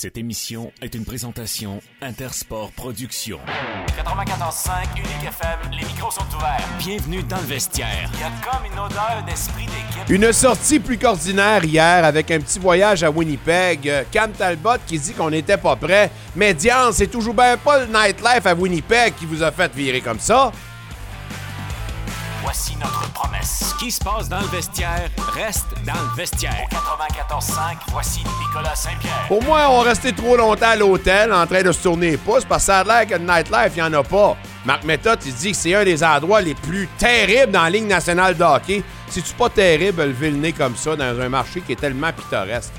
Cette 0.00 0.16
émission 0.16 0.70
est 0.80 0.94
une 0.94 1.04
présentation 1.04 1.80
Intersport 2.02 2.70
Productions. 2.70 3.40
94.5 3.96 4.96
Unique 4.96 5.08
FM, 5.26 5.72
les 5.72 5.84
micros 5.84 6.12
sont 6.12 6.36
ouverts. 6.36 6.68
Bienvenue 6.78 7.24
dans 7.24 7.38
le 7.38 7.42
vestiaire. 7.42 8.08
Il 8.14 8.20
y 8.20 8.22
a 8.22 8.30
comme 8.48 8.64
une 8.64 8.78
odeur 8.78 9.24
d'esprit 9.26 9.66
d'équipe. 9.66 10.08
Une 10.08 10.32
sortie 10.32 10.78
plus 10.78 10.98
qu'ordinaire 10.98 11.64
hier 11.64 12.04
avec 12.04 12.30
un 12.30 12.38
petit 12.38 12.60
voyage 12.60 13.02
à 13.02 13.10
Winnipeg. 13.10 13.88
Euh, 13.88 14.04
Cam 14.12 14.30
Talbot 14.30 14.78
qui 14.86 15.00
dit 15.00 15.14
qu'on 15.14 15.30
n'était 15.30 15.56
pas 15.56 15.74
prêt. 15.74 16.12
Mais 16.36 16.54
Diane, 16.54 16.92
c'est 16.92 17.08
toujours 17.08 17.34
bien 17.34 17.56
pas 17.56 17.80
le 17.80 17.86
nightlife 17.86 18.46
à 18.46 18.54
Winnipeg 18.54 19.16
qui 19.16 19.26
vous 19.26 19.42
a 19.42 19.50
fait 19.50 19.74
virer 19.74 20.00
comme 20.00 20.20
ça. 20.20 20.52
Voici 22.50 22.78
notre 22.80 23.12
promesse. 23.12 23.74
Ce 23.74 23.74
qui 23.74 23.90
se 23.90 24.02
passe 24.02 24.26
dans 24.26 24.40
le 24.40 24.46
vestiaire 24.46 25.10
reste 25.34 25.66
dans 25.84 25.92
le 25.92 26.16
vestiaire. 26.16 26.66
94.5, 26.70 27.76
voici 27.88 28.20
Nicolas 28.20 28.74
Saint-Pierre. 28.74 29.26
Pour 29.28 29.42
moi, 29.42 29.66
on 29.68 29.80
restait 29.80 30.12
trop 30.12 30.34
longtemps 30.34 30.70
à 30.70 30.76
l'hôtel 30.76 31.30
en 31.30 31.46
train 31.46 31.62
de 31.62 31.70
se 31.72 31.82
tourner 31.82 32.12
les 32.12 32.16
pouces 32.16 32.46
parce 32.46 32.62
que 32.62 32.66
ça 32.68 32.78
a 32.78 32.84
l'air 32.84 33.06
que 33.06 33.16
nightlife, 33.16 33.72
il 33.76 33.82
n'y 33.82 33.82
en 33.82 33.92
a 33.92 34.02
pas. 34.02 34.34
Marc 34.64 34.84
Méthode, 34.84 35.18
il 35.26 35.34
dit 35.34 35.50
que 35.50 35.58
c'est 35.58 35.74
un 35.74 35.84
des 35.84 36.02
endroits 36.02 36.40
les 36.40 36.54
plus 36.54 36.88
terribles 36.96 37.52
dans 37.52 37.64
la 37.64 37.68
Ligue 37.68 37.86
nationale 37.86 38.34
de 38.34 38.42
hockey. 38.42 38.82
C'est-tu 39.10 39.34
pas 39.34 39.50
terrible 39.50 40.04
lever 40.04 40.30
le 40.30 40.38
nez 40.38 40.52
comme 40.52 40.74
ça 40.74 40.96
dans 40.96 41.20
un 41.20 41.28
marché 41.28 41.60
qui 41.60 41.72
est 41.72 41.76
tellement 41.76 42.14
pittoresque? 42.14 42.72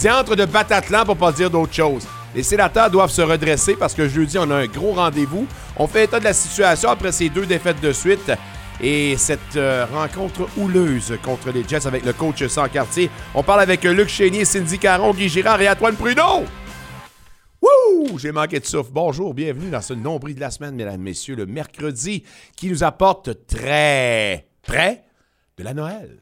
Diantre 0.00 0.36
de 0.36 0.44
Batatlan 0.44 1.06
pour 1.06 1.16
pas 1.16 1.32
dire 1.32 1.48
d'autre 1.48 1.72
chose. 1.72 2.06
Les 2.34 2.42
sénateurs 2.42 2.90
doivent 2.90 3.10
se 3.10 3.22
redresser 3.22 3.74
parce 3.74 3.94
que 3.94 4.06
jeudi, 4.06 4.36
on 4.38 4.50
a 4.50 4.56
un 4.56 4.66
gros 4.66 4.92
rendez-vous. 4.92 5.46
On 5.78 5.86
fait 5.86 6.04
état 6.04 6.18
de 6.18 6.24
la 6.24 6.34
situation 6.34 6.90
après 6.90 7.10
ces 7.10 7.30
deux 7.30 7.46
défaites 7.46 7.80
de 7.80 7.92
suite. 7.92 8.30
Et 8.80 9.16
cette 9.16 9.56
euh, 9.56 9.86
rencontre 9.86 10.48
houleuse 10.56 11.16
contre 11.22 11.50
les 11.50 11.66
Jets 11.66 11.86
avec 11.86 12.04
le 12.04 12.12
coach 12.12 12.44
sans 12.46 12.68
quartier. 12.68 13.08
On 13.34 13.42
parle 13.42 13.60
avec 13.60 13.84
Luc 13.84 14.08
Chénier, 14.08 14.44
Cindy 14.44 14.78
Caron, 14.78 15.14
Guy 15.14 15.28
Girard 15.28 15.60
et 15.60 15.68
Antoine 15.68 15.96
Prudeau. 15.96 16.44
Wouh! 17.62 18.18
J'ai 18.18 18.32
manqué 18.32 18.60
de 18.60 18.66
souffle. 18.66 18.90
Bonjour, 18.92 19.32
bienvenue 19.32 19.70
dans 19.70 19.80
ce 19.80 19.94
nombril 19.94 20.34
de 20.34 20.40
la 20.40 20.50
semaine, 20.50 20.74
mesdames, 20.74 21.00
messieurs, 21.00 21.36
le 21.36 21.46
mercredi 21.46 22.24
qui 22.56 22.68
nous 22.68 22.84
apporte 22.84 23.46
très 23.46 24.48
près 24.62 25.04
de 25.56 25.64
la 25.64 25.72
Noël. 25.72 26.18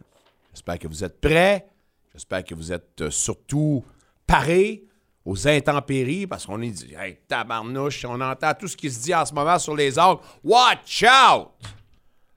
J'espère 0.53 0.79
que 0.79 0.89
vous 0.89 1.03
êtes 1.03 1.21
prêts. 1.21 1.67
J'espère 2.13 2.45
que 2.45 2.55
vous 2.55 2.73
êtes 2.73 3.01
euh, 3.01 3.11
surtout 3.11 3.83
parés 4.27 4.85
aux 5.25 5.49
intempéries 5.49 6.27
parce 6.27 6.47
qu'on 6.47 6.61
est 6.61 6.71
dit, 6.71 6.95
hey, 6.99 7.19
tabarnouche, 7.27 8.05
on 8.05 8.21
entend 8.21 8.53
tout 8.55 8.69
ce 8.69 8.77
qui 8.77 8.91
se 8.91 9.03
dit 9.03 9.15
en 9.15 9.25
ce 9.25 9.33
moment 9.33 9.59
sur 9.59 9.75
les 9.75 9.99
arbres. 9.99 10.23
Watch 10.45 11.05
out! 11.05 11.49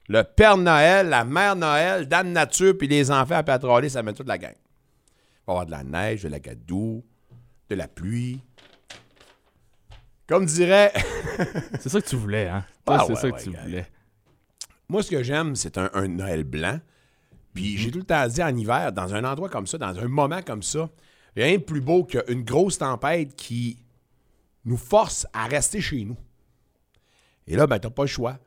Le 0.08 0.23
Père 0.23 0.58
Noël, 0.58 1.09
la 1.09 1.23
Mère 1.25 1.56
Noël, 1.56 2.08
Dame 2.08 2.31
Nature, 2.31 2.78
puis 2.78 2.88
les 2.88 3.09
enfants 3.09 3.36
à 3.36 3.44
patrouiller, 3.44 3.89
ça 3.89 4.03
met 4.03 4.14
toute 4.14 4.28
la 4.28 4.38
gang. 4.38 4.53
Il 4.53 5.48
va 5.48 5.53
y 5.53 5.56
avoir 5.56 5.66
de 5.66 5.72
la 5.72 5.84
neige, 5.84 6.23
de 6.23 6.30
la 6.30 6.39
gadoue, 6.39 7.03
de 7.70 7.75
la 7.75 7.88
pluie. 7.88 8.42
Comme 10.28 10.45
dirait. 10.45 10.92
C'est 11.80 11.89
ça 11.89 12.02
que 12.02 12.08
tu 12.08 12.16
voulais, 12.16 12.48
hein? 12.48 12.66
Ah 12.88 13.03
c'est 13.06 13.14
ouais, 13.14 13.16
ça 13.20 13.28
ouais, 13.28 13.31
que 13.33 13.44
tu 13.44 13.52
gars. 13.52 13.61
voulais. 13.61 13.88
Moi, 14.89 15.02
ce 15.02 15.09
que 15.09 15.23
j'aime, 15.23 15.56
c'est 15.56 15.78
un, 15.80 15.89
un 15.94 16.08
Noël 16.08 16.44
blanc. 16.44 16.80
Puis 17.53 17.78
j'ai 17.78 17.89
tout 17.89 18.00
le 18.00 18.03
temps 18.06 18.28
dit 18.28 18.44
en 18.44 18.56
hiver, 18.56 18.92
dans 18.92 19.14
un 19.16 19.23
endroit 19.23 19.50
comme 19.50 19.66
ça, 19.66 19.78
dans 19.80 19.98
un 19.98 20.08
moment 20.08 20.42
comme 20.44 20.61
ça, 20.61 20.89
rien 21.36 21.53
de 21.58 21.64
plus 21.64 21.81
beau 21.81 22.03
qu'une 22.03 22.44
grosse 22.44 22.78
tempête 22.78 23.36
qui 23.36 23.80
nous 24.66 24.78
force 24.78 25.26
à 25.33 25.45
rester 25.48 25.81
chez 25.81 26.03
nous. 26.06 26.17
Et 27.48 27.56
là, 27.56 27.66
ben, 27.66 27.80
t'as 27.80 27.89
pas 27.89 28.03
le 28.03 28.08
choix. 28.08 28.38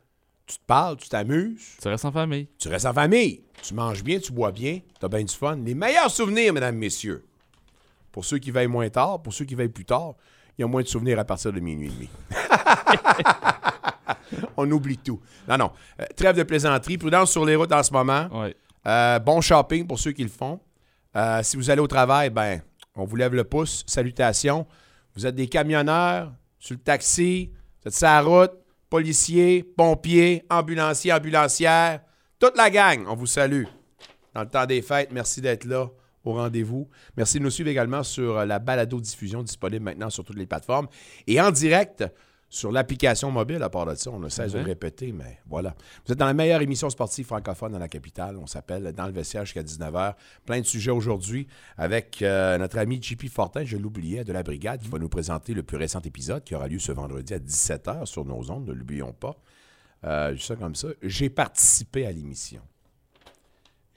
Tu 0.49 0.57
te 0.57 0.65
parles, 0.67 0.97
tu 0.97 1.09
t'amuses, 1.11 1.77
Tu 1.81 1.89
restes 1.89 2.07
en 2.07 2.13
famille. 2.13 2.49
tu 2.59 2.69
restes 2.69 2.87
en 2.87 2.95
famille, 2.95 3.43
tu 3.63 3.75
manges 3.75 4.03
bien, 4.03 4.19
tu 4.19 4.33
bois 4.33 4.51
bien, 4.51 4.81
t'as 4.99 5.09
bien 5.09 5.23
du 5.23 5.35
fun. 5.35 5.57
Les 5.57 5.75
meilleurs 5.75 6.11
souvenirs, 6.11 6.55
mesdames, 6.55 6.77
messieurs. 6.77 7.23
Pour 8.11 8.25
ceux 8.25 8.39
qui 8.39 8.51
veillent 8.51 8.67
moins 8.67 8.89
tard, 8.89 9.21
pour 9.23 9.35
ceux 9.35 9.45
qui 9.45 9.55
veillent 9.55 9.69
plus 9.69 9.85
tard, 9.85 10.15
il 10.57 10.63
y 10.63 10.65
a 10.65 10.67
moins 10.67 10.83
de 10.83 10.89
souvenirs 10.89 11.19
à 11.19 11.25
partir 11.25 11.53
de 11.53 11.61
minuit 11.61 11.89
et 11.89 11.91
demi. 11.91 12.09
On 14.57 14.71
oublie 14.71 14.99
tout. 14.99 15.21
Non, 15.47 15.59
non. 15.59 15.71
Euh, 16.01 16.05
trêve 16.17 16.37
de 16.37 16.43
plaisanterie. 16.43 16.99
Prudence 16.99 17.31
sur 17.31 17.45
les 17.45 17.55
routes 17.55 17.73
en 17.73 17.83
ce 17.83 17.92
moment. 17.92 18.29
Ouais. 18.33 18.57
Euh, 18.87 19.19
bon 19.19 19.41
shopping 19.41 19.87
pour 19.87 19.98
ceux 19.98 20.13
qui 20.13 20.23
le 20.23 20.29
font. 20.31 20.61
Euh, 21.14 21.42
si 21.42 21.57
vous 21.57 21.70
allez 21.70 21.81
au 21.81 21.87
travail, 21.87 22.31
ben, 22.31 22.61
on 22.97 23.05
vous 23.05 23.17
lève 23.17 23.35
le 23.35 23.45
pouce. 23.45 23.85
Salutations. 23.87 24.67
Vous 25.14 25.27
êtes 25.27 25.35
des 25.35 25.47
camionneurs, 25.47 26.33
sur 26.58 26.75
le 26.75 26.81
taxi, 26.81 27.51
vous 27.83 27.89
êtes 27.89 27.95
sur 27.95 28.07
la 28.07 28.23
route, 28.23 28.53
policiers, 28.91 29.63
pompiers, 29.63 30.45
ambulanciers, 30.51 31.13
ambulancières. 31.13 32.01
Toute 32.39 32.57
la 32.57 32.71
gang, 32.71 33.05
on 33.09 33.15
vous 33.15 33.27
salue. 33.27 33.65
Dans 34.35 34.43
le 34.43 34.49
temps 34.49 34.67
des 34.67 34.83
fêtes, 34.83 35.11
merci 35.13 35.41
d'être 35.41 35.65
là 35.65 35.89
au 36.25 36.35
rendez-vous. 36.35 36.89
Merci 37.17 37.39
de 37.39 37.45
nous 37.45 37.51
suivre 37.51 37.71
également 37.71 38.03
sur 38.03 38.39
euh, 38.39 38.45
la 38.47 38.59
balado-diffusion 38.59 39.43
disponible 39.43 39.85
maintenant 39.85 40.11
sur 40.11 40.25
toutes 40.25 40.39
les 40.39 40.47
plateformes 40.47 40.89
et 41.27 41.41
en 41.41 41.51
direct 41.51 42.05
sur 42.51 42.73
l'application 42.73 43.31
mobile. 43.31 43.63
À 43.63 43.69
part 43.69 43.85
de 43.86 43.95
ça, 43.95 44.11
on 44.11 44.19
ne 44.19 44.29
cesse 44.29 44.53
de 44.53 44.59
le 44.59 44.64
Ouais. 44.64 44.70
répéter, 44.70 45.13
mais 45.13 45.39
voilà. 45.48 45.75
Vous 46.07 46.13
êtes 46.13 46.19
dans 46.19 46.27
la 46.27 46.33
meilleure 46.35 46.63
émission 46.63 46.89
sportive 46.91 47.27
francophone 47.27 47.73
dans 47.73 47.79
la 47.79 47.89
capitale. 47.89 48.36
On 48.39 48.47
s'appelle 48.47 48.92
Dans 48.92 49.07
le 49.07 49.13
vestiaire 49.13 49.45
jusqu'à 49.45 49.63
19h. 49.63 50.14
Plein 50.47 50.61
de 50.61 50.67
sujets 50.67 50.91
aujourd'hui 50.91 51.47
avec 51.77 52.23
euh, 52.23 52.57
notre 52.58 52.79
ami 52.79 53.03
JP 53.03 53.29
Fortin, 53.29 53.64
je 53.64 53.77
l'oubliais, 53.77 54.25
de 54.25 54.33
la 54.33 54.42
Brigade, 54.42 54.81
qui 54.81 54.89
va 54.89 54.98
nous 54.98 55.08
présenter 55.11 55.53
le 55.53 55.63
plus 55.63 55.77
récent 55.77 56.01
épisode 56.01 56.42
qui 56.45 56.55
aura 56.55 56.69
lieu 56.69 56.79
ce 56.79 56.92
vendredi 56.92 57.35
à 57.35 57.39
17h 57.39 58.07
sur 58.07 58.25
nos 58.25 58.51
ondes, 58.51 58.67
ne 58.67 58.73
l'oublions 58.73 59.13
pas. 59.13 59.37
Euh, 60.05 60.33
juste 60.33 60.47
ça 60.47 60.57
comme 60.57 60.75
ça. 60.75 60.89
J'ai 61.03 61.29
participé 61.29 62.07
à 62.07 62.13
l'émission. 62.13 62.61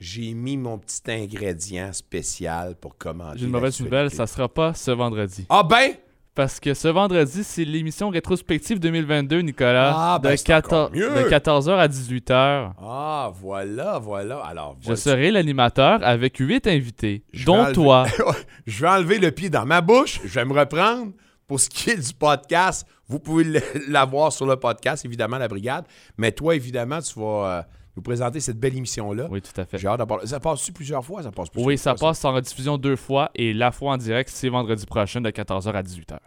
J'ai 0.00 0.34
mis 0.34 0.56
mon 0.56 0.78
petit 0.78 1.00
ingrédient 1.08 1.92
spécial 1.92 2.74
pour 2.74 2.98
commenter. 2.98 3.38
J'ai 3.38 3.44
une 3.46 3.52
mauvaise 3.52 3.80
nouvelle, 3.80 4.10
ça 4.10 4.26
sera 4.26 4.48
pas 4.48 4.74
ce 4.74 4.90
vendredi. 4.90 5.46
Ah 5.48 5.62
ben! 5.62 5.92
Parce 6.34 6.60
que 6.60 6.72
ce 6.72 6.88
vendredi, 6.88 7.44
c'est 7.44 7.64
l'émission 7.66 8.08
rétrospective 8.08 8.80
2022, 8.80 9.40
Nicolas. 9.40 9.92
Ah, 9.94 10.18
ben, 10.18 10.30
de, 10.30 10.36
c'est 10.36 10.54
encore 10.54 10.90
mieux. 10.90 11.10
de 11.10 11.28
14h 11.28 11.76
à 11.76 11.88
18h. 11.88 12.72
Ah, 12.80 13.30
voilà, 13.38 13.98
voilà. 13.98 14.38
Alors, 14.38 14.76
Je 14.80 14.86
voici- 14.86 15.02
serai 15.02 15.30
l'animateur 15.30 16.00
avec 16.02 16.38
huit 16.38 16.66
invités, 16.66 17.22
Je 17.34 17.44
dont 17.44 17.58
enlever- 17.58 17.72
toi. 17.74 18.06
je 18.66 18.80
vais 18.80 18.88
enlever 18.88 19.18
le 19.18 19.30
pied 19.30 19.50
dans 19.50 19.66
ma 19.66 19.82
bouche. 19.82 20.20
Je 20.24 20.34
vais 20.40 20.44
me 20.46 20.54
reprendre. 20.58 21.12
Pour 21.46 21.60
ce 21.60 21.68
qui 21.68 21.90
est 21.90 21.96
du 22.08 22.14
podcast, 22.14 22.86
vous 23.08 23.18
pouvez 23.18 23.60
l'avoir 23.88 24.32
sur 24.32 24.46
le 24.46 24.56
podcast, 24.56 25.04
évidemment, 25.04 25.36
la 25.36 25.48
brigade. 25.48 25.84
Mais 26.16 26.32
toi, 26.32 26.54
évidemment, 26.56 27.00
tu 27.02 27.20
vas 27.20 27.58
euh, 27.58 27.62
nous 27.96 28.02
présenter 28.02 28.40
cette 28.40 28.58
belle 28.58 28.76
émission-là. 28.76 29.28
Oui, 29.30 29.42
tout 29.42 29.58
à 29.60 29.64
fait. 29.64 29.78
J'ai 29.78 29.88
hâte 29.88 30.04
parler. 30.04 30.26
Ça 30.26 30.40
passe-tu 30.40 30.72
plusieurs 30.72 31.04
fois? 31.04 31.22
Ça 31.22 31.30
passe 31.30 31.50
plusieurs 31.50 31.66
Oui, 31.66 31.78
ça 31.78 31.94
fois, 31.96 32.10
passe 32.10 32.24
en 32.24 32.32
rediffusion 32.32 32.78
deux 32.78 32.96
fois 32.96 33.30
et 33.34 33.52
la 33.52 33.70
fois 33.70 33.92
en 33.92 33.96
direct, 33.96 34.30
c'est 34.30 34.48
vendredi 34.48 34.86
prochain 34.86 35.20
de 35.20 35.30
14h 35.30 35.72
à 35.72 35.82
18h. 35.82 36.18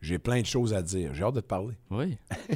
J'ai 0.00 0.18
plein 0.18 0.40
de 0.40 0.46
choses 0.46 0.72
à 0.74 0.82
dire. 0.82 1.12
J'ai 1.14 1.24
hâte 1.24 1.34
de 1.34 1.40
te 1.40 1.46
parler. 1.46 1.74
Oui. 1.90 2.16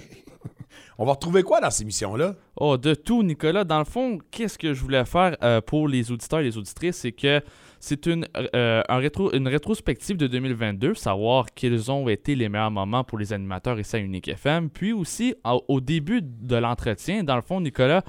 On 0.99 1.05
va 1.05 1.13
retrouver 1.13 1.43
quoi 1.43 1.61
dans 1.61 1.71
cette 1.71 1.83
émission-là? 1.83 2.37
Oh, 2.57 2.77
de 2.77 2.95
tout, 2.95 3.23
Nicolas. 3.23 3.65
Dans 3.65 3.79
le 3.79 3.85
fond, 3.85 4.19
qu'est-ce 4.31 4.59
que 4.59 4.73
je 4.75 4.81
voulais 4.81 5.05
faire 5.05 5.37
euh, 5.43 5.61
pour 5.61 5.89
les 5.89 6.13
auditeurs 6.13 6.41
et 6.41 6.45
les 6.45 6.57
auditrices, 6.57 6.99
c'est 6.99 7.13
que 7.13 7.43
c'est 7.85 8.07
une, 8.07 8.29
euh, 8.55 8.81
un 8.89 8.97
rétro, 8.99 9.33
une 9.33 9.49
rétrospective 9.49 10.17
de 10.17 10.29
2022, 10.29 10.95
savoir 10.95 11.47
quels 11.53 11.91
ont 11.91 12.09
été 12.09 12.37
les 12.37 12.49
meilleurs 12.49 12.71
moments 12.71 13.03
pour 13.03 13.19
les 13.19 13.33
animateurs 13.33 13.77
et 13.81 13.83
ça 13.83 13.99
Unique 13.99 14.29
FM. 14.29 14.71
Puis 14.71 14.93
aussi, 14.93 15.35
au, 15.45 15.65
au 15.67 15.81
début 15.81 16.21
de 16.23 16.55
l'entretien, 16.55 17.25
dans 17.25 17.35
le 17.35 17.43
fond, 17.43 17.61
Nicolas, 17.61 18.05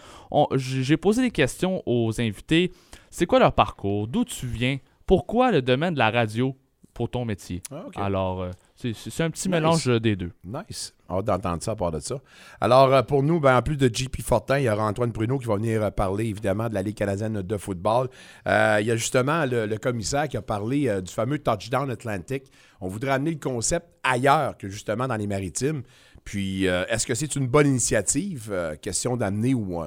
j'ai 0.54 0.96
posé 0.96 1.24
des 1.24 1.32
questions 1.32 1.82
aux 1.88 2.22
invités. 2.22 2.72
C'est 3.10 3.26
quoi 3.26 3.40
leur 3.40 3.54
parcours? 3.54 4.08
D'où 4.08 4.24
tu 4.26 4.46
viens? 4.46 4.78
Pourquoi 5.08 5.52
le 5.52 5.64
domaine 5.64 5.96
de 5.96 6.00
la 6.00 6.12
radio 6.12 6.56
pour 6.94 7.10
ton 7.10 7.26
métier? 7.26 7.64
Ah. 7.72 7.86
Alors, 7.96 8.44
euh, 8.44 8.52
c'est 8.94 9.24
un 9.24 9.30
petit 9.30 9.48
Nice. 9.48 9.52
mélange 9.52 9.88
euh, 9.88 10.00
des 10.00 10.16
deux. 10.16 10.32
Nice. 10.44 10.94
Hâte 11.10 11.26
d'entendre 11.26 11.64
ça 11.64 11.72
à 11.72 11.76
part 11.76 11.92
de 11.92 12.00
ça. 12.00 12.16
Alors, 12.60 12.94
euh, 12.94 13.02
pour 13.04 13.24
nous, 13.24 13.40
ben, 13.40 13.56
en 13.58 13.62
plus 13.62 13.78
de 13.78 13.90
JP 13.94 14.22
Fortin, 14.22 14.60
il 14.60 14.64
y 14.66 14.70
aura 14.70 14.86
Antoine 14.86 15.12
Pruneau 15.14 15.38
qui 15.40 15.46
va 15.46 15.56
venir 15.56 15.84
euh, 15.84 15.92
parler, 15.92 16.26
évidemment, 16.26 16.68
de 16.70 16.74
la 16.74 16.82
Ligue 16.82 16.96
canadienne 16.98 17.42
de 17.42 17.58
football. 17.58 18.10
Euh, 18.48 18.78
il 18.82 18.88
y 18.88 18.92
a 18.92 18.96
justement 18.96 19.46
le, 19.46 19.66
le 19.66 19.78
commissaire 19.78 20.28
qui 20.28 20.38
a 20.38 20.42
parlé 20.42 20.88
euh, 20.90 21.02
du 21.02 21.12
fameux 21.14 21.40
touchdown 21.40 21.90
Atlantic. 21.90 22.44
On 22.82 22.88
voudrait 22.88 23.12
amener 23.12 23.32
le 23.32 23.40
concept 23.40 23.88
ailleurs 24.04 24.58
que 24.58 24.68
justement 24.70 25.08
dans 25.08 25.16
les 25.18 25.28
maritimes. 25.28 25.84
Puis, 26.26 26.68
euh, 26.68 26.86
est-ce 26.90 27.06
que 27.06 27.16
c'est 27.16 27.36
une 27.36 27.48
bonne 27.48 27.68
initiative? 27.68 28.54
Question 28.82 29.18
d'amener 29.18 29.54
ou 29.54 29.84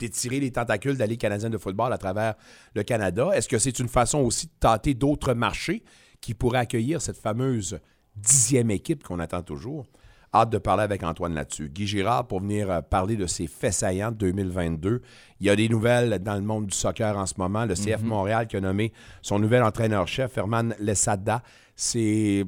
d'étirer 0.00 0.40
les 0.40 0.50
tentacules 0.50 0.94
de 0.94 0.98
la 0.98 1.06
Ligue 1.06 1.20
canadienne 1.20 1.52
de 1.52 1.58
football 1.58 1.92
à 1.92 1.98
travers 1.98 2.34
le 2.74 2.82
Canada. 2.82 3.30
Est-ce 3.34 3.48
que 3.48 3.58
c'est 3.58 3.78
une 3.78 3.88
façon 3.88 4.18
aussi 4.18 4.46
de 4.46 4.52
tâter 4.58 4.94
d'autres 4.94 5.34
marchés 5.34 5.84
qui 6.20 6.34
pourraient 6.34 6.58
accueillir 6.58 7.00
cette 7.00 7.18
fameuse 7.18 7.78
dixième 8.16 8.70
équipe 8.70 9.02
qu'on 9.02 9.18
attend 9.18 9.42
toujours? 9.42 9.86
Hâte 10.34 10.50
de 10.50 10.58
parler 10.58 10.82
avec 10.82 11.02
Antoine 11.02 11.34
là-dessus. 11.34 11.68
Guy 11.68 11.86
Girard 11.86 12.26
pour 12.26 12.40
venir 12.40 12.70
euh, 12.70 12.80
parler 12.80 13.16
de 13.16 13.26
ses 13.26 13.46
faits 13.46 13.74
saillants 13.74 14.12
de 14.12 14.16
2022. 14.16 15.02
Il 15.40 15.46
y 15.46 15.50
a 15.50 15.56
des 15.56 15.68
nouvelles 15.68 16.18
dans 16.20 16.36
le 16.36 16.40
monde 16.40 16.66
du 16.66 16.74
soccer 16.74 17.18
en 17.18 17.26
ce 17.26 17.34
moment. 17.36 17.66
Le 17.66 17.74
CF 17.74 18.02
Montréal 18.02 18.46
qui 18.46 18.56
a 18.56 18.60
nommé 18.60 18.92
son 19.20 19.38
nouvel 19.38 19.62
entraîneur-chef, 19.62 20.38
Herman 20.38 20.74
Lesada. 20.78 21.42
C'est 21.76 22.46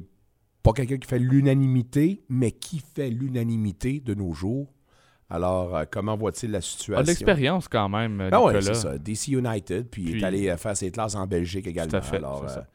pas 0.63 0.73
quelqu'un 0.73 0.97
qui 0.97 1.07
fait 1.07 1.19
l'unanimité, 1.19 2.23
mais 2.27 2.51
qui 2.51 2.79
fait 2.79 3.11
l'unanimité 3.11 3.99
de 3.99 4.15
nos 4.15 4.33
jours. 4.33 4.71
Alors, 5.29 5.75
euh, 5.75 5.83
comment 5.89 6.15
voit-il 6.15 6.51
la 6.51 6.61
situation? 6.61 6.95
Ah, 6.97 7.03
de 7.03 7.07
l'expérience 7.07 7.67
quand 7.67 7.89
même, 7.89 8.21
euh, 8.21 8.29
Ah 8.31 8.41
oui, 8.41 8.53
Nicolas. 8.53 8.61
c'est 8.61 8.81
ça. 8.81 8.97
DC 8.97 9.27
United, 9.29 9.89
puis, 9.89 10.03
il 10.03 10.21
est 10.21 10.23
allé 10.25 10.49
euh, 10.49 10.57
faire 10.57 10.75
ses 10.77 10.91
classes 10.91 11.15
en 11.15 11.25
Belgique 11.27 11.67
également. 11.67 11.89
Tout 11.91 11.97
à 11.97 12.01
fait, 12.01 12.17
Alors, 12.17 12.45
c'est 12.47 12.51
euh, 12.51 12.61
ça. 12.61 12.67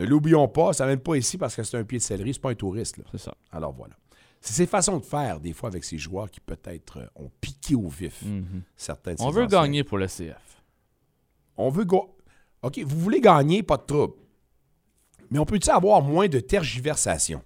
Ne 0.00 0.06
l'oublions 0.06 0.48
pas, 0.48 0.72
ça 0.72 0.84
ne 0.84 0.90
vient 0.90 0.96
pas 0.98 1.16
ici 1.16 1.36
parce 1.38 1.54
que 1.54 1.62
c'est 1.62 1.76
un 1.76 1.84
pied 1.84 1.98
de 1.98 2.02
céleri, 2.02 2.32
c'est 2.34 2.40
pas 2.40 2.50
un 2.50 2.54
touriste. 2.54 2.96
C'est 3.12 3.18
ça. 3.18 3.34
Alors 3.52 3.72
voilà. 3.72 3.94
C'est 4.40 4.54
ces 4.54 4.66
façons 4.66 4.98
de 4.98 5.04
faire, 5.04 5.38
des 5.38 5.52
fois, 5.52 5.68
avec 5.68 5.84
ces 5.84 5.98
joueurs 5.98 6.30
qui 6.30 6.40
peut-être 6.40 6.98
euh, 6.98 7.06
ont 7.16 7.30
piqué 7.40 7.74
au 7.74 7.88
vif 7.88 8.24
certains 8.76 9.12
de 9.14 9.20
Mhm. 9.20 9.26
On 9.26 9.30
veut 9.30 9.44
anciens. 9.44 9.60
gagner 9.62 9.84
pour 9.84 9.98
le 9.98 10.06
CF. 10.06 10.62
On 11.58 11.68
veut 11.68 11.84
ga- 11.84 12.06
OK, 12.62 12.78
vous 12.78 12.98
voulez 12.98 13.20
gagner, 13.20 13.62
pas 13.62 13.76
de 13.76 13.82
trouble. 13.82 14.14
Mais 15.30 15.38
on 15.38 15.44
peut-tu 15.44 15.68
avoir 15.70 16.02
moins 16.02 16.28
de 16.28 16.40
tergiversation? 16.40 17.42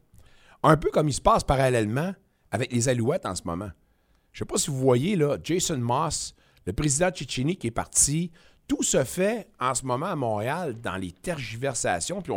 Un 0.63 0.77
peu 0.77 0.91
comme 0.91 1.09
il 1.09 1.13
se 1.13 1.21
passe 1.21 1.45
parallèlement 1.45 2.15
avec 2.51 2.73
les 2.73 2.89
Alouettes 2.89 3.27
en 3.27 3.35
ce 3.35 3.43
moment. 3.45 3.71
Je 4.33 4.39
sais 4.41 4.45
pas 4.45 4.57
si 4.59 4.71
vous 4.71 4.79
voyez, 4.79 5.17
là, 5.17 5.37
Jason 5.43 5.77
Moss, 5.79 6.35
le 6.67 6.73
président 6.73 7.11
Chichini 7.13 7.57
qui 7.57 7.67
est 7.67 7.73
parti, 7.73 8.31
tout 8.67 8.83
se 8.83 9.05
fait 9.05 9.49
en 9.61 9.75
ce 9.75 9.85
moment 9.85 10.07
à 10.07 10.17
Montréal 10.17 10.81
dans 10.81 10.97
les 10.97 11.13
tergiversations. 11.13 12.23
Puis 12.23 12.33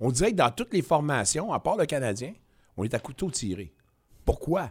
on, 0.00 0.10
dirait 0.10 0.32
que 0.32 0.36
dans 0.36 0.50
toutes 0.50 0.72
les 0.72 0.82
formations, 0.82 1.52
à 1.52 1.60
part 1.60 1.76
le 1.76 1.86
Canadien, 1.86 2.32
on 2.76 2.84
est 2.84 2.94
à 2.94 2.98
couteau 2.98 3.30
tiré. 3.30 3.72
Pourquoi? 4.24 4.70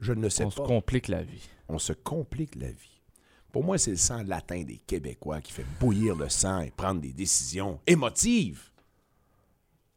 Je 0.00 0.12
ne 0.12 0.28
sais 0.28 0.44
On 0.44 0.50
se 0.50 0.56
pas 0.56 0.66
complique 0.66 1.08
la 1.08 1.22
vie. 1.22 1.48
on 1.68 1.78
se 1.78 1.92
complique 1.92 2.54
la 2.54 2.68
vie. 2.68 3.02
Pour 3.52 3.64
moi, 3.64 3.78
c'est 3.78 3.92
le 3.92 3.96
sang 3.96 4.22
latin 4.24 4.62
des 4.64 4.76
Québécois 4.76 5.40
qui 5.40 5.52
fait 5.52 5.64
bouillir 5.80 6.14
le 6.14 6.28
sang 6.28 6.60
et 6.60 6.70
prendre 6.70 7.00
des 7.00 7.12
décisions 7.12 7.80
émotives. 7.86 8.70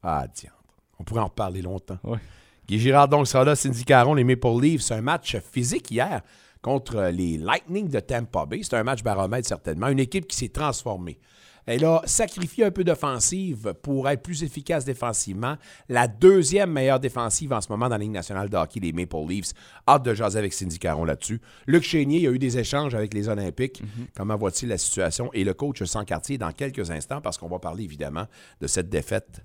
Ah, 0.02 0.26
diantre. 0.34 0.56
On 0.98 1.04
pourrait 1.04 1.22
en 1.22 1.26
reparler 1.26 1.62
longtemps. 1.62 2.00
Ouais. 2.04 2.20
Guy 2.68 2.80
Girard, 2.80 3.10
donc, 3.10 3.28
sera 3.28 3.44
là. 3.44 3.56
Cindy 3.56 3.84
Caron, 3.84 4.14
les 4.14 4.24
Maple 4.24 4.62
Leafs. 4.62 4.84
C'est 4.84 4.94
un 4.94 5.02
match 5.02 5.38
physique 5.40 5.92
hier 5.92 6.22
contre 6.62 7.10
les 7.14 7.38
Lightning 7.38 7.88
de 7.90 8.00
Tampa 8.00 8.46
Bay. 8.46 8.62
C'est 8.64 8.76
un 8.76 8.84
match 8.84 9.04
baromètre, 9.04 9.48
certainement. 9.48 9.88
Une 9.88 10.00
équipe 10.00 10.28
qui 10.28 10.36
s'est 10.38 10.50
transformée. 10.50 11.20
Elle 11.66 11.86
a 11.86 12.02
sacrifié 12.06 12.66
un 12.66 12.72
peu 12.72 12.84
d'offensive 12.84 13.76
pour 13.84 14.10
être 14.10 14.24
plus 14.24 14.42
efficace 14.44 14.86
défensivement. 14.86 15.56
La 15.88 16.08
deuxième 16.08 16.72
meilleure 16.72 17.00
défensive 17.00 17.54
en 17.54 17.62
ce 17.62 17.70
moment 17.70 17.86
dans 17.88 17.96
la 17.96 18.00
Ligue 18.00 18.12
nationale 18.12 18.50
de 18.50 18.58
hockey, 18.58 18.80
les 18.80 18.92
Maple 18.92 19.18
Leafs. 19.28 19.52
Hâte 19.88 20.04
de 20.04 20.14
jaser 20.16 20.40
avec 20.40 20.52
Cindy 20.54 20.80
Caron 20.80 21.04
là-dessus. 21.06 21.40
Luc 21.68 21.84
Chénier, 21.84 22.18
il 22.18 22.24
y 22.24 22.28
a 22.28 22.32
eu 22.32 22.40
des 22.40 22.58
échanges 22.58 22.96
avec 22.96 23.14
les 23.14 23.30
Olympiques. 23.30 23.84
Comment 24.16 24.36
voit-il 24.36 24.70
la 24.70 24.80
situation? 24.80 25.30
Et 25.34 25.44
le 25.44 25.54
coach 25.54 25.84
sans 25.84 26.06
quartier 26.06 26.40
dans 26.40 26.52
quelques 26.54 26.90
instants, 26.90 27.22
parce 27.22 27.38
qu'on 27.38 27.50
va 27.50 27.60
parler 27.60 27.84
évidemment 27.84 28.26
de 28.62 28.66
cette 28.66 28.90
défaite 28.90 29.42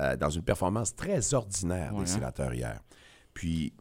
euh, 0.00 0.16
dans 0.16 0.30
une 0.30 0.42
performance 0.42 0.94
très 0.96 1.34
ordinaire 1.34 1.92
Ouais, 1.94 2.04
des 2.04 2.10
hein? 2.10 2.14
sénateurs 2.14 2.54
hier. 2.54 2.80
Puis, 3.34 3.74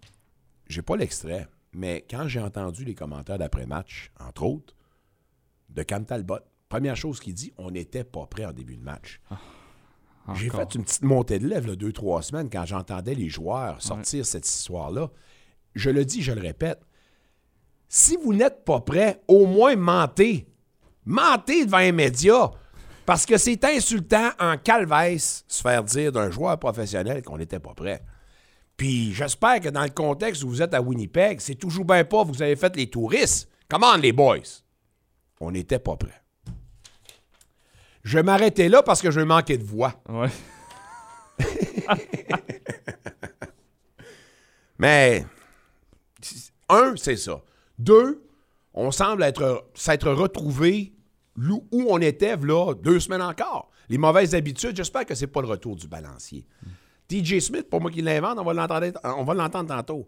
j'ai 0.67 0.81
pas 0.81 0.97
l'extrait, 0.97 1.47
mais 1.75 2.05
quand 2.09 2.27
j'ai 2.29 2.39
entendu 2.39 2.85
les 2.85 2.95
commentaires 2.95 3.37
d'après-match, 3.37 4.11
entre 4.19 4.43
autres, 4.43 4.73
de 5.69 5.83
Cam 5.83 6.05
Talbot, 6.05 6.39
première 6.69 6.95
chose 6.95 7.19
qu'il 7.19 7.33
dit, 7.33 7.53
on 7.57 7.69
n'était 7.69 8.05
pas 8.05 8.25
prêt 8.27 8.45
en 8.45 8.53
début 8.53 8.77
de 8.77 8.83
match. 8.83 9.19
J'ai 10.35 10.47
Encore. 10.49 10.61
fait 10.61 10.75
une 10.75 10.85
petite 10.85 11.03
montée 11.03 11.37
de 11.37 11.47
lèvres, 11.47 11.67
là, 11.67 11.75
deux, 11.75 11.91
trois 11.91 12.21
semaines, 12.21 12.49
quand 12.49 12.65
j'entendais 12.65 13.13
les 13.13 13.27
joueurs 13.27 13.81
sortir 13.81 14.25
cette 14.25 14.47
histoire-là. 14.47 15.11
Je 15.75 15.89
le 15.89 16.05
dis, 16.05 16.21
je 16.21 16.31
le 16.31 16.41
répète. 16.41 16.79
Si 17.89 18.15
vous 18.23 18.33
n'êtes 18.33 18.63
pas 18.63 18.79
prêt, 18.79 19.21
au 19.27 19.45
moins 19.45 19.75
mentez. 19.75 20.47
Mentez 21.03 21.65
devant 21.65 21.79
les 21.79 21.91
médias. 21.91 22.51
Parce 23.05 23.25
que 23.25 23.37
c'est 23.37 23.63
insultant 23.65 24.31
en 24.39 24.57
calvaise 24.57 25.43
se 25.47 25.61
faire 25.61 25.83
dire 25.83 26.11
d'un 26.11 26.31
joueur 26.31 26.57
professionnel 26.57 27.21
qu'on 27.21 27.37
n'était 27.37 27.59
pas 27.59 27.73
prêt. 27.75 28.01
Puis 28.77 29.13
j'espère 29.13 29.61
que 29.61 29.69
dans 29.69 29.83
le 29.83 29.89
contexte 29.89 30.43
où 30.43 30.49
vous 30.49 30.61
êtes 30.61 30.73
à 30.73 30.81
Winnipeg, 30.81 31.39
c'est 31.39 31.55
toujours 31.55 31.85
bien 31.85 32.03
pas 32.03 32.23
vous 32.23 32.41
avez 32.41 32.55
fait 32.55 32.75
les 32.75 32.89
touristes. 32.89 33.49
Comment 33.69 33.95
les 33.95 34.11
boys? 34.11 34.37
On 35.39 35.51
n'était 35.51 35.79
pas 35.79 35.95
prêts. 35.95 36.21
Je 38.03 38.19
m'arrêtais 38.19 38.69
là 38.69 38.83
parce 38.83 39.01
que 39.01 39.09
je 39.11 39.21
manquais 39.21 39.57
de 39.57 39.63
voix. 39.63 39.93
Ouais. 40.07 40.29
Mais, 44.77 45.25
un, 46.69 46.95
c'est 46.97 47.15
ça. 47.15 47.41
Deux, 47.79 48.23
on 48.73 48.91
semble 48.91 49.23
être 49.23 49.69
s'être 49.73 50.11
retrouvé 50.11 50.93
où 51.37 51.65
où 51.71 51.87
on 51.89 51.99
était, 51.99 52.35
là, 52.37 52.73
deux 52.75 52.99
semaines 52.99 53.21
encore. 53.21 53.71
Les 53.89 53.97
mauvaises 53.97 54.35
habitudes, 54.35 54.75
j'espère 54.75 55.05
que 55.05 55.15
c'est 55.15 55.27
pas 55.27 55.41
le 55.41 55.47
retour 55.47 55.75
du 55.75 55.87
balancier. 55.87 56.45
DJ 57.09 57.39
Smith, 57.39 57.69
pour 57.69 57.81
moi 57.81 57.91
qui 57.91 58.01
l'invente, 58.01 58.37
on 58.39 58.43
va 58.43 58.53
l'entendre, 58.53 58.87
on 59.03 59.23
va 59.23 59.33
l'entendre 59.33 59.69
tantôt. 59.69 60.07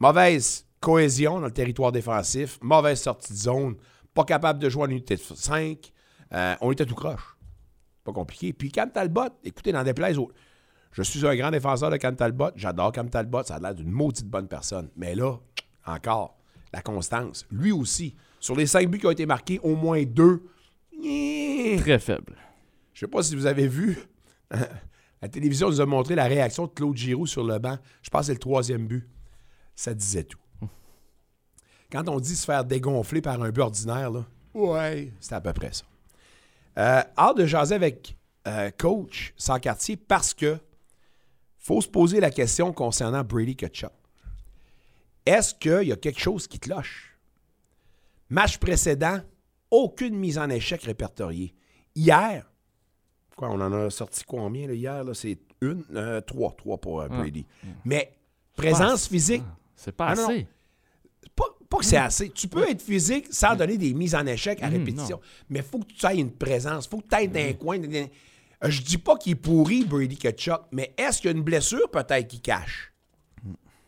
Mauvaise 0.00 0.66
cohésion 0.80 1.40
dans 1.40 1.46
le 1.46 1.52
territoire 1.52 1.92
défensif, 1.92 2.58
mauvaise 2.62 3.00
sortie 3.00 3.32
de 3.32 3.38
zone, 3.38 3.76
pas 4.14 4.24
capable 4.24 4.58
de 4.58 4.68
jouer 4.68 4.84
en 4.84 4.90
unité 4.90 5.16
de 5.16 5.20
5. 5.20 5.92
on 6.60 6.72
était 6.72 6.86
tout 6.86 6.94
croche. 6.94 7.36
Pas 8.04 8.12
compliqué. 8.12 8.52
Puis 8.52 8.70
Cam 8.70 8.90
Talbot, 8.90 9.28
écoutez, 9.42 9.72
dans 9.72 9.82
des 9.82 9.94
places, 9.94 10.16
je 10.92 11.02
suis 11.02 11.26
un 11.26 11.34
grand 11.36 11.50
défenseur 11.50 11.90
de 11.90 11.96
Cam 11.96 12.14
Talbot. 12.16 12.50
J'adore 12.56 12.92
Cam 12.92 13.10
Talbot. 13.10 13.42
Ça 13.42 13.56
a 13.56 13.58
l'air 13.58 13.74
d'une 13.74 13.90
maudite 13.90 14.26
bonne 14.26 14.48
personne. 14.48 14.88
Mais 14.96 15.14
là, 15.14 15.36
encore, 15.84 16.38
la 16.72 16.80
constance. 16.80 17.44
Lui 17.50 17.72
aussi. 17.72 18.14
Sur 18.40 18.54
les 18.54 18.66
cinq 18.66 18.88
buts 18.88 18.98
qui 18.98 19.06
ont 19.06 19.10
été 19.10 19.26
marqués, 19.26 19.58
au 19.62 19.74
moins 19.74 20.02
deux. 20.04 20.42
Je 20.92 21.78
Très 21.80 21.98
faible. 21.98 22.34
sais 22.94 23.08
pas 23.08 23.22
si 23.22 23.34
vous 23.34 23.46
avez 23.46 23.66
vu. 23.68 23.98
La 25.26 25.30
télévision 25.30 25.68
nous 25.68 25.80
a 25.80 25.86
montré 25.86 26.14
la 26.14 26.26
réaction 26.26 26.66
de 26.66 26.70
Claude 26.70 26.96
Giroux 26.96 27.26
sur 27.26 27.42
le 27.42 27.58
banc. 27.58 27.76
Je 28.00 28.10
pense 28.10 28.20
que 28.20 28.26
c'est 28.26 28.34
le 28.34 28.38
troisième 28.38 28.86
but. 28.86 29.08
Ça 29.74 29.92
disait 29.92 30.22
tout. 30.22 30.38
Quand 31.90 32.08
on 32.08 32.20
dit 32.20 32.36
se 32.36 32.44
faire 32.44 32.64
dégonfler 32.64 33.20
par 33.20 33.42
un 33.42 33.50
but 33.50 33.60
ordinaire, 33.60 34.12
là, 34.12 34.24
ouais, 34.54 35.12
c'est 35.18 35.34
à 35.34 35.40
peu 35.40 35.52
près 35.52 35.72
ça. 35.72 35.84
Euh, 36.78 37.02
hâte 37.18 37.38
de 37.38 37.44
jaser 37.44 37.74
avec 37.74 38.16
euh, 38.46 38.70
coach 38.78 39.34
sans 39.36 39.58
quartier 39.58 39.96
parce 39.96 40.32
que 40.32 40.60
faut 41.58 41.80
se 41.80 41.88
poser 41.88 42.20
la 42.20 42.30
question 42.30 42.72
concernant 42.72 43.24
Brady 43.24 43.56
Kutchuk. 43.56 43.90
Est-ce 45.26 45.56
qu'il 45.56 45.88
y 45.88 45.92
a 45.92 45.96
quelque 45.96 46.20
chose 46.20 46.46
qui 46.46 46.60
cloche? 46.60 47.18
Match 48.30 48.58
précédent, 48.58 49.20
aucune 49.72 50.14
mise 50.14 50.38
en 50.38 50.48
échec 50.50 50.84
répertoriée. 50.84 51.52
Hier, 51.96 52.48
quoi, 53.36 53.50
on 53.50 53.60
en 53.60 53.72
a 53.72 53.90
sorti 53.90 54.24
combien 54.26 54.66
là, 54.66 54.72
hier? 54.74 55.04
là? 55.04 55.14
C'est 55.14 55.38
une, 55.60 55.84
euh, 55.94 56.20
trois, 56.20 56.52
trois 56.56 56.78
pour 56.78 57.00
euh, 57.02 57.08
Brady. 57.08 57.46
Mais 57.84 58.12
présence 58.56 59.06
physique, 59.08 59.42
C'est 59.74 59.92
pas 59.92 60.08
Ah, 60.08 60.14
non, 60.14 60.28
assez. 60.30 60.46
pas, 61.34 61.44
pas 61.68 61.76
que 61.78 61.84
c'est 61.84 61.96
assez. 61.96 62.30
Tu 62.30 62.48
peux 62.48 62.68
être 62.68 62.80
physique 62.82 63.26
sans 63.30 63.54
donner 63.54 63.76
des 63.78 63.92
mises 63.94 64.14
en 64.14 64.24
échec 64.26 64.62
à 64.62 64.68
Mm, 64.70 64.72
répétition. 64.72 65.20
Mais 65.50 65.58
il 65.60 65.64
faut 65.64 65.78
que 65.80 65.92
tu 65.92 66.06
aies 66.06 66.16
une 66.18 66.30
présence. 66.32 66.86
Il 66.86 66.88
faut 66.88 66.98
que 66.98 67.08
tu 67.08 67.14
ailles 67.14 67.28
dans 67.28 67.40
un 67.40 67.52
coin. 67.52 67.78
Euh, 67.82 68.06
Je 68.62 68.80
dis 68.82 68.96
pas 68.98 69.16
qu'il 69.18 69.32
est 69.32 69.34
pourri, 69.36 69.84
Brady 69.84 70.16
Kutchuk, 70.16 70.62
mais 70.72 70.94
est-ce 70.96 71.20
qu'il 71.20 71.30
y 71.30 71.34
a 71.34 71.36
une 71.36 71.42
blessure 71.44 71.90
peut-être 71.90 72.26
qui 72.26 72.40
cache? 72.40 72.92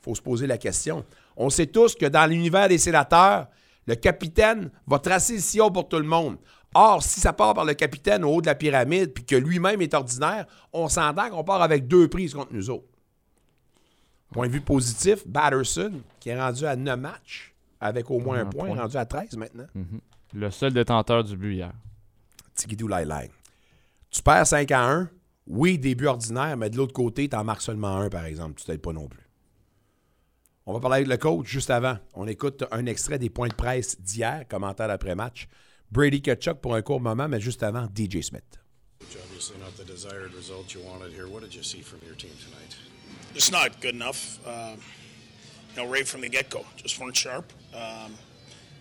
faut 0.03 0.15
se 0.15 0.23
poser 0.23 0.47
la 0.47 0.59
question. 0.59 1.05
On 1.37 1.51
sait 1.51 1.67
tous 1.67 1.95
que 1.95 2.07
dans 2.07 2.25
l'univers 2.27 2.69
des 2.69 2.79
sénateurs, 2.79 3.49
le 3.87 3.95
capitaine 3.95 4.71
va 4.87 4.99
tracer 4.99 5.35
le 5.35 5.41
sillon 5.41 5.71
pour 5.71 5.89
tout 5.89 5.97
le 5.99 6.05
monde. 6.05 6.37
Or, 6.75 7.03
si 7.03 7.21
ça 7.21 7.33
part 7.33 7.55
par 7.55 7.65
le 7.65 7.75
capitaine 7.75 8.25
au 8.25 8.29
haut 8.37 8.41
de 8.41 8.47
la 8.47 8.55
pyramide 8.55 9.13
puis 9.13 9.25
que 9.25 9.35
lui-même 9.37 9.81
est 9.81 9.95
ordinaire, 9.95 10.47
on 10.73 10.89
s'entend 10.89 11.31
qu'on 11.31 11.43
part 11.45 11.63
avec 11.63 11.89
deux 11.89 12.09
prises 12.09 12.35
contre 12.35 12.53
nous 12.53 12.69
autres. 12.71 12.87
Point 14.33 14.49
de 14.49 14.53
vue 14.53 14.61
positif, 14.61 15.27
Batterson, 15.27 16.03
qui 16.21 16.29
est 16.29 16.39
rendu 16.39 16.67
à 16.67 16.77
9 16.77 16.99
matchs 17.01 17.55
avec 17.81 18.11
au 18.11 18.21
moins 18.21 18.39
un, 18.39 18.43
Un 18.43 18.47
point, 18.47 18.67
point. 18.67 18.77
rendu 18.83 18.97
à 18.97 19.07
13 19.07 19.37
maintenant. 19.39 19.67
Le 20.35 20.51
seul 20.51 20.73
détenteur 20.75 21.25
du 21.25 21.37
but 21.37 21.55
hier. 21.55 21.73
Tigidou 22.55 22.87
Lai 22.89 23.05
Lai. 23.07 23.31
Tu 24.11 24.23
perds 24.23 24.47
5 24.47 24.71
à 24.73 24.91
1. 24.91 25.11
Oui, 25.47 25.79
début 25.79 26.07
ordinaire, 26.07 26.59
mais 26.59 26.69
de 26.69 26.77
l'autre 26.77 26.93
côté, 26.93 27.27
tu 27.29 27.35
en 27.37 27.45
marques 27.45 27.63
seulement 27.63 27.97
un, 27.97 28.11
par 28.11 28.27
exemple. 28.27 28.55
Tu 28.61 28.67
t'aides 28.67 28.83
pas 28.83 28.93
non 28.93 29.09
plus. 29.09 29.27
On 30.67 30.75
va 30.75 30.81
parler 30.81 30.97
avec 30.97 31.09
le 31.09 31.17
coach 31.17 31.47
juste 31.47 31.71
avant. 31.71 31.97
On 32.13 32.27
écoute 32.27 32.65
un 32.71 32.85
extrait 32.85 33.19
des 33.19 33.31
points 33.31 33.49
de 33.49 33.55
presse 33.55 33.99
d'hier, 33.99 34.45
commentaire 34.47 34.89
d'après-match. 34.89 35.49
Brady 35.91 36.21
Kutchuk 36.21 36.61
pour 36.61 36.75
un 36.75 36.83
court 36.83 37.01
moment, 37.01 37.29
mais 37.29 37.41
juste 37.41 37.63
avant, 37.63 37.89
DJ 37.95 38.23
Smith. 38.23 38.59
Obviously, 39.01 39.57
not 39.59 39.77
the 39.77 39.85
desired 39.85 40.35
result 40.35 40.75
you 40.75 40.81
wanted 40.83 41.13
here. 41.13 41.29
What 41.29 41.43
did 41.43 41.55
you 41.55 41.63
see 41.63 41.81
from 41.81 42.01
your 42.05 42.15
team 42.15 42.33
tonight? 42.45 42.77
It's 43.35 43.51
not 43.51 43.81
good 43.81 43.95
enough. 43.95 44.39
Um, 44.47 44.81
you 45.75 45.83
know, 45.83 45.89
right 45.89 46.07
from 46.07 46.21
the 46.23 46.29
get 46.29 46.51
go, 46.51 46.65
just 46.77 46.99
weren't 47.01 47.17
sharp. 47.17 47.53
Um, 47.73 48.15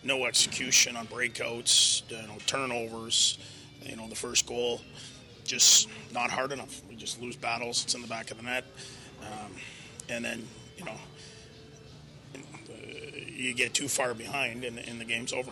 no 0.04 0.26
execution 0.26 0.98
on 0.98 1.08
breakouts, 1.08 2.02
you 2.10 2.28
know, 2.28 2.38
turnovers. 2.46 3.38
You 3.84 3.96
know, 3.96 4.08
the 4.08 4.16
first 4.16 4.48
goal, 4.48 4.82
just 5.46 5.88
not 6.12 6.32
hard 6.32 6.52
enough. 6.52 6.82
We 6.90 6.96
just 6.96 7.22
lose 7.22 7.36
battles. 7.36 7.84
It's 7.84 7.94
in 7.94 8.02
the 8.02 8.08
back 8.08 8.32
of 8.32 8.38
the 8.38 8.44
net, 8.44 8.66
um, 9.22 9.52
and 10.10 10.26
then 10.26 10.48
you 10.78 10.86
know, 10.86 10.98
uh, 12.36 12.40
you 13.28 13.54
get 13.54 13.74
too 13.74 13.88
far 13.88 14.14
behind, 14.14 14.64
and, 14.64 14.80
and 14.80 15.00
the 15.00 15.06
game's 15.06 15.32
over. 15.32 15.52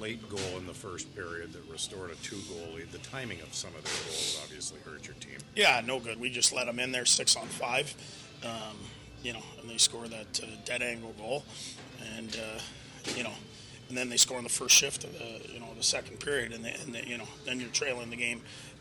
The 0.00 0.06
late 0.06 0.28
goal 0.30 0.58
in 0.58 0.66
the 0.66 0.72
first 0.72 1.14
period 1.14 1.52
that 1.52 1.62
restored 1.70 2.10
a 2.10 2.14
two-goal 2.16 2.74
lead. 2.76 2.90
The 2.90 2.98
timing 2.98 3.40
of 3.42 3.52
some 3.54 3.74
of 3.74 3.84
their 3.84 3.92
goals 3.92 4.40
obviously 4.42 4.78
hurt 4.80 5.06
your 5.06 5.14
team. 5.16 5.38
Yeah, 5.54 5.82
no 5.84 6.00
good. 6.00 6.18
We 6.18 6.30
just 6.30 6.54
let 6.54 6.66
them 6.66 6.78
in 6.78 6.90
there 6.90 7.04
six 7.04 7.36
on 7.36 7.46
five, 7.46 7.94
um, 8.42 8.76
you 9.22 9.34
know, 9.34 9.42
and 9.60 9.68
they 9.68 9.76
score 9.76 10.08
that 10.08 10.40
uh, 10.42 10.46
dead 10.64 10.80
angle 10.80 11.14
goal, 11.18 11.44
and 12.16 12.34
uh, 12.34 12.60
you 13.14 13.24
know, 13.24 13.32
and 13.88 13.98
then 13.98 14.08
they 14.08 14.16
score 14.16 14.38
in 14.38 14.44
the 14.44 14.48
first 14.48 14.74
shift 14.74 15.04
of 15.04 15.12
the 15.12 15.52
you 15.52 15.60
know 15.60 15.66
the 15.76 15.82
second 15.82 16.18
period, 16.18 16.52
and, 16.52 16.64
they, 16.64 16.74
and 16.82 16.94
they, 16.94 17.02
you 17.02 17.18
know 17.18 17.28
then 17.44 17.60
you're 17.60 17.68
trailing 17.68 18.08
the 18.08 18.16
game, 18.16 18.40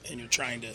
and 0.09 0.19
you're 0.19 0.29
trying 0.29 0.61
to 0.61 0.73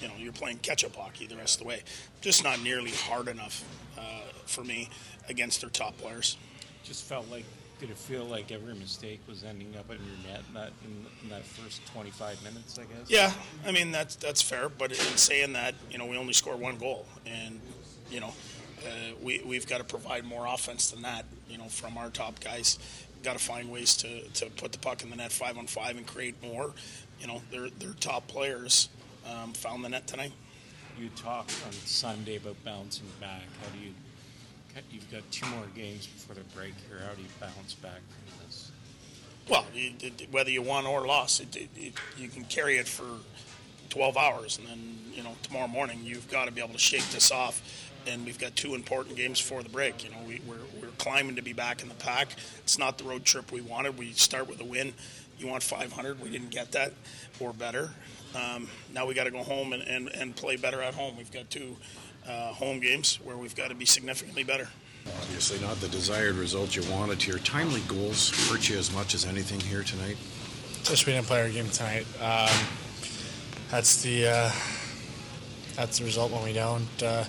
you 0.00 0.08
know, 0.08 0.14
you're 0.18 0.32
playing 0.32 0.58
catch-up 0.58 0.96
hockey 0.96 1.26
the 1.26 1.36
rest 1.36 1.56
of 1.56 1.64
the 1.64 1.68
way. 1.68 1.82
Just 2.20 2.42
not 2.44 2.62
nearly 2.62 2.90
hard 2.90 3.28
enough 3.28 3.64
uh, 3.98 4.02
for 4.46 4.64
me 4.64 4.88
against 5.28 5.60
their 5.60 5.70
top 5.70 5.96
players. 5.98 6.36
Just 6.82 7.04
felt 7.04 7.30
like, 7.30 7.44
did 7.82 7.90
it 7.90 7.98
feel 7.98 8.24
like 8.24 8.52
every 8.52 8.74
mistake 8.74 9.20
was 9.26 9.42
ending 9.42 9.74
up 9.76 9.90
in 9.90 9.96
your 9.96 10.32
net 10.32 10.42
in 10.46 10.54
that, 10.54 10.70
in, 10.84 11.04
in 11.24 11.28
that 11.30 11.44
first 11.44 11.84
25 11.92 12.40
minutes, 12.44 12.78
I 12.78 12.82
guess? 12.82 13.10
Yeah, 13.10 13.32
I 13.66 13.72
mean 13.72 13.90
that's 13.90 14.14
that's 14.14 14.40
fair. 14.40 14.68
But 14.68 14.92
in 14.92 15.16
saying 15.16 15.54
that, 15.54 15.74
you 15.90 15.98
know, 15.98 16.06
we 16.06 16.16
only 16.16 16.32
score 16.32 16.54
one 16.54 16.76
goal, 16.76 17.06
and 17.26 17.60
you 18.08 18.20
know, 18.20 18.32
uh, 18.86 19.14
we 19.20 19.42
we've 19.44 19.66
got 19.66 19.78
to 19.78 19.84
provide 19.84 20.24
more 20.24 20.46
offense 20.46 20.92
than 20.92 21.02
that. 21.02 21.24
You 21.50 21.58
know, 21.58 21.64
from 21.64 21.98
our 21.98 22.08
top 22.10 22.38
guys, 22.38 22.78
got 23.24 23.32
to 23.32 23.44
find 23.44 23.68
ways 23.68 23.96
to, 23.96 24.28
to 24.28 24.46
put 24.50 24.70
the 24.70 24.78
puck 24.78 25.02
in 25.02 25.10
the 25.10 25.16
net 25.16 25.32
five 25.32 25.58
on 25.58 25.66
five 25.66 25.96
and 25.96 26.06
create 26.06 26.40
more. 26.40 26.72
You 27.20 27.26
know, 27.26 27.42
their 27.50 27.68
their 27.68 27.94
top 27.94 28.28
players 28.28 28.90
um, 29.28 29.54
found 29.54 29.84
the 29.84 29.88
net 29.88 30.06
tonight. 30.06 30.32
You 31.00 31.08
talked 31.16 31.52
on 31.66 31.72
Sunday 31.72 32.36
about 32.36 32.62
bouncing 32.64 33.08
back. 33.20 33.42
How 33.60 33.76
do 33.76 33.84
you? 33.84 33.92
You've 34.90 35.10
got 35.10 35.22
two 35.30 35.46
more 35.46 35.64
games 35.74 36.06
before 36.06 36.34
the 36.34 36.42
break 36.56 36.74
here. 36.88 37.00
How 37.06 37.14
do 37.14 37.22
you 37.22 37.28
bounce 37.40 37.74
back 37.74 38.00
from 38.08 38.46
this? 38.46 38.70
Well, 39.48 39.66
whether 40.30 40.50
you 40.50 40.62
won 40.62 40.86
or 40.86 41.06
lost, 41.06 41.40
it, 41.40 41.68
you 42.16 42.28
can 42.28 42.44
carry 42.44 42.78
it 42.78 42.86
for 42.86 43.04
12 43.90 44.16
hours, 44.16 44.58
and 44.58 44.66
then 44.68 44.98
you 45.12 45.22
know 45.22 45.32
tomorrow 45.42 45.68
morning 45.68 46.00
you've 46.02 46.30
got 46.30 46.46
to 46.46 46.52
be 46.52 46.62
able 46.62 46.72
to 46.72 46.78
shake 46.78 47.06
this 47.10 47.30
off. 47.30 47.88
And 48.04 48.24
we've 48.24 48.38
got 48.38 48.56
two 48.56 48.74
important 48.74 49.16
games 49.16 49.40
before 49.40 49.62
the 49.62 49.68
break. 49.68 50.02
You 50.02 50.10
know, 50.10 50.16
we, 50.26 50.40
we're, 50.44 50.56
we're 50.80 50.90
climbing 50.98 51.36
to 51.36 51.42
be 51.42 51.52
back 51.52 51.82
in 51.82 51.88
the 51.88 51.94
pack. 51.94 52.34
It's 52.58 52.76
not 52.76 52.98
the 52.98 53.04
road 53.04 53.24
trip 53.24 53.52
we 53.52 53.60
wanted. 53.60 53.96
We 53.96 54.10
start 54.12 54.48
with 54.48 54.60
a 54.60 54.64
win. 54.64 54.92
You 55.38 55.46
want 55.46 55.62
500. 55.62 56.20
We 56.20 56.28
didn't 56.28 56.50
get 56.50 56.72
that, 56.72 56.94
or 57.38 57.52
better. 57.52 57.90
Um, 58.34 58.68
now 58.92 59.06
we 59.06 59.14
got 59.14 59.24
to 59.24 59.30
go 59.30 59.44
home 59.44 59.72
and, 59.72 59.82
and, 59.84 60.08
and 60.08 60.34
play 60.34 60.56
better 60.56 60.82
at 60.82 60.94
home. 60.94 61.16
We've 61.16 61.30
got 61.30 61.48
two 61.48 61.76
uh, 62.26 62.52
home 62.52 62.80
games 62.80 63.18
where 63.24 63.36
we've 63.36 63.56
got 63.56 63.68
to 63.68 63.74
be 63.74 63.84
significantly 63.84 64.44
better. 64.44 64.68
Obviously, 65.06 65.58
not 65.60 65.80
the 65.80 65.88
desired 65.88 66.36
result 66.36 66.76
you 66.76 66.82
wanted 66.90 67.20
here. 67.20 67.38
Timely 67.38 67.80
goals 67.88 68.30
hurt 68.48 68.68
you 68.68 68.78
as 68.78 68.92
much 68.94 69.14
as 69.14 69.24
anything 69.24 69.58
here 69.60 69.82
tonight. 69.82 70.16
Just 70.84 71.06
we 71.06 71.12
didn't 71.12 71.26
play 71.26 71.40
our 71.40 71.48
game 71.48 71.68
tonight. 71.68 72.06
Um, 72.20 72.66
that's 73.70 74.02
the 74.02 74.28
uh, 74.28 74.50
that's 75.74 75.98
the 75.98 76.04
result 76.04 76.30
when 76.30 76.44
we 76.44 76.52
don't 76.52 77.02
uh, 77.02 77.24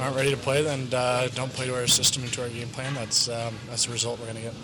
aren't 0.00 0.16
ready 0.16 0.30
to 0.30 0.36
play. 0.36 0.62
Then 0.62 0.88
uh, 0.92 1.28
don't 1.34 1.52
play 1.52 1.66
to 1.66 1.74
our 1.74 1.86
system 1.86 2.22
and 2.22 2.32
to 2.34 2.42
our 2.42 2.48
game 2.48 2.68
plan. 2.68 2.94
That's 2.94 3.28
um, 3.28 3.54
that's 3.68 3.86
the 3.86 3.92
result 3.92 4.20
we're 4.20 4.26
going 4.26 4.36
to 4.36 4.42
get. 4.42 4.54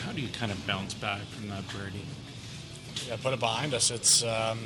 How 0.00 0.12
do 0.12 0.20
you 0.20 0.28
kind 0.28 0.50
of 0.50 0.66
bounce 0.66 0.94
back 0.94 1.22
from 1.22 1.48
that 1.48 1.64
birdie? 1.68 2.04
Yeah, 3.08 3.16
put 3.22 3.32
it 3.32 3.40
behind 3.40 3.74
us. 3.74 3.90
It's 3.90 4.22
um, 4.22 4.58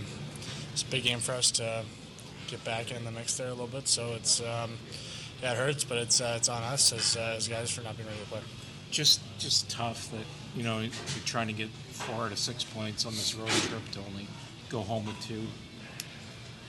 it's 0.72 0.82
a 0.82 0.86
big 0.86 1.04
game 1.04 1.20
for 1.20 1.32
us 1.32 1.50
to 1.52 1.84
get 2.48 2.64
back 2.64 2.90
in 2.90 3.04
the 3.04 3.10
mix 3.10 3.36
there 3.36 3.48
a 3.48 3.50
little 3.50 3.66
bit. 3.66 3.88
So 3.88 4.12
it's 4.14 4.40
um, 4.40 4.78
yeah, 5.42 5.52
it 5.52 5.58
hurts, 5.58 5.84
but 5.84 5.98
it's 5.98 6.20
uh, 6.20 6.34
it's 6.36 6.48
on 6.48 6.62
us 6.62 6.92
as, 6.92 7.16
uh, 7.16 7.34
as 7.36 7.48
guys 7.48 7.70
for 7.70 7.82
not 7.82 7.96
being 7.96 8.08
ready 8.08 8.20
to 8.20 8.26
play. 8.26 8.40
Just 8.90 9.20
just 9.38 9.68
tough 9.70 10.10
that 10.12 10.24
you 10.56 10.62
know 10.62 10.80
you're 10.80 10.90
trying 11.24 11.48
to 11.48 11.52
get 11.52 11.68
four 11.68 12.28
to 12.28 12.36
six 12.36 12.64
points 12.64 13.06
on 13.06 13.12
this 13.12 13.34
road 13.34 13.48
trip 13.48 13.90
to 13.92 14.00
only 14.00 14.26
go 14.68 14.80
home 14.80 15.06
with 15.06 15.20
two. 15.20 15.42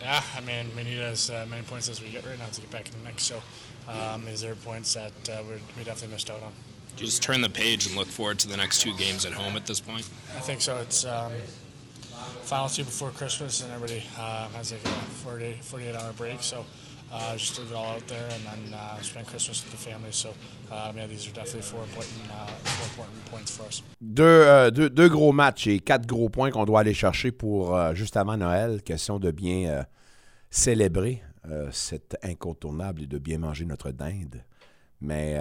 Yeah, 0.01 0.21
I 0.35 0.41
mean 0.41 0.67
we 0.75 0.83
need 0.83 0.99
as 0.99 1.29
uh, 1.29 1.45
many 1.49 1.63
points 1.63 1.89
as 1.89 2.01
we 2.01 2.09
get 2.09 2.25
right 2.25 2.37
now 2.37 2.47
to 2.47 2.61
get 2.61 2.71
back 2.71 2.87
in 2.87 2.91
the 2.99 3.05
mix. 3.05 3.23
So 3.23 3.41
um, 3.87 4.25
these 4.25 4.43
are 4.43 4.55
points 4.55 4.93
that 4.95 5.13
uh, 5.29 5.43
we 5.77 5.83
definitely 5.83 6.13
missed 6.13 6.29
out 6.29 6.41
on. 6.41 6.51
Just 6.95 7.21
turn 7.21 7.41
the 7.41 7.49
page 7.49 7.87
and 7.87 7.95
look 7.95 8.07
forward 8.07 8.39
to 8.39 8.47
the 8.47 8.57
next 8.57 8.81
two 8.81 8.93
games 8.95 9.25
at 9.25 9.33
home 9.33 9.55
at 9.55 9.65
this 9.65 9.81
point. 9.81 10.09
I 10.35 10.39
think 10.39 10.61
so. 10.61 10.77
It's 10.77 11.03
um, 11.05 11.33
final 12.43 12.69
two 12.69 12.83
before 12.83 13.11
Christmas, 13.11 13.61
and 13.61 13.71
everybody 13.71 14.03
uh, 14.17 14.47
has 14.49 14.71
like 14.71 14.83
a 14.83 14.87
40, 15.23 15.57
48 15.61 15.95
hour 15.95 16.13
break. 16.13 16.41
So 16.41 16.65
uh, 17.11 17.37
just 17.37 17.59
leave 17.59 17.71
it 17.71 17.75
all 17.75 17.95
out 17.95 18.07
there, 18.07 18.27
and 18.31 18.45
then 18.45 18.73
uh, 18.73 19.01
spend 19.01 19.27
Christmas 19.27 19.63
with 19.63 19.71
the 19.71 19.77
family. 19.77 20.11
So 20.11 20.29
um, 20.71 20.97
yeah, 20.97 21.07
these 21.07 21.27
are 21.27 21.31
definitely 21.31 21.61
four 21.61 21.83
important, 21.83 22.21
uh, 22.31 22.47
four 22.47 23.05
important 23.05 23.25
points 23.31 23.51
for 23.51 23.63
us. 23.63 23.83
Deux, 24.01 24.23
euh, 24.23 24.71
deux, 24.71 24.89
deux, 24.89 25.09
gros 25.09 25.31
matchs 25.31 25.67
et 25.67 25.79
quatre 25.79 26.05
gros 26.05 26.29
points 26.29 26.51
qu'on 26.51 26.65
doit 26.65 26.81
aller 26.81 26.93
chercher 26.93 27.31
pour 27.31 27.75
euh, 27.75 27.93
juste 27.93 28.17
avant 28.17 28.37
Noël. 28.37 28.81
Question 28.83 29.19
de 29.19 29.31
bien 29.31 29.69
euh, 29.69 29.83
célébrer 30.49 31.21
cet 31.71 32.17
incontournable 32.23 33.03
et 33.03 33.05
de 33.05 33.19
bien 33.19 33.37
manger 33.37 33.65
notre 33.65 33.91
dinde. 33.91 34.43
Mais 34.99 35.39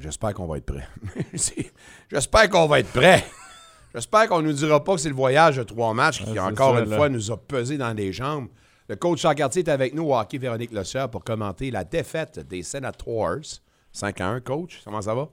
j'espère 0.00 0.32
qu'on 0.32 0.46
va 0.46 0.56
être 0.56 0.64
prêt. 0.64 0.88
j'espère 2.10 2.48
qu'on 2.48 2.66
va 2.66 2.80
être 2.80 2.90
prêt. 2.90 3.22
J'espère 3.94 4.28
qu'on 4.28 4.42
ne 4.42 4.48
nous 4.48 4.52
dira 4.52 4.82
pas 4.82 4.94
que 4.94 5.00
c'est 5.00 5.08
le 5.08 5.14
voyage 5.14 5.56
de 5.56 5.62
trois 5.62 5.94
matchs 5.94 6.24
qui, 6.24 6.38
encore 6.38 6.76
une 6.78 6.92
fois, 6.92 7.08
nous 7.08 7.30
a 7.30 7.36
pesé 7.36 7.78
dans 7.78 7.92
les 7.96 8.12
jambes. 8.12 8.48
Le 8.88 8.96
coach 8.96 9.20
Charcartier 9.20 9.62
est 9.62 9.70
avec 9.70 9.94
nous 9.94 10.10
au 10.10 10.16
hockey 10.16 10.36
Véronique 10.36 10.72
Le 10.72 11.06
pour 11.06 11.22
commenter 11.22 11.70
la 11.70 11.84
défaite 11.84 12.40
des 12.40 12.62
Senators. 12.62 13.60
5 13.92 14.20
à 14.20 14.26
1, 14.26 14.40
coach. 14.40 14.82
Comment 14.84 15.00
ça 15.00 15.14
va? 15.14 15.28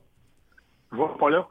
Je 0.92 0.98
ne 0.98 1.02
vais 1.02 1.18
pas 1.20 1.30
là. 1.32 1.48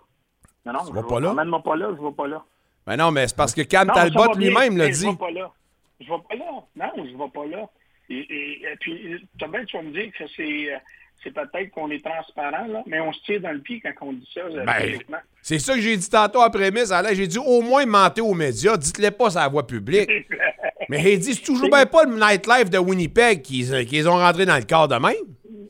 Non, 0.64 0.72
non, 0.72 0.78
tu 0.80 0.86
je 0.86 0.92
vas 0.92 1.02
pas 1.02 1.20
là? 1.20 1.34
Même 1.34 1.50
pas 1.64 1.76
là, 1.76 1.88
je 1.96 2.00
ne 2.00 2.08
vais 2.08 2.14
pas 2.14 2.28
là. 2.28 2.44
Mais 2.86 2.96
non, 2.96 3.10
mais 3.10 3.26
c'est 3.26 3.36
parce 3.36 3.54
que 3.54 3.62
Cam 3.62 3.88
Talbot 3.88 4.34
lui-même 4.34 4.76
l'a 4.76 4.88
dit. 4.88 5.00
Je 5.00 5.06
ne 5.06 5.10
vais 5.10 5.18
pas 5.18 5.30
là. 5.30 5.50
Je 5.98 6.10
ne 6.10 6.16
vais 6.16 6.22
pas 6.28 6.34
là. 6.36 6.44
Non, 6.76 7.04
je 7.04 7.12
ne 7.12 7.18
vais 7.18 7.30
pas 7.30 7.46
là. 7.46 7.68
Et, 8.08 8.76
puis, 8.80 9.28
tu 9.38 9.48
bien, 9.48 9.64
tu 9.64 9.76
vas 9.76 9.82
me 9.82 9.92
dire 9.92 10.12
que 10.16 10.24
c'est. 10.36 10.80
Euh, 11.20 11.24
c'est 11.24 11.34
peut-être 11.34 11.70
qu'on 11.70 11.90
est 11.90 12.04
transparent, 12.04 12.66
là, 12.66 12.82
mais 12.86 13.00
on 13.00 13.12
se 13.12 13.22
tire 13.22 13.40
dans 13.40 13.52
le 13.52 13.60
pied 13.60 13.80
quand 13.80 14.06
on 14.06 14.12
dit 14.12 14.28
ça. 14.32 14.42
Ben, 14.64 14.98
c'est 15.42 15.58
ça 15.58 15.74
que 15.74 15.80
j'ai 15.80 15.96
dit 15.96 16.10
tantôt 16.10 16.40
après 16.40 16.70
prémisse. 16.70 16.92
J'ai 17.12 17.26
dit 17.26 17.38
au 17.38 17.62
moins 17.62 17.86
mentez 17.86 18.20
aux 18.20 18.34
médias, 18.34 18.76
dites-le 18.76 19.10
pas 19.10 19.30
sur 19.30 19.40
la 19.40 19.48
voie 19.48 19.66
publique. 19.66 20.10
mais 20.88 21.14
il 21.14 21.18
dit 21.18 21.34
c'est 21.34 21.42
toujours 21.42 21.68
bien 21.68 21.86
pas 21.86 22.04
le 22.04 22.14
nightlife 22.14 22.70
de 22.70 22.78
Winnipeg 22.78 23.42
qu'ils 23.42 23.86
qui 23.86 24.06
ont 24.06 24.16
rentré 24.16 24.46
dans 24.46 24.56
le 24.56 24.64
corps 24.64 24.88
de 24.88 24.96
même. 24.96 25.14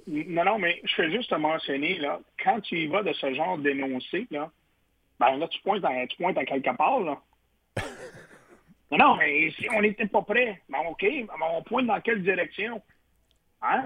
Non, 0.07 0.45
non, 0.45 0.59
mais 0.59 0.81
je 0.85 0.95
fais 0.95 1.11
juste 1.11 1.31
te 1.31 1.37
mentionner, 1.37 1.99
là, 1.99 2.21
quand 2.43 2.61
tu 2.61 2.77
y 2.79 2.87
vas 2.89 3.03
de 3.03 3.13
ce 3.13 3.33
genre 3.33 3.59
d'énoncé, 3.59 4.27
là, 4.31 4.51
ben 5.21 5.37
là, 5.37 5.47
tu 5.49 5.61
pointes, 5.63 5.85
à, 5.85 6.07
tu 6.07 6.17
pointes 6.17 6.39
à 6.39 6.45
quelque 6.45 6.77
part, 6.77 7.01
là. 7.01 7.21
non, 8.91 8.99
non, 8.99 9.17
mais 9.17 9.51
si 9.53 9.69
on 9.73 9.83
n'était 9.83 10.07
pas 10.07 10.23
prêt, 10.23 10.61
ben 10.69 10.79
OK, 10.89 11.03
ben 11.03 11.47
on 11.53 11.63
pointe 11.63 11.87
dans 11.87 12.01
quelle 12.01 12.23
direction? 12.23 12.83
Hein? 13.63 13.85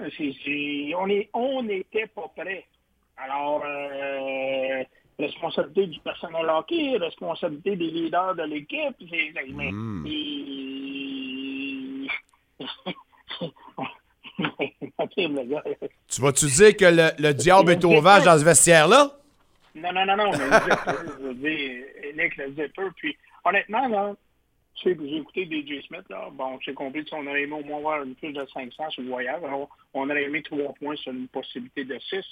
on 0.97 1.09
est, 1.09 1.29
on 1.33 1.63
n'était 1.63 2.07
pas 2.07 2.31
prêt. 2.37 2.67
Alors, 3.17 3.63
euh, 3.65 4.85
responsabilité 5.19 5.87
du 5.87 6.01
personnel 6.01 6.47
hockey, 6.49 6.97
responsabilité 6.99 7.77
des 7.77 7.91
leaders 7.91 8.35
de 8.35 8.43
l'équipe. 8.43 8.97
Mm. 9.01 9.05
tu 16.09 16.21
vas-tu 16.21 16.47
dire 16.47 16.77
que 16.77 16.85
le, 16.85 17.11
le 17.19 17.33
diable 17.35 17.73
est 17.73 17.85
au 17.85 18.01
vage 18.01 18.23
dans 18.25 18.39
ce 18.39 18.45
vestiaire-là? 18.45 19.11
Non, 19.75 19.93
non, 19.93 20.07
non, 20.07 20.17
non. 20.17 20.31
Mais 20.31 20.39
je 20.39 21.25
veux 21.25 21.35
dire, 21.35 21.85
Nick 22.17 22.37
le 22.37 22.51
disait 22.51 22.69
peu. 22.69 22.93
Puis, 22.97 23.17
honnêtement, 23.45 23.89
là, 23.89 24.15
j'ai 24.83 25.17
écouté 25.17 25.45
DJ 25.45 25.85
Smith, 25.87 26.05
là. 26.11 26.29
Bon, 26.33 26.59
j'ai 26.61 26.75
compris 26.75 27.05
qu'on 27.05 27.27
aurait 27.27 27.43
aimé 27.43 27.55
au 27.55 27.65
moins 27.65 27.79
avoir 27.79 28.03
une 28.03 28.15
plus 28.15 28.33
de 28.33 28.45
500 28.53 28.91
sur 28.91 29.03
le 29.03 29.09
voyage. 29.09 29.41
on 29.95 30.11
aurait 30.11 30.25
aimé 30.25 30.43
trois 30.43 30.73
points 30.75 30.97
sur 30.97 31.13
une 31.13 31.29
possibilité 31.29 31.85
de 31.85 31.99
6. 31.99 32.25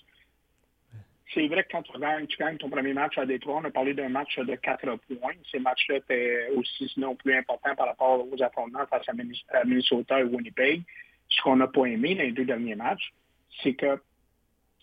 C'est 1.32 1.46
vrai 1.48 1.64
que 1.64 1.68
quand 1.72 1.82
tu 1.82 1.98
gagnes, 1.98 2.26
tu 2.26 2.38
ton 2.58 2.68
premier 2.68 2.92
match 2.92 3.16
à 3.16 3.24
Détroit, 3.24 3.60
on 3.62 3.64
a 3.64 3.70
parlé 3.70 3.94
d'un 3.94 4.08
match 4.08 4.38
de 4.38 4.54
4 4.54 4.96
points. 5.18 5.32
Ces 5.50 5.60
matchs-là 5.60 5.96
étaient 5.96 6.48
aussi, 6.56 6.88
sinon 6.88 7.14
plus 7.14 7.34
importants 7.34 7.74
par 7.74 7.86
rapport 7.86 8.26
aux 8.30 8.42
affrontements 8.42 8.86
face 8.86 9.08
à 9.08 9.64
Minnesota 9.64 10.20
et 10.20 10.24
Winnipeg. 10.24 10.82
Ce 11.28 11.40
qu'on 11.42 11.56
n'a 11.56 11.68
pas 11.68 11.86
aimé 11.86 12.14
dans 12.14 12.22
les 12.22 12.32
deux 12.32 12.44
derniers 12.44 12.74
matchs, 12.74 13.12
c'est 13.62 13.72
que 13.74 13.98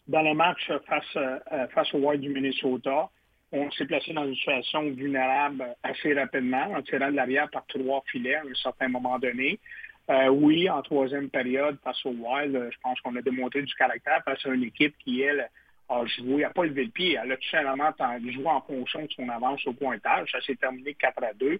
dans 0.07 0.23
le 0.23 0.33
match 0.33 0.71
face, 0.87 1.15
euh, 1.17 1.67
face 1.67 1.93
au 1.93 1.99
Wild 1.99 2.21
du 2.21 2.29
Minnesota, 2.29 3.09
on 3.51 3.71
s'est 3.71 3.85
placé 3.85 4.13
dans 4.13 4.25
une 4.25 4.35
situation 4.35 4.83
vulnérable 4.91 5.65
assez 5.83 6.13
rapidement 6.13 6.71
en 6.73 6.81
tirant 6.81 7.09
de 7.09 7.15
l'arrière 7.15 7.49
par 7.49 7.65
trois 7.67 8.03
filets 8.11 8.35
à 8.35 8.41
un 8.41 8.53
certain 8.61 8.89
moment 8.89 9.17
donné. 9.19 9.59
Euh, 10.09 10.27
oui, 10.29 10.69
en 10.69 10.81
troisième 10.81 11.29
période, 11.29 11.77
face 11.83 12.03
au 12.05 12.09
Wild, 12.09 12.69
je 12.71 12.77
pense 12.81 12.99
qu'on 13.01 13.15
a 13.15 13.21
démontré 13.21 13.61
du 13.61 13.73
caractère 13.75 14.23
face 14.23 14.43
à 14.45 14.49
une 14.49 14.63
équipe 14.63 14.95
qui, 14.99 15.21
elle, 15.21 15.49
a 15.87 16.05
joué, 16.05 16.43
n'a 16.43 16.49
pas 16.49 16.65
levé 16.65 16.85
le 16.85 16.91
pied. 16.91 17.17
Elle 17.21 17.31
a 17.31 17.37
tout 17.37 17.49
simplement 17.49 17.91
joué 18.31 18.47
en 18.47 18.61
fonction 18.61 19.03
de 19.03 19.11
son 19.11 19.29
avance 19.29 19.65
au 19.67 19.73
pointage. 19.73 20.31
Ça 20.31 20.41
s'est 20.41 20.55
terminé 20.55 20.93
4 20.95 21.23
à 21.23 21.33
2. 21.33 21.59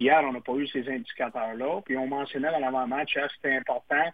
Hier, 0.00 0.20
on 0.24 0.32
n'a 0.32 0.40
pas 0.40 0.54
eu 0.54 0.66
ces 0.68 0.88
indicateurs-là. 0.88 1.80
Puis 1.84 1.96
on 1.96 2.06
mentionnait 2.06 2.50
dans 2.50 2.60
l'avant-match, 2.60 3.16
hein, 3.16 3.26
c'était 3.36 3.56
important 3.56 4.12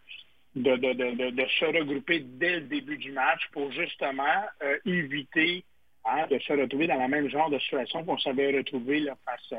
de, 0.55 0.71
se 0.71 1.65
regrouper 1.65 2.21
dès 2.21 2.61
le 2.61 2.61
début 2.63 2.97
du 2.97 3.13
match 3.13 3.49
pour 3.53 3.71
justement 3.73 4.45
euh, 4.63 4.79
éviter 4.87 5.65
Hein, 6.07 6.27
de 6.31 6.39
se 6.39 6.53
retrouver 6.53 6.87
dans 6.87 6.99
la 6.99 7.09
même 7.09 7.31
genre 7.31 7.49
de 7.49 7.59
situation 7.59 8.05
qu'on 8.05 8.19
s'avait 8.19 8.55
retrouvé 8.55 9.07
face, 9.25 9.55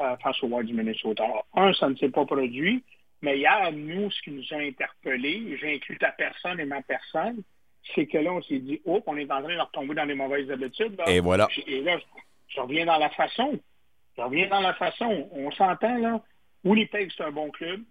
euh, 0.00 0.16
face 0.18 0.42
au 0.42 0.48
Wild 0.48 0.66
du 0.66 0.74
Minnesota. 0.74 1.24
un, 1.54 1.72
ça 1.72 1.88
ne 1.88 1.96
s'est 1.96 2.10
pas 2.10 2.26
produit, 2.26 2.84
mais 3.22 3.38
hier, 3.38 3.72
nous, 3.72 4.10
ce 4.10 4.20
qui 4.20 4.30
nous 4.32 4.44
a 4.50 4.56
interpellés, 4.56 5.56
j'ai 5.58 5.76
inclus 5.76 5.96
ta 5.96 6.12
personne 6.12 6.60
et 6.60 6.66
ma 6.66 6.82
personne, 6.82 7.42
c'est 7.94 8.06
que 8.06 8.18
là, 8.18 8.34
on 8.34 8.42
s'est 8.42 8.58
dit, 8.58 8.82
oh, 8.84 9.02
on 9.06 9.16
est 9.16 9.30
en 9.30 9.42
train 9.42 9.54
de 9.54 9.60
retomber 9.60 9.94
dans 9.94 10.04
les 10.04 10.14
mauvaises 10.14 10.50
habitudes. 10.50 11.00
Et 11.06 11.20
voilà. 11.20 11.48
Et 11.66 11.80
là, 11.80 11.98
je 12.48 12.60
reviens 12.60 12.84
dans 12.84 12.98
la 12.98 13.08
façon. 13.10 13.58
Je 14.16 14.22
reviens 14.22 14.48
dans 14.48 14.60
la 14.60 14.74
façon. 14.74 15.28
On 15.32 15.50
s'entend, 15.52 15.96
là. 15.96 16.22
Winnipeg, 16.64 17.10
c'est 17.16 17.24
un 17.24 17.30
bon 17.30 17.50
club. 17.50 17.82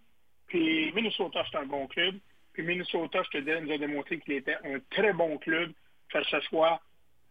Puis 0.46 0.92
Minnesota, 0.94 1.44
c'est 1.52 1.58
un 1.58 1.66
bon 1.66 1.88
club. 1.88 2.16
Puis 2.54 2.64
Minnesota, 2.64 3.24
je 3.24 3.40
te 3.40 3.44
dis, 3.44 3.66
nous 3.66 3.74
a 3.74 3.78
démontré 3.78 4.20
qu'il 4.20 4.34
était 4.34 4.58
un 4.64 4.80
très 4.92 5.14
bon 5.14 5.38
club, 5.40 5.72
que 6.10 6.24
ce 6.24 6.40
soit 6.42 6.80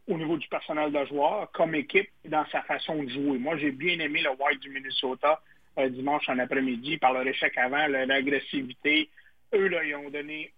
au 0.08 0.16
niveau 0.16 0.36
du 0.36 0.46
personnel 0.48 0.92
de 0.92 1.04
joueurs, 1.06 1.50
comme 1.52 1.75
équipe, 1.75 2.08
dans 2.25 2.46
sa 2.46 2.62
façon 2.62 3.02
de 3.02 3.08
jouer. 3.08 3.38
Moi, 3.38 3.56
j'ai 3.56 3.72
bien 3.72 3.98
aimé 3.98 4.22
le 4.22 4.30
White 4.30 4.60
du 4.60 4.70
Minnesota 4.70 5.40
euh, 5.78 5.88
dimanche 5.88 6.28
en 6.28 6.38
après-midi 6.38 6.96
par 6.98 7.12
leur 7.12 7.26
échec 7.26 7.56
avant, 7.58 7.86
l'agressivité. 7.88 9.10
Eux, 9.54 9.68
là, 9.68 9.84
ils 9.84 9.94
ont 9.96 10.10
donné 10.10 10.52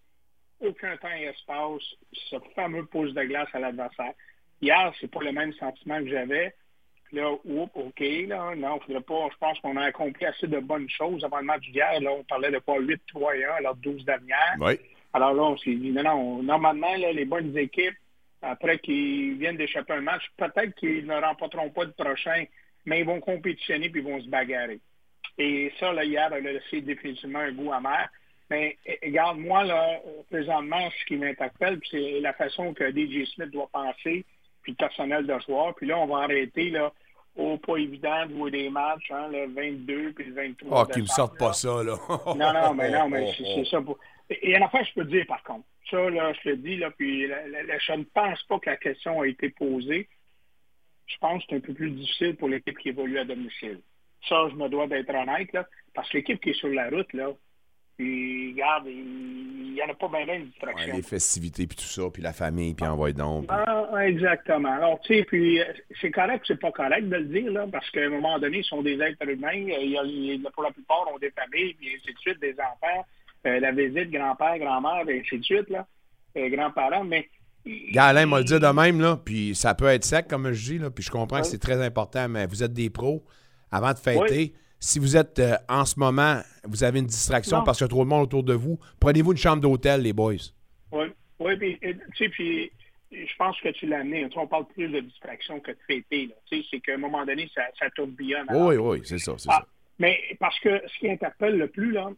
aucun 0.60 0.96
temps 0.96 1.14
et 1.16 1.24
espace, 1.24 1.82
ce 2.12 2.36
fameux 2.54 2.84
pose 2.86 3.14
de 3.14 3.22
glace 3.22 3.48
à 3.52 3.60
l'adversaire. 3.60 4.12
Hier, 4.60 4.92
c'est 5.00 5.10
pas 5.10 5.22
le 5.22 5.32
même 5.32 5.52
sentiment 5.54 5.98
que 5.98 6.08
j'avais. 6.08 6.54
Là, 7.12 7.32
oups, 7.44 7.70
OK, 7.74 8.00
là, 8.00 8.54
non, 8.54 8.80
faudrait 8.80 9.00
pas. 9.00 9.28
Je 9.32 9.38
pense 9.38 9.58
qu'on 9.60 9.76
a 9.76 9.84
accompli 9.84 10.26
assez 10.26 10.46
de 10.46 10.58
bonnes 10.58 10.90
choses 10.90 11.24
avant 11.24 11.38
le 11.38 11.44
match 11.44 11.62
d'hier. 11.70 12.00
Là, 12.00 12.10
on 12.12 12.24
parlait 12.24 12.50
de 12.50 12.58
quoi 12.58 12.78
8 12.78 13.00
3 13.08 13.32
1 13.32 13.36
alors 13.58 13.76
12 13.76 14.04
dernières. 14.04 14.56
Oui. 14.60 14.74
Alors 15.14 15.32
là, 15.32 15.42
on 15.42 15.56
s'est 15.56 15.74
dit, 15.74 15.90
non, 15.90 16.02
non, 16.02 16.42
normalement, 16.42 16.94
là, 16.96 17.12
les 17.12 17.24
bonnes 17.24 17.56
équipes, 17.56 17.96
après 18.42 18.78
qu'ils 18.78 19.34
viennent 19.38 19.56
d'échapper 19.56 19.94
un 19.94 20.00
match, 20.00 20.22
peut-être 20.36 20.74
qu'ils 20.76 21.06
ne 21.06 21.20
remporteront 21.20 21.70
pas 21.70 21.84
le 21.84 21.92
prochain, 21.92 22.44
mais 22.84 23.00
ils 23.00 23.06
vont 23.06 23.20
compétitionner 23.20 23.90
puis 23.90 24.00
ils 24.00 24.06
vont 24.06 24.20
se 24.20 24.28
bagarrer. 24.28 24.80
Et 25.38 25.72
ça, 25.78 25.92
là, 25.92 26.04
hier, 26.04 26.32
elle 26.32 26.46
a 26.46 26.52
laissé 26.52 26.80
définitivement 26.80 27.40
un 27.40 27.52
goût 27.52 27.72
amer. 27.72 28.08
Mais 28.50 28.76
regarde, 29.02 29.38
moi, 29.38 29.64
là, 29.64 30.00
présentement, 30.30 30.90
ce 30.98 31.04
qui 31.04 31.16
m'interpelle, 31.16 31.78
c'est 31.90 32.20
la 32.20 32.32
façon 32.32 32.72
que 32.72 32.90
DJ 32.90 33.28
Smith 33.34 33.50
doit 33.50 33.68
penser, 33.72 34.24
puis 34.62 34.72
le 34.72 34.76
personnel 34.76 35.26
de 35.26 35.38
soir. 35.40 35.74
Puis 35.74 35.86
là, 35.86 35.98
on 35.98 36.06
va 36.06 36.24
arrêter, 36.24 36.70
là, 36.70 36.92
au 37.36 37.56
pas 37.58 37.76
évident 37.76 38.26
de 38.26 38.34
jouer 38.34 38.50
des 38.50 38.70
matchs, 38.70 39.10
hein, 39.10 39.28
le 39.30 39.46
22 39.48 40.12
puis 40.12 40.24
le 40.24 40.34
23. 40.34 40.78
Ah, 40.78 40.84
oh, 40.84 40.92
qu'ils 40.92 41.02
me 41.02 41.06
sortent 41.06 41.38
pas 41.38 41.52
ça, 41.52 41.82
là. 41.84 41.96
non, 42.26 42.52
non, 42.52 42.74
mais 42.74 42.90
non, 42.90 43.08
mais 43.08 43.32
c'est 43.38 43.64
ça. 43.66 43.80
Pour... 43.80 43.98
Et 44.30 44.58
en 44.60 44.68
fait, 44.68 44.84
je 44.84 44.94
peux 44.94 45.04
te 45.04 45.10
dire, 45.10 45.26
par 45.26 45.42
contre, 45.42 45.64
ça, 45.90 46.10
là, 46.10 46.32
je 46.32 46.50
te 46.50 46.54
dis, 46.56 46.76
là, 46.76 46.90
puis 46.90 47.26
je 47.26 47.92
ne 47.92 48.04
pense 48.04 48.42
pas 48.44 48.58
que 48.58 48.70
la 48.70 48.76
question 48.76 49.20
a 49.20 49.26
été 49.26 49.50
posée. 49.50 50.08
Je 51.06 51.16
pense 51.18 51.42
que 51.42 51.46
c'est 51.50 51.56
un 51.56 51.60
peu 51.60 51.74
plus 51.74 51.90
difficile 51.90 52.36
pour 52.36 52.48
l'équipe 52.48 52.78
qui 52.78 52.90
évolue 52.90 53.18
à 53.18 53.24
domicile. 53.24 53.80
Ça, 54.28 54.48
je 54.50 54.56
me 54.56 54.68
dois 54.68 54.86
d'être 54.86 55.14
honnête, 55.14 55.52
là, 55.52 55.66
parce 55.94 56.08
que 56.10 56.18
l'équipe 56.18 56.40
qui 56.40 56.50
est 56.50 56.58
sur 56.58 56.68
la 56.68 56.90
route, 56.90 57.12
là, 57.12 57.32
puis, 57.98 58.52
regarde, 58.52 58.86
il 58.86 59.72
n'y 59.74 59.82
en 59.82 59.88
a 59.88 59.94
pas 59.94 60.06
bien 60.06 60.38
de 60.38 60.44
distractions. 60.44 60.92
Ouais, 60.92 60.98
les 60.98 61.02
festivités, 61.02 61.66
puis 61.66 61.76
tout 61.76 61.82
ça, 61.82 62.02
puis 62.12 62.22
la 62.22 62.32
famille, 62.32 62.72
puis 62.72 62.86
envoie 62.86 63.10
donc. 63.10 63.46
Ah, 63.48 63.90
exactement. 64.06 64.70
Alors, 64.70 65.00
tu 65.00 65.16
sais, 65.16 65.24
puis 65.24 65.60
c'est 66.00 66.12
correct 66.12 66.44
c'est 66.46 66.60
pas 66.60 66.70
correct 66.70 67.08
de 67.08 67.16
le 67.16 67.24
dire, 67.24 67.50
là, 67.50 67.66
parce 67.70 67.90
qu'à 67.90 68.02
un 68.02 68.10
moment 68.10 68.38
donné, 68.38 68.58
ils 68.58 68.64
sont 68.64 68.82
des 68.82 69.00
êtres 69.00 69.28
humains. 69.28 69.50
Il 69.52 69.90
y 69.90 70.46
a, 70.46 70.50
pour 70.50 70.62
la 70.62 70.70
plupart, 70.70 71.12
ont 71.12 71.18
des 71.18 71.32
familles, 71.32 71.74
puis 71.74 71.88
ainsi 71.96 72.14
de 72.14 72.18
suite, 72.20 72.40
des 72.40 72.54
enfants, 72.60 73.04
euh, 73.46 73.60
la 73.60 73.72
visite, 73.72 74.10
grand-père, 74.10 74.58
grand-mère, 74.58 75.08
et 75.08 75.20
ainsi 75.20 75.38
de 75.38 75.44
suite, 75.44 75.70
là, 75.70 75.86
euh, 76.36 76.48
grands-parents, 76.48 77.04
mais... 77.04 77.28
Alain 77.96 78.26
m'a 78.26 78.38
le 78.38 78.44
dit 78.44 78.58
de 78.58 78.72
même, 78.72 79.00
là, 79.00 79.20
puis 79.22 79.54
ça 79.54 79.74
peut 79.74 79.86
être 79.86 80.04
sec, 80.04 80.26
comme 80.28 80.50
je 80.52 80.72
dis, 80.72 80.78
là, 80.78 80.90
puis 80.90 81.04
je 81.04 81.10
comprends 81.10 81.40
que 81.40 81.46
c'est 81.46 81.58
très 81.58 81.84
important, 81.84 82.28
mais 82.28 82.46
vous 82.46 82.62
êtes 82.62 82.72
des 82.72 82.88
pros. 82.88 83.22
Avant 83.70 83.92
de 83.92 83.98
fêter, 83.98 84.54
si 84.80 84.98
vous 84.98 85.16
êtes 85.16 85.38
euh, 85.38 85.56
en 85.68 85.84
ce 85.84 85.98
moment, 85.98 86.40
vous 86.64 86.84
avez 86.84 87.00
une 87.00 87.06
distraction 87.06 87.62
parce 87.64 87.78
qu'il 87.78 87.84
y 87.84 87.88
a 87.88 87.88
trop 87.88 88.04
de 88.04 88.08
monde 88.08 88.22
autour 88.22 88.42
de 88.42 88.54
vous, 88.54 88.78
prenez-vous 89.00 89.32
une 89.32 89.38
chambre 89.38 89.60
d'hôtel, 89.60 90.00
les 90.02 90.14
boys. 90.14 90.34
Oui, 90.92 91.06
oui, 91.40 91.56
puis, 91.56 91.78
tu 91.78 91.98
sais, 92.16 92.28
puis 92.30 92.72
je 93.10 93.36
pense 93.36 93.58
que 93.60 93.68
tu 93.70 93.86
l'as 93.86 94.00
amené. 94.00 94.28
on 94.36 94.46
parle 94.46 94.66
plus 94.68 94.88
de 94.88 95.00
distraction 95.00 95.60
que 95.60 95.72
de 95.72 95.78
fêter. 95.86 96.30
C'est 96.48 96.80
qu'à 96.80 96.94
un 96.94 96.98
moment 96.98 97.24
donné, 97.24 97.50
ça, 97.54 97.62
ça 97.78 97.90
tourbillonne. 97.90 98.46
Oui, 98.50 98.76
oui, 98.76 99.00
c'est 99.04 99.18
ça, 99.18 99.34
c'est 99.36 99.48
ah, 99.50 99.60
ça. 99.60 99.66
Mais 99.98 100.18
parce 100.38 100.58
que 100.60 100.82
ce 100.86 100.98
qui 100.98 101.10
interpelle 101.10 101.56
le 101.56 101.68
plus, 101.68 101.92
là, 101.92 102.10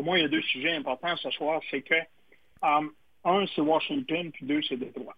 pour 0.00 0.06
moi, 0.06 0.18
il 0.18 0.22
y 0.22 0.24
a 0.24 0.28
deux 0.28 0.40
sujets 0.40 0.74
importants 0.74 1.14
ce 1.18 1.30
soir. 1.32 1.60
C'est 1.70 1.82
que, 1.82 1.94
um, 2.62 2.90
un, 3.22 3.44
c'est 3.54 3.60
Washington, 3.60 4.30
puis 4.32 4.46
deux, 4.46 4.62
c'est 4.62 4.78
Détroit. 4.78 5.14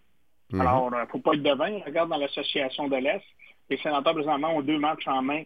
Mhm. 0.51 0.59
Alors, 0.59 0.89
il 0.91 0.99
ne 0.99 1.05
faut 1.05 1.19
pas 1.19 1.35
être 1.35 1.41
devin. 1.41 1.79
Regarde 1.85 2.09
dans 2.09 2.17
l'association 2.17 2.89
de 2.89 2.97
l'Est. 2.97 3.23
Les 3.69 3.77
sénateurs, 3.77 4.13
présentement, 4.13 4.57
ont 4.57 4.61
deux 4.61 4.77
matchs 4.77 5.07
en 5.07 5.21
main 5.21 5.43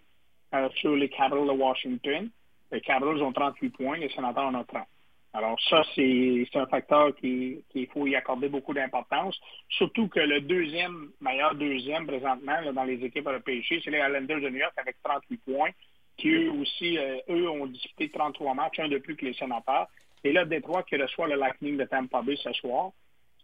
euh, 0.55 0.67
sur 0.77 0.95
les 0.95 1.07
Capitals 1.09 1.45
de 1.45 1.51
Washington. 1.51 2.31
Les 2.71 2.81
Capitals 2.81 3.21
ont 3.21 3.31
38 3.31 3.69
points, 3.69 3.97
les 3.97 4.09
sénateurs 4.09 4.45
en 4.45 4.55
ont 4.55 4.63
30. 4.63 4.87
Alors 5.33 5.55
ça, 5.69 5.83
c'est 5.93 6.47
un 6.55 6.65
facteur 6.65 7.15
qu'il 7.17 7.87
faut 7.93 8.07
y 8.07 8.15
accorder 8.15 8.49
beaucoup 8.49 8.73
d'importance. 8.73 9.39
Surtout 9.69 10.07
que 10.07 10.19
le 10.19 10.41
deuxième, 10.41 11.11
meilleur 11.21 11.53
deuxième 11.53 12.07
présentement 12.07 12.73
dans 12.73 12.85
les 12.85 13.03
équipes 13.05 13.27
européennes, 13.27 13.61
c'est 13.69 13.91
les 13.91 13.99
Islanders 13.99 14.41
de 14.41 14.49
New 14.49 14.57
York 14.57 14.73
avec 14.77 14.95
38 15.03 15.37
points, 15.45 15.69
qui 16.17 16.29
eux 16.29 16.51
aussi, 16.51 16.97
euh, 16.97 17.17
eux 17.29 17.49
ont 17.49 17.67
disputé 17.67 18.09
33 18.09 18.53
matchs, 18.53 18.79
un 18.79 18.87
de 18.87 18.97
plus 18.97 19.15
que 19.15 19.25
les 19.25 19.33
sénateurs. 19.33 19.87
Et 20.23 20.31
là, 20.31 20.45
Détroit 20.45 20.83
qui 20.83 20.95
reçoit 20.97 21.27
le 21.27 21.35
Lightning 21.35 21.77
de 21.77 21.85
Tampa 21.85 22.21
Bay 22.21 22.35
ce 22.37 22.51
soir. 22.53 22.91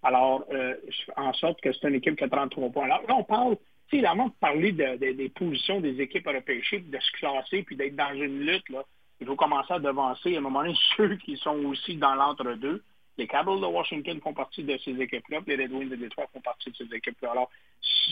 Alors, 0.02 0.44
euh, 0.52 0.76
en 1.16 1.34
sorte 1.34 1.62
que 1.62 1.72
c'est 1.72 1.88
une 1.88 1.96
équipe 1.96 2.18
qui 2.18 2.24
a 2.24 2.30
33 2.30 2.70
points. 2.70 2.86
Alors 2.86 3.04
là, 3.08 3.16
on 3.16 3.24
parle 3.24 3.58
sais, 3.94 4.06
avant 4.06 4.28
de 4.28 4.34
parler 4.40 4.72
des 4.72 5.30
positions 5.30 5.80
des 5.80 6.00
équipes 6.02 6.28
européennes, 6.28 6.62
de 6.72 7.00
se 7.00 7.12
classer 7.14 7.64
puis 7.64 7.76
d'être 7.76 7.96
dans 7.96 8.14
une 8.14 8.40
lutte, 8.40 8.70
là, 8.70 8.84
il 9.20 9.28
faut 9.28 9.36
commencer 9.36 9.74
à 9.74 9.80
devancer 9.80 10.36
à 10.36 10.40
un 10.40 10.42
moment 10.42 10.64
donné 10.64 10.76
ceux 10.98 11.16
qui 11.18 11.38
sont 11.38 11.58
aussi 11.66 11.96
dans 11.96 12.16
l'entre-deux. 12.16 12.84
Les 13.18 13.28
Capitals 13.28 13.62
de 13.62 13.66
Washington 13.68 14.20
font 14.22 14.34
partie 14.34 14.64
de 14.64 14.78
ces 14.84 15.00
équipes-là, 15.00 15.42
puis 15.42 15.56
les 15.56 15.64
Red 15.64 15.72
Wings 15.72 15.90
de 15.90 15.96
Détroit 15.96 16.26
font 16.34 16.42
partie 16.42 16.72
de 16.72 16.76
ces 16.76 16.96
équipes-là. 16.96 17.32
Alors, 17.32 17.50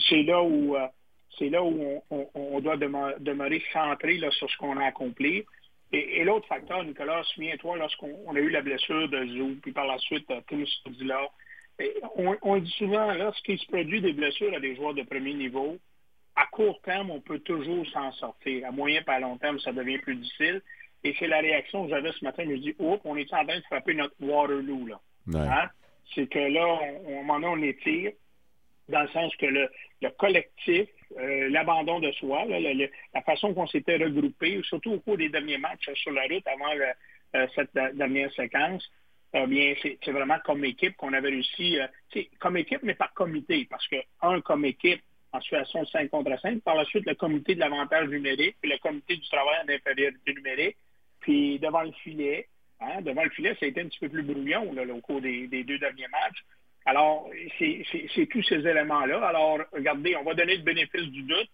c'est 0.08 0.22
là 0.22 0.42
où 0.42 0.76
euh, 0.76 0.86
c'est 1.38 1.48
là 1.48 1.62
où 1.62 2.02
on, 2.10 2.60
doit 2.60 2.76
demeurer 2.76 3.62
centré 3.72 4.18
là, 4.18 4.30
sur 4.32 4.50
ce 4.50 4.56
qu'on 4.58 4.76
a 4.76 4.86
accompli. 4.86 5.44
Et, 5.92 6.24
l'autre 6.24 6.46
facteur, 6.46 6.84
Nicolas, 6.84 7.22
souviens-toi, 7.34 7.76
lorsqu'on 7.76 8.34
a 8.34 8.38
eu 8.38 8.48
la 8.48 8.62
blessure 8.62 9.08
de 9.08 9.26
Zou, 9.26 9.56
puis 9.62 9.72
par 9.72 9.86
la 9.86 9.98
suite, 9.98 10.30
euh, 10.30 10.40
Tim 10.48 10.64
Studila, 10.64 11.20
on, 12.42 12.56
dit 12.58 12.74
souvent, 12.78 13.12
lorsqu'il 13.12 13.58
se 13.58 13.66
produit 13.66 14.00
des 14.00 14.12
blessures 14.12 14.54
à 14.54 14.60
des 14.60 14.76
joueurs 14.76 14.94
de 14.94 15.02
premier 15.02 15.34
niveau, 15.34 15.78
à 16.36 16.46
court 16.46 16.80
terme, 16.82 17.10
on 17.10 17.20
peut 17.20 17.40
toujours 17.40 17.86
s'en 17.88 18.12
sortir. 18.12 18.66
À 18.66 18.70
moyen 18.70 19.02
et 19.06 19.10
à 19.10 19.20
long 19.20 19.36
terme, 19.36 19.58
ça 19.60 19.72
devient 19.72 19.98
plus 19.98 20.16
difficile. 20.16 20.62
Et 21.04 21.14
c'est 21.18 21.26
la 21.26 21.40
réaction 21.40 21.84
que 21.84 21.90
j'avais 21.90 22.12
ce 22.12 22.24
matin. 22.24 22.44
Je 22.44 22.50
me 22.50 22.58
dis, 22.58 22.74
oh, 22.78 22.98
on 23.04 23.16
est 23.16 23.32
en 23.34 23.44
train 23.44 23.56
de 23.56 23.64
frapper 23.64 23.94
notre 23.94 24.14
Waterloo. 24.20 24.86
Là. 24.86 25.00
Hein? 25.34 25.68
C'est 26.14 26.28
que 26.28 26.38
là, 26.38 26.66
on, 27.06 27.28
on, 27.28 27.42
on 27.42 27.62
étire, 27.62 28.12
dans 28.88 29.02
le 29.02 29.08
sens 29.08 29.34
que 29.36 29.46
le, 29.46 29.68
collectif, 30.18 30.88
euh, 31.18 31.48
l'abandon 31.50 32.00
de 32.00 32.10
soi, 32.12 32.44
la 32.46 33.22
façon 33.22 33.54
qu'on 33.54 33.66
s'était 33.66 33.96
regroupé, 33.96 34.60
surtout 34.64 34.92
au 34.92 35.00
cours 35.00 35.16
des 35.16 35.28
derniers 35.28 35.58
matchs 35.58 35.90
sur 35.94 36.12
la 36.12 36.22
route 36.22 36.46
avant 36.46 36.72
euh, 37.34 37.46
cette 37.54 37.72
dernière 37.74 38.32
séquence, 38.34 38.88
eh 39.34 39.46
bien, 39.46 39.74
c'est 39.82 40.10
vraiment 40.10 40.38
comme 40.44 40.64
équipe 40.64 40.96
qu'on 40.96 41.12
avait 41.14 41.30
réussi, 41.30 41.78
euh, 41.78 42.22
comme 42.38 42.58
équipe, 42.58 42.82
mais 42.82 42.94
par 42.94 43.14
comité, 43.14 43.66
parce 43.70 43.86
que, 43.88 43.96
un, 44.20 44.40
comme 44.42 44.64
équipe, 44.66 45.00
en 45.32 45.40
situation 45.40 45.82
de 45.82 45.86
5 45.86 46.10
contre 46.10 46.38
5, 46.38 46.60
par 46.62 46.76
la 46.76 46.84
suite, 46.84 47.06
le 47.06 47.14
comité 47.14 47.54
de 47.54 47.60
l'avantage 47.60 48.08
numérique, 48.08 48.56
puis 48.60 48.70
le 48.70 48.76
comité 48.78 49.16
du 49.16 49.26
travail 49.28 49.56
en 49.64 49.72
infériorité 49.72 50.34
numérique, 50.34 50.76
puis 51.20 51.58
devant 51.58 51.82
le 51.82 51.92
filet, 51.92 52.48
hein, 52.80 53.00
devant 53.00 53.24
le 53.24 53.30
filet, 53.30 53.56
ça 53.58 53.64
a 53.64 53.68
été 53.68 53.80
un 53.80 53.86
petit 53.86 54.00
peu 54.00 54.10
plus 54.10 54.22
brouillon 54.22 54.70
au 54.70 55.00
cours 55.00 55.22
des, 55.22 55.46
deux 55.46 55.78
derniers 55.78 56.08
matchs. 56.08 56.44
Alors, 56.84 57.28
c'est 57.58 58.26
tous 58.30 58.42
ces 58.42 58.66
éléments-là. 58.66 59.24
Alors, 59.26 59.58
regardez, 59.72 60.16
on 60.16 60.24
va 60.24 60.34
donner 60.34 60.56
le 60.56 60.62
bénéfice 60.62 61.08
du 61.08 61.22
doute. 61.22 61.48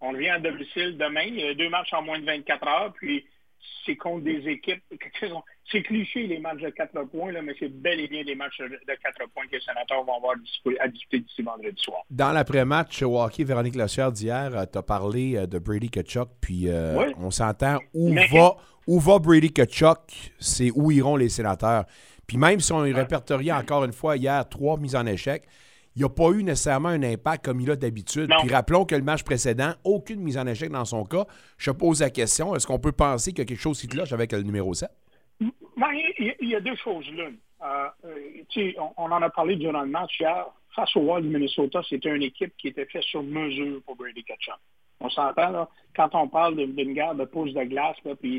On 0.00 0.10
revient 0.10 0.28
à 0.28 0.38
domicile 0.38 0.98
demain. 0.98 1.24
Il 1.26 1.40
y 1.40 1.48
a 1.48 1.54
deux 1.54 1.70
matchs 1.70 1.92
en 1.92 2.02
moins 2.02 2.18
de 2.18 2.26
24 2.26 2.68
heures, 2.68 2.92
puis 2.92 3.24
c'est 3.84 3.96
contre 3.96 4.24
des 4.24 4.46
équipes. 4.48 4.82
C'est 5.72 5.82
cliché 5.82 6.26
les 6.26 6.38
matchs 6.38 6.60
de 6.60 6.68
4 6.68 7.04
points, 7.04 7.32
là, 7.32 7.40
mais 7.40 7.54
c'est 7.58 7.70
bel 7.70 7.98
et 7.98 8.06
bien 8.06 8.22
des 8.22 8.34
matchs 8.34 8.58
de 8.58 8.68
4 8.86 9.30
points 9.32 9.46
que 9.46 9.56
les 9.56 9.62
sénateurs 9.62 10.04
vont 10.04 10.18
avoir 10.18 10.34
à 10.78 10.88
discuter 10.88 11.20
d'ici 11.20 11.40
vendredi 11.40 11.80
soir. 11.82 12.02
Dans 12.10 12.32
l'après-match 12.32 13.02
au 13.02 13.18
hockey, 13.18 13.44
Véronique 13.44 13.74
Lossière 13.74 14.12
d'hier, 14.12 14.54
euh, 14.54 14.64
tu 14.70 14.76
as 14.76 14.82
parlé 14.82 15.36
euh, 15.36 15.46
de 15.46 15.58
Brady 15.58 15.88
Kachuk, 15.88 16.28
puis 16.42 16.68
euh, 16.68 17.10
on 17.18 17.30
s'entend 17.30 17.78
où 17.94 18.14
va, 18.14 18.56
où 18.86 19.00
va 19.00 19.18
Brady 19.18 19.54
Kachuk, 19.54 20.00
c'est 20.38 20.70
où 20.70 20.90
iront 20.90 21.16
les 21.16 21.30
sénateurs? 21.30 21.86
Puis 22.26 22.36
même 22.36 22.60
si 22.60 22.72
on 22.72 22.80
répertoriait 22.80 23.52
encore 23.52 23.84
une 23.84 23.92
fois 23.92 24.16
hier 24.16 24.48
trois 24.48 24.76
mises 24.78 24.96
en 24.96 25.06
échec, 25.06 25.44
il 25.96 26.00
n'y 26.00 26.04
a 26.04 26.08
pas 26.08 26.30
eu 26.30 26.42
nécessairement 26.42 26.88
un 26.88 27.02
impact 27.02 27.44
comme 27.44 27.60
il 27.60 27.70
a 27.70 27.76
d'habitude. 27.76 28.30
Puis 28.40 28.52
rappelons 28.52 28.84
que 28.84 28.96
le 28.96 29.02
match 29.02 29.22
précédent, 29.22 29.74
aucune 29.84 30.20
mise 30.20 30.36
en 30.36 30.46
échec 30.46 30.70
dans 30.70 30.84
son 30.84 31.04
cas. 31.04 31.24
Je 31.56 31.70
pose 31.70 32.00
la 32.00 32.10
question, 32.10 32.54
est-ce 32.56 32.66
qu'on 32.66 32.80
peut 32.80 32.92
penser 32.92 33.30
qu'il 33.30 33.40
y 33.40 33.42
a 33.42 33.44
quelque 33.44 33.60
chose 33.60 33.80
qui 33.80 33.86
cloche 33.86 34.12
avec 34.12 34.32
le 34.32 34.42
numéro 34.42 34.74
7? 34.74 34.88
Ben, 35.40 35.88
il 36.18 36.48
y 36.48 36.54
a 36.54 36.60
deux 36.60 36.76
choses 36.76 37.06
là. 37.12 37.28
Euh, 37.64 37.88
euh, 38.04 38.72
on, 38.78 39.04
on, 39.04 39.10
en 39.10 39.22
a 39.22 39.30
parlé 39.30 39.56
durant 39.56 39.82
le 39.82 39.90
match 39.90 40.20
hier. 40.20 40.46
Face 40.74 40.94
au 40.96 41.00
Wild 41.00 41.26
du 41.26 41.32
Minnesota, 41.32 41.80
c'était 41.88 42.14
une 42.14 42.22
équipe 42.22 42.52
qui 42.58 42.68
était 42.68 42.84
faite 42.86 43.04
sur 43.04 43.22
mesure 43.22 43.80
pour 43.84 43.96
Brady 43.96 44.24
Ketchum. 44.24 44.56
On 45.00 45.08
s'entend, 45.08 45.50
là, 45.50 45.68
quand 45.94 46.14
on 46.14 46.28
parle 46.28 46.56
d'une 46.56 46.94
guerre 46.94 47.14
de 47.14 47.24
pause 47.24 47.54
de 47.54 47.62
glace, 47.64 47.96
là, 48.04 48.14
puis 48.16 48.38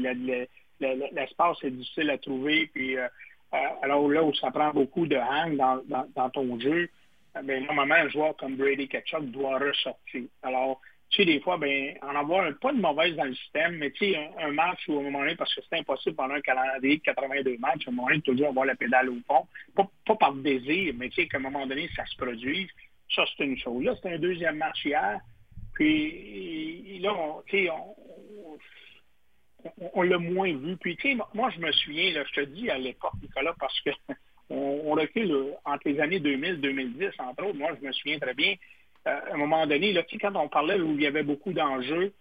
l'espace 0.79 1.57
est 1.63 1.71
difficile 1.71 2.09
à 2.09 2.17
trouver, 2.17 2.67
puis 2.73 2.97
euh, 2.97 3.07
alors 3.51 4.09
là 4.09 4.23
où 4.23 4.33
ça 4.35 4.51
prend 4.51 4.71
beaucoup 4.71 5.07
de 5.07 5.15
hang 5.15 5.55
dans, 5.55 5.81
dans 6.15 6.29
ton 6.29 6.59
jeu, 6.59 6.89
mais 7.43 7.59
normalement, 7.61 7.95
un 7.95 8.09
joueur 8.09 8.35
comme 8.37 8.55
Brady 8.55 8.87
Ketchuk 8.87 9.25
doit 9.31 9.59
ressortir. 9.59 10.23
Alors, 10.43 10.79
tu 11.09 11.17
sais, 11.21 11.25
des 11.25 11.39
fois, 11.41 11.57
ben, 11.57 11.95
en 12.01 12.15
avoir 12.15 12.49
pas 12.59 12.73
de 12.73 12.79
mauvaise 12.79 13.15
dans 13.15 13.25
le 13.25 13.35
système, 13.35 13.77
mais 13.77 13.91
tu 13.91 14.11
sais, 14.11 14.29
un, 14.39 14.51
match 14.51 14.87
où 14.87 14.97
à 14.97 14.99
un 14.99 15.03
moment 15.03 15.19
donné, 15.19 15.35
parce 15.35 15.53
que 15.53 15.61
c'est 15.69 15.79
impossible 15.79 16.15
pendant 16.15 16.35
un 16.35 16.41
calendrier 16.41 16.97
de 16.97 17.03
82 17.03 17.57
matchs, 17.57 17.87
à 17.87 17.91
un 17.91 17.93
moment 17.93 18.07
donné, 18.07 18.21
toujours 18.21 18.49
avoir 18.49 18.65
la 18.65 18.75
pédale 18.75 19.09
au 19.09 19.17
fond. 19.27 19.47
Pas, 19.75 20.15
par 20.15 20.33
désir, 20.33 20.93
mais 20.97 21.09
tu 21.09 21.21
sais, 21.21 21.27
qu'à 21.27 21.37
un 21.37 21.41
moment 21.41 21.67
donné, 21.67 21.89
ça 21.95 22.05
se 22.05 22.15
produise. 22.15 22.69
Ça, 23.13 23.23
c'est 23.37 23.45
une 23.45 23.57
chose. 23.57 23.83
Là, 23.83 23.95
c'était 23.95 24.13
un 24.13 24.19
deuxième 24.19 24.57
match 24.57 24.83
hier. 24.83 25.19
Puis 25.73 26.99
là, 27.01 27.13
on, 27.13 27.43
on, 27.43 28.57
on, 29.93 30.01
l'a 30.01 30.17
moins 30.17 30.53
vu. 30.55 30.77
Puis, 30.77 30.95
tu 30.97 31.11
sais, 31.11 31.17
moi, 31.33 31.49
je 31.55 31.59
me 31.59 31.71
souviens, 31.71 32.11
je 32.11 32.41
te 32.41 32.45
dis 32.45 32.69
à 32.69 32.77
l'époque, 32.77 33.13
Nicolas, 33.21 33.53
parce 33.59 33.79
que 33.81 33.89
on, 34.49 34.81
on 34.85 34.91
recule 34.93 35.35
entre 35.65 35.89
les 35.89 35.99
années 35.99 36.19
2000 36.19 36.61
2010, 36.61 37.09
entre 37.19 37.45
autres. 37.45 37.57
Moi, 37.57 37.71
je 37.79 37.87
me 37.87 37.91
souviens 37.91 38.19
très 38.19 38.33
bien, 38.33 38.55
euh, 39.07 39.19
à 39.31 39.33
un 39.33 39.37
moment 39.37 39.65
donné, 39.67 39.93
là, 39.93 40.03
quand 40.19 40.35
on 40.35 40.49
parlait 40.49 40.79
où 40.79 40.93
il 40.93 41.01
y 41.01 41.07
avait 41.07 41.23
beaucoup 41.23 41.53
d'enjeux, 41.53 42.13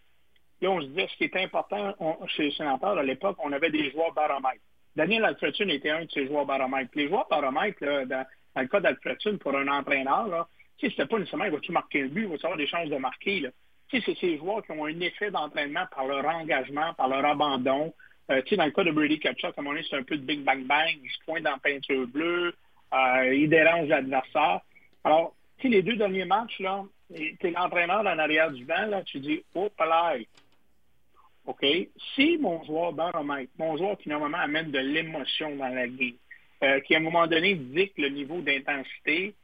là, 0.60 0.70
on 0.70 0.80
se 0.80 0.86
disait 0.86 1.08
ce 1.10 1.16
qui 1.16 1.24
était 1.24 1.42
important 1.42 1.94
chez 2.28 2.44
les 2.44 2.52
sénateurs 2.52 2.98
à 2.98 3.02
l'époque, 3.02 3.36
on 3.42 3.52
avait 3.52 3.70
des 3.70 3.90
joueurs 3.90 4.12
baromètres. 4.12 4.62
Daniel 4.94 5.24
Alfredson 5.24 5.68
était 5.68 5.90
un 5.90 6.04
de 6.04 6.10
ces 6.10 6.26
joueurs 6.26 6.46
baromètres. 6.46 6.90
Les 6.94 7.08
joueurs 7.08 7.26
baromètres, 7.28 7.80
dans, 7.80 8.24
le 8.56 8.66
cas 8.66 8.80
d'Alfredson, 8.80 9.38
pour 9.38 9.56
un 9.56 9.66
entraîneur, 9.68 10.28
là, 10.28 10.46
c'était 10.78 11.06
pas 11.06 11.18
nécessairement 11.18 11.50
va-tu 11.50 11.72
marquer 11.72 12.02
le 12.02 12.08
but, 12.08 12.26
va-tu 12.26 12.44
avoir 12.44 12.58
des 12.58 12.66
chances 12.66 12.90
de 12.90 12.96
marquer. 12.96 13.40
Là. 13.40 13.48
C'est 13.90 14.02
ces 14.18 14.38
joueurs 14.38 14.64
qui 14.64 14.72
ont 14.72 14.86
un 14.86 15.00
effet 15.00 15.30
d'entraînement 15.30 15.84
par 15.94 16.06
leur 16.06 16.26
engagement, 16.26 16.94
par 16.94 17.08
leur 17.08 17.24
abandon. 17.24 17.92
Euh, 18.30 18.42
dans 18.52 18.64
le 18.64 18.70
cas 18.70 18.84
de 18.84 18.90
Brady 18.90 19.20
Kachuk, 19.20 19.54
comme 19.54 19.66
on 19.66 19.76
est, 19.76 19.84
c'est 19.88 19.96
un 19.96 20.02
peu 20.02 20.16
de 20.16 20.22
big 20.22 20.40
bang 20.40 20.64
bang, 20.64 20.96
il 21.02 21.10
se 21.10 21.24
pointe 21.24 21.42
dans 21.42 21.58
peinture 21.58 22.06
bleue, 22.08 22.54
euh, 22.94 23.34
il 23.34 23.48
dérange 23.48 23.88
l'adversaire. 23.88 24.60
Alors, 25.04 25.34
les 25.68 25.82
deux 25.82 25.96
derniers 25.96 26.24
matchs, 26.24 26.58
là, 26.60 26.84
tu 27.14 27.36
es 27.42 27.50
l'entraîneur 27.50 28.00
en 28.00 28.18
arrière 28.18 28.50
du 28.50 28.64
banc, 28.64 28.86
là, 28.88 29.02
tu 29.02 29.20
dis, 29.20 29.42
oh, 29.54 29.68
palais. 29.76 30.26
OK? 31.46 31.64
Si 32.14 32.38
mon 32.38 32.64
joueur 32.64 32.92
baromètre, 32.92 33.52
mon 33.58 33.76
joueur 33.76 33.98
qui 33.98 34.08
normalement 34.08 34.38
amène 34.38 34.70
de 34.70 34.78
l'émotion 34.78 35.54
dans 35.56 35.68
la 35.68 35.86
game, 35.86 36.12
euh, 36.62 36.80
qui 36.80 36.94
à 36.94 36.98
un 36.98 37.02
moment 37.02 37.26
donné 37.26 37.54
dicte 37.54 37.98
le 37.98 38.08
niveau 38.08 38.40
d'intensité, 38.40 39.34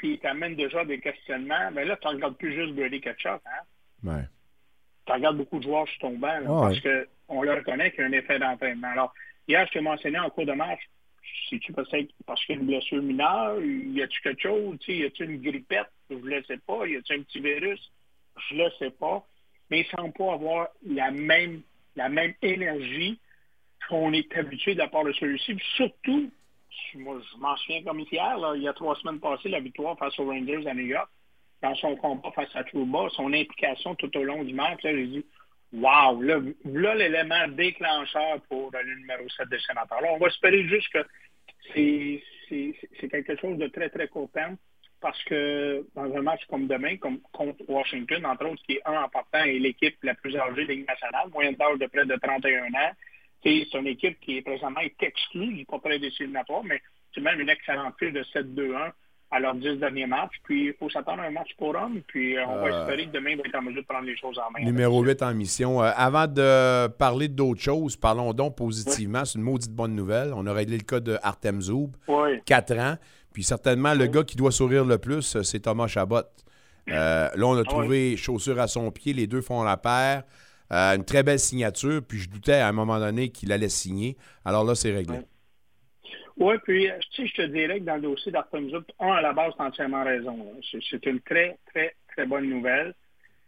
puis 0.00 0.18
t'amène 0.18 0.54
déjà 0.56 0.82
des 0.86 0.98
questionnements, 0.98 1.70
ben 1.72 1.86
là, 1.86 1.94
tu 2.00 2.08
regardes 2.08 2.38
plus 2.38 2.54
juste 2.54 2.72
Brady 2.72 3.02
Ketchup, 3.02 3.42
hein? 3.44 3.62
Ouais. 4.02 4.24
Tu 5.04 5.12
regardes 5.12 5.36
beaucoup 5.36 5.58
de 5.58 5.64
joueurs 5.64 5.86
sur 5.88 5.98
ton 5.98 6.16
banc, 6.16 6.40
là, 6.40 6.46
oh, 6.48 6.60
parce 6.62 6.82
ouais. 6.82 7.06
qu'on 7.28 7.42
le 7.42 7.52
reconnaît 7.52 7.90
qu'il 7.90 8.00
y 8.00 8.04
a 8.04 8.06
un 8.06 8.12
effet 8.12 8.38
d'entraînement. 8.38 8.88
Alors, 8.88 9.12
hier, 9.46 9.66
je 9.66 9.72
t'ai 9.72 9.82
mentionné 9.82 10.18
en 10.18 10.30
cours 10.30 10.46
de 10.46 10.52
match, 10.52 10.80
c'est-tu 11.50 11.74
peut-être 11.74 12.10
parce 12.24 12.42
qu'il 12.46 12.54
y 12.54 12.58
a 12.58 12.62
une 12.62 12.66
blessure 12.66 13.02
mineure? 13.02 13.60
Y 13.60 14.02
a-tu 14.02 14.22
quelque 14.22 14.40
chose? 14.40 14.78
Y 14.88 15.04
a-tu 15.04 15.24
une 15.24 15.42
grippette? 15.42 15.90
Je 16.08 16.14
ne 16.14 16.22
le 16.22 16.42
sais 16.44 16.56
pas. 16.66 16.86
Y 16.86 16.96
a-tu 16.96 17.12
un 17.12 17.22
petit 17.22 17.40
virus? 17.40 17.92
Je 18.48 18.54
ne 18.54 18.64
le 18.64 18.70
sais 18.78 18.90
pas. 18.90 19.22
Mais 19.70 19.80
il 19.80 19.82
ne 19.82 19.98
semble 19.98 20.14
pas 20.14 20.32
avoir 20.32 20.68
la 20.86 21.10
même, 21.10 21.60
la 21.94 22.08
même 22.08 22.32
énergie 22.40 23.20
qu'on 23.86 24.14
est 24.14 24.34
habitué 24.34 24.72
de 24.72 24.78
la 24.78 24.88
part 24.88 25.04
de 25.04 25.12
celui-ci. 25.12 25.58
Surtout, 25.76 26.30
moi, 26.94 27.20
je 27.32 27.38
m'en 27.38 27.56
souviens 27.56 27.82
comme 27.82 28.00
hier, 28.00 28.52
il 28.56 28.62
y 28.62 28.68
a 28.68 28.72
trois 28.72 28.96
semaines 28.96 29.20
passées, 29.20 29.48
la 29.48 29.60
victoire 29.60 29.98
face 29.98 30.18
aux 30.18 30.26
Rangers 30.26 30.66
à 30.66 30.74
New 30.74 30.86
York, 30.86 31.08
dans 31.62 31.74
son 31.76 31.96
combat 31.96 32.30
face 32.32 32.54
à 32.54 32.64
Trouba, 32.64 33.08
son 33.10 33.32
implication 33.32 33.94
tout 33.94 34.16
au 34.16 34.24
long 34.24 34.44
du 34.44 34.54
match, 34.54 34.82
là, 34.82 34.94
j'ai 34.94 35.06
dit 35.06 35.26
Wow! 35.72 36.20
Là, 36.22 36.94
l'élément 36.94 37.46
déclencheur 37.48 38.40
pour 38.48 38.72
le 38.72 38.94
numéro 38.96 39.28
7 39.28 39.48
des 39.48 39.60
sénateurs. 39.60 40.00
On 40.10 40.18
va 40.18 40.26
espérer 40.26 40.66
juste 40.66 40.88
que 40.92 41.06
c'est 41.72 43.08
quelque 43.08 43.36
chose 43.36 43.56
de 43.56 43.68
très, 43.68 43.88
très 43.88 44.08
court 44.08 44.30
terme 44.32 44.56
parce 45.00 45.22
que 45.24 45.86
dans 45.94 46.14
un 46.14 46.22
match 46.22 46.44
comme 46.48 46.66
demain, 46.66 46.96
comme 46.96 47.20
contre 47.32 47.62
Washington, 47.68 48.26
entre 48.26 48.46
autres, 48.46 48.62
qui 48.64 48.74
est 48.74 48.82
un 48.84 49.02
en 49.02 49.08
partant 49.08 49.44
et 49.44 49.58
l'équipe 49.58 49.96
la 50.02 50.14
plus 50.14 50.36
âgée 50.36 50.64
de 50.66 50.72
Ligue 50.72 50.86
nationale, 50.86 51.28
moyenne 51.32 51.54
d'âge 51.54 51.78
de 51.78 51.86
près 51.86 52.04
de 52.04 52.16
31 52.16 52.66
ans, 52.66 52.92
c'est 53.42 53.74
une 53.74 53.86
équipe 53.86 54.20
qui 54.20 54.38
est 54.38 54.42
présentement 54.42 54.80
est 54.80 55.02
exclue 55.02 55.54
du 55.54 55.64
portrait 55.64 55.98
des 55.98 56.12
éliminatoires, 56.20 56.64
mais 56.64 56.80
c'est 57.14 57.20
même 57.20 57.40
une 57.40 57.48
excellente 57.48 57.94
fiche 57.98 58.12
de 58.12 58.22
7-2-1 58.22 58.92
à 59.30 59.38
leurs 59.38 59.54
10 59.54 59.76
derniers 59.76 60.06
matchs. 60.06 60.34
Puis 60.44 60.66
il 60.66 60.74
faut 60.74 60.90
s'attendre 60.90 61.22
à 61.22 61.26
un 61.26 61.30
match 61.30 61.50
pour 61.56 61.68
homme. 61.68 62.00
Puis 62.06 62.36
euh, 62.36 62.46
on 62.46 62.56
euh, 62.56 62.62
va 62.62 62.80
espérer 62.80 63.06
que 63.06 63.12
demain, 63.12 63.30
il 63.30 63.36
va 63.36 63.42
être 63.46 63.54
en 63.54 63.62
mesure 63.62 63.82
de 63.82 63.86
prendre 63.86 64.06
les 64.06 64.16
choses 64.16 64.38
en 64.38 64.50
main. 64.50 64.64
Numéro 64.64 65.02
8 65.02 65.22
en 65.22 65.34
mission. 65.34 65.82
Euh, 65.82 65.90
avant 65.96 66.26
de 66.26 66.88
parler 66.88 67.28
d'autres 67.28 67.60
choses, 67.60 67.96
parlons 67.96 68.32
donc 68.32 68.56
positivement. 68.56 69.20
Oui. 69.20 69.26
C'est 69.26 69.38
une 69.38 69.44
maudite 69.44 69.72
bonne 69.72 69.94
nouvelle. 69.94 70.32
On 70.34 70.46
a 70.46 70.52
réglé 70.52 70.76
le 70.76 70.84
cas 70.84 71.00
de 71.00 71.16
Artem 71.22 71.60
Zoub, 71.60 71.90
oui. 72.08 72.40
4 72.44 72.78
ans. 72.78 72.94
Puis 73.32 73.44
certainement, 73.44 73.94
le 73.94 74.04
oui. 74.04 74.10
gars 74.10 74.24
qui 74.24 74.36
doit 74.36 74.50
sourire 74.50 74.84
le 74.84 74.98
plus, 74.98 75.40
c'est 75.42 75.60
Thomas 75.60 75.86
Chabot. 75.86 76.22
là, 76.88 77.30
on 77.36 77.56
a 77.56 77.62
trouvé 77.62 78.16
chaussure 78.16 78.58
à 78.58 78.66
son 78.66 78.90
pied. 78.90 79.12
Les 79.12 79.28
deux 79.28 79.40
font 79.40 79.62
la 79.62 79.76
paire. 79.76 80.24
Euh, 80.72 80.96
une 80.96 81.04
très 81.04 81.22
belle 81.22 81.38
signature, 81.38 82.00
puis 82.06 82.18
je 82.18 82.30
doutais 82.30 82.60
à 82.60 82.68
un 82.68 82.72
moment 82.72 82.98
donné 82.98 83.30
qu'il 83.30 83.50
allait 83.52 83.68
signer. 83.68 84.16
Alors 84.44 84.64
là, 84.64 84.74
c'est 84.74 84.92
réglé. 84.92 85.18
Oui, 86.36 86.54
puis 86.64 86.88
tu 87.10 87.22
sais, 87.22 87.26
je 87.26 87.42
te 87.42 87.46
dirais 87.48 87.80
que 87.80 87.84
dans 87.84 87.96
le 87.96 88.02
dossier 88.02 88.32
d'Artem 88.32 88.70
Zoub, 88.70 88.84
un, 88.98 89.12
à 89.12 89.20
la 89.20 89.32
base, 89.32 89.52
entièrement 89.58 90.04
raison. 90.04 90.52
C'est 90.90 91.04
une 91.06 91.20
très, 91.20 91.58
très, 91.66 91.94
très 92.08 92.24
bonne 92.24 92.48
nouvelle. 92.48 92.94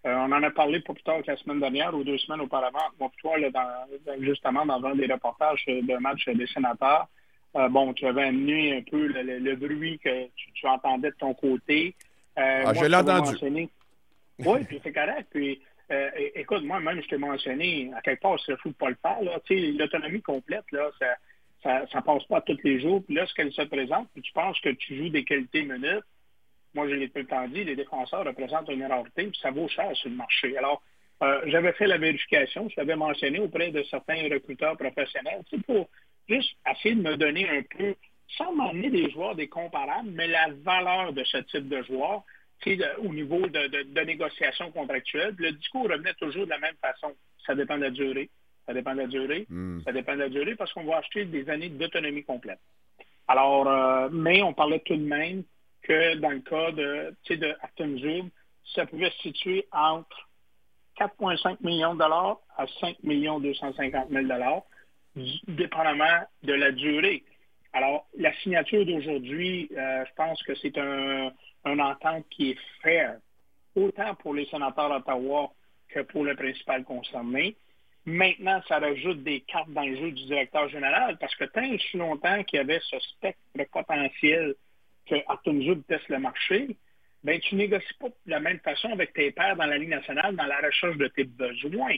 Euh, 0.05 0.15
on 0.15 0.33
en 0.33 0.43
a 0.43 0.51
parlé 0.51 0.81
pas 0.81 0.93
plus 0.93 1.03
tard 1.05 1.23
que 1.23 1.31
la 1.31 1.37
semaine 1.37 1.61
dernière 1.61 1.95
ou 1.95 2.03
deux 2.03 2.19
semaines 2.19 2.41
auparavant, 2.41 2.81
moi 2.99 3.11
toi, 3.19 3.39
là, 3.39 3.51
dans, 3.51 4.21
justement 4.21 4.67
dans 4.67 4.85
un 4.85 4.97
des 4.97 5.07
reportages 5.07 5.65
d'un 5.67 6.01
match 6.01 6.29
des 6.29 6.47
sénateurs. 6.49 7.07
Euh, 7.55 7.69
bon, 7.69 7.93
tu 7.93 8.07
avais 8.07 8.25
amené 8.25 8.79
un 8.79 8.83
peu 8.83 9.07
le, 9.07 9.23
le, 9.23 9.39
le 9.39 9.57
bruit 9.57 9.99
que 9.99 10.27
tu, 10.35 10.53
tu, 10.53 10.67
entendais 10.67 11.11
de 11.11 11.17
ton 11.17 11.35
côté. 11.35 11.95
Euh, 12.39 12.65
ah, 12.67 12.75
je 12.75 12.85
l'ai 12.85 12.97
entendu. 12.97 13.37
Oui, 14.39 14.65
puis 14.67 14.81
c'est 14.83 14.93
correct. 14.93 15.29
Puis 15.31 15.61
euh, 15.93 16.11
écoute, 16.35 16.65
moi-même, 16.65 17.03
je 17.03 17.09
t'ai 17.09 17.19
mentionné, 17.19 17.91
à 17.95 18.01
quelque 18.01 18.23
part, 18.23 18.39
c'est 18.45 18.57
fou 18.61 18.71
de 18.71 18.75
pas 18.75 18.91
le 18.91 18.97
faire. 19.03 19.19
L'autonomie 19.21 20.23
complète, 20.23 20.65
ça, 21.63 21.87
ça, 21.87 22.03
passe 22.03 22.25
pas 22.25 22.41
tous 22.41 22.59
les 22.65 22.81
jours. 22.81 23.03
Puis 23.05 23.15
là, 23.15 23.27
se 23.27 23.63
présente, 23.63 24.09
puis 24.13 24.23
tu 24.23 24.33
penses 24.33 24.59
que 24.61 24.71
tu 24.71 24.97
joues 24.97 25.11
des 25.11 25.25
qualités 25.25 25.63
minutes, 25.63 26.05
moi, 26.75 26.89
je 26.89 26.95
l'ai 26.95 27.09
tout 27.11 27.19
le 27.19 27.27
temps 27.27 27.47
dit, 27.49 27.65
les 27.65 27.77
défenseurs 27.77 28.25
représentent 28.25 28.69
une 28.71 28.85
rarité, 28.85 29.25
puis 29.25 29.39
ça 29.43 29.51
vaut 29.51 29.69
cher 29.69 29.95
sur 29.95 30.09
le 30.09 30.17
marché. 30.17 30.57
Alors, 30.57 30.83
euh, 31.23 31.41
j'avais 31.47 31.73
fait 31.73 31.87
la 31.87 31.99
vérification, 31.99 32.69
je 32.69 32.75
l'avais 32.79 32.97
mentionné 32.97 33.39
auprès 33.41 33.71
de 33.71 33.83
certains 33.85 34.23
recruteurs 34.31 34.77
professionnels, 34.77 35.43
pour 35.67 35.91
juste 36.29 36.57
essayer 36.71 36.95
de 36.95 37.03
me 37.03 37.17
donner 37.17 37.49
un 37.49 37.63
peu, 37.77 37.95
sans 38.39 38.53
m'emmener 38.53 38.89
des 38.89 39.11
joueurs 39.11 39.35
des 39.35 39.49
comparables, 39.49 40.09
mais 40.11 40.29
la 40.29 40.49
valeur 40.65 41.13
de 41.13 41.23
ce 41.25 41.39
type 41.39 41.69
de 41.69 41.83
joueur 41.83 42.25
au 42.99 43.13
niveau 43.13 43.41
de, 43.47 43.67
de, 43.69 43.83
de, 43.83 44.01
négociation 44.03 44.71
contractuelle. 44.71 45.35
Le 45.39 45.53
discours 45.53 45.89
revenait 45.89 46.15
toujours 46.15 46.45
de 46.45 46.51
la 46.51 46.59
même 46.59 46.77
façon. 46.81 47.13
Ça 47.47 47.55
dépend 47.55 47.77
de 47.77 47.83
la 47.83 47.91
durée. 47.91 48.31
Ça 48.67 48.75
dépend 48.75 48.95
de 48.95 49.01
la 49.01 49.07
durée. 49.07 49.47
Mm. 49.49 49.81
Ça 49.85 49.93
dépend 49.93 50.15
de 50.15 50.21
la 50.21 50.29
durée 50.29 50.55
parce 50.55 50.73
qu'on 50.73 50.85
va 50.85 50.99
acheter 50.99 51.25
des 51.25 51.49
années 51.49 51.69
d'autonomie 51.69 52.25
complète. 52.25 52.61
Alors, 53.29 53.69
euh, 53.69 54.09
mais 54.13 54.43
on 54.43 54.53
parlait 54.53 54.81
tout 54.81 54.97
de 54.97 55.03
même 55.03 55.43
que 55.83 56.17
dans 56.17 56.31
le 56.31 56.41
cas 56.41 56.71
de, 56.73 57.15
de 57.35 57.55
Afton 57.63 57.99
Zoub, 57.99 58.29
ça 58.75 58.87
pouvait 58.87 59.11
se 59.11 59.19
situer 59.23 59.67
entre 59.73 60.29
4,5 60.99 61.57
millions 61.63 61.95
de 61.95 61.99
dollars 62.01 62.39
à 62.57 62.67
5 62.81 62.97
250 63.03 64.11
000 64.11 64.25
dollars, 64.25 64.63
dépendamment 65.49 66.27
de 66.43 66.53
la 66.53 66.71
durée. 66.73 67.25
Alors, 67.73 68.07
la 68.19 68.33
signature 68.41 68.85
d'aujourd'hui, 68.85 69.71
euh, 69.77 70.05
je 70.07 70.15
pense 70.15 70.43
que 70.43 70.55
c'est 70.57 70.77
un, 70.77 71.33
une 71.65 71.81
entente 71.81 72.25
qui 72.31 72.51
est 72.51 72.59
fair, 72.83 73.19
autant 73.75 74.15
pour 74.17 74.35
les 74.35 74.47
sénateurs 74.47 74.91
d'Ottawa 74.91 75.53
que 75.89 76.01
pour 76.01 76.25
le 76.25 76.35
principal 76.35 76.85
concerné. 76.85 77.57
Maintenant, 78.05 78.61
ça 78.67 78.81
rajoute 78.81 79.23
des 79.23 79.43
cartes 79.43 79.71
dans 79.71 79.85
le 79.85 79.97
jeu 79.97 80.11
du 80.11 80.25
directeur 80.25 80.69
général 80.69 81.19
parce 81.19 81.35
que 81.37 81.45
tant 81.45 81.79
si 81.79 81.97
longtemps 81.97 82.43
qu'il 82.45 82.57
y 82.57 82.61
avait 82.61 82.81
ce 82.81 82.99
spectre 82.99 83.41
potentiel 83.71 84.55
que 85.07 85.15
Arton 85.29 85.83
teste 85.87 86.09
le 86.09 86.19
marché, 86.19 86.77
ben 87.23 87.39
tu 87.41 87.55
négocies 87.55 87.95
pas 88.01 88.09
de 88.09 88.31
la 88.31 88.41
même 88.41 88.59
façon 88.61 88.89
avec 88.93 89.13
tes 89.13 89.31
pairs 89.31 89.57
dans 89.57 89.67
la 89.67 89.79
Ligue 89.79 89.91
nationale 89.91 90.35
dans 90.35 90.47
la 90.47 90.59
recherche 90.59 90.97
de 90.97 91.07
tes 91.09 91.25
besoins. 91.25 91.97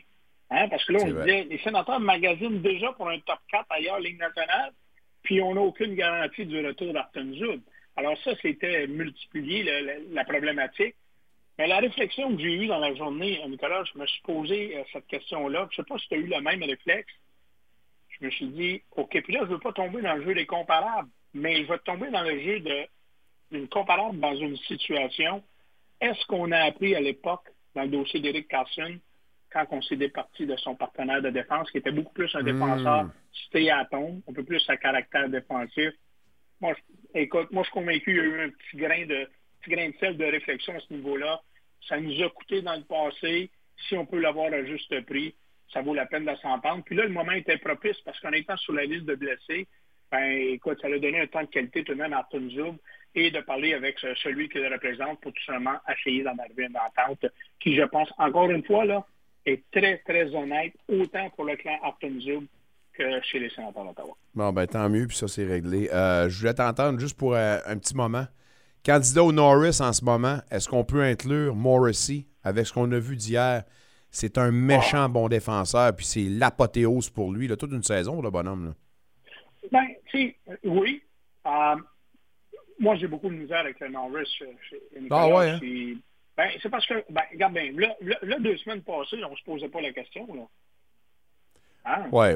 Hein? 0.50 0.68
Parce 0.68 0.84
que 0.84 0.92
là, 0.92 0.98
on 1.02 1.06
disait, 1.06 1.44
les 1.44 1.58
sénateurs 1.58 2.00
magasinent 2.00 2.60
déjà 2.60 2.92
pour 2.92 3.08
un 3.08 3.18
top 3.20 3.38
4 3.50 3.64
ailleurs 3.70 4.00
Ligue 4.00 4.18
nationale, 4.18 4.72
puis 5.22 5.40
on 5.40 5.54
n'a 5.54 5.62
aucune 5.62 5.94
garantie 5.94 6.44
du 6.44 6.64
retour 6.64 6.92
d'Arton 6.92 7.32
alors 7.96 8.18
ça, 8.22 8.32
c'était 8.42 8.86
multiplier 8.86 9.62
le, 9.62 10.14
la 10.14 10.24
problématique. 10.24 10.96
Mais 11.58 11.68
la 11.68 11.78
réflexion 11.78 12.34
que 12.34 12.42
j'ai 12.42 12.52
eue 12.52 12.66
dans 12.66 12.80
la 12.80 12.94
journée, 12.94 13.40
Nicolas, 13.48 13.84
je 13.92 13.98
me 13.98 14.06
suis 14.06 14.22
posé 14.22 14.76
euh, 14.76 14.82
cette 14.92 15.06
question-là. 15.06 15.68
Je 15.70 15.80
ne 15.80 15.84
sais 15.84 15.88
pas 15.88 15.98
si 15.98 16.08
tu 16.08 16.14
as 16.14 16.18
eu 16.18 16.26
le 16.26 16.40
même 16.40 16.62
réflexe. 16.62 17.12
Je 18.08 18.26
me 18.26 18.30
suis 18.30 18.48
dit, 18.48 18.82
OK, 18.96 19.10
puis 19.22 19.32
là, 19.32 19.40
je 19.40 19.46
ne 19.46 19.50
veux 19.50 19.60
pas 19.60 19.72
tomber 19.72 20.02
dans 20.02 20.14
le 20.14 20.24
jeu 20.24 20.34
des 20.34 20.46
comparables, 20.46 21.08
mais 21.32 21.56
je 21.56 21.68
vais 21.68 21.78
tomber 21.78 22.10
dans 22.10 22.22
le 22.22 22.40
jeu 22.40 22.60
d'une 23.50 23.68
comparable 23.68 24.18
dans 24.18 24.34
une 24.34 24.56
situation. 24.56 25.42
Est-ce 26.00 26.24
qu'on 26.26 26.50
a 26.50 26.58
appris 26.58 26.94
à 26.96 27.00
l'époque, 27.00 27.48
dans 27.74 27.82
le 27.82 27.88
dossier 27.88 28.20
d'Eric 28.20 28.48
Carson, 28.48 28.98
quand 29.52 29.66
on 29.70 29.82
s'est 29.82 29.96
départi 29.96 30.46
de 30.46 30.56
son 30.56 30.74
partenaire 30.74 31.22
de 31.22 31.30
défense, 31.30 31.70
qui 31.70 31.78
était 31.78 31.92
beaucoup 31.92 32.12
plus 32.12 32.34
un 32.34 32.42
défenseur 32.42 33.04
mmh. 33.04 33.12
stay 33.46 33.70
à 33.70 33.84
tombe, 33.84 34.20
un 34.28 34.32
peu 34.32 34.42
plus 34.42 34.58
sa 34.60 34.76
caractère 34.76 35.28
défensif, 35.28 35.92
moi, 36.60 36.74
je, 36.74 37.03
écoute, 37.14 37.50
moi, 37.52 37.62
je 37.62 37.70
suis 37.70 37.80
convaincu 37.80 38.04
qu'il 38.04 38.16
y 38.16 38.20
a 38.20 38.24
eu 38.24 38.40
un 38.42 38.50
petit 38.50 38.76
grain 38.76 39.06
de, 39.06 39.28
petit 39.60 39.70
grain 39.70 39.88
de 39.88 39.94
sel 39.98 40.16
de 40.16 40.24
réflexion 40.24 40.74
à 40.74 40.80
ce 40.80 40.92
niveau-là 40.92 41.40
Ça 41.88 42.00
nous 42.00 42.22
a 42.22 42.30
coûté 42.30 42.62
dans 42.62 42.76
le 42.76 42.84
passé. 42.84 43.50
Si 43.88 43.96
on 43.96 44.06
peut 44.06 44.20
l'avoir 44.20 44.52
à 44.52 44.64
juste 44.64 45.00
prix, 45.06 45.34
ça 45.72 45.82
vaut 45.82 45.94
la 45.94 46.06
peine 46.06 46.24
de 46.24 46.34
s'entendre. 46.36 46.84
Puis 46.84 46.94
là, 46.94 47.04
le 47.04 47.10
moment 47.10 47.32
était 47.32 47.58
propice 47.58 48.00
parce 48.04 48.18
qu'en 48.20 48.32
étant 48.32 48.56
sur 48.56 48.72
la 48.72 48.84
liste 48.84 49.04
de 49.04 49.14
blessés, 49.14 49.66
ben, 50.10 50.30
écoute, 50.30 50.78
ça 50.80 50.86
a 50.86 50.98
donné 50.98 51.20
un 51.20 51.26
temps 51.26 51.42
de 51.42 51.48
qualité 51.48 51.82
tout 51.82 51.94
de 51.94 51.98
même 51.98 52.12
à 52.12 52.18
Arton 52.18 52.48
Zub 52.50 52.76
et 53.16 53.30
de 53.30 53.40
parler 53.40 53.74
avec 53.74 53.98
celui 53.98 54.48
qui 54.48 54.64
représente 54.64 55.20
pour 55.20 55.32
tout 55.32 55.44
simplement 55.44 55.78
essayer 55.88 56.22
d'en 56.22 56.36
arriver 56.38 56.64
à 56.64 56.68
une 56.68 56.76
entente 56.76 57.26
qui, 57.60 57.74
je 57.74 57.82
pense, 57.82 58.12
encore 58.18 58.50
une 58.50 58.64
fois, 58.64 58.84
là, 58.84 59.04
est 59.46 59.62
très, 59.70 59.98
très 59.98 60.34
honnête, 60.34 60.72
autant 60.88 61.30
pour 61.30 61.44
le 61.44 61.56
clan 61.56 61.78
Arton 61.82 62.20
Zub 62.20 62.44
que 62.96 63.20
chez 63.22 63.38
les 63.38 63.50
sénateurs 63.50 63.84
d'Ottawa. 63.84 64.16
Bon, 64.34 64.52
ben 64.52 64.66
tant 64.66 64.88
mieux, 64.88 65.06
puis 65.06 65.16
ça, 65.16 65.28
c'est 65.28 65.44
réglé. 65.44 65.90
Euh, 65.92 66.28
je 66.28 66.38
voulais 66.38 66.54
t'entendre 66.54 66.98
juste 66.98 67.16
pour 67.16 67.34
euh, 67.34 67.58
un 67.66 67.76
petit 67.78 67.94
moment. 67.94 68.26
Candidat 68.84 69.24
au 69.24 69.32
Norris 69.32 69.78
en 69.80 69.92
ce 69.92 70.04
moment, 70.04 70.38
est-ce 70.50 70.68
qu'on 70.68 70.84
peut 70.84 71.02
inclure 71.02 71.54
Morrissey 71.54 72.26
avec 72.42 72.66
ce 72.66 72.72
qu'on 72.72 72.90
a 72.92 72.98
vu 72.98 73.16
d'hier? 73.16 73.64
C'est 74.10 74.38
un 74.38 74.52
méchant 74.52 75.08
bon 75.08 75.28
défenseur, 75.28 75.94
puis 75.96 76.06
c'est 76.06 76.24
l'apothéose 76.24 77.10
pour 77.10 77.32
lui, 77.32 77.48
là, 77.48 77.56
toute 77.56 77.72
une 77.72 77.82
saison, 77.82 78.22
le 78.22 78.30
bonhomme. 78.30 78.66
Là. 78.66 78.72
Ben, 79.72 79.86
tu 80.10 80.36
oui. 80.64 81.02
Euh, 81.46 81.76
moi, 82.78 82.96
j'ai 82.96 83.08
beaucoup 83.08 83.28
de 83.28 83.34
misère 83.34 83.60
avec 83.60 83.80
le 83.80 83.88
Norris 83.88 84.28
chez 84.38 85.00
Nicolas. 85.00 85.22
Ah 85.22 85.28
ouais, 85.28 85.50
hein? 85.50 85.60
Ben, 86.36 86.50
c'est 86.60 86.68
parce 86.68 86.86
que, 86.86 86.94
ben, 87.10 87.22
regarde 87.32 87.54
bien, 87.54 87.72
là, 87.72 87.94
là, 88.22 88.38
deux 88.40 88.56
semaines 88.58 88.82
passées, 88.82 89.22
on 89.24 89.30
ne 89.30 89.36
se 89.36 89.44
posait 89.44 89.68
pas 89.68 89.80
la 89.80 89.92
question. 89.92 90.26
Là. 90.34 90.42
Hein? 91.84 92.04
Ouais. 92.12 92.34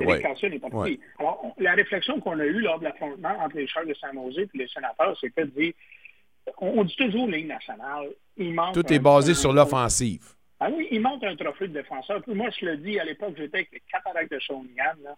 Alors, 1.19 1.55
la 1.59 1.73
réflexion 1.73 2.21
qu'on 2.21 2.39
a 2.39 2.45
eue 2.45 2.61
lors 2.61 2.79
de 2.79 2.85
l'affrontement 2.85 3.35
entre 3.41 3.57
les 3.57 3.67
Charles 3.67 3.89
de 3.89 3.95
Saint-Nosé 3.95 4.43
et 4.43 4.59
les 4.59 4.69
sénateurs, 4.69 5.17
c'est 5.21 5.31
que 5.31 5.43
de 5.43 5.51
dire, 5.51 5.73
on, 6.59 6.85
dit 6.85 6.97
toujours 6.97 7.27
ligne 7.29 7.47
nationale, 7.47 8.09
il 8.37 8.55
manque 8.55 8.75
Tout 8.75 8.93
est 8.93 8.99
basé 8.99 9.35
sur 9.35 9.53
l'offensive. 9.53 10.35
Ah 10.61 10.69
oui, 10.73 10.89
il 10.91 11.01
manque 11.01 11.25
un 11.25 11.37
trophée 11.37 11.69
de 11.69 11.75
défenseur. 11.75 12.21
Puis 12.23 12.35
moi, 12.35 12.49
je 12.51 12.67
le 12.67 12.77
dis, 12.79 12.99
à 12.99 13.05
l'époque, 13.05 13.35
j'étais 13.37 13.59
avec 13.59 13.73
les 13.73 13.83
cataractes 13.91 14.33
de 14.33 14.39
Shawinigan. 14.39 15.15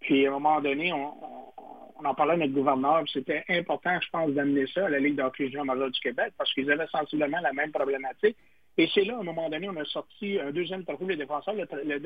Puis 0.00 0.26
à 0.26 0.30
un 0.30 0.32
moment 0.32 0.60
donné, 0.60 0.92
on, 0.92 1.12
on, 1.98 2.04
en 2.04 2.14
parlait 2.14 2.34
à 2.34 2.36
notre 2.36 2.52
gouverneur, 2.52 3.02
c'était 3.12 3.44
important, 3.48 3.98
je 4.00 4.08
pense, 4.10 4.30
d'amener 4.30 4.66
ça 4.72 4.86
à 4.86 4.88
la 4.88 4.98
Ligue 4.98 5.20
junior 5.38 5.64
major 5.64 5.90
du 5.90 6.00
Québec 6.00 6.32
parce 6.38 6.52
qu'ils 6.52 6.70
avaient 6.70 6.86
sensiblement 6.88 7.40
la 7.40 7.52
même 7.52 7.72
problématique. 7.72 8.36
Et 8.76 8.88
c'est 8.92 9.04
là, 9.04 9.16
à 9.16 9.20
un 9.20 9.24
moment 9.24 9.48
donné, 9.48 9.68
on 9.68 9.76
a 9.76 9.84
sorti 9.84 10.38
un 10.40 10.50
deuxième 10.50 10.84
trophée 10.84 11.06
des 11.06 11.16
défenseurs, 11.16 11.54
le, 11.54 11.98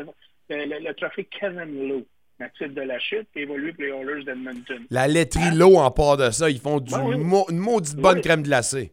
le, 0.51 0.95
trophée 0.95 1.25
Kevin 1.25 1.89
Lowe, 1.89 2.07
natif 2.39 2.75
de 2.75 2.83
la 2.83 2.99
chute, 2.99 3.27
qui 3.33 3.41
évolue 3.41 3.73
pour 3.73 3.85
les 3.85 3.91
Oilers 3.91 4.25
d'Edmonton. 4.25 4.85
La 4.91 5.09
laiterie 5.09 5.55
Lowe, 5.55 5.79
en 5.79 5.91
part 5.91 6.19
de 6.19 6.31
ça, 6.31 6.51
ils 6.51 6.61
font 6.61 6.79
du 6.79 6.93
ben 6.93 7.13
une 7.13 7.59
maudite 7.59 7.97
bonne 7.97 8.21
crème 8.21 8.43
glacée. 8.43 8.93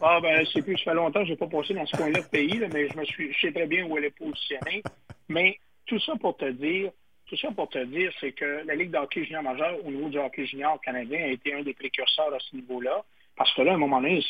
Ah 0.00 0.20
ben, 0.20 0.44
c'est 0.52 0.62
plus, 0.62 0.76
ça 0.78 0.84
fait 0.90 0.94
longtemps 0.94 1.20
que 1.20 1.26
je 1.26 1.30
n'ai 1.30 1.36
pas 1.36 1.46
passé 1.46 1.74
dans 1.74 1.86
ce 1.86 1.96
coin-là 1.96 2.20
de 2.20 2.26
pays, 2.26 2.60
mais 2.72 2.88
je 2.88 2.96
me 2.96 3.04
suis, 3.04 3.32
je 3.32 3.40
sais 3.40 3.52
très 3.52 3.66
bien 3.66 3.86
où 3.86 3.96
elle 3.96 4.04
est 4.04 4.10
positionnée. 4.10 4.82
Mais 5.28 5.58
tout 5.86 5.98
ça 6.00 6.12
pour 6.20 6.36
te 6.36 6.50
dire, 6.50 6.90
tout 7.26 7.36
ça 7.36 7.48
pour 7.52 7.68
te 7.68 7.82
dire, 7.84 8.12
c'est 8.20 8.32
que 8.32 8.62
la 8.66 8.74
Ligue 8.74 8.90
d'hockey 8.90 9.24
junior 9.24 9.42
majeur 9.42 9.74
au 9.84 9.90
niveau 9.90 10.08
du 10.08 10.18
hockey 10.18 10.44
junior 10.46 10.80
canadien 10.82 11.22
a 11.24 11.28
été 11.28 11.54
un 11.54 11.62
des 11.62 11.72
précurseurs 11.74 12.32
à 12.32 12.38
ce 12.38 12.54
niveau-là. 12.56 13.02
Parce 13.36 13.52
que 13.54 13.62
là, 13.62 13.72
à 13.72 13.74
un 13.74 13.78
moment 13.78 14.00
donné, 14.00 14.22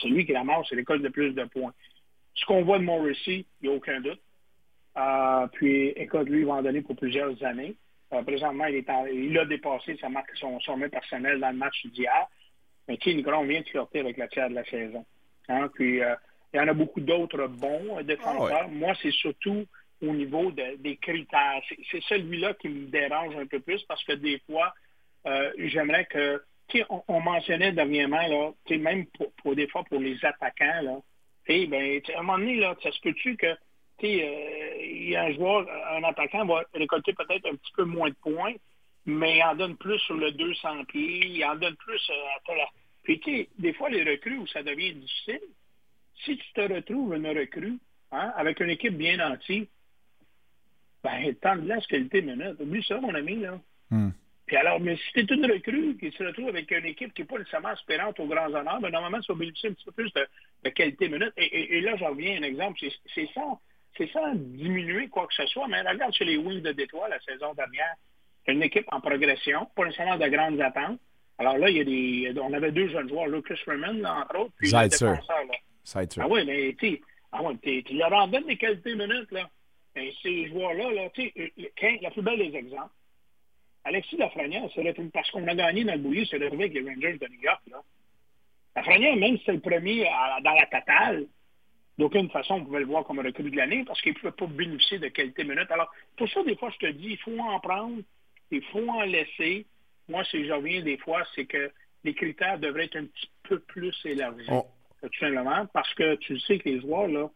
c'est 0.00 0.08
lui 0.08 0.26
qui 0.26 0.32
la 0.32 0.44
mort, 0.44 0.64
c'est 0.68 0.76
l'école 0.76 1.00
de 1.00 1.08
plus 1.08 1.32
de 1.32 1.44
points. 1.44 1.72
Ce 2.34 2.44
qu'on 2.46 2.62
voit 2.62 2.78
de 2.78 2.84
Morrissey, 2.84 3.44
il 3.60 3.68
n'y 3.68 3.74
a 3.74 3.76
aucun 3.76 4.00
doute. 4.00 4.20
Euh, 4.96 5.46
puis, 5.52 5.88
écoute, 5.88 6.28
lui, 6.28 6.40
il 6.40 6.46
va 6.46 6.54
en 6.54 6.62
donner 6.62 6.82
pour 6.82 6.96
plusieurs 6.96 7.42
années. 7.44 7.76
Euh, 8.12 8.22
présentement, 8.22 8.66
il, 8.66 8.76
est 8.76 8.86
il 9.12 9.38
a 9.38 9.44
dépassé 9.44 9.96
sa 10.00 10.08
marque, 10.08 10.30
son 10.36 10.60
sommet 10.60 10.88
personnel 10.88 11.40
dans 11.40 11.50
le 11.50 11.56
match 11.56 11.86
d'hier. 11.86 12.26
Mais 12.88 12.96
tu 12.96 13.10
sais, 13.10 13.16
Nicolas, 13.16 13.38
on 13.38 13.44
vient 13.44 13.60
de 13.60 13.66
flirter 13.66 14.00
avec 14.00 14.16
la 14.16 14.28
tiers 14.28 14.50
de 14.50 14.54
la 14.54 14.64
saison. 14.64 15.04
Hein? 15.48 15.68
Puis, 15.74 16.02
euh, 16.02 16.14
il 16.52 16.58
y 16.58 16.60
en 16.60 16.68
a 16.68 16.74
beaucoup 16.74 17.00
d'autres 17.00 17.46
bons 17.46 18.02
défenseurs. 18.02 18.64
Ah 18.64 18.68
Moi, 18.68 18.92
c'est 19.00 19.12
surtout 19.12 19.64
au 20.02 20.12
niveau 20.12 20.50
des 20.50 20.96
critères. 21.00 21.62
C'est 21.90 22.02
celui-là 22.02 22.52
qui 22.54 22.68
me 22.68 22.86
dérange 22.88 23.34
un 23.36 23.46
peu 23.46 23.60
plus 23.60 23.82
parce 23.84 24.04
que 24.04 24.12
des 24.12 24.38
fois, 24.40 24.74
j'aimerais 25.56 26.04
que, 26.06 26.42
sais, 26.72 26.84
on, 27.08 27.20
mentionnait 27.20 27.72
dernièrement, 27.72 28.26
là, 28.26 28.52
même 28.70 29.06
pour, 29.06 29.32
pour, 29.34 29.54
des 29.54 29.66
fois 29.68 29.84
pour 29.84 30.00
les 30.00 30.22
attaquants, 30.22 30.82
là, 30.82 30.98
et 31.46 31.66
ben, 31.66 32.00
à 32.14 32.18
un 32.18 32.22
moment 32.22 32.38
donné, 32.38 32.56
là, 32.56 32.76
ça 32.82 32.92
se 32.92 33.00
peut-tu 33.00 33.36
que 33.36 33.54
euh, 34.04 34.76
il 34.80 35.10
y 35.10 35.16
a 35.16 35.24
un 35.24 35.32
joueur, 35.32 35.66
un 35.90 36.02
attaquant 36.04 36.44
va 36.44 36.64
récolter 36.74 37.12
peut-être 37.12 37.46
un 37.46 37.54
petit 37.54 37.72
peu 37.76 37.84
moins 37.84 38.08
de 38.08 38.16
points, 38.16 38.54
mais 39.06 39.36
il 39.38 39.42
en 39.42 39.54
donne 39.54 39.76
plus 39.76 39.98
sur 40.00 40.14
le 40.14 40.32
200 40.32 40.84
pieds, 40.86 41.26
il 41.26 41.44
en 41.44 41.56
donne 41.56 41.76
plus 41.76 42.10
euh, 42.10 42.52
à 42.52 42.56
la... 42.56 42.66
Puis, 43.02 43.20
tu 43.20 43.48
des 43.58 43.72
fois, 43.72 43.90
les 43.90 44.04
recrues 44.08 44.38
où 44.38 44.46
ça 44.46 44.62
devient 44.62 44.94
difficile, 44.94 45.40
si 46.24 46.36
tu 46.36 46.52
te 46.52 46.60
retrouves 46.60 47.14
une 47.14 47.26
recrue 47.26 47.78
hein, 48.12 48.32
avec 48.36 48.60
une 48.60 48.70
équipe 48.70 48.96
bien 48.96 49.18
entière, 49.20 49.64
ben, 51.02 51.34
temps 51.36 51.56
de 51.56 51.62
glace, 51.62 51.86
qualité 51.88 52.22
minute. 52.22 52.60
Oublie 52.60 52.84
ça, 52.84 53.00
mon 53.00 53.14
ami, 53.14 53.36
là. 53.36 53.58
Hmm. 53.90 54.10
Puis 54.46 54.56
alors, 54.56 54.78
mais 54.78 54.96
si 54.96 55.12
tu 55.12 55.20
es 55.20 55.36
une 55.36 55.50
recrue 55.50 55.96
qui 55.98 56.12
se 56.12 56.22
retrouve 56.22 56.48
avec 56.48 56.70
une 56.70 56.86
équipe 56.86 57.12
qui 57.12 57.22
n'est 57.22 57.26
pas 57.26 57.38
nécessairement 57.38 57.70
aspirante 57.70 58.20
aux 58.20 58.26
grands 58.26 58.52
honneurs, 58.54 58.80
ben, 58.80 58.90
normalement, 58.90 59.20
ça 59.22 59.32
va 59.32 59.38
bénéficier 59.40 59.70
un 59.70 59.72
petit 59.72 59.84
peu 59.84 59.92
plus 59.92 60.12
de, 60.12 60.26
qualité 60.70 61.08
minute. 61.08 61.32
Et, 61.36 61.80
là, 61.80 61.96
j'en 61.96 62.10
reviens 62.10 62.36
à 62.36 62.38
un 62.38 62.42
exemple. 62.42 62.80
C'est 63.14 63.28
ça, 63.34 63.42
c'est 63.96 64.10
ça 64.12 64.32
diminuer 64.34 65.08
quoi 65.08 65.26
que 65.26 65.34
ce 65.34 65.46
soit. 65.46 65.68
Mais 65.68 65.80
regarde 65.80 66.14
chez 66.14 66.24
les 66.24 66.36
Wings 66.36 66.62
de 66.62 66.72
Détroit 66.72 67.08
la 67.08 67.20
saison 67.20 67.52
dernière, 67.54 67.94
une 68.46 68.62
équipe 68.62 68.86
en 68.92 69.00
progression, 69.00 69.66
pas 69.76 69.84
nécessairement 69.84 70.18
de 70.18 70.28
grandes 70.28 70.60
attentes. 70.60 71.00
Alors 71.38 71.58
là, 71.58 71.70
il 71.70 71.76
y 71.76 71.80
a 71.80 71.84
des, 71.84 72.40
on 72.40 72.52
avait 72.52 72.72
deux 72.72 72.88
jeunes 72.88 73.08
joueurs, 73.08 73.26
Lucas 73.26 73.56
Freeman, 73.64 74.04
entre 74.06 74.38
autres, 74.38 74.52
puis 74.58 74.70
le 74.70 74.88
défenseur. 74.88 75.44
Là. 75.48 75.54
Ah 76.18 76.28
oui, 76.28 76.44
mais 76.46 76.76
tu 76.78 77.00
ah 77.32 77.42
ouais, 77.42 77.56
tu 77.62 77.94
leur 77.94 78.12
en 78.12 78.28
donnes 78.28 78.46
des 78.46 78.56
qualités 78.56 78.94
minutes, 78.94 79.30
là. 79.32 79.48
Et 79.96 80.12
ces 80.22 80.48
joueurs-là, 80.48 80.90
là, 80.92 81.10
tu 81.10 81.32
sais, 81.34 81.98
la 82.00 82.10
plus 82.10 82.22
belle 82.22 82.38
des 82.38 82.56
exemples, 82.56 82.92
Alexis 83.84 84.16
Lafrenière 84.16 84.68
parce 85.12 85.30
qu'on 85.30 85.46
a 85.48 85.54
gagné 85.54 85.84
dans 85.84 85.94
le 85.94 85.98
bouillie, 85.98 86.26
c'est 86.30 86.38
retrouvé 86.38 86.64
avec 86.64 86.74
les 86.74 86.88
Rangers 86.88 87.18
de 87.18 87.28
New 87.28 87.40
York. 87.42 87.62
Là. 87.70 87.82
Lafrenière, 88.76 89.16
même 89.16 89.36
si 89.38 89.44
c'est 89.44 89.52
le 89.52 89.60
premier 89.60 90.04
dans 90.42 90.54
la 90.54 90.66
totale, 90.66 91.26
d'aucune 91.98 92.30
façon, 92.30 92.54
on 92.54 92.64
pouvait 92.64 92.80
le 92.80 92.86
voir 92.86 93.04
comme 93.04 93.18
un 93.18 93.22
recrue 93.22 93.50
de 93.50 93.56
l'année 93.56 93.84
parce 93.84 94.00
qu'il 94.00 94.12
ne 94.12 94.18
pouvait 94.18 94.32
pas 94.32 94.46
bénéficier 94.46 94.98
de 94.98 95.08
qualité 95.08 95.44
minute. 95.44 95.70
Alors, 95.70 95.90
pour 96.16 96.28
ça, 96.30 96.42
des 96.42 96.56
fois, 96.56 96.70
je 96.70 96.86
te 96.86 96.92
dis, 96.92 97.10
il 97.10 97.18
faut 97.18 97.38
en 97.38 97.60
prendre, 97.60 98.02
il 98.50 98.62
faut 98.64 98.88
en 98.88 99.02
laisser. 99.02 99.66
Moi, 100.08 100.24
si 100.24 100.46
je 100.46 100.52
reviens 100.52 100.82
des 100.82 100.96
fois, 100.98 101.22
c'est 101.34 101.44
que 101.44 101.70
les 102.04 102.14
critères 102.14 102.58
devraient 102.58 102.86
être 102.86 102.96
un 102.96 103.04
petit 103.04 103.30
peu 103.44 103.58
plus 103.60 103.94
élargis. 104.04 104.46
Tout 105.02 105.18
simplement, 105.18 105.66
parce 105.72 105.92
que 105.94 106.14
tu 106.16 106.38
sais 106.40 106.58
que 106.58 106.68
les 106.68 106.80
joueurs, 106.80 107.08
là, 107.08 107.28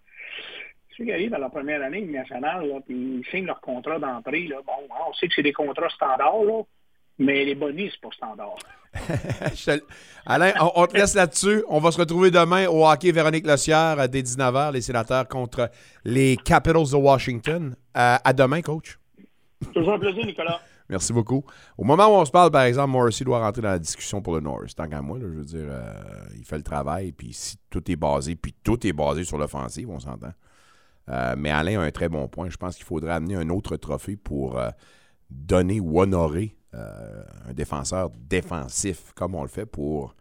ceux 0.96 1.04
qui 1.04 1.12
arrivent 1.12 1.34
à 1.34 1.38
la 1.38 1.50
première 1.50 1.82
année 1.82 2.00
nationale, 2.02 2.66
là, 2.66 2.80
puis 2.80 2.94
ils 2.94 3.26
signent 3.30 3.46
leur 3.46 3.60
contrat 3.60 3.98
d'entrée, 3.98 4.46
là, 4.46 4.62
bon, 4.64 4.72
on 5.08 5.12
sait 5.14 5.28
que 5.28 5.34
c'est 5.34 5.42
des 5.42 5.52
contrats 5.52 5.90
standards, 5.90 6.44
là, 6.44 6.62
mais 7.18 7.44
les 7.44 7.54
bonus, 7.54 7.92
c'est 7.92 8.00
pas 8.00 8.14
standard. 8.14 8.56
Alain, 10.26 10.52
on, 10.74 10.86
te 10.86 10.96
laisse 10.96 11.14
là-dessus. 11.14 11.62
On 11.68 11.80
va 11.80 11.90
se 11.90 11.98
retrouver 11.98 12.30
demain 12.30 12.66
au 12.66 12.86
hockey 12.86 13.12
Véronique 13.12 13.46
Lossière 13.46 14.08
dès 14.08 14.22
19h, 14.22 14.72
les 14.72 14.80
sénateurs 14.80 15.28
contre 15.28 15.70
les 16.04 16.36
Capitals 16.36 16.90
de 16.90 16.96
Washington. 16.96 17.76
à 17.94 18.32
demain, 18.32 18.62
coach. 18.62 18.98
Toujours 19.74 19.94
un 19.94 19.98
plaisir, 19.98 20.24
Nicolas. 20.24 20.60
Merci 20.88 21.12
beaucoup. 21.12 21.44
Au 21.76 21.84
moment 21.84 22.06
où 22.06 22.12
on 22.12 22.24
se 22.24 22.30
parle, 22.30 22.50
par 22.50 22.62
exemple, 22.62 22.90
Morrissey 22.90 23.24
doit 23.24 23.40
rentrer 23.40 23.62
dans 23.62 23.70
la 23.70 23.78
discussion 23.78 24.22
pour 24.22 24.34
le 24.34 24.40
Norris. 24.40 24.72
Tant 24.76 24.88
qu'à 24.88 25.02
moi, 25.02 25.18
je 25.20 25.26
veux 25.26 25.44
dire, 25.44 25.66
euh, 25.68 25.92
il 26.36 26.44
fait 26.44 26.56
le 26.56 26.62
travail, 26.62 27.12
puis 27.12 27.32
si 27.32 27.58
tout 27.70 27.90
est 27.90 27.96
basé, 27.96 28.36
puis 28.36 28.54
tout 28.62 28.86
est 28.86 28.92
basé 28.92 29.24
sur 29.24 29.36
l'offensive, 29.36 29.90
on 29.90 29.98
s'entend. 29.98 30.32
Euh, 31.08 31.34
mais 31.36 31.50
Alain 31.50 31.80
a 31.80 31.84
un 31.84 31.90
très 31.90 32.08
bon 32.08 32.28
point. 32.28 32.50
Je 32.50 32.56
pense 32.56 32.76
qu'il 32.76 32.84
faudrait 32.84 33.12
amener 33.12 33.34
un 33.34 33.48
autre 33.48 33.76
trophée 33.76 34.16
pour 34.16 34.58
euh, 34.58 34.70
donner 35.30 35.80
ou 35.80 36.00
honorer 36.00 36.56
euh, 36.76 37.24
un 37.48 37.52
défenseur 37.52 38.10
défensif, 38.10 39.12
comme 39.14 39.34
on 39.34 39.42
le 39.42 39.48
fait 39.48 39.66
pour. 39.66 40.14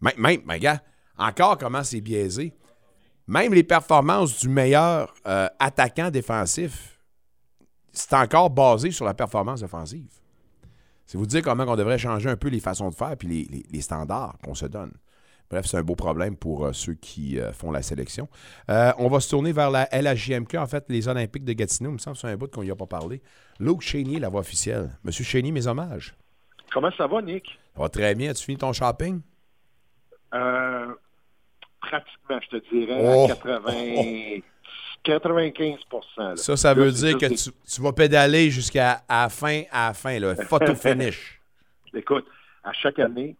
Même, 0.00 0.14
même 0.18 0.58
gars, 0.58 0.82
encore 1.16 1.58
comment 1.58 1.82
c'est 1.82 2.00
biaisé. 2.00 2.54
Même 3.26 3.54
les 3.54 3.62
performances 3.62 4.40
du 4.40 4.48
meilleur 4.48 5.14
attaquant 5.24 6.10
défensif, 6.10 6.98
c'est 7.92 8.12
encore 8.14 8.50
basé 8.50 8.90
sur 8.90 9.04
la 9.04 9.14
performance 9.14 9.62
offensive. 9.62 10.10
C'est 11.06 11.18
vous 11.18 11.26
dire 11.26 11.42
comment 11.42 11.64
on 11.64 11.76
devrait 11.76 11.98
changer 11.98 12.28
un 12.28 12.36
peu 12.36 12.48
les 12.48 12.58
façons 12.58 12.90
de 12.90 12.94
faire 12.94 13.12
et 13.12 13.64
les 13.70 13.80
standards 13.80 14.36
qu'on 14.44 14.54
se 14.54 14.66
donne. 14.66 14.92
Bref, 15.52 15.66
c'est 15.66 15.76
un 15.76 15.82
beau 15.82 15.94
problème 15.94 16.34
pour 16.34 16.64
euh, 16.64 16.72
ceux 16.72 16.94
qui 16.94 17.38
euh, 17.38 17.52
font 17.52 17.70
la 17.70 17.82
sélection. 17.82 18.26
Euh, 18.70 18.90
on 18.96 19.08
va 19.08 19.20
se 19.20 19.28
tourner 19.28 19.52
vers 19.52 19.70
la 19.70 19.86
LHJMQ, 19.92 20.56
en 20.56 20.66
fait, 20.66 20.86
les 20.88 21.08
Olympiques 21.08 21.44
de 21.44 21.52
Gatineau. 21.52 21.90
Il 21.90 21.94
me 21.94 21.98
semble 21.98 22.16
que 22.16 22.22
c'est 22.22 22.28
un 22.28 22.36
bout 22.36 22.50
qu'on 22.50 22.64
n'y 22.64 22.70
a 22.70 22.74
pas 22.74 22.86
parlé. 22.86 23.20
Luke 23.60 23.82
Chénier, 23.82 24.18
la 24.18 24.30
voix 24.30 24.40
officielle. 24.40 24.88
Monsieur 25.04 25.24
Chénier, 25.24 25.52
mes 25.52 25.66
hommages. 25.66 26.16
Comment 26.72 26.90
ça 26.96 27.06
va, 27.06 27.20
Nick? 27.20 27.44
Ça 27.76 27.82
va 27.82 27.90
très 27.90 28.14
bien. 28.14 28.30
As-tu 28.30 28.44
fini 28.44 28.56
ton 28.56 28.72
shopping? 28.72 29.20
pratiquement, 31.82 32.40
je 32.40 32.58
te 32.58 32.74
dirais, 32.74 33.24
à 33.24 33.26
80... 33.26 34.40
95 35.04 35.78
Ça, 36.36 36.56
ça 36.56 36.72
veut 36.72 36.92
dire 36.92 37.18
que 37.18 37.26
tu, 37.26 37.82
vas 37.82 37.92
pédaler 37.92 38.50
jusqu'à 38.50 39.02
la 39.10 39.28
fin, 39.28 39.64
à 39.70 39.88
la 39.88 39.94
fin, 39.94 40.18
là, 40.18 40.36
photo 40.36 40.74
finish. 40.76 41.40
Écoute, 41.94 42.24
à 42.62 42.72
chaque 42.72 43.00
année, 43.00 43.36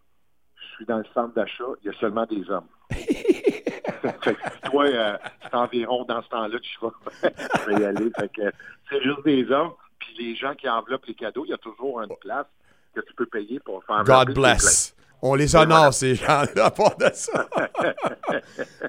dans 0.87 0.99
le 0.99 1.05
centre 1.15 1.35
d'achat, 1.35 1.65
il 1.83 1.87
y 1.87 1.95
a 1.95 1.99
seulement 1.99 2.27
des 2.27 2.49
hommes. 2.51 2.67
fait 2.91 4.35
que 4.35 4.69
toi, 4.71 4.85
euh, 4.85 5.17
c'est 5.43 5.55
environ 5.55 6.05
dans 6.05 6.23
ce 6.23 6.29
temps-là 6.29 6.59
que 6.59 6.65
je 7.61 7.71
vais, 7.71 7.81
y 7.81 7.85
aller. 7.85 8.11
Fait 8.19 8.29
que 8.29 8.53
c'est 8.89 9.03
juste 9.03 9.25
des 9.25 9.51
hommes. 9.51 9.73
Puis 9.99 10.17
les 10.19 10.37
gens 10.37 10.55
qui 10.55 10.69
enveloppent 10.69 11.07
les 11.07 11.15
cadeaux, 11.15 11.45
il 11.45 11.51
y 11.51 11.55
a 11.55 11.59
toujours 11.59 12.01
une 12.01 12.15
place 12.21 12.47
que 12.95 13.01
tu 13.01 13.15
peux 13.15 13.27
payer 13.27 13.61
pour 13.61 13.83
faire 13.85 14.05
God 14.05 14.35
bless. 14.35 14.95
On 15.25 15.37
les 15.37 15.55
honore, 15.55 15.77
voilà. 15.77 15.93
ces 15.93 16.17
gens-là, 16.17 16.65
à 16.65 16.71
part 16.73 16.97
de 16.97 17.09
ça. 17.13 17.47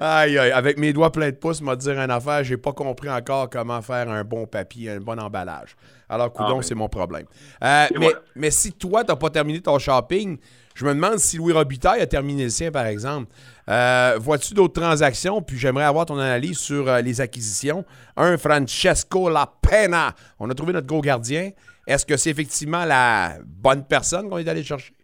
aïe, 0.00 0.36
aïe. 0.36 0.50
Avec 0.50 0.78
mes 0.78 0.92
doigts 0.92 1.12
pleins 1.12 1.30
de 1.30 1.36
pouces, 1.36 1.60
m'a 1.60 1.76
dire 1.76 1.96
une 1.96 2.10
affaire, 2.10 2.42
j'ai 2.42 2.56
pas 2.56 2.72
compris 2.72 3.08
encore 3.08 3.48
comment 3.48 3.80
faire 3.80 4.10
un 4.10 4.24
bon 4.24 4.44
papier, 4.44 4.90
un 4.90 4.98
bon 4.98 5.20
emballage. 5.20 5.76
Alors, 6.08 6.32
coudon, 6.32 6.58
Ah, 6.58 6.62
c'est 6.62 6.74
mon 6.74 6.88
problème. 6.88 7.26
Euh, 7.62 7.86
mais, 7.92 7.98
voilà. 7.98 8.18
mais 8.34 8.50
si 8.50 8.72
toi, 8.72 9.04
t'as 9.04 9.14
pas 9.14 9.30
terminé 9.30 9.60
ton 9.60 9.78
shopping, 9.78 10.38
je 10.74 10.84
me 10.84 10.94
demande 10.94 11.18
si 11.18 11.36
Louis 11.36 11.52
Robitaille 11.52 12.00
a 12.00 12.06
terminé 12.06 12.44
le 12.44 12.50
sien, 12.50 12.70
par 12.70 12.86
exemple. 12.86 13.32
Euh, 13.68 14.18
Vois-tu 14.20 14.54
d'autres 14.54 14.80
transactions? 14.80 15.40
Puis 15.40 15.56
j'aimerais 15.56 15.84
avoir 15.84 16.06
ton 16.06 16.18
analyse 16.18 16.58
sur 16.58 16.88
euh, 16.88 17.00
les 17.00 17.20
acquisitions. 17.20 17.84
Un, 18.16 18.36
Francesco 18.36 19.30
La 19.30 19.46
Pena. 19.62 20.14
On 20.38 20.50
a 20.50 20.54
trouvé 20.54 20.72
notre 20.72 20.86
gros 20.86 21.00
gardien. 21.00 21.50
Est-ce 21.86 22.04
que 22.04 22.16
c'est 22.16 22.30
effectivement 22.30 22.84
la 22.84 23.38
bonne 23.44 23.84
personne 23.86 24.28
qu'on 24.28 24.38
est 24.38 24.48
allé 24.48 24.64
chercher? 24.64 24.94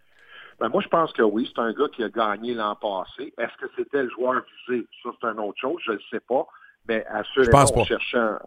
Ben, 0.58 0.68
moi, 0.68 0.82
je 0.82 0.88
pense 0.88 1.12
que 1.12 1.22
oui. 1.22 1.50
C'est 1.54 1.60
un 1.62 1.72
gars 1.72 1.88
qui 1.94 2.02
a 2.02 2.08
gagné 2.08 2.52
l'an 2.54 2.74
passé. 2.74 3.32
Est-ce 3.38 3.56
que 3.60 3.70
c'était 3.76 4.02
le 4.02 4.10
joueur 4.10 4.42
visé? 4.68 4.86
Ça, 5.02 5.10
c'est 5.20 5.26
une 5.28 5.40
autre 5.40 5.58
chose. 5.60 5.80
Je 5.86 5.92
ne 5.92 5.98
sais 6.10 6.20
pas. 6.20 6.46
Mais 6.88 7.06
assurément, 7.06 7.50
pense 7.52 7.72
pas. 7.72 7.80
on 7.80 7.84
cherchait 7.84 8.18
un, 8.18 8.38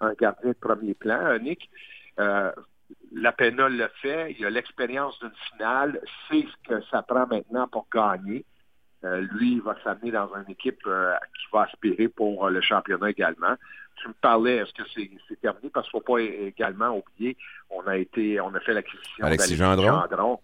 un 0.00 0.12
gardien 0.14 0.50
de 0.50 0.56
premier 0.56 0.94
plan. 0.94 1.18
Euh, 1.26 1.38
Nick, 1.38 1.70
euh, 2.18 2.50
la 3.14 3.32
Pena 3.32 3.68
l'a 3.68 3.88
fait. 3.88 4.34
Il 4.38 4.44
a 4.46 4.50
l'expérience 4.50 5.18
d'une 5.20 5.32
finale. 5.50 6.00
C'est 6.30 6.42
ce 6.46 6.68
que 6.68 6.82
ça 6.90 7.02
prend 7.02 7.26
maintenant 7.26 7.68
pour 7.68 7.86
gagner. 7.92 8.44
Euh, 9.04 9.20
lui, 9.32 9.54
il 9.54 9.62
va 9.62 9.74
s'amener 9.82 10.12
dans 10.12 10.32
une 10.36 10.50
équipe 10.50 10.80
euh, 10.86 11.14
qui 11.36 11.46
va 11.52 11.62
aspirer 11.62 12.08
pour 12.08 12.46
euh, 12.46 12.50
le 12.50 12.60
championnat 12.60 13.10
également. 13.10 13.56
Tu 13.96 14.08
me 14.08 14.12
parlais, 14.14 14.56
est-ce 14.58 14.72
que 14.72 14.82
c'est 14.94 15.40
terminé? 15.40 15.70
Parce 15.70 15.88
qu'il 15.90 15.98
ne 15.98 16.02
faut 16.04 16.12
pas 16.14 16.20
également 16.20 16.96
oublier, 16.96 17.36
on 17.70 17.82
a 17.86 17.96
été, 17.96 18.40
on 18.40 18.54
a 18.54 18.60
fait 18.60 18.72
l'acquisition 18.74 19.24
Alexis 19.24 19.56
d'Alexis 19.58 19.82
Gendron. 19.82 20.00
Gendron. 20.08 20.40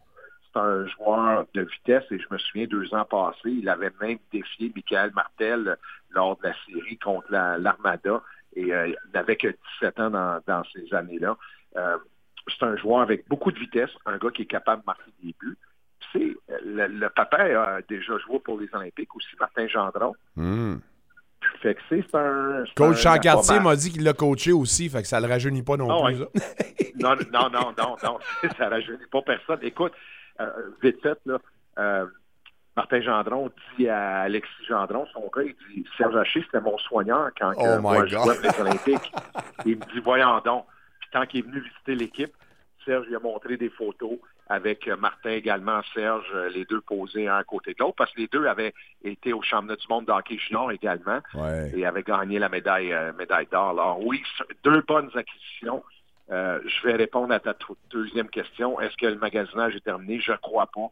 C'est 0.53 0.59
un 0.61 0.87
joueur 0.89 1.47
de 1.55 1.61
vitesse 1.63 2.05
et 2.11 2.19
je 2.19 2.27
me 2.31 2.39
souviens 2.39 2.67
deux 2.67 2.93
ans 2.95 3.05
passés, 3.05 3.51
il 3.51 3.69
avait 3.69 3.93
même 4.01 4.19
défié 4.33 4.73
Michael 4.75 5.13
Martel 5.15 5.77
lors 6.11 6.37
de 6.39 6.49
la 6.49 6.55
série 6.67 6.99
contre 6.99 7.27
la- 7.31 7.59
l'Armada 7.59 8.23
et 8.57 8.73
euh, 8.73 8.89
il 8.89 8.97
n'avait 9.15 9.37
que 9.37 9.49
17 9.81 10.01
ans 10.01 10.11
dans, 10.11 10.41
dans 10.47 10.63
ces 10.73 10.93
années-là. 10.95 11.37
Euh, 12.49 12.55
c'est 12.59 12.65
un 12.65 12.77
joueur 12.77 13.01
avec 13.01 13.29
beaucoup 13.29 13.53
de 13.53 13.59
vitesse, 13.59 13.91
un 14.07 14.17
gars 14.19 14.31
qui 14.31 14.43
est 14.43 14.47
capable 14.47 14.83
de 14.83 14.87
marquer 14.87 15.11
des 15.23 15.35
buts. 15.39 15.57
Sais, 16.13 16.35
le, 16.65 16.87
le 16.87 17.11
papa 17.11 17.37
a 17.39 17.81
déjà 17.83 18.17
joué 18.19 18.39
pour 18.39 18.59
les 18.59 18.69
Olympiques 18.73 19.15
aussi, 19.15 19.29
Martin 19.39 19.67
Gendron. 19.69 20.15
Hmm. 20.37 20.77
Fait 21.63 21.75
que 21.75 21.81
c'est 21.89 22.05
c'est 22.11 22.17
un... 22.17 22.65
c'est 22.67 22.75
Coach 22.75 22.97
Chancartier 22.99 23.55
Aquaman. 23.57 23.63
m'a 23.73 23.77
dit 23.77 23.93
qu'il 23.93 24.05
l'a 24.05 24.13
coaché 24.13 24.53
aussi, 24.53 24.89
fait 24.89 25.03
que 25.03 25.09
ça 25.09 25.21
le 25.21 25.27
rajeunit 25.27 25.63
pas 25.63 25.77
non 25.77 25.89
Ah 25.91 26.07
plus. 26.07 26.21
ouais. 26.21 26.93
non, 27.01 27.15
non, 27.33 27.49
non, 27.51 27.73
non, 27.77 27.97
non, 28.03 28.19
ça 28.59 28.69
rajeunit 28.69 29.07
pas 29.11 29.23
personne. 29.23 29.59
Écoute, 29.63 29.93
euh, 30.41 30.51
vite 30.83 31.01
fait, 31.03 31.19
là, 31.27 31.39
euh, 31.79 32.07
Martin 32.77 33.01
Gendron 33.03 33.51
dit 33.77 33.89
à 33.89 34.21
Alexis 34.23 34.65
Gendron, 34.69 35.07
son 35.13 35.29
gars, 35.35 35.43
il 35.43 35.55
dit 35.75 35.85
Serge 35.97 36.17
Haché, 36.17 36.43
c'était 36.43 36.61
mon 36.61 36.79
soigneur 36.79 37.31
quand 37.39 37.53
Oh 37.57 37.77
my 37.77 37.83
moi 37.83 38.07
je 38.07 38.17
jouais 38.17 38.35
pour 38.37 38.43
les 38.43 38.61
Olympiques. 38.61 39.13
il 39.67 39.77
me 39.79 39.85
dit 39.93 40.01
Voyons 40.03 40.41
donc. 40.45 40.65
Puis 41.11 41.21
tant 41.21 41.27
qu'il 41.27 41.41
est 41.41 41.49
venu 41.49 41.61
visiter 41.61 41.95
l'équipe, 41.95 42.33
Serge 42.85 43.07
lui 43.07 43.17
a 43.17 43.21
montré 43.21 43.57
des 43.57 43.71
photos 43.71 44.19
avec 44.51 44.89
euh, 44.89 44.97
Martin 44.97 45.31
également, 45.31 45.81
Serge, 45.95 46.25
euh, 46.35 46.49
les 46.49 46.65
deux 46.65 46.81
posés 46.81 47.29
un 47.29 47.37
à 47.37 47.45
côté 47.45 47.73
de 47.75 47.77
l'autre, 47.81 47.97
parce 47.99 48.11
que 48.13 48.21
les 48.21 48.29
deux 48.29 48.47
avaient 48.47 48.73
été 49.05 49.33
au 49.35 49.43
championnat 49.43 49.77
du 49.77 49.87
monde 49.91 50.07
de 50.07 50.13
hockey 50.13 50.39
junior 50.39 50.73
également 50.73 51.21
Ouais. 51.35 51.71
et 51.77 51.85
avaient 51.85 52.03
gagné 52.03 52.39
la 52.39 52.49
médaille, 52.49 52.93
euh, 52.93 53.13
médaille 53.13 53.47
d'or. 53.53 53.71
Alors 53.71 54.05
oui, 54.07 54.23
deux 54.65 54.81
bonnes 54.83 55.11
acquisitions. 55.15 55.83
Euh, 56.31 56.61
je 56.67 56.87
vais 56.87 56.95
répondre 56.97 57.33
à 57.35 57.41
ta 57.41 57.55
deuxième 57.91 58.29
question. 58.29 58.81
Est-ce 58.81 58.97
que 58.97 59.07
le 59.07 59.17
magasinage 59.17 59.77
est 59.77 59.81
terminé? 59.85 60.19
Je 60.21 60.33
crois 60.33 60.67
pas. 60.67 60.89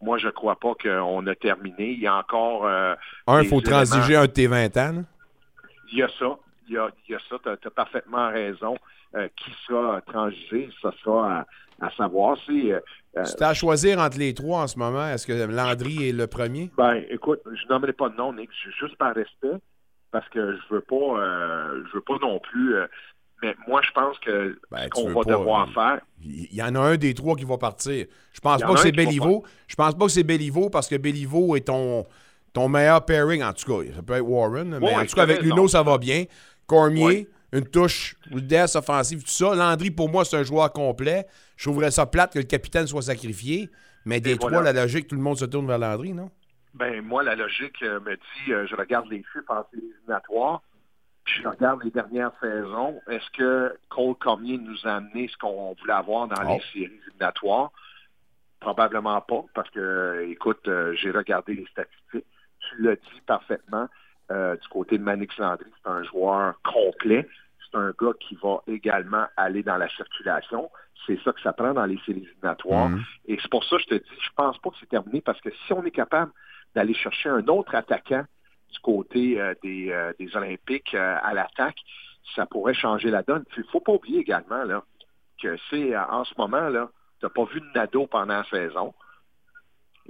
Moi, 0.00 0.18
je 0.18 0.28
crois 0.28 0.56
pas 0.58 0.74
qu'on 0.74 1.24
a 1.28 1.34
terminé. 1.36 1.92
Il 1.92 2.00
y 2.00 2.08
a 2.08 2.16
encore... 2.16 2.66
euh, 2.66 2.94
Un, 3.28 3.42
il 3.42 3.48
faut 3.48 3.60
éléments- 3.60 3.76
transiger 3.84 4.16
un 4.16 4.22
de 4.26 4.30
tes 4.32 4.48
20 4.48 4.76
ans. 4.76 4.92
là. 4.92 5.02
Il 5.92 5.98
y 5.98 6.02
a 6.02 6.08
ça. 6.18 6.36
Il 6.68 6.74
y 6.74 6.78
a, 6.78 6.88
il 7.08 7.12
y 7.12 7.14
a 7.14 7.18
ça. 7.28 7.36
Tu 7.42 7.66
as, 7.68 7.70
parfaitement 7.70 8.30
raison. 8.30 8.76
Euh, 9.14 9.28
qui 9.36 9.50
sera 9.66 10.00
transigé? 10.00 10.70
Ça 10.80 10.90
sera 11.04 11.40
à, 11.40 11.86
à 11.86 11.90
savoir. 11.96 12.38
Si, 12.46 12.72
euh, 12.72 12.80
euh, 13.18 13.24
t'as 13.36 13.50
à 13.50 13.54
choisir 13.54 13.98
entre 13.98 14.16
les 14.18 14.32
trois 14.32 14.60
en 14.62 14.66
ce 14.66 14.78
moment, 14.78 15.06
est-ce 15.06 15.26
que 15.26 15.32
Landry 15.34 16.08
est 16.08 16.12
le 16.12 16.26
premier? 16.26 16.70
Ben, 16.78 17.02
écoute, 17.10 17.40
je 17.44 17.68
nommerai 17.68 17.92
pas 17.92 18.08
de 18.08 18.16
nom, 18.16 18.32
Nick, 18.32 18.48
ju- 18.52 18.72
juste 18.80 18.96
par 18.96 19.14
respect, 19.14 19.58
parce 20.12 20.26
que 20.30 20.56
je 20.56 20.74
veux 20.74 20.80
pas, 20.80 20.94
euh, 21.20 21.84
je 21.90 21.92
veux 21.94 22.00
pas 22.00 22.16
non 22.22 22.38
plus. 22.38 22.74
mais 23.42 23.54
moi, 23.68 23.82
je 23.84 23.90
pense 23.90 24.18
que 24.20 24.58
Ben, 24.70 24.88
qu'on 24.88 25.08
va 25.12 25.24
pas, 25.24 25.30
devoir 25.32 25.68
faire, 25.74 26.00
Il 26.22 26.54
y 26.54 26.62
en 26.62 26.74
a 26.74 26.80
un 26.80 26.96
des 26.96 27.12
trois 27.12 27.36
qui 27.36 27.44
va 27.44 27.58
partir. 27.58 28.06
Je 28.32 28.40
pense 28.40 28.62
pas 28.62 28.72
que 28.72 28.80
c'est 28.80 28.92
Béliveau. 28.92 29.44
Je 29.68 29.74
pense 29.74 29.94
pas 29.94 30.06
que 30.06 30.10
c'est 30.12 30.22
Béliveau 30.22 30.70
parce 30.70 30.88
que 30.88 30.96
Béliveau 30.96 31.54
est 31.56 31.66
ton, 31.66 32.06
ton 32.54 32.68
meilleur 32.68 33.04
pairing. 33.04 33.42
En 33.42 33.52
tout 33.52 33.66
cas, 33.66 33.92
ça 33.94 34.02
peut 34.02 34.14
être 34.14 34.20
Warren, 34.26 34.78
mais 34.78 34.86
Ouais, 34.86 34.94
en 34.94 35.04
tout 35.04 35.16
cas, 35.16 35.22
avec. 35.24 35.42
Luno, 35.42 35.68
ça 35.68 35.82
va 35.82 35.98
bien. 35.98 36.24
Cormier, 36.66 37.04
Ouais. 37.04 37.26
une 37.52 37.66
touche, 37.66 38.16
vitesse 38.30 38.76
offensive, 38.76 39.22
tout 39.22 39.30
ça. 39.30 39.54
Landry, 39.54 39.90
pour 39.90 40.08
moi, 40.08 40.24
c'est 40.24 40.36
un 40.36 40.42
joueur 40.42 40.72
complet. 40.72 41.26
Je 41.56 41.64
trouverais 41.64 41.90
ça 41.90 42.06
plate 42.06 42.32
que 42.32 42.38
le 42.38 42.44
capitaine 42.44 42.86
soit 42.86 43.02
sacrifié. 43.02 43.68
Mais 44.04 44.20
des 44.20 44.36
trois, 44.36 44.62
la 44.62 44.72
logique, 44.72 45.06
tout 45.06 45.14
le 45.14 45.20
monde 45.22 45.36
se 45.38 45.44
tourne 45.44 45.66
vers 45.66 45.78
Landry, 45.78 46.12
non? 46.12 46.30
ben 46.74 47.02
moi, 47.02 47.22
la 47.22 47.36
logique 47.36 47.82
euh, 47.82 48.00
me 48.00 48.14
dit, 48.16 48.52
euh, 48.52 48.66
je 48.66 48.74
regarde 48.74 49.06
les 49.10 49.18
chiffres 49.18 49.44
en 49.50 49.62
séries 49.70 49.84
éliminatoires, 49.94 50.62
puis 51.24 51.42
je 51.42 51.46
regarde 51.46 51.84
les 51.84 51.90
dernières 51.90 52.32
saisons. 52.40 52.98
Est-ce 53.10 53.30
que 53.36 53.76
Cole 53.90 54.14
Cormier 54.14 54.56
nous 54.56 54.78
a 54.84 54.94
amené 54.96 55.28
ce 55.28 55.36
qu'on 55.36 55.76
voulait 55.78 55.92
avoir 55.92 56.28
dans 56.28 56.42
Oh. 56.48 56.54
les 56.54 56.62
séries 56.72 56.94
éliminatoires? 57.04 57.70
Probablement 58.60 59.20
pas, 59.20 59.44
parce 59.54 59.68
que, 59.70 59.80
euh, 59.80 60.30
écoute, 60.30 60.66
euh, 60.68 60.94
j'ai 60.94 61.10
regardé 61.10 61.54
les 61.54 61.66
statistiques. 61.66 62.24
Tu 62.60 62.82
l'as 62.82 62.94
dit 62.96 63.20
parfaitement. 63.26 63.88
Euh, 64.32 64.56
du 64.56 64.68
côté 64.68 64.98
de 64.98 65.02
Manix 65.02 65.36
Landry, 65.38 65.66
c'est 65.82 65.90
un 65.90 66.02
joueur 66.04 66.54
complet. 66.62 67.28
C'est 67.70 67.78
un 67.78 67.92
gars 67.98 68.12
qui 68.20 68.36
va 68.42 68.62
également 68.66 69.26
aller 69.36 69.62
dans 69.62 69.76
la 69.76 69.88
circulation. 69.90 70.70
C'est 71.06 71.18
ça 71.22 71.32
que 71.32 71.40
ça 71.40 71.52
prend 71.52 71.74
dans 71.74 71.84
les 71.84 71.98
séries 72.06 72.24
éliminatoires. 72.24 72.90
Mhm. 72.90 73.02
Et 73.26 73.38
c'est 73.40 73.50
pour 73.50 73.64
ça 73.64 73.76
que 73.76 73.82
je 73.82 73.88
te 73.88 73.94
dis, 73.94 74.20
je 74.20 74.30
pense 74.36 74.58
pas 74.58 74.70
que 74.70 74.76
c'est 74.80 74.88
terminé, 74.88 75.20
parce 75.20 75.40
que 75.40 75.50
si 75.66 75.72
on 75.72 75.84
est 75.84 75.90
capable 75.90 76.32
d'aller 76.74 76.94
chercher 76.94 77.28
un 77.28 77.46
autre 77.48 77.74
attaquant 77.74 78.24
du 78.72 78.78
côté 78.80 79.40
euh, 79.40 79.54
des, 79.62 79.90
euh, 79.90 80.12
des 80.18 80.34
Olympiques 80.36 80.94
à 80.94 81.34
l'attaque, 81.34 81.78
ça 82.34 82.46
pourrait 82.46 82.74
changer 82.74 83.10
la 83.10 83.22
donne. 83.22 83.44
Il 83.56 83.64
faut 83.64 83.80
pas 83.80 83.92
oublier 83.92 84.20
également 84.20 84.64
là, 84.64 84.82
que 85.42 85.56
c'est 85.68 85.96
en 85.96 86.24
ce 86.24 86.34
moment, 86.38 86.68
là, 86.68 86.88
tu 87.18 87.26
n'as 87.26 87.30
pas 87.30 87.44
vu 87.44 87.60
de 87.60 87.66
Nadeau 87.74 88.06
pendant 88.06 88.38
la 88.38 88.44
saison. 88.44 88.94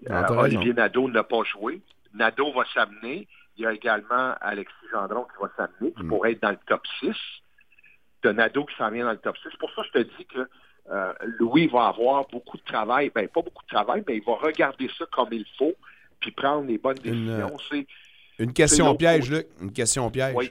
Ah, 0.08 0.26
Olivier. 0.32 0.72
Nadeau 0.72 1.08
n'a 1.08 1.24
pas 1.24 1.42
joué. 1.44 1.82
Nadeau 2.14 2.52
va 2.52 2.64
s'amener. 2.72 3.28
Il 3.56 3.62
y 3.64 3.66
a 3.66 3.72
également 3.72 4.34
Alexis 4.40 4.72
Gendron 4.92 5.24
qui 5.24 5.42
va 5.42 5.50
s'amener, 5.56 5.92
qui 5.92 6.02
Mm. 6.02 6.08
pourrait 6.08 6.32
être 6.32 6.42
dans 6.42 6.50
le 6.50 6.58
top 6.66 6.82
6. 7.00 7.10
De 8.22 8.30
Nadeau 8.32 8.64
qui 8.66 8.74
s'en 8.76 8.90
vient 8.90 9.04
dans 9.04 9.10
le 9.12 9.18
top 9.18 9.36
6. 9.38 9.48
C'est 9.50 9.58
pour 9.58 9.70
ça 9.74 9.82
je 9.92 10.00
te 10.00 10.06
dis 10.16 10.26
que 10.26 10.48
euh, 10.90 11.12
Louis 11.38 11.66
va 11.68 11.86
avoir 11.88 12.26
beaucoup 12.28 12.56
de 12.56 12.62
travail. 12.62 13.10
Ben, 13.14 13.26
pas 13.28 13.42
beaucoup 13.42 13.62
de 13.64 13.68
travail, 13.68 14.02
mais 14.06 14.16
il 14.16 14.24
va 14.24 14.34
regarder 14.36 14.88
ça 14.98 15.04
comme 15.12 15.28
il 15.32 15.44
faut, 15.58 15.72
puis 16.20 16.30
prendre 16.30 16.66
les 16.66 16.78
bonnes 16.78 16.96
Une, 17.04 17.28
euh, 17.30 17.46
décisions. 17.48 17.56
C'est 17.70 17.86
Une 18.38 18.52
question 18.52 18.94
piège. 18.96 19.30
Luc. 19.30 19.46
Une 19.60 19.72
question 19.72 20.10
piège. 20.10 20.34
Oui. 20.36 20.50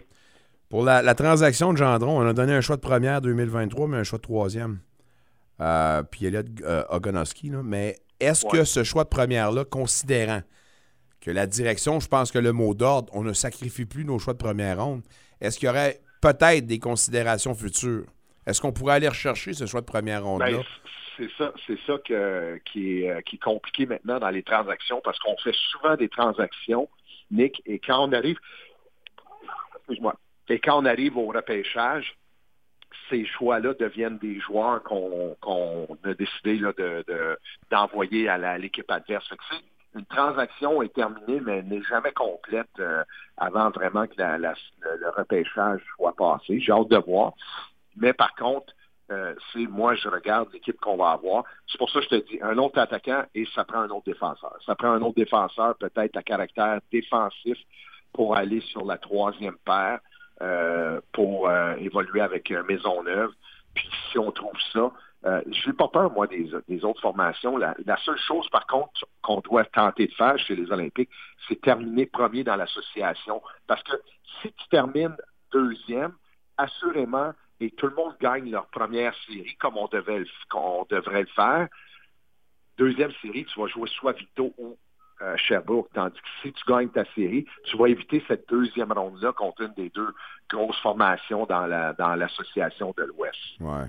Pour 0.69 0.83
la, 0.83 1.01
la 1.01 1.15
transaction 1.15 1.73
de 1.73 1.77
Gendron, 1.77 2.21
on 2.21 2.27
a 2.27 2.33
donné 2.33 2.53
un 2.53 2.61
choix 2.61 2.75
de 2.77 2.81
première 2.81 3.19
2023, 3.21 3.87
mais 3.87 3.97
un 3.97 4.03
choix 4.03 4.19
de 4.19 4.23
troisième. 4.23 4.79
Euh, 5.59 6.01
puis 6.03 6.25
Elliot 6.25 6.43
euh, 6.63 6.83
Ogonowski, 6.89 7.49
là. 7.49 7.61
Mais 7.63 7.97
est-ce 8.19 8.45
Ouais. 8.45 8.51
que 8.59 8.63
ce 8.63 8.83
choix 8.83 9.03
de 9.03 9.09
première-là, 9.09 9.65
considérant 9.65 10.41
que 11.21 11.31
la 11.31 11.45
direction, 11.47 11.99
je 11.99 12.07
pense 12.07 12.31
que 12.31 12.39
le 12.39 12.51
mot 12.51 12.73
d'ordre, 12.73 13.09
on 13.13 13.23
ne 13.23 13.33
sacrifie 13.33 13.85
plus 13.85 14.03
nos 14.03 14.19
choix 14.19 14.33
de 14.33 14.39
première 14.39 14.83
ronde, 14.83 15.03
est-ce 15.39 15.59
qu'il 15.59 15.67
y 15.67 15.69
aurait 15.69 15.99
peut-être 16.21 16.65
des 16.65 16.79
considérations 16.79 17.53
futures? 17.53 18.05
Est-ce 18.45 18.59
qu'on 18.59 18.71
pourrait 18.73 18.95
aller 18.95 19.07
rechercher 19.07 19.53
ce 19.53 19.65
choix 19.67 19.81
de 19.81 19.85
première 19.85 20.23
ronde-là? 20.23 20.49
Ben, 20.51 20.63
c'est 21.17 21.29
ça, 21.37 21.53
ça 21.85 21.97
que- 22.03 22.59
qui, 22.65 23.01
est, 23.03 23.11
euh, 23.11 23.21
qui 23.21 23.35
est 23.35 23.39
compliqué 23.39 23.85
maintenant 23.85 24.19
dans 24.19 24.29
les 24.29 24.41
transactions 24.43 25.01
parce 25.03 25.19
qu'on 25.19 25.37
fait 25.37 25.55
souvent 25.71 25.95
des 25.95 26.09
transactions, 26.09 26.89
Nick, 27.29 27.61
et 27.65 27.77
quand 27.79 28.07
on 28.07 28.11
arrive, 28.13 28.37
excuse-moi, 29.77 30.15
et 30.49 30.59
quand 30.59 30.81
on 30.81 30.85
arrive 30.85 31.17
au 31.17 31.27
repêchage, 31.27 32.15
ces 33.09 33.25
choix-là 33.25 33.73
deviennent 33.73 34.17
des 34.17 34.39
joueurs 34.39 34.81
qu'on 34.83 35.37
a 36.03 36.13
décidé 36.13 36.59
d'envoyer 37.69 38.27
à 38.27 38.57
l'équipe 38.57 38.89
adverse. 38.89 39.29
Une 39.95 40.05
transaction 40.05 40.81
est 40.81 40.93
terminée, 40.93 41.41
mais 41.41 41.61
n'est 41.63 41.81
jamais 41.83 42.13
complète 42.13 42.69
euh, 42.79 43.03
avant 43.37 43.69
vraiment 43.71 44.07
que 44.07 44.13
la- 44.17 44.37
la- 44.37 44.53
le, 44.81 44.97
le 44.99 45.09
repêchage 45.09 45.81
soit 45.95 46.15
passé. 46.15 46.59
J'ai 46.59 46.71
hâte 46.71 46.87
de 46.89 46.97
voir. 46.97 47.33
Mais 47.97 48.13
par 48.13 48.33
contre, 48.35 48.73
euh, 49.11 49.35
c'est 49.51 49.67
moi, 49.67 49.95
je 49.95 50.07
regarde 50.07 50.47
l'équipe 50.53 50.79
qu'on 50.79 50.95
va 50.95 51.11
avoir. 51.11 51.43
C'est 51.67 51.77
pour 51.77 51.89
ça 51.89 51.99
que 51.99 52.05
je 52.05 52.09
te 52.09 52.27
dis, 52.29 52.39
un 52.41 52.57
autre 52.57 52.79
attaquant 52.79 53.23
et 53.35 53.45
ça 53.53 53.65
prend 53.65 53.79
un 53.79 53.89
autre 53.89 54.05
défenseur. 54.05 54.55
Ça 54.65 54.75
prend 54.75 54.91
un 54.91 55.01
autre 55.01 55.17
défenseur, 55.17 55.75
peut-être 55.77 56.15
à 56.15 56.23
caractère 56.23 56.79
défensif, 56.91 57.57
pour 58.13 58.35
aller 58.37 58.61
sur 58.61 58.85
la 58.85 58.97
troisième 58.97 59.57
paire 59.65 59.99
euh, 60.41 61.01
pour 61.11 61.49
euh, 61.49 61.75
évoluer 61.75 62.21
avec 62.21 62.49
euh, 62.51 62.63
Maisonneuve. 62.63 63.31
Puis 63.75 63.89
si 64.11 64.17
on 64.17 64.31
trouve 64.31 64.57
ça, 64.73 64.91
euh, 65.25 65.41
je 65.51 65.69
n'ai 65.69 65.75
pas 65.75 65.87
peur, 65.87 66.11
moi, 66.11 66.27
des, 66.27 66.49
des 66.67 66.83
autres 66.83 67.01
formations. 67.01 67.57
La, 67.57 67.75
la, 67.85 67.97
seule 67.97 68.17
chose, 68.17 68.47
par 68.49 68.65
contre, 68.65 69.05
qu'on 69.21 69.39
doit 69.39 69.65
tenter 69.65 70.07
de 70.07 70.13
faire 70.13 70.37
chez 70.39 70.55
les 70.55 70.71
Olympiques, 70.71 71.09
c'est 71.47 71.61
terminer 71.61 72.07
premier 72.07 72.43
dans 72.43 72.55
l'association. 72.55 73.41
Parce 73.67 73.83
que 73.83 73.93
si 74.41 74.51
tu 74.51 74.67
termines 74.69 75.15
deuxième, 75.51 76.13
assurément, 76.57 77.33
et 77.59 77.69
tout 77.71 77.87
le 77.87 77.95
monde 77.95 78.15
gagne 78.19 78.49
leur 78.49 78.65
première 78.67 79.13
série 79.27 79.55
comme 79.59 79.77
on, 79.77 79.87
devait, 79.87 80.23
on 80.55 80.85
devrait 80.89 81.21
le 81.21 81.27
faire, 81.27 81.67
deuxième 82.77 83.11
série, 83.21 83.45
tu 83.45 83.59
vas 83.59 83.67
jouer 83.67 83.89
soit 83.89 84.13
Vito 84.13 84.53
ou 84.57 84.77
euh. 85.21 85.35
Tandis 85.93 86.19
que 86.19 86.27
si 86.41 86.51
tu 86.51 86.63
gagnes 86.65 86.89
ta 86.89 87.05
série, 87.13 87.45
tu 87.65 87.77
vas 87.77 87.87
éviter 87.87 88.23
cette 88.27 88.49
deuxième 88.49 88.91
ronde-là 88.91 89.33
contre 89.33 89.61
une 89.61 89.73
des 89.75 89.89
deux 89.89 90.15
grosses 90.49 90.79
formations 90.79 91.45
dans 91.45 91.67
la 91.67 91.93
dans 91.93 92.15
l'association 92.15 92.91
de 92.97 93.03
l'Ouest. 93.03 93.37
Ouais. 93.59 93.85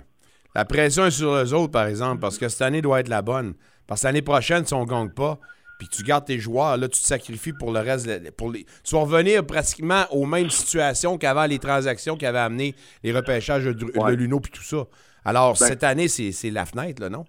La 0.54 0.64
pression 0.64 1.06
est 1.06 1.10
sur 1.10 1.32
eux 1.32 1.54
autres, 1.54 1.72
par 1.72 1.86
exemple, 1.86 2.20
parce 2.20 2.38
que 2.38 2.48
cette 2.48 2.62
année 2.62 2.82
doit 2.82 3.00
être 3.00 3.08
la 3.08 3.22
bonne. 3.22 3.54
Parce 3.86 4.02
que 4.02 4.06
l'année 4.06 4.22
prochaine, 4.22 4.64
si 4.64 4.74
on 4.74 4.84
ne 4.84 4.88
gagne 4.88 5.10
pas, 5.10 5.38
puis 5.78 5.88
tu 5.88 6.02
gardes 6.02 6.26
tes 6.26 6.38
joueurs, 6.38 6.76
là, 6.76 6.88
tu 6.88 7.00
te 7.00 7.06
sacrifies 7.06 7.52
pour 7.52 7.72
le 7.72 7.80
reste. 7.80 8.30
Pour 8.36 8.52
les... 8.52 8.64
Tu 8.84 8.94
vas 8.94 9.00
revenir 9.00 9.44
pratiquement 9.44 10.04
aux 10.10 10.26
mêmes 10.26 10.50
situations 10.50 11.18
qu'avant 11.18 11.46
les 11.46 11.58
transactions 11.58 12.16
qui 12.16 12.26
avaient 12.26 12.38
amené 12.38 12.74
les 13.02 13.12
repêchages 13.12 13.64
de. 13.64 14.10
Luno 14.14 14.40
puis 14.40 14.52
tout 14.52 14.62
ça. 14.62 14.84
Alors, 15.24 15.54
Ben- 15.58 15.66
cette 15.66 15.84
année, 15.84 16.08
c'est 16.08 16.32
c'est 16.32 16.50
la 16.50 16.66
fenêtre, 16.66 17.02
là, 17.02 17.08
non? 17.08 17.24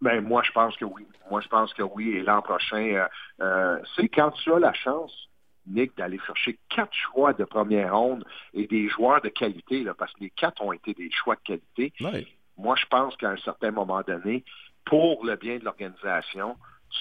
Ben, 0.00 0.20
moi, 0.20 0.42
je 0.44 0.52
pense 0.52 0.76
que 0.76 0.84
oui. 0.84 1.06
Moi, 1.30 1.40
je 1.40 1.48
pense 1.48 1.72
que 1.74 1.82
oui. 1.82 2.10
Et 2.16 2.22
l'an 2.22 2.40
prochain, 2.42 2.82
euh, 2.94 3.06
euh, 3.42 3.78
c'est 3.94 4.08
quand 4.08 4.30
tu 4.30 4.52
as 4.52 4.58
la 4.58 4.72
chance, 4.72 5.12
Nick, 5.66 5.96
d'aller 5.96 6.18
chercher 6.26 6.58
quatre 6.74 6.94
choix 6.94 7.32
de 7.32 7.44
première 7.44 7.94
ronde 7.94 8.24
et 8.54 8.66
des 8.66 8.88
joueurs 8.88 9.20
de 9.20 9.28
qualité, 9.28 9.84
là, 9.84 9.94
parce 9.94 10.12
que 10.14 10.20
les 10.20 10.30
quatre 10.30 10.62
ont 10.62 10.72
été 10.72 10.94
des 10.94 11.10
choix 11.12 11.34
de 11.36 11.40
qualité. 11.42 11.92
Moi, 12.58 12.74
je 12.76 12.86
pense 12.86 13.16
qu'à 13.16 13.30
un 13.30 13.36
certain 13.38 13.70
moment 13.70 14.02
donné, 14.02 14.44
pour 14.84 15.24
le 15.24 15.36
bien 15.36 15.58
de 15.58 15.64
l'organisation, 15.64 16.56
tu, 16.90 16.98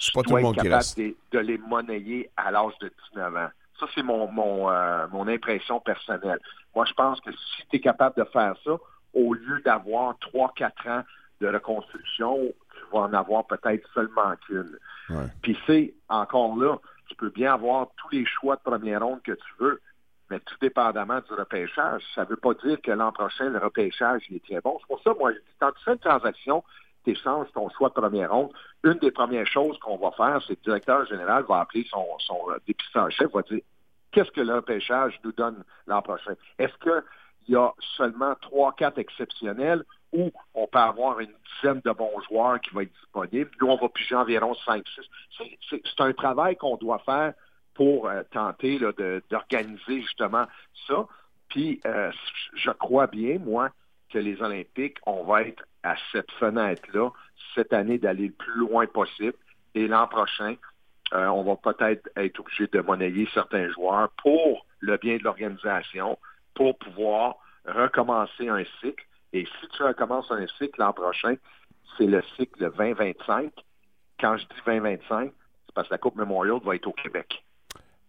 tu- 0.00 0.12
dois 0.30 0.40
être 0.40 0.62
capable 0.62 0.82
de, 0.96 1.16
de 1.32 1.38
les 1.38 1.58
monnayer 1.58 2.30
à 2.36 2.50
l'âge 2.50 2.78
de 2.80 2.92
19 3.12 3.36
ans. 3.36 3.48
Ça, 3.78 3.86
c'est 3.94 4.02
mon, 4.02 4.30
mon, 4.30 4.70
euh, 4.70 5.06
mon 5.10 5.26
impression 5.28 5.80
personnelle. 5.80 6.38
Moi, 6.74 6.84
je 6.84 6.92
pense 6.92 7.20
que 7.20 7.32
si 7.32 7.66
tu 7.70 7.76
es 7.76 7.80
capable 7.80 8.16
de 8.16 8.24
faire 8.30 8.54
ça, 8.64 8.72
au 9.14 9.34
lieu 9.34 9.60
d'avoir 9.64 10.14
3-4 10.34 10.88
ans 10.90 11.02
de 11.40 11.48
reconstruction, 11.48 12.36
tu 12.76 12.84
vas 12.92 13.00
en 13.00 13.12
avoir 13.14 13.46
peut-être 13.46 13.88
seulement 13.94 14.34
qu'une. 14.46 14.78
Puis 15.42 15.58
c'est 15.66 15.94
encore 16.08 16.56
là, 16.56 16.76
tu 17.08 17.14
peux 17.16 17.30
bien 17.30 17.54
avoir 17.54 17.88
tous 17.96 18.10
les 18.10 18.26
choix 18.26 18.56
de 18.56 18.60
première 18.62 19.02
ronde 19.02 19.22
que 19.22 19.32
tu 19.32 19.52
veux, 19.58 19.80
mais 20.30 20.40
tout 20.40 20.54
dépendamment 20.60 21.20
du 21.20 21.34
repêchage. 21.34 22.02
Ça 22.14 22.22
ne 22.24 22.28
veut 22.30 22.36
pas 22.36 22.54
dire 22.54 22.80
que 22.80 22.90
l'an 22.92 23.12
prochain, 23.12 23.48
le 23.50 23.58
repêchage 23.58 24.22
il 24.30 24.36
est 24.36 24.44
très 24.44 24.60
bon. 24.60 24.78
C'est 24.80 24.86
pour 24.86 25.02
ça, 25.02 25.12
moi, 25.18 25.32
quand 25.58 25.72
tu 25.72 25.84
fais 25.84 25.92
une 25.92 25.98
transaction, 25.98 26.62
tu 27.04 27.10
échanges 27.12 27.48
ton 27.52 27.68
choix 27.70 27.88
de 27.88 27.94
première 27.94 28.30
ronde. 28.32 28.52
Une 28.84 28.94
des 28.94 29.10
premières 29.10 29.46
choses 29.46 29.78
qu'on 29.80 29.96
va 29.96 30.10
faire, 30.12 30.40
c'est 30.46 30.54
que 30.54 30.60
le 30.60 30.64
directeur 30.66 31.06
général 31.06 31.44
va 31.48 31.60
appeler 31.60 31.86
son, 31.90 32.06
son 32.18 32.38
euh, 32.50 32.58
dépistage-chef, 32.66 33.30
va 33.32 33.42
dire 33.42 33.60
qu'est-ce 34.12 34.30
que 34.30 34.40
le 34.40 34.54
repêchage 34.56 35.18
nous 35.24 35.32
donne 35.32 35.64
l'an 35.86 36.02
prochain? 36.02 36.34
Est-ce 36.58 36.76
qu'il 36.78 37.02
y 37.48 37.56
a 37.56 37.72
seulement 37.96 38.34
trois, 38.40 38.72
quatre 38.74 38.98
exceptionnels 38.98 39.84
ou 40.12 40.30
on 40.54 40.66
peut 40.66 40.78
avoir 40.78 41.20
une 41.20 41.32
dizaine 41.54 41.80
de 41.84 41.90
bons 41.92 42.20
joueurs 42.28 42.60
qui 42.60 42.70
vont 42.74 42.80
être 42.80 42.92
disponibles? 42.92 43.50
Nous, 43.60 43.66
on 43.68 43.76
va 43.76 43.88
piger 43.88 44.14
environ 44.16 44.54
5, 44.66 44.82
6. 44.86 45.00
C'est- 45.38 45.58
C'est 45.70 45.82
c'est 45.84 46.02
un 46.02 46.12
travail 46.12 46.56
qu'on 46.56 46.76
doit 46.76 46.98
faire 47.00 47.32
pour 47.74 48.08
euh, 48.08 48.22
tenter 48.30 48.78
de- 48.78 49.22
d'organiser 49.30 50.02
justement 50.02 50.46
ça. 50.86 51.06
Puis, 51.48 51.80
euh, 51.86 52.10
je 52.54 52.70
crois 52.70 53.06
bien, 53.06 53.38
moi, 53.38 53.70
que 54.10 54.18
les 54.18 54.40
Olympiques, 54.42 54.98
on 55.06 55.24
va 55.24 55.42
être 55.42 55.62
à 55.82 55.94
cette 56.12 56.30
fenêtre-là 56.32 57.10
cette 57.54 57.72
année 57.72 57.98
d'aller 57.98 58.26
le 58.28 58.32
plus 58.32 58.54
loin 58.58 58.86
possible. 58.86 59.34
Et 59.74 59.86
l'an 59.88 60.06
prochain, 60.06 60.56
euh, 61.14 61.26
on 61.26 61.42
va 61.42 61.56
peut-être 61.56 62.08
être 62.16 62.38
obligé 62.40 62.66
de 62.68 62.80
monnayer 62.80 63.28
certains 63.34 63.68
joueurs 63.70 64.10
pour 64.22 64.66
le 64.80 64.96
bien 64.96 65.16
de 65.16 65.22
l'organisation, 65.24 66.18
pour 66.54 66.76
pouvoir 66.78 67.36
recommencer 67.66 68.48
un 68.48 68.64
cycle. 68.80 69.04
Et 69.32 69.44
si 69.44 69.68
tu 69.68 69.82
recommences 69.82 70.30
un 70.30 70.46
cycle 70.58 70.78
l'an 70.80 70.92
prochain, 70.92 71.34
c'est 71.96 72.06
le 72.06 72.22
cycle 72.36 72.58
2025. 72.76 73.52
Quand 74.20 74.36
je 74.36 74.42
dis 74.44 74.60
2025, 74.66 75.32
c'est 75.66 75.74
parce 75.74 75.88
que 75.88 75.94
la 75.94 75.98
Coupe 75.98 76.16
Memorial 76.16 76.58
va 76.62 76.74
être 76.74 76.86
au 76.86 76.92
Québec. 76.92 77.42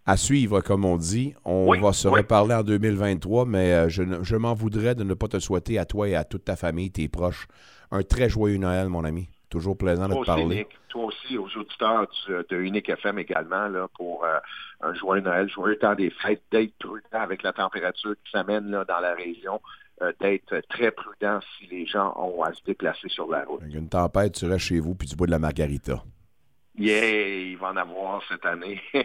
À 0.06 0.18
suivre, 0.18 0.62
comme 0.62 0.84
on 0.84 0.98
dit. 0.98 1.36
On 1.46 1.68
Oui, 1.70 1.80
va 1.80 1.94
se 1.94 2.08
oui. 2.08 2.20
reparler 2.22 2.56
en 2.56 2.64
2023, 2.64 3.46
mais 3.46 3.74
euh, 3.74 3.90
je, 3.90 4.36
m'en 4.36 4.54
voudrais 4.56 4.96
de 4.96 5.04
ne 5.04 5.14
pas 5.14 5.28
te 5.28 5.38
souhaiter 5.40 5.78
à 5.78 5.86
toi 5.86 6.10
et 6.10 6.16
à 6.16 6.24
toute 6.24 6.46
ta 6.46 6.56
famille, 6.56 6.90
tes 6.92 7.08
proches, 7.08 7.48
un 7.92 8.02
très 8.02 8.28
joyeux 8.30 8.58
Noël, 8.58 8.90
mon 8.90 9.04
ami. 9.06 9.30
Toujours 9.50 9.78
plaisant 9.78 10.08
de 10.08 10.16
te 10.16 10.26
parler. 10.26 10.46
Nick. 10.56 10.68
Toi 10.90 11.06
aussi, 11.06 11.38
aux 11.38 11.48
auditeurs 11.58 12.08
du- 12.28 12.34
de 12.50 12.62
Unique 12.62 12.90
FM 12.90 13.20
également, 13.20 13.68
là, 13.68 13.88
pour 13.98 14.24
euh, 14.26 14.38
un 14.82 14.94
joyeux 14.94 15.22
Noël, 15.22 15.50
joyeux 15.50 15.78
temps 15.78 15.94
des 15.96 16.10
fêtes, 16.10 16.42
d'être 16.52 16.74
prudent 16.80 17.02
avec 17.12 17.44
la 17.44 17.54
température 17.54 18.14
qui 18.26 18.32
s'amène 18.32 18.72
là, 18.72 18.86
dans 18.86 19.00
la 19.00 19.14
région, 19.14 19.62
euh, 20.02 20.12
d'être 20.20 20.62
très 20.70 20.92
prudent 20.92 21.40
si 21.60 21.68
les 21.68 21.86
gens 21.86 22.14
ont 22.18 22.42
à 22.44 22.54
se 22.54 22.64
déplacer 22.66 23.08
sur 23.10 23.30
la 23.30 23.44
route. 23.44 23.62
Avec 23.62 23.76
une 23.76 23.90
tempête, 23.90 24.34
tu 24.34 24.46
restes 24.46 24.66
chez 24.66 24.80
vous 24.80 24.96
puis 24.96 25.08
tu 25.08 25.16
bois 25.16 25.28
de 25.28 25.32
la 25.32 25.40
margarita. 25.40 26.02
Yeah, 26.78 27.06
il 27.06 27.58
va 27.58 27.70
en 27.70 27.78
avoir 27.78 28.22
cette 28.30 28.46
année. 28.46 28.82
je 28.94 29.04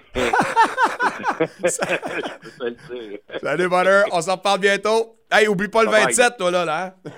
peux 2.40 2.50
te 2.58 2.64
le 2.64 3.10
dire. 3.10 3.18
Salut, 3.42 3.68
bonheur. 3.68 4.04
On 4.12 4.20
s'en 4.20 4.36
reparle 4.36 4.60
bientôt. 4.60 5.16
Hey, 5.30 5.48
oublie 5.48 5.68
pas 5.68 5.82
le 5.82 5.90
Bye 5.90 6.04
bye. 6.04 6.14
27, 6.14 6.36
toi, 6.38 6.50
là. 6.50 6.64
là 6.64 6.94
hein? 7.04 7.10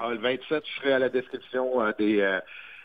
Ah, 0.00 0.10
le 0.10 0.18
27, 0.18 0.62
je 0.64 0.80
serai 0.80 0.92
à 0.92 0.98
la 1.00 1.08
description 1.08 1.82
euh, 1.82 1.90
des, 1.98 2.20
euh, 2.20 2.38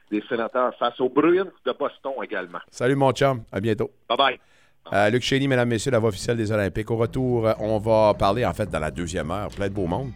des 0.10 0.24
sénateurs 0.28 0.74
face 0.80 1.00
aux 1.00 1.10
Bruins 1.10 1.48
de 1.66 1.72
Boston 1.78 2.14
également. 2.24 2.60
Salut, 2.72 2.96
mon 2.96 3.12
chum. 3.12 3.44
À 3.52 3.60
bientôt. 3.60 3.92
Bye-bye. 4.10 4.40
Euh, 4.92 5.10
Luc 5.12 5.22
Chény, 5.22 5.48
mesdames, 5.48 5.70
messieurs, 5.70 5.92
la 5.92 6.00
voix 6.00 6.10
officielle 6.10 6.38
des 6.38 6.52
Olympiques. 6.52 6.90
Au 6.90 6.98
retour, 6.98 7.48
on 7.60 7.78
va 7.78 8.16
parler, 8.16 8.44
en 8.46 8.54
fait, 8.54 8.70
dans 8.70 8.80
la 8.80 8.92
deuxième 8.92 9.30
heure, 9.32 9.50
plein 9.50 9.70
de 9.70 9.74
beau 9.74 9.86
monde. 9.86 10.12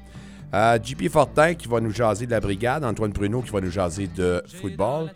JP 0.53 1.09
Fortin 1.09 1.53
qui 1.53 1.67
va 1.67 1.79
nous 1.79 1.93
jaser 1.93 2.25
de 2.25 2.31
la 2.31 2.39
brigade. 2.39 2.83
Antoine 2.83 3.11
Pruneau 3.11 3.41
qui 3.41 3.51
va 3.51 3.61
nous 3.61 3.71
jaser 3.71 4.07
de 4.07 4.41
football. 4.61 5.11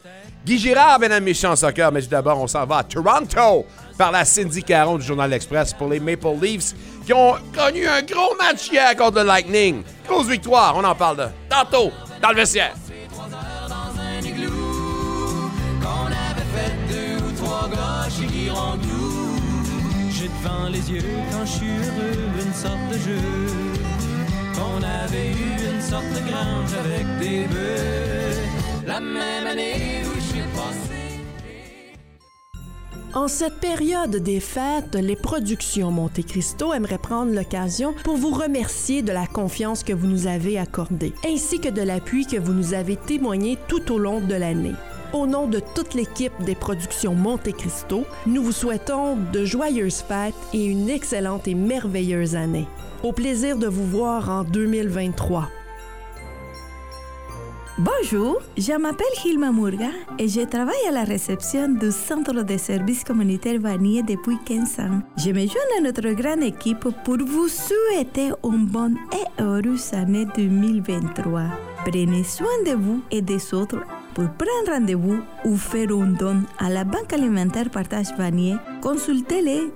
Guy 0.46 0.58
Girard, 0.58 1.00
mesdames, 1.00 1.28
en 1.46 1.56
soccer. 1.56 1.92
Mais 1.92 2.02
d'abord, 2.02 2.42
on 2.42 2.48
s'en 2.48 2.66
va 2.66 2.78
à 2.78 2.84
Toronto 2.84 3.66
par 3.98 4.12
la 4.12 4.26
Cindy 4.26 4.64
Caron 4.64 4.98
du 4.98 5.06
Journal 5.06 5.32
Express 5.34 5.74
pour 5.74 5.88
les 5.88 6.00
Maple 6.00 6.36
Leafs 6.42 6.74
qui 7.06 7.14
ont 7.14 7.36
connu 7.56 7.88
un 7.88 8.02
gros 8.02 8.36
match 8.38 8.70
hier 8.72 8.96
contre 8.96 9.20
le 9.20 9.28
Lightning. 9.28 9.84
Grosse 10.08 10.28
victoire. 10.28 10.76
On 10.76 10.84
en 10.84 10.96
parle 10.96 11.18
de 11.18 11.26
tantôt 11.50 11.92
dans 12.22 12.30
le 12.30 12.36
vestiaire. 12.36 12.74
J'ai 20.14 20.28
devant 20.28 20.70
les 20.70 20.92
yeux 20.92 21.04
quand 21.32 21.46
je 21.46 21.52
suis 21.52 21.66
heureux 21.66 22.46
une 22.46 22.54
sorte 22.54 22.90
de 22.92 22.98
jeu. 22.98 23.61
En 33.14 33.28
cette 33.28 33.60
période 33.60 34.16
des 34.16 34.40
fêtes, 34.40 34.96
les 34.96 35.16
productions 35.16 35.92
Monte 35.92 36.26
Cristo 36.26 36.74
aimeraient 36.74 36.98
prendre 36.98 37.34
l'occasion 37.34 37.94
pour 38.06 38.16
vous 38.16 38.32
remercier 38.32 39.02
de 39.02 39.12
la 39.12 39.28
confiance 39.28 39.84
que 39.84 39.92
vous 39.92 40.08
nous 40.08 40.28
avez 40.28 40.58
accordée, 40.58 41.14
ainsi 41.28 41.60
que 41.60 41.70
de 41.70 41.82
l'appui 41.82 42.26
que 42.26 42.38
vous 42.38 42.54
nous 42.54 42.74
avez 42.74 42.96
témoigné 42.96 43.58
tout 43.68 43.92
au 43.92 43.98
long 43.98 44.22
de 44.22 44.36
l'année. 44.36 44.76
Au 45.14 45.28
nom 45.28 45.46
de 45.46 45.60
toute 45.60 45.94
l'équipe 45.94 46.32
des 46.46 46.56
productions 46.56 47.14
Monte 47.14 47.52
Cristo, 47.52 48.06
nous 48.26 48.42
vous 48.44 48.54
souhaitons 48.54 49.18
de 49.34 49.44
joyeuses 49.44 50.02
fêtes 50.02 50.34
et 50.54 50.64
une 50.64 50.90
excellente 50.90 51.50
et 51.50 51.56
merveilleuse 51.56 52.34
année. 52.34 52.66
Au 53.04 53.12
plaisir 53.12 53.58
de 53.58 53.68
vous 53.68 53.86
voir 53.86 54.30
en 54.30 54.44
2023. 54.46 55.50
Bonjour, 57.78 58.42
je 58.58 58.72
m'appelle 58.74 59.08
Hilma 59.26 59.52
Murga 59.52 59.90
et 60.18 60.30
je 60.30 60.42
travaille 60.42 60.88
à 60.88 60.92
la 60.92 61.04
réception 61.04 61.68
du 61.68 61.92
Centre 61.92 62.44
de 62.44 62.58
services 62.58 63.04
communautaires 63.04 63.60
Vanier 63.60 64.04
depuis 64.04 64.38
15 64.46 64.80
ans. 64.80 65.02
Je 65.18 65.32
me 65.32 65.46
joins 65.46 65.78
à 65.78 65.82
notre 65.82 66.10
grande 66.12 66.44
équipe 66.44 66.88
pour 67.04 67.18
vous 67.18 67.50
souhaiter 67.50 68.32
une 68.46 68.66
bonne 68.66 68.96
et 69.12 69.42
heureuse 69.44 69.94
année 69.94 70.26
2023. 70.38 71.42
Prenez 71.84 72.24
soin 72.24 72.64
de 72.66 72.76
vous 72.76 73.02
et 73.12 73.22
des 73.22 73.54
autres. 73.54 73.84
Pour 74.14 74.30
prendre 74.32 74.74
rendez-vous 74.74 75.24
ou 75.46 75.56
faire 75.56 75.90
un 75.92 76.08
don 76.08 76.44
à 76.60 76.70
la 76.70 76.84
Banque 76.84 77.14
alimentaire 77.14 77.70
Partage 77.70 78.14
Vanier, 78.18 78.58
consultez 78.82 79.42
le 79.42 79.72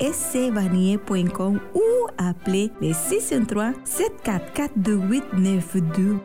cscvanier.com 0.00 1.60
ou 1.74 1.80
appelez 2.18 2.72
le 2.80 2.92
603 2.92 3.72
744 3.84 4.72
2892. 4.76 6.18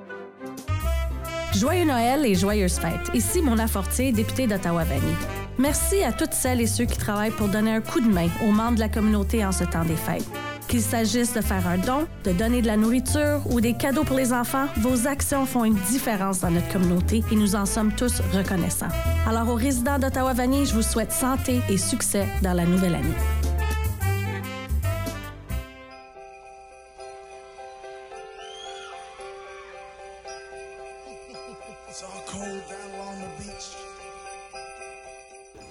Joyeux 1.53 1.85
Noël 1.85 2.25
et 2.25 2.35
joyeuses 2.35 2.79
fêtes. 2.79 3.11
Ici 3.13 3.41
Mona 3.41 3.67
Fortier, 3.67 4.11
députée 4.11 4.47
d'Ottawa-Valley. 4.47 5.01
Merci 5.57 6.03
à 6.03 6.11
toutes 6.11 6.33
celles 6.33 6.61
et 6.61 6.67
ceux 6.67 6.85
qui 6.85 6.97
travaillent 6.97 7.31
pour 7.31 7.47
donner 7.47 7.71
un 7.71 7.81
coup 7.81 8.01
de 8.01 8.09
main 8.09 8.27
aux 8.43 8.51
membres 8.51 8.75
de 8.75 8.81
la 8.81 8.89
communauté 8.89 9.45
en 9.45 9.51
ce 9.51 9.63
temps 9.63 9.85
des 9.85 9.95
fêtes. 9.95 10.25
Qu'il 10.75 10.83
s'agisse 10.83 11.31
de 11.31 11.39
faire 11.39 11.65
un 11.69 11.77
don, 11.77 12.05
de 12.25 12.33
donner 12.33 12.61
de 12.61 12.67
la 12.67 12.75
nourriture 12.75 13.39
ou 13.49 13.61
des 13.61 13.77
cadeaux 13.77 14.03
pour 14.03 14.17
les 14.17 14.33
enfants, 14.33 14.65
vos 14.81 15.07
actions 15.07 15.45
font 15.45 15.63
une 15.63 15.79
différence 15.89 16.41
dans 16.41 16.51
notre 16.51 16.67
communauté 16.67 17.23
et 17.31 17.35
nous 17.37 17.55
en 17.55 17.65
sommes 17.65 17.93
tous 17.95 18.19
reconnaissants. 18.33 18.89
Alors 19.25 19.47
aux 19.47 19.55
résidents 19.55 19.97
d'Ottawa-Vanier, 19.97 20.65
je 20.65 20.73
vous 20.73 20.81
souhaite 20.81 21.13
santé 21.13 21.61
et 21.69 21.77
succès 21.77 22.27
dans 22.41 22.51
la 22.51 22.65
nouvelle 22.65 22.95
année. 22.95 23.15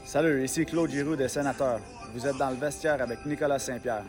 Salut, 0.07 0.45
ici 0.45 0.65
Claude 0.65 0.91
Giroux 0.91 1.15
des 1.15 1.29
Sénateurs. 1.29 1.81
Vous 2.15 2.27
êtes 2.27 2.39
dans 2.39 2.49
le 2.49 2.57
vestiaire 2.57 3.03
avec 3.03 3.27
Nicolas 3.27 3.59
Saint-Pierre. 3.59 4.05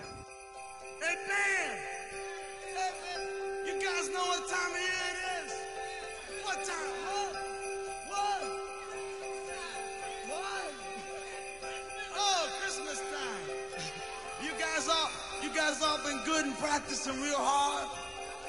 Practicing 16.65 17.21
real 17.21 17.37
hard. 17.37 17.89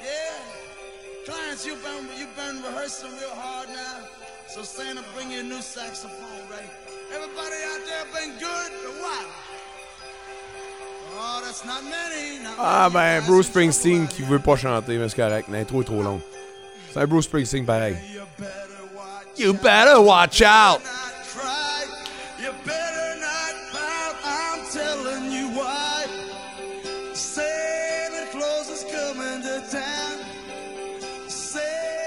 Yeah. 0.01 1.25
Clarence, 1.25 1.65
you've 1.65 1.83
been, 1.83 2.07
you've 2.17 2.35
been 2.35 2.61
rehearsing 2.63 3.11
real 3.19 3.35
hard 3.35 3.69
now. 3.69 4.07
So 4.49 4.63
Santa, 4.63 5.03
bring 5.13 5.31
you 5.31 5.41
a 5.41 5.43
new 5.43 5.61
saxophone, 5.61 6.43
right? 6.49 6.69
Everybody 7.13 7.57
out 7.71 7.81
there 7.85 8.05
been 8.15 8.33
good 8.39 8.71
or 8.85 8.93
what? 9.03 9.25
Oh, 11.19 11.41
that's 11.43 11.65
not 11.65 11.83
many. 11.83 12.43
Not 12.43 12.55
Ah 12.57 12.89
ben, 12.89 13.23
Bruce 13.25 13.49
Springsteen 13.49 14.07
qui 14.07 14.23
veut 14.23 14.39
pas 14.39 14.55
chanter, 14.55 14.97
mais 14.97 15.09
c'est 15.09 15.15
correct. 15.15 15.49
L'intro 15.49 15.81
est 15.81 15.85
trop 15.85 16.01
longue. 16.01 16.21
C'est 16.91 16.99
un 16.99 17.07
Bruce 17.07 17.25
Springsteen 17.25 17.65
pareil. 17.65 17.97
You 19.35 19.53
better 19.53 20.01
watch 20.01 20.41
out! 20.41 20.81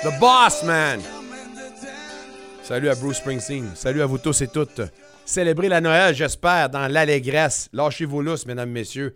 The 0.02 0.18
Boss 0.18 0.62
Man! 0.64 1.00
Salut 2.62 2.88
à 2.88 2.94
Bruce 2.94 3.18
Springsteen. 3.18 3.70
Salut 3.74 4.02
à 4.02 4.06
vous 4.06 4.18
tous 4.18 4.40
et 4.42 4.48
toutes. 4.48 4.80
Célébrez 5.24 5.68
la 5.68 5.80
Noël, 5.80 6.14
j'espère, 6.14 6.70
dans 6.70 6.88
l'allégresse. 6.88 7.68
Lâchez 7.72 8.04
vos 8.04 8.22
lousses, 8.22 8.46
mesdames, 8.46 8.70
messieurs. 8.70 9.14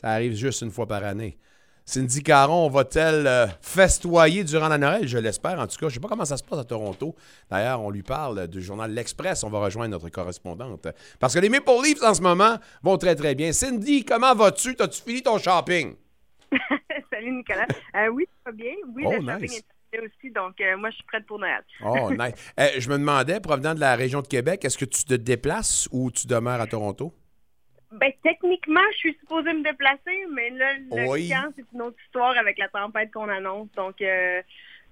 Ça 0.00 0.08
arrive 0.10 0.34
juste 0.34 0.62
une 0.62 0.70
fois 0.70 0.86
par 0.86 1.04
année. 1.04 1.38
Cindy 1.86 2.22
Caron 2.22 2.68
va-t-elle 2.70 3.26
euh, 3.26 3.46
festoyer 3.60 4.42
durant 4.42 4.68
la 4.68 4.78
Noël? 4.78 5.06
Je 5.06 5.18
l'espère, 5.18 5.60
en 5.60 5.66
tout 5.66 5.76
cas. 5.76 5.80
Je 5.82 5.84
ne 5.86 5.90
sais 5.90 6.00
pas 6.00 6.08
comment 6.08 6.24
ça 6.24 6.38
se 6.38 6.42
passe 6.42 6.58
à 6.58 6.64
Toronto. 6.64 7.14
D'ailleurs, 7.50 7.82
on 7.82 7.90
lui 7.90 8.02
parle 8.02 8.48
du 8.48 8.62
journal 8.62 8.90
L'Express. 8.90 9.44
On 9.44 9.50
va 9.50 9.58
rejoindre 9.60 9.90
notre 9.90 10.08
correspondante. 10.08 10.88
Parce 11.20 11.34
que 11.34 11.40
les 11.40 11.50
Maple 11.50 11.70
Leafs, 11.84 12.02
en 12.02 12.14
ce 12.14 12.22
moment, 12.22 12.56
vont 12.82 12.96
très, 12.96 13.14
très 13.14 13.34
bien. 13.34 13.52
Cindy, 13.52 14.02
comment 14.04 14.34
vas-tu? 14.34 14.74
T'as-tu 14.76 15.02
fini 15.02 15.22
ton 15.22 15.36
shopping? 15.38 15.94
Salut 17.12 17.32
Nicolas. 17.32 17.66
Euh, 17.96 18.08
oui, 18.08 18.24
ça 18.44 18.50
va 18.50 18.52
bien. 18.56 18.72
Oui, 18.94 19.04
Oh, 19.06 19.12
le 19.12 19.18
shopping 19.20 19.40
nice. 19.42 19.58
est 19.58 19.64
aussi, 20.00 20.30
donc 20.30 20.60
euh, 20.60 20.76
moi 20.76 20.90
je 20.90 20.96
suis 20.96 21.04
prête 21.04 21.26
pour 21.26 21.38
Noël. 21.38 21.62
Oh, 21.84 22.10
nice. 22.18 22.52
Euh, 22.58 22.68
je 22.78 22.88
me 22.88 22.98
demandais, 22.98 23.40
provenant 23.40 23.74
de 23.74 23.80
la 23.80 23.94
région 23.96 24.22
de 24.22 24.26
Québec, 24.26 24.64
est-ce 24.64 24.78
que 24.78 24.84
tu 24.84 25.04
te 25.04 25.14
déplaces 25.14 25.88
ou 25.92 26.10
tu 26.10 26.26
demeures 26.26 26.60
à 26.60 26.66
Toronto? 26.66 27.12
Ben, 28.00 28.12
techniquement, 28.24 28.80
je 28.92 28.96
suis 28.96 29.16
supposée 29.20 29.52
me 29.52 29.62
déplacer, 29.62 30.26
mais 30.32 30.50
là, 30.50 30.74
le 30.74 31.08
Oui. 31.08 31.32
c'est 31.56 31.64
une 31.72 31.82
autre 31.82 31.96
histoire 32.04 32.36
avec 32.36 32.58
la 32.58 32.68
tempête 32.68 33.12
qu'on 33.12 33.28
annonce. 33.28 33.68
Donc, 33.76 34.00
euh, 34.02 34.42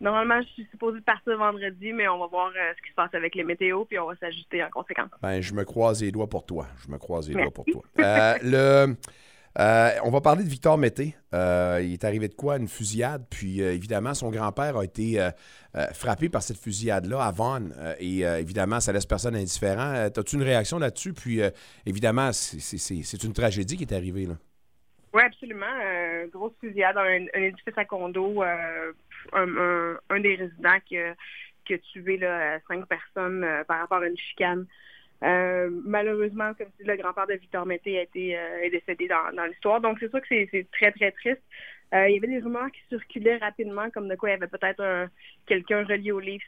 normalement, 0.00 0.40
je 0.42 0.48
suis 0.48 0.68
supposée 0.70 1.00
partir 1.00 1.36
vendredi, 1.36 1.92
mais 1.92 2.06
on 2.06 2.18
va 2.18 2.26
voir 2.26 2.48
euh, 2.48 2.72
ce 2.76 2.82
qui 2.82 2.90
se 2.90 2.94
passe 2.94 3.12
avec 3.14 3.34
les 3.34 3.42
météos, 3.42 3.84
puis 3.86 3.98
on 3.98 4.06
va 4.06 4.14
s'ajuster 4.16 4.62
en 4.62 4.70
conséquence. 4.70 5.10
Ben, 5.20 5.40
je 5.40 5.52
me 5.52 5.64
croise 5.64 6.02
les 6.02 6.12
doigts 6.12 6.28
pour 6.28 6.46
toi. 6.46 6.66
Je 6.84 6.92
me 6.92 6.98
croise 6.98 7.28
les 7.28 7.34
doigts 7.34 7.50
pour 7.50 7.64
toi. 7.64 7.82
Euh, 7.98 8.34
le, 8.42 8.96
euh, 9.58 9.90
on 10.02 10.10
va 10.10 10.20
parler 10.20 10.44
de 10.44 10.48
Victor 10.48 10.78
Mété. 10.78 11.14
Euh, 11.34 11.80
il 11.82 11.92
est 11.92 12.04
arrivé 12.04 12.28
de 12.28 12.34
quoi? 12.34 12.56
Une 12.56 12.68
fusillade. 12.68 13.26
Puis, 13.30 13.62
euh, 13.62 13.74
évidemment, 13.74 14.14
son 14.14 14.30
grand-père 14.30 14.76
a 14.78 14.84
été 14.84 15.18
frappé 15.94 16.28
par 16.28 16.42
cette 16.42 16.58
fusillade-là 16.58 17.22
à 17.22 17.30
Vaughan. 17.30 17.68
Et 17.98 18.20
évidemment, 18.20 18.80
ça 18.80 18.92
laisse 18.92 19.06
personne 19.06 19.34
indifférent. 19.36 20.08
As-tu 20.14 20.36
une 20.36 20.42
réaction 20.42 20.78
là-dessus? 20.78 21.12
Puis, 21.12 21.40
évidemment, 21.86 22.32
c'est- 22.32 23.24
une 23.24 23.32
tragédie 23.32 23.76
qui 23.76 23.84
est 23.84 23.94
arrivée. 23.94 24.26
Là. 24.26 24.34
Oui, 25.14 25.22
absolument. 25.22 25.66
Grosse 26.30 26.52
fusillade 26.60 26.96
un, 26.96 27.26
un 27.34 27.42
édifice 27.42 27.76
à 27.76 27.84
condo. 27.84 28.42
un, 28.42 30.20
des 30.20 30.34
résidents 30.36 30.78
qui 30.86 30.98
a, 30.98 31.14
tué 31.92 32.20
cinq 32.68 32.86
personnes 32.86 33.46
par 33.66 33.80
rapport 33.80 33.98
à 33.98 34.06
une 34.06 34.16
chicane. 34.16 34.66
Euh, 35.22 35.70
malheureusement, 35.84 36.52
comme 36.54 36.68
tu 36.76 36.82
dis, 36.82 36.88
le 36.88 36.96
grand-père 36.96 37.26
de 37.26 37.34
Victor 37.34 37.64
Mété 37.64 37.98
a 37.98 38.02
été 38.02 38.36
euh, 38.36 38.62
est 38.62 38.70
décédé 38.70 39.08
dans, 39.08 39.44
l'histoire. 39.44 39.80
Donc, 39.80 39.98
c'est 40.00 40.10
sûr 40.10 40.20
que 40.20 40.26
c'est 40.28 40.66
très, 40.72 40.90
très 40.92 41.12
triste. 41.12 41.42
Euh, 41.94 42.08
il 42.08 42.14
y 42.14 42.18
avait 42.18 42.26
des 42.26 42.40
rumeurs 42.40 42.70
qui 42.72 42.80
circulaient 42.88 43.36
rapidement, 43.36 43.90
comme 43.90 44.08
de 44.08 44.16
quoi 44.16 44.30
il 44.30 44.32
y 44.32 44.36
avait 44.36 44.46
peut-être 44.46 44.80
un- 44.82 45.10
quelqu'un 45.46 45.84
relié 45.84 46.10
au 46.10 46.20
livre 46.20 46.44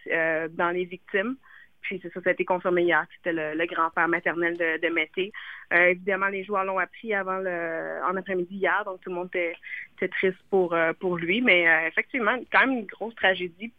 dans 0.57 0.71
les 0.71 0.85
victimes. 0.85 1.37
Puis 1.83 2.01
c'est 2.03 2.11
ça, 2.15 2.21
ça 2.23 2.31
a 2.31 2.33
été 2.33 2.47
confirmé 2.47 2.83
hier. 2.83 3.07
C'était 3.17 3.35
le, 3.35 3.67
grand-père 3.67 4.09
maternel 4.09 4.57
de, 4.57 4.89
Mété. 4.89 5.33
Évidemment, 5.71 6.29
les 6.29 6.43
joueurs 6.43 6.65
l'ont 6.65 6.79
appris 6.79 7.13
avant 7.13 7.37
le, 7.37 8.01
en 8.09 8.17
après-midi 8.17 8.57
hier, 8.57 8.85
donc 8.87 9.03
tout 9.03 9.11
le 9.11 9.17
monde 9.17 9.29
était, 9.35 10.09
triste 10.09 10.39
pour, 10.49 10.75
pour 10.99 11.19
lui. 11.19 11.43
Mais 11.43 11.67
effectivement, 11.87 12.39
quand 12.51 12.61
même 12.61 12.79
une 12.79 12.87
grosse 12.87 13.15
tragédie 13.15 13.71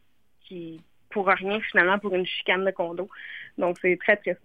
qui 0.41 0.79
pour 1.09 1.27
rien 1.27 1.59
finalement 1.61 1.97
pour 1.97 2.13
une 2.13 2.27
chicane 2.27 2.63
de 2.63 2.71
condo. 2.71 3.09
Donc 3.57 3.77
c'est 3.81 3.97
très 3.97 4.17
triste. 4.17 4.41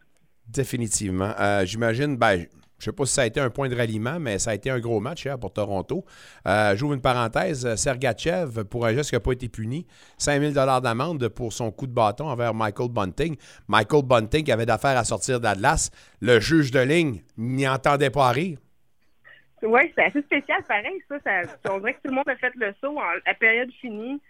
Définitivement. 0.52 1.32
Euh, 1.38 1.64
J'imagine, 1.64 2.16
ben, 2.16 2.46
je 2.78 2.86
sais 2.86 2.92
pas 2.92 3.04
si 3.04 3.14
ça 3.14 3.22
a 3.22 3.26
été 3.26 3.38
un 3.40 3.50
point 3.50 3.68
de 3.68 3.76
ralliement, 3.76 4.18
mais 4.18 4.38
ça 4.38 4.50
a 4.50 4.54
été 4.54 4.70
un 4.70 4.80
gros 4.80 5.00
match 5.00 5.24
hier 5.24 5.38
pour 5.38 5.52
Toronto. 5.52 6.04
Euh, 6.48 6.74
J'ouvre 6.76 6.94
une 6.94 7.00
parenthèse. 7.00 7.74
Sergachev, 7.76 8.64
pour 8.64 8.86
un 8.86 8.94
geste 8.94 9.10
qui 9.10 9.16
n'a 9.16 9.20
pas 9.20 9.32
été 9.32 9.48
puni, 9.48 9.86
5000 10.18 10.52
d'amende 10.54 11.28
pour 11.28 11.52
son 11.52 11.70
coup 11.70 11.86
de 11.86 11.92
bâton 11.92 12.28
envers 12.28 12.54
Michael 12.54 12.88
Bunting. 12.88 13.36
Michael 13.68 14.02
Bunting 14.02 14.50
avait 14.50 14.66
d'affaires 14.66 14.96
à 14.96 15.04
sortir 15.04 15.40
d'Atlas. 15.40 15.90
Le 16.20 16.40
juge 16.40 16.70
de 16.70 16.80
ligne 16.80 17.22
n'y 17.36 17.68
entendait 17.68 18.10
pas 18.10 18.30
rire. 18.30 18.58
Oui, 19.62 19.80
c'est 19.94 20.04
assez 20.04 20.22
spécial 20.22 20.62
pareil, 20.66 21.02
ça. 21.08 21.42
On 21.70 21.78
dirait 21.78 21.92
que 21.94 22.00
tout 22.02 22.08
le 22.08 22.14
monde 22.14 22.28
a 22.28 22.36
fait 22.36 22.52
le 22.56 22.72
saut 22.80 22.96
en 22.96 23.12
la 23.26 23.34
période 23.34 23.70
finie. 23.80 24.20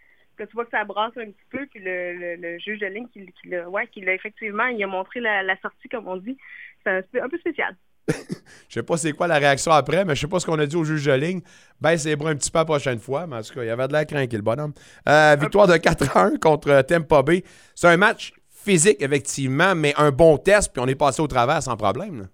Que 0.40 0.46
tu 0.46 0.54
vois 0.54 0.64
que 0.64 0.70
ça 0.70 0.84
brasse 0.84 1.12
un 1.18 1.26
petit 1.26 1.46
peu, 1.50 1.66
puis 1.66 1.80
le, 1.84 2.14
le- 2.14 2.36
le 2.36 2.58
juge 2.58 2.78
de 2.78 2.86
ligne 2.86 3.06
qui, 3.12 3.26
qui 3.26 3.48
l'a 3.48 3.68
ouais, 3.68 3.86
qui 3.88 4.00
l'a 4.00 4.14
effectivement, 4.14 4.64
il 4.66 4.82
a 4.82 4.86
montré 4.86 5.20
la, 5.20 5.42
la 5.42 5.54
sortie, 5.60 5.88
comme 5.90 6.08
on 6.08 6.16
dit. 6.16 6.38
C'est 6.82 6.90
un, 6.90 7.02
peu- 7.02 7.22
un 7.22 7.28
peu 7.28 7.38
spécial. 7.38 7.76
Je 8.08 8.74
sais 8.74 8.82
pas 8.82 8.96
c'est 8.96 9.12
quoi 9.12 9.26
la 9.26 9.36
réaction 9.36 9.70
après, 9.72 10.04
mais 10.06 10.14
je 10.14 10.20
sais 10.22 10.26
pas 10.28 10.40
ce 10.40 10.46
qu'on 10.46 10.58
a 10.58 10.64
dit 10.66 10.76
au 10.76 10.84
juge 10.84 11.04
de 11.04 11.12
ligne. 11.12 11.40
Ben, 11.80 11.96
c'est 11.98 12.16
bras 12.16 12.30
un 12.30 12.36
petit 12.36 12.50
peu 12.50 12.58
la 12.60 12.64
prochaine 12.64 12.98
fois, 12.98 13.26
mais 13.26 13.36
en 13.36 13.42
tout 13.42 13.52
cas, 13.52 13.62
il 13.62 13.66
y 13.66 13.70
avait 13.70 13.86
de 13.86 13.92
la 13.92 14.04
crainte, 14.06 14.32
le 14.32 14.40
bonhomme. 14.40 14.72
Euh, 15.08 15.36
victoire 15.38 15.66
de 15.66 15.74
4-1 15.74 16.38
contre 16.38 16.70
euh, 16.70 16.82
Tampa 16.82 17.22
Bay. 17.22 17.44
C'est 17.74 17.88
un 17.88 17.96
match 17.98 18.32
physique, 18.48 18.96
effectivement, 19.02 19.74
mais 19.74 19.92
un 19.98 20.10
bon 20.10 20.38
test, 20.38 20.72
puis 20.72 20.82
on 20.82 20.86
est 20.88 20.94
passé 20.94 21.20
au 21.20 21.26
travers 21.26 21.62
sans 21.62 21.76
problème. 21.76 22.20
là. 22.20 22.26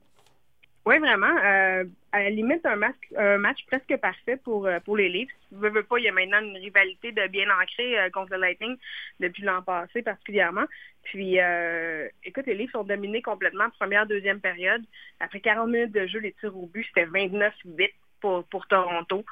Oui, 0.86 0.98
vraiment. 1.00 1.34
Euh, 1.44 1.84
à 2.16 2.22
la 2.22 2.30
limite, 2.30 2.64
un 2.64 2.76
match, 2.76 2.96
un 3.14 3.36
match 3.36 3.58
presque 3.66 3.94
parfait 3.98 4.38
pour, 4.38 4.66
euh, 4.66 4.80
pour 4.80 4.96
les 4.96 5.10
Leafs. 5.10 5.30
Veux, 5.52 5.68
veux 5.68 5.82
pas, 5.82 5.98
il 5.98 6.04
y 6.04 6.08
a 6.08 6.12
maintenant 6.12 6.40
une 6.40 6.56
rivalité 6.56 7.12
de 7.12 7.26
bien 7.26 7.46
ancrée 7.50 7.98
euh, 7.98 8.08
contre 8.08 8.32
le 8.32 8.40
Lightning 8.40 8.76
depuis 9.20 9.42
l'an 9.42 9.60
passé 9.60 10.00
particulièrement. 10.00 10.64
Puis, 11.02 11.38
euh, 11.38 12.08
écoute, 12.24 12.46
les 12.46 12.54
Leafs 12.54 12.74
ont 12.74 12.84
dominé 12.84 13.20
complètement 13.20 13.68
première, 13.78 14.06
deuxième 14.06 14.40
période. 14.40 14.82
Après 15.20 15.40
40 15.40 15.68
minutes 15.68 15.92
de 15.92 16.06
jeu, 16.06 16.20
les 16.20 16.32
tirs 16.32 16.56
au 16.56 16.66
but, 16.66 16.86
c'était 16.86 17.04
29-8 17.04 17.90
pour, 18.22 18.44
pour 18.44 18.66
Toronto. 18.66 19.22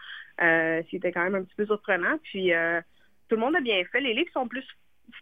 Euh, 0.42 0.82
C'était 0.90 1.10
quand 1.10 1.24
même 1.24 1.36
un 1.36 1.42
petit 1.44 1.56
peu 1.56 1.64
surprenant. 1.64 2.18
Puis, 2.22 2.52
tout 3.28 3.36
le 3.36 3.40
monde 3.40 3.56
a 3.56 3.60
bien 3.60 3.82
fait. 3.86 4.00
Les 4.02 4.12
Leafs 4.12 4.32
sont 4.32 4.46
plus 4.46 4.66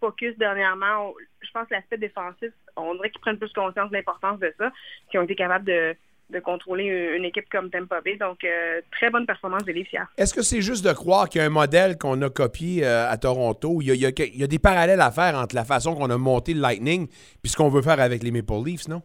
focus 0.00 0.36
dernièrement. 0.36 1.14
Je 1.40 1.50
pense 1.52 1.68
que 1.68 1.74
l'aspect 1.74 1.98
défensif, 1.98 2.50
on 2.76 2.96
dirait 2.96 3.10
qu'ils 3.10 3.20
prennent 3.20 3.38
plus 3.38 3.52
conscience 3.52 3.90
de 3.90 3.96
l'importance 3.96 4.40
de 4.40 4.52
ça, 4.58 4.72
qui 5.10 5.18
ont 5.18 5.22
été 5.22 5.36
capables 5.36 5.64
de, 5.64 5.94
de 6.32 6.40
contrôler 6.40 6.84
une, 7.16 7.24
équipe 7.24 7.48
comme 7.50 7.70
Tampa 7.70 8.00
Bay. 8.00 8.16
Donc, 8.16 8.42
euh, 8.44 8.80
très 8.90 9.10
bonne 9.10 9.26
performance 9.26 9.64
des 9.64 9.72
Leafs. 9.72 9.94
Est-ce 10.16 10.34
que 10.34 10.42
c'est 10.42 10.60
juste 10.60 10.84
de 10.84 10.92
croire 10.92 11.28
qu'il 11.28 11.40
y 11.40 11.44
a 11.44 11.46
un 11.46 11.50
modèle 11.50 11.96
qu'on 11.98 12.20
a 12.22 12.30
copié 12.30 12.84
euh, 12.84 13.08
à 13.08 13.16
Toronto? 13.16 13.78
Il 13.80 13.88
y, 13.88 13.90
a, 13.90 13.94
il 13.94 14.00
y 14.00 14.06
a- 14.06 14.10
il 14.24 14.40
y 14.40 14.44
a 14.44 14.46
des 14.46 14.58
parallèles 14.58 15.00
à 15.00 15.10
faire 15.10 15.36
entre 15.36 15.54
la 15.54 15.64
façon 15.64 15.94
qu'on 15.94 16.10
a 16.10 16.18
monté 16.18 16.54
le 16.54 16.60
Lightning 16.60 17.08
et 17.44 17.48
ce 17.48 17.56
qu'on 17.56 17.68
veut 17.68 17.82
faire 17.82 18.00
avec 18.00 18.22
les 18.22 18.30
Maple 18.30 18.64
Leafs, 18.64 18.88
non? 18.88 19.02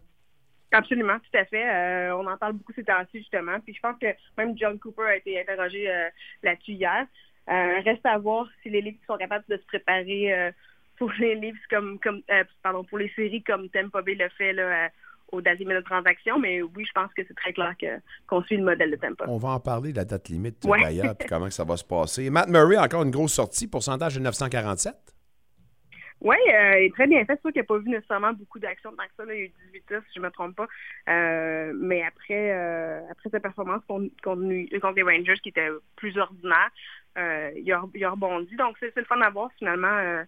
Absolument, 0.72 1.18
tout 1.20 1.38
à 1.38 1.46
fait. 1.46 1.70
Euh, 1.70 2.16
on 2.18 2.28
en 2.28 2.38
parle 2.38 2.54
beaucoup 2.54 2.74
ces 2.74 2.84
temps-ci, 2.84 3.20
justement. 3.20 3.60
Puis 3.64 3.74
je 3.74 3.80
pense 3.80 3.96
que 4.02 4.08
même 4.38 4.58
John 4.58 4.80
Cooper 4.80 5.04
a 5.04 5.16
été 5.16 5.40
interrogé 5.40 5.88
là-dessus 6.44 6.74
hier. 6.74 7.06
Reste 7.48 8.06
à 8.06 8.18
voir 8.18 8.48
si 8.62 8.70
les 8.70 8.82
Leafs 8.82 8.98
sont 9.08 9.18
capables 9.18 9.46
de 9.48 9.58
se 9.58 9.66
préparer 9.68 10.52
pour 10.98 11.12
les 11.20 11.36
Leafs 11.36 11.56
comme, 11.70 12.00
comme 12.00 12.22
euh, 12.30 12.44
pardon, 12.62 12.84
pour 12.84 12.98
les 12.98 13.10
séries 13.16 13.44
comme 13.44 13.70
Tampa 13.70 14.02
Bay 14.02 14.16
le 14.16 14.30
fait 14.30 14.54
là, 14.54 14.90
dates 15.42 15.60
limites 15.60 15.78
de 15.78 15.82
transaction, 15.82 16.40
mais 16.40 16.62
oui, 16.62 16.86
je 16.86 16.92
pense 16.94 17.12
que 17.14 17.22
c'est 17.28 17.36
très 17.36 17.54
clair 17.54 17.76
qu'on 18.28 18.42
suit 18.44 18.58
le 18.58 18.64
modèle 18.64 18.92
de 18.92 18.96
Tampa. 18.96 19.26
On 19.28 19.38
va 19.38 19.50
en 19.50 19.60
parler 19.60 19.92
de 19.92 19.98
la 19.98 20.06
date 20.06 20.30
limite 20.30 20.64
Ouais. 20.66 20.82
d'ailleurs, 20.82 21.16
puis 21.18 21.28
comment 21.30 21.50
ça 21.50 21.64
va 21.64 21.78
se 21.78 21.84
passer. 21.84 22.30
Matt 22.30 22.50
Murray, 22.50 22.78
encore 22.78 23.04
une 23.04 23.12
grosse 23.12 23.34
sortie, 23.34 23.68
pourcentage 23.68 24.16
de 24.16 24.22
947. 24.22 24.96
Oui, 26.20 26.36
euh, 26.52 26.80
il 26.80 26.86
est 26.86 26.94
très 26.94 27.06
bien 27.06 27.24
fait. 27.26 27.34
C'est 27.36 27.42
sûr 27.42 27.52
qu'il 27.52 27.62
n'a 27.62 27.66
pas 27.66 27.78
vu 27.78 27.90
nécessairement 27.90 28.34
beaucoup 28.34 28.58
d'actions 28.58 28.92
tant 28.92 29.04
que 29.04 29.12
ça. 29.18 29.26
Là. 29.26 29.36
Il 29.36 29.40
y 29.40 29.44
a 29.44 29.46
eu 29.46 29.52
18 29.68 29.86
tirs, 29.86 30.02
si 30.08 30.14
je 30.16 30.20
ne 30.20 30.26
me 30.26 30.32
trompe 30.32 30.56
pas. 30.56 30.68
Euh, 31.10 31.74
mais 31.76 32.02
après, 32.04 32.54
euh, 32.54 33.02
après 33.12 33.30
sa 33.30 33.40
performance 33.40 33.84
contre, 33.88 34.10
contre, 34.24 34.42
les 34.42 34.80
Rangers, 35.04 35.38
qui 35.44 35.50
était 35.50 35.70
plus 35.96 36.18
ordinaire, 36.18 36.72
il, 37.16 37.72
a, 37.72 37.84
il 37.94 38.04
a 38.04 38.10
rebondi. 38.12 38.56
Donc, 38.56 38.78
c'est 38.80 38.92
c'est 38.94 39.02
le 39.02 39.06
fun 39.06 39.22
à 39.22 39.30
voir, 39.30 39.52
finalement. 39.60 40.24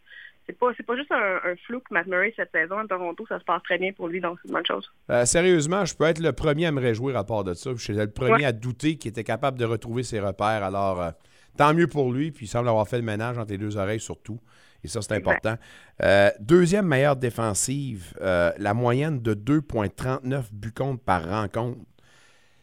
C'est 0.50 0.58
pas, 0.58 0.72
c'est 0.76 0.84
pas 0.86 0.96
juste 0.96 1.12
un, 1.12 1.36
un 1.46 1.56
flou 1.68 1.80
que 1.80 1.94
Matt 1.94 2.08
Murray 2.08 2.34
cette 2.36 2.50
saison 2.52 2.80
à 2.80 2.88
Toronto. 2.88 3.24
Ça 3.30 3.38
se 3.40 3.44
passe 3.44 3.62
très 3.62 3.78
bien 3.78 3.92
pour 3.94 4.08
lui, 4.08 4.20
donc 4.20 4.40
c'est 4.42 4.48
une 4.48 4.56
bonne 4.56 4.66
chose. 4.66 4.90
Euh, 5.12 5.24
sérieusement, 5.26 5.86
je 5.86 5.94
peux 5.96 6.06
être 6.06 6.18
le 6.20 6.32
premier 6.34 6.66
à 6.66 6.72
me 6.72 6.82
réjouir 6.82 7.16
à 7.18 7.24
part 7.24 7.44
de 7.44 7.54
ça. 7.54 7.70
Je 7.76 7.84
suis 7.84 7.94
le 7.94 8.10
premier 8.10 8.32
Ouais. 8.38 8.46
à 8.46 8.52
douter 8.52 8.98
qu'il 8.98 9.10
était 9.12 9.24
capable 9.24 9.60
de 9.60 9.66
retrouver 9.66 10.02
ses 10.02 10.20
repères. 10.20 10.64
Alors, 10.64 11.02
euh, 11.04 11.12
tant 11.56 11.76
mieux 11.76 11.86
pour 11.86 12.12
lui. 12.12 12.32
Puis 12.32 12.48
il 12.48 12.50
semble 12.50 12.68
avoir 12.68 12.88
fait 12.88 12.98
le 12.98 13.04
ménage 13.04 13.38
entre 13.38 13.52
les 13.52 13.60
deux 13.60 13.78
oreilles 13.78 14.00
surtout. 14.00 14.40
Et 14.84 14.88
ça, 14.88 15.04
c'est 15.04 15.14
important. 15.14 15.56
Euh, 16.02 16.32
deuxième 16.40 16.88
meilleure 16.88 17.16
défensive, 17.16 18.14
la 18.20 18.74
moyenne 18.74 19.22
de 19.22 19.36
2,39 19.36 20.52
buts 20.52 20.72
contre 20.72 21.04
par 21.04 21.30
rencontre. 21.30 21.78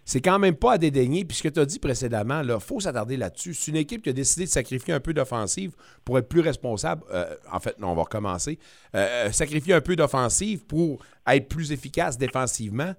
C'est 0.07 0.21
quand 0.21 0.39
même 0.39 0.55
pas 0.55 0.75
à 0.75 0.79
dédaigner. 0.79 1.25
Puis 1.25 1.37
ce 1.39 1.43
que 1.43 1.49
tu 1.49 1.59
as 1.59 1.67
dit 1.67 1.81
précédemment, 1.81 2.41
il 2.41 2.57
faut 2.61 2.79
s'attarder 2.79 3.17
là-dessus. 3.17 3.55
C'est 3.55 3.73
une 3.73 3.77
équipe 3.77 4.03
qui 4.03 4.11
a 4.11 4.13
décidé 4.13 4.45
de 4.45 4.51
sacrifier 4.51 4.95
un 4.95 5.01
peu 5.01 5.13
d'offensive 5.13 5.73
pour 6.05 6.17
être 6.17 6.29
plus 6.29 6.41
responsable. 6.41 7.03
Euh, 7.13 7.35
en 7.53 7.59
fait, 7.59 7.77
non, 7.81 7.89
on 7.89 7.95
va 7.97 8.03
recommencer. 8.05 8.59
Euh, 8.95 9.33
sacrifier 9.33 9.75
un 9.75 9.81
peu 9.81 9.97
d'offensive 9.97 10.65
pour 10.65 11.05
être 11.27 11.49
plus 11.49 11.73
efficace 11.73 12.17
défensivement. 12.17 12.95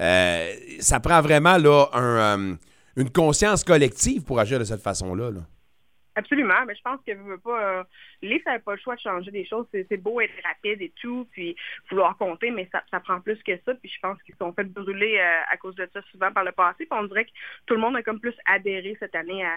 Euh, 0.00 0.52
ça 0.78 1.00
prend 1.00 1.20
vraiment 1.20 1.58
là, 1.58 1.86
un, 1.92 2.38
euh, 2.40 2.54
une 2.96 3.10
conscience 3.10 3.64
collective 3.64 4.22
pour 4.22 4.38
agir 4.38 4.60
de 4.60 4.64
cette 4.64 4.82
façon-là. 4.82 5.32
là. 5.32 5.40
Absolument, 6.14 6.66
mais 6.66 6.74
je 6.74 6.82
pense 6.82 7.00
que 7.06 7.12
vous 7.14 7.38
pas. 7.38 7.78
Euh, 7.78 7.84
les 8.20 8.40
ça 8.42 8.52
n'a 8.52 8.58
pas 8.58 8.74
le 8.74 8.80
choix 8.80 8.96
de 8.96 9.00
changer 9.00 9.30
des 9.30 9.46
choses. 9.46 9.66
C'est 9.72 9.96
beau 9.96 10.20
être 10.20 10.34
rapide 10.44 10.82
et 10.82 10.92
tout, 11.00 11.26
puis 11.32 11.56
vouloir 11.88 12.18
compter, 12.18 12.50
mais 12.50 12.68
ça, 12.70 13.00
prend 13.00 13.20
plus 13.20 13.42
que 13.42 13.56
ça. 13.64 13.74
Puis 13.74 13.90
je 13.94 13.98
pense 14.00 14.22
qu'ils 14.22 14.34
sont 14.36 14.52
fait 14.52 14.64
brûler 14.64 15.18
euh, 15.18 15.40
à 15.50 15.56
cause 15.56 15.74
de 15.74 15.88
ça 15.92 16.02
souvent 16.10 16.30
par 16.30 16.44
le 16.44 16.52
passé. 16.52 16.84
Puis 16.84 16.98
on 16.98 17.04
dirait 17.04 17.24
que 17.24 17.30
tout 17.64 17.74
le 17.74 17.80
monde 17.80 17.96
a 17.96 18.02
comme 18.02 18.20
plus 18.20 18.34
adhéré 18.44 18.94
cette 19.00 19.14
année 19.14 19.42
à, 19.42 19.56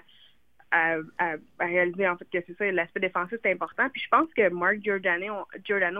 à, 1.17 1.35
réaliser 1.59 2.07
en 2.07 2.17
fait 2.17 2.27
que 2.31 2.43
c'est 2.47 2.57
ça, 2.57 2.71
l'aspect 2.71 3.01
défensif 3.01 3.37
c'est 3.43 3.51
important. 3.51 3.89
Puis 3.89 4.01
je 4.01 4.09
pense 4.09 4.33
que 4.33 4.47
Mark 4.49 4.77
Giordano, 4.81 5.45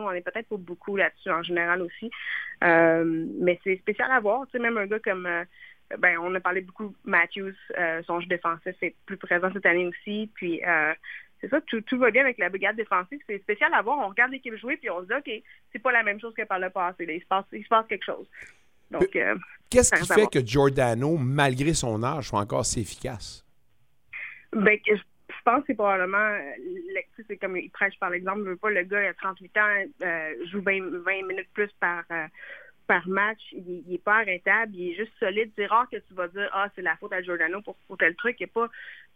en 0.07 0.11
est 0.11 0.21
peut-être 0.21 0.47
pas 0.47 0.57
beaucoup 0.57 0.95
là-dessus 0.95 1.31
en 1.31 1.43
général 1.43 1.81
aussi. 1.81 2.09
Euh, 2.63 3.25
mais 3.41 3.59
c'est 3.65 3.75
spécial 3.77 4.09
à 4.09 4.21
voir. 4.21 4.45
Tu 4.45 4.51
sais, 4.53 4.59
même 4.59 4.77
un 4.77 4.85
gars 4.85 4.99
comme 4.99 5.27
ben, 5.99 6.17
on 6.19 6.33
a 6.36 6.39
parlé 6.39 6.61
beaucoup 6.61 6.88
de 6.88 6.95
Matthews, 7.03 7.53
euh, 7.77 8.01
son 8.03 8.19
jeu 8.19 8.27
défensif 8.27 8.75
est 8.81 8.95
plus 9.05 9.17
présent 9.17 9.49
cette 9.53 9.65
année 9.65 9.88
aussi. 9.88 10.29
Puis 10.33 10.63
euh, 10.65 10.93
c'est 11.41 11.49
ça, 11.49 11.61
tout, 11.61 11.81
tout 11.81 11.97
va 11.97 12.11
bien 12.11 12.23
avec 12.23 12.38
la 12.38 12.49
brigade 12.49 12.75
défensive. 12.75 13.19
C'est 13.27 13.39
spécial 13.39 13.73
à 13.73 13.81
voir. 13.81 13.99
On 13.99 14.09
regarde 14.09 14.31
l'équipe 14.31 14.55
jouer 14.55 14.77
puis 14.77 14.89
on 14.89 15.01
se 15.01 15.07
dit 15.07 15.13
OK, 15.13 15.43
c'est 15.71 15.79
pas 15.79 15.91
la 15.91 16.03
même 16.03 16.19
chose 16.19 16.33
que 16.33 16.43
par 16.43 16.59
le 16.59 16.69
passé. 16.69 17.05
là. 17.05 17.13
Il 17.13 17.21
se 17.21 17.27
passe, 17.27 17.45
il 17.51 17.63
se 17.63 17.69
passe 17.69 17.86
quelque 17.88 18.05
chose. 18.05 18.27
Donc 18.91 19.15
euh, 19.15 19.36
Qu'est-ce 19.69 19.93
qui 19.93 20.13
fait 20.13 20.27
que 20.31 20.45
Giordano, 20.45 21.17
malgré 21.17 21.73
son 21.73 22.03
âge, 22.03 22.29
soit 22.29 22.39
encore 22.39 22.65
si 22.65 22.81
efficace? 22.81 23.43
Ben, 24.53 24.77
je, 24.88 24.93
pense 25.43 25.59
que 25.61 25.65
c'est 25.67 25.75
probablement, 25.75 26.17
euh, 26.17 26.39
le- 26.57 27.01
tu 27.15 27.21
sais, 27.21 27.25
c'est 27.27 27.38
comme 27.38 27.57
il 27.57 27.69
prêche 27.71 27.97
par 27.99 28.09
l'exemple, 28.09 28.43
je 28.45 28.49
veux 28.51 28.55
pas, 28.55 28.69
le 28.69 28.83
gars 28.83 29.03
il 29.03 29.07
a 29.07 29.13
38 29.13 29.57
ans, 29.57 29.83
euh, 30.01 30.33
joue 30.51 30.61
20, 30.61 31.01
20 31.03 31.27
minutes 31.27 31.49
plus 31.53 31.69
par 31.79 32.03
par 32.88 33.07
match, 33.07 33.41
il, 33.51 33.83
il 33.88 33.95
est 33.95 34.03
pas 34.03 34.17
arrêtable, 34.17 34.75
il 34.75 34.91
est 34.91 34.95
juste 34.95 35.13
solide. 35.19 35.51
C'est 35.55 35.65
rare 35.65 35.89
que 35.89 35.97
tu 35.97 36.13
vas 36.13 36.27
dire 36.27 36.49
ah 36.53 36.69
c'est 36.75 36.81
la 36.81 36.95
faute 36.97 37.13
à 37.13 37.21
Giordano 37.21 37.61
pour, 37.61 37.75
pour 37.88 37.97
tel 37.97 38.15
truc, 38.15 38.38
il 38.39 38.43
n'y 38.43 38.49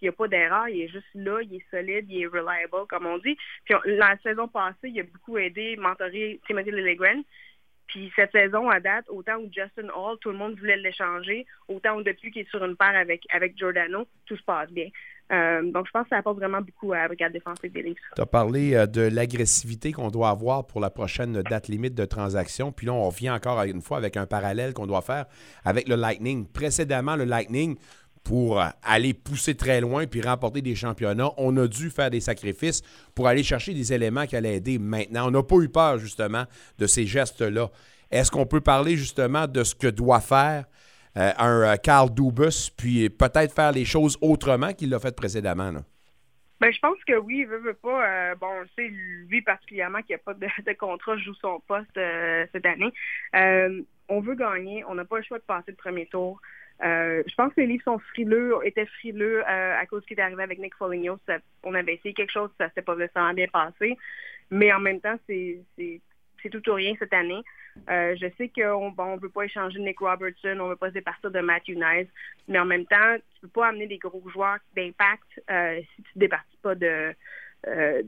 a 0.10 0.12
pas 0.12 0.18
pas 0.18 0.28
d'erreur, 0.28 0.70
il 0.70 0.82
est 0.82 0.88
juste 0.88 1.08
là, 1.16 1.42
il 1.42 1.56
est 1.56 1.70
solide, 1.70 2.06
il 2.10 2.24
est 2.24 2.28
reliable 2.28 2.88
comme 2.90 3.06
on 3.06 3.18
dit. 3.18 3.38
Puis 3.66 3.76
la 3.86 4.18
saison 4.24 4.48
passée, 4.48 4.90
il 4.90 5.00
a 5.00 5.04
beaucoup 5.04 5.38
aidé, 5.38 5.76
mentoré 5.78 6.40
Timothy 6.48 6.72
Lilligren. 6.72 7.24
Puis 7.88 8.12
cette 8.16 8.32
saison, 8.32 8.70
à 8.70 8.80
date, 8.80 9.06
autant 9.10 9.38
où 9.38 9.50
Justin 9.52 9.90
Hall, 9.96 10.18
tout 10.22 10.30
le 10.30 10.38
monde 10.38 10.58
voulait 10.60 10.78
l'échanger, 10.78 11.48
autant 11.68 11.98
où 11.98 12.04
depuis 12.04 12.32
qu'il 12.32 12.44
est 12.44 12.50
sur 12.50 12.64
une 12.64 12.76
paire 12.76 12.96
avec, 12.96 13.26
avec 13.32 13.58
Giordano, 13.58 14.08
tout 14.28 14.38
se 14.38 14.44
passe 14.44 14.70
bien. 14.72 14.90
Euh, 15.32 15.72
donc, 15.72 15.86
je 15.86 15.92
pense 15.92 16.04
que 16.04 16.10
ça 16.10 16.18
apporte 16.18 16.38
vraiment 16.38 16.62
beaucoup 16.62 16.92
à 16.94 17.00
la 17.00 17.08
brigade 17.08 17.32
défensive 17.32 17.72
des. 17.72 17.96
Tu 18.16 18.22
as 18.22 18.26
parlé 18.26 18.74
euh, 18.74 18.88
de 18.88 19.02
l'agressivité 19.02 19.92
qu'on 19.92 20.10
doit 20.10 20.30
avoir 20.30 20.66
pour 20.66 20.82
la 20.82 20.90
prochaine 20.90 21.42
date 21.44 21.68
limite 21.68 21.94
de 21.94 22.06
transaction. 22.06 22.72
Puis 22.72 22.88
là, 22.88 22.94
on 22.94 23.10
revient 23.10 23.30
encore 23.30 23.62
une 23.64 23.82
fois 23.82 23.98
avec 23.98 24.18
un 24.18 24.26
parallèle 24.26 24.74
qu'on 24.74 24.88
doit 24.88 25.02
faire 25.02 25.26
avec 25.64 25.88
le 25.88 25.96
Lightning. 25.96 26.48
Précédemment, 26.48 27.16
le 27.16 27.26
Lightning, 27.26 27.78
pour 28.24 28.62
aller 28.84 29.14
pousser 29.14 29.56
très 29.56 29.82
loin 29.82 30.08
puis 30.08 30.22
remporter 30.22 30.62
des 30.62 30.76
championnats, 30.76 31.32
on 31.38 31.56
a 31.58 31.68
dû 31.68 31.90
faire 31.90 32.10
des 32.10 32.20
sacrifices 32.20 32.82
pour 33.16 33.28
aller 33.28 33.44
chercher 33.44 33.74
des 33.74 33.94
éléments 33.94 34.26
qui 34.26 34.36
allaient 34.36 34.58
aider 34.58 34.80
maintenant. 34.80 35.28
On 35.28 35.32
n'a 35.32 35.44
pas 35.44 35.58
eu 35.58 35.70
peur, 35.70 36.00
justement, 36.00 36.46
de 36.78 36.88
ces 36.88 37.06
gestes-là. 37.06 37.70
Est-ce 38.12 38.32
qu'on 38.32 38.46
peut 38.46 38.62
parler, 38.62 38.98
justement, 38.98 39.48
de 39.48 39.64
ce 39.64 39.76
que 39.76 39.88
doit 39.88 40.22
faire 40.22 40.66
euh, 41.18 41.32
un 41.38 41.74
euh, 41.74 41.76
Carl 41.78 42.10
Dubus, 42.14 42.70
puis 42.78 43.10
peut-être 43.10 43.54
faire 43.54 43.72
les 43.72 43.86
choses 43.86 44.18
autrement 44.22 44.74
qu'il 44.74 44.90
l'a 44.90 45.00
fait 45.00 45.16
précédemment? 45.16 45.72
là? 45.72 45.82
Ben, 46.62 46.74
je 46.74 46.80
pense 46.80 46.98
que 47.08 47.18
oui, 47.18 47.40
il 47.40 47.48
veut, 47.48 47.60
veut 47.60 47.74
pas. 47.74 48.06
euh, 48.06 48.36
bon, 48.36 48.48
sait, 48.76 48.88
lui 49.30 49.42
particulièrement, 49.42 50.02
qui 50.02 50.12
n'a 50.12 50.18
pas 50.18 50.34
de, 50.36 50.74
contrat, 50.78 51.18
joue 51.18 51.34
son 51.36 51.60
poste 51.68 51.98
euh, 51.98 52.46
cette 52.52 52.66
année. 52.66 52.92
On 54.12 54.22
veut 54.22 54.36
gagner. 54.36 54.84
On 54.88 54.96
n'a 54.96 55.06
pas 55.06 55.18
le 55.18 55.24
choix 55.24 55.38
de 55.38 55.44
passer 55.44 55.72
le 55.72 55.76
premier 55.78 56.06
tour. 56.08 56.42
Je 56.82 57.36
pense 57.36 57.54
que 57.54 57.62
les 57.62 57.68
livres 57.68 57.84
sont 57.84 58.00
frileux, 58.00 58.56
étaient 58.64 58.86
frileux 58.88 59.48
à 59.48 59.86
cause 59.86 60.00
de 60.00 60.04
ce 60.04 60.08
qui 60.08 60.20
est 60.20 60.22
arrivé 60.24 60.42
avec 60.44 60.58
Nick 60.60 60.76
Foligno. 60.76 61.18
On 61.64 61.74
avait 61.76 61.94
essayé 61.96 62.14
quelque 62.14 62.32
chose, 62.32 62.50
ça 62.58 62.68
s'était 62.70 62.82
pas 62.82 62.96
nécessairement 62.96 63.34
bien 63.34 63.48
passé. 63.48 63.98
Mais 64.50 64.74
en 64.74 64.80
même 64.80 65.00
temps, 65.00 65.18
c'est 65.28 65.60
c'est- 65.78 66.02
c'est 66.42 66.50
tout 66.50 66.68
ou 66.70 66.74
rien 66.74 66.96
cette 66.98 67.14
année. 67.14 67.42
Euh, 67.90 68.16
je 68.20 68.28
sais 68.38 68.50
qu'on 68.50 68.92
ne 68.92 69.20
veut 69.20 69.30
pas 69.30 69.44
échanger 69.44 69.80
Nick 69.80 70.00
Robertson, 70.00 70.58
on 70.60 70.66
ne 70.66 70.70
veut 70.70 70.76
pas 70.76 70.90
se 70.90 70.94
départir 70.94 71.32
de 71.32 71.40
Matthew 71.40 71.76
Nice, 71.76 72.08
mais 72.48 72.60
en 72.60 72.66
même 72.66 72.86
temps, 72.86 73.16
tu 73.16 73.38
ne 73.38 73.42
peux 73.42 73.60
pas 73.60 73.68
amener 73.68 73.88
des 73.88 73.98
gros 73.98 74.24
joueurs 74.30 74.58
d'impact 74.76 75.24
euh, 75.50 75.80
si 75.96 76.04
tu 76.04 76.12
ne 76.16 76.20
départis 76.20 76.58
pas 76.62 76.74
euh, 76.76 78.04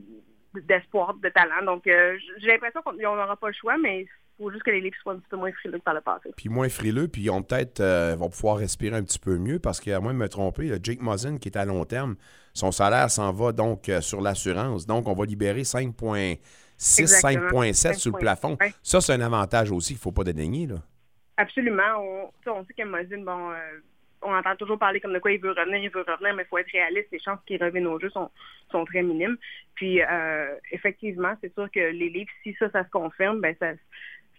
d'espoir, 0.54 1.14
de 1.14 1.28
talent. 1.28 1.64
Donc, 1.64 1.84
j'ai 1.84 2.46
l'impression 2.46 2.82
qu'on 2.82 2.92
n'aura 2.92 3.36
pas 3.36 3.48
le 3.48 3.54
choix, 3.54 3.78
mais 3.78 4.02
il 4.02 4.08
faut 4.38 4.50
juste 4.50 4.62
que 4.62 4.70
les 4.70 4.80
livres 4.80 4.96
soient 5.02 5.14
un 5.14 5.16
petit 5.16 5.28
peu 5.28 5.36
moins 5.36 5.52
frileux 5.52 5.78
que 5.78 5.84
par 5.84 5.94
le 5.94 6.00
passé. 6.00 6.30
Puis 6.36 6.48
moins 6.48 6.68
frileux, 6.68 7.08
puis 7.08 7.22
ils 7.22 7.44
peut-être 7.44 7.80
euh, 7.80 8.16
pouvoir 8.16 8.58
respirer 8.58 8.96
un 8.96 9.02
petit 9.02 9.18
peu 9.18 9.38
mieux 9.38 9.58
parce 9.58 9.80
qu'à 9.80 10.00
moins 10.00 10.12
de 10.12 10.18
me 10.18 10.28
tromper, 10.28 10.64
le 10.64 10.78
Jake 10.82 11.00
Muzzin 11.00 11.38
qui 11.38 11.48
est 11.48 11.56
à 11.56 11.64
long 11.64 11.84
terme, 11.84 12.16
son 12.54 12.72
salaire 12.72 13.10
s'en 13.10 13.32
va 13.32 13.52
donc 13.52 13.90
sur 14.00 14.20
l'assurance. 14.20 14.86
Donc, 14.86 15.08
on 15.08 15.14
va 15.14 15.24
libérer 15.24 15.62
5,5 15.62 16.38
6, 16.82 17.22
5,7 17.22 17.94
sur 17.94 18.12
le 18.12 18.18
plafond. 18.18 18.58
Ça, 18.82 19.00
c'est 19.00 19.12
un 19.12 19.20
avantage 19.20 19.70
aussi 19.70 19.94
qu'il 19.94 19.98
ne 19.98 20.02
faut 20.02 20.12
pas 20.12 20.24
dédaigner. 20.24 20.66
Là. 20.66 20.76
Absolument. 21.36 21.82
On, 21.98 22.30
on 22.50 22.64
sait 22.64 22.74
que 22.74 22.82
Mozine, 22.82 23.24
bon, 23.24 23.52
euh, 23.52 23.80
on 24.20 24.34
entend 24.34 24.56
toujours 24.56 24.78
parler 24.78 25.00
comme 25.00 25.12
de 25.12 25.20
quoi 25.20 25.30
il 25.30 25.40
veut 25.40 25.52
revenir, 25.52 25.78
il 25.78 25.90
veut 25.90 26.04
revenir, 26.06 26.34
mais 26.34 26.42
il 26.42 26.46
faut 26.48 26.58
être 26.58 26.72
réaliste. 26.72 27.08
Les 27.12 27.20
chances 27.20 27.38
qu'il 27.46 27.62
revienne 27.62 27.86
au 27.86 28.00
jeu 28.00 28.10
sont, 28.10 28.30
sont 28.72 28.84
très 28.84 29.02
minimes. 29.02 29.36
Puis, 29.76 30.02
euh, 30.02 30.56
effectivement, 30.72 31.34
c'est 31.40 31.54
sûr 31.54 31.70
que 31.70 31.80
les 31.80 32.08
livres, 32.08 32.30
si 32.42 32.54
ça, 32.58 32.68
ça 32.70 32.84
se 32.84 32.90
confirme, 32.90 33.40
ben 33.40 33.54
ça, 33.60 33.72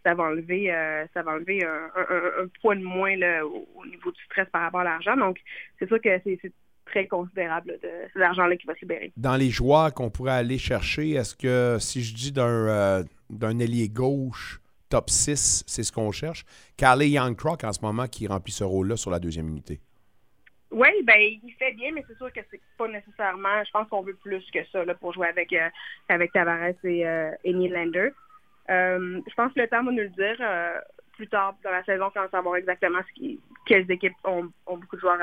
ça 0.03 0.13
va 0.13 0.23
enlever, 0.23 0.73
euh, 0.73 1.05
ça 1.13 1.23
va 1.23 1.31
enlever 1.31 1.63
un, 1.63 2.47
poids 2.61 2.75
de 2.75 2.83
moins 2.83 3.15
là, 3.15 3.45
au, 3.45 3.67
au, 3.75 3.85
niveau 3.85 4.11
du 4.11 4.21
stress 4.25 4.49
par 4.49 4.63
rapport 4.63 4.81
à 4.81 4.85
l'argent. 4.85 5.15
Donc, 5.15 5.39
c'est 5.79 5.87
sûr 5.87 6.01
que 6.01 6.09
c'est 6.25 6.51
très 6.85 7.07
considérable 7.07 7.79
de 7.81 7.89
cet 8.13 8.21
argent-là 8.21 8.55
qui 8.57 8.67
va 8.67 8.75
se 8.75 8.81
libérer. 8.81 9.11
Dans 9.17 9.35
les 9.35 9.49
joueurs 9.49 9.93
qu'on 9.93 10.09
pourrait 10.09 10.33
aller 10.33 10.57
chercher, 10.57 11.11
est-ce 11.11 11.35
que 11.35 11.77
si 11.79 12.03
je 12.03 12.13
dis 12.13 12.31
d'un 12.31 12.47
euh, 12.47 13.03
d'un 13.29 13.59
ailier 13.59 13.89
gauche 13.89 14.59
top 14.89 15.09
6, 15.09 15.63
c'est 15.65 15.83
ce 15.83 15.91
qu'on 15.91 16.11
cherche? 16.11 16.45
Carly 16.77 17.09
Youngcrock, 17.09 17.63
en 17.63 17.73
ce 17.73 17.81
moment, 17.81 18.07
qui 18.07 18.27
remplit 18.27 18.51
ce 18.51 18.63
rôle-là 18.63 18.95
sur 18.95 19.11
la 19.11 19.19
deuxième 19.19 19.47
unité. 19.47 19.79
Oui, 20.71 20.89
ben 21.03 21.19
il 21.19 21.53
fait 21.59 21.73
bien, 21.73 21.91
mais 21.93 22.03
c'est 22.07 22.17
sûr 22.17 22.33
que 22.33 22.39
c'est 22.49 22.59
pas 22.77 22.87
nécessairement. 22.87 23.63
Je 23.63 23.71
pense 23.71 23.87
qu'on 23.89 24.01
veut 24.01 24.15
plus 24.15 24.43
que 24.51 24.59
ça 24.71 24.83
là, 24.83 24.95
pour 24.95 25.13
jouer 25.13 25.27
avec 25.27 25.53
euh, 25.53 25.69
avec 26.09 26.31
Tavares 26.31 26.73
et, 26.83 27.07
euh, 27.07 27.31
et 27.43 27.53
Nylander. 27.53 28.09
Euh, 28.69 29.21
je 29.27 29.33
pense 29.35 29.53
que 29.53 29.59
le 29.59 29.67
temps 29.67 29.83
va 29.83 29.91
nous 29.91 29.97
le 29.97 30.09
dire 30.09 30.37
euh, 30.39 30.79
plus 31.13 31.27
tard 31.27 31.55
dans 31.63 31.71
la 31.71 31.83
saison 31.83 32.09
quand 32.13 32.29
savoir 32.29 32.55
exactement 32.57 32.99
ce 33.07 33.13
qui, 33.13 33.39
quelles 33.65 33.89
équipes 33.89 34.13
ont, 34.23 34.49
beaucoup 34.67 34.95
de 34.95 35.01
joueurs 35.01 35.19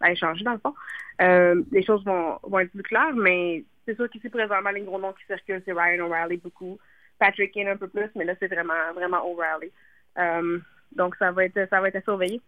à, 0.00 0.10
échanger 0.10 0.44
dans 0.44 0.52
le 0.52 0.58
fond. 0.58 0.74
Euh, 1.20 1.62
les 1.72 1.84
choses 1.84 2.04
vont, 2.04 2.38
être 2.58 2.70
plus 2.70 2.82
claires, 2.82 3.14
mais 3.14 3.64
c'est 3.84 3.96
sûr 3.96 4.08
qu'ici 4.10 4.28
présentement 4.28 4.70
les 4.70 4.82
gros 4.82 4.98
noms 4.98 5.12
qui 5.12 5.24
circulent 5.26 5.62
c'est 5.64 5.72
Ryan 5.72 6.06
O'Reilly 6.06 6.38
beaucoup, 6.38 6.78
Patrick 7.18 7.52
Kane 7.52 7.68
un 7.68 7.76
peu 7.76 7.88
plus, 7.88 8.10
mais 8.14 8.24
là 8.24 8.34
c'est 8.38 8.48
vraiment 8.48 8.92
vraiment 8.94 9.24
O'Reilly. 9.30 9.72
Euh, 10.18 10.58
donc 10.92 11.16
ça 11.16 11.32
va 11.32 11.44
être 11.44 11.68
ça 11.70 11.80
va 11.80 11.88
être 11.88 11.96
à 11.96 12.02
surveiller. 12.02 12.40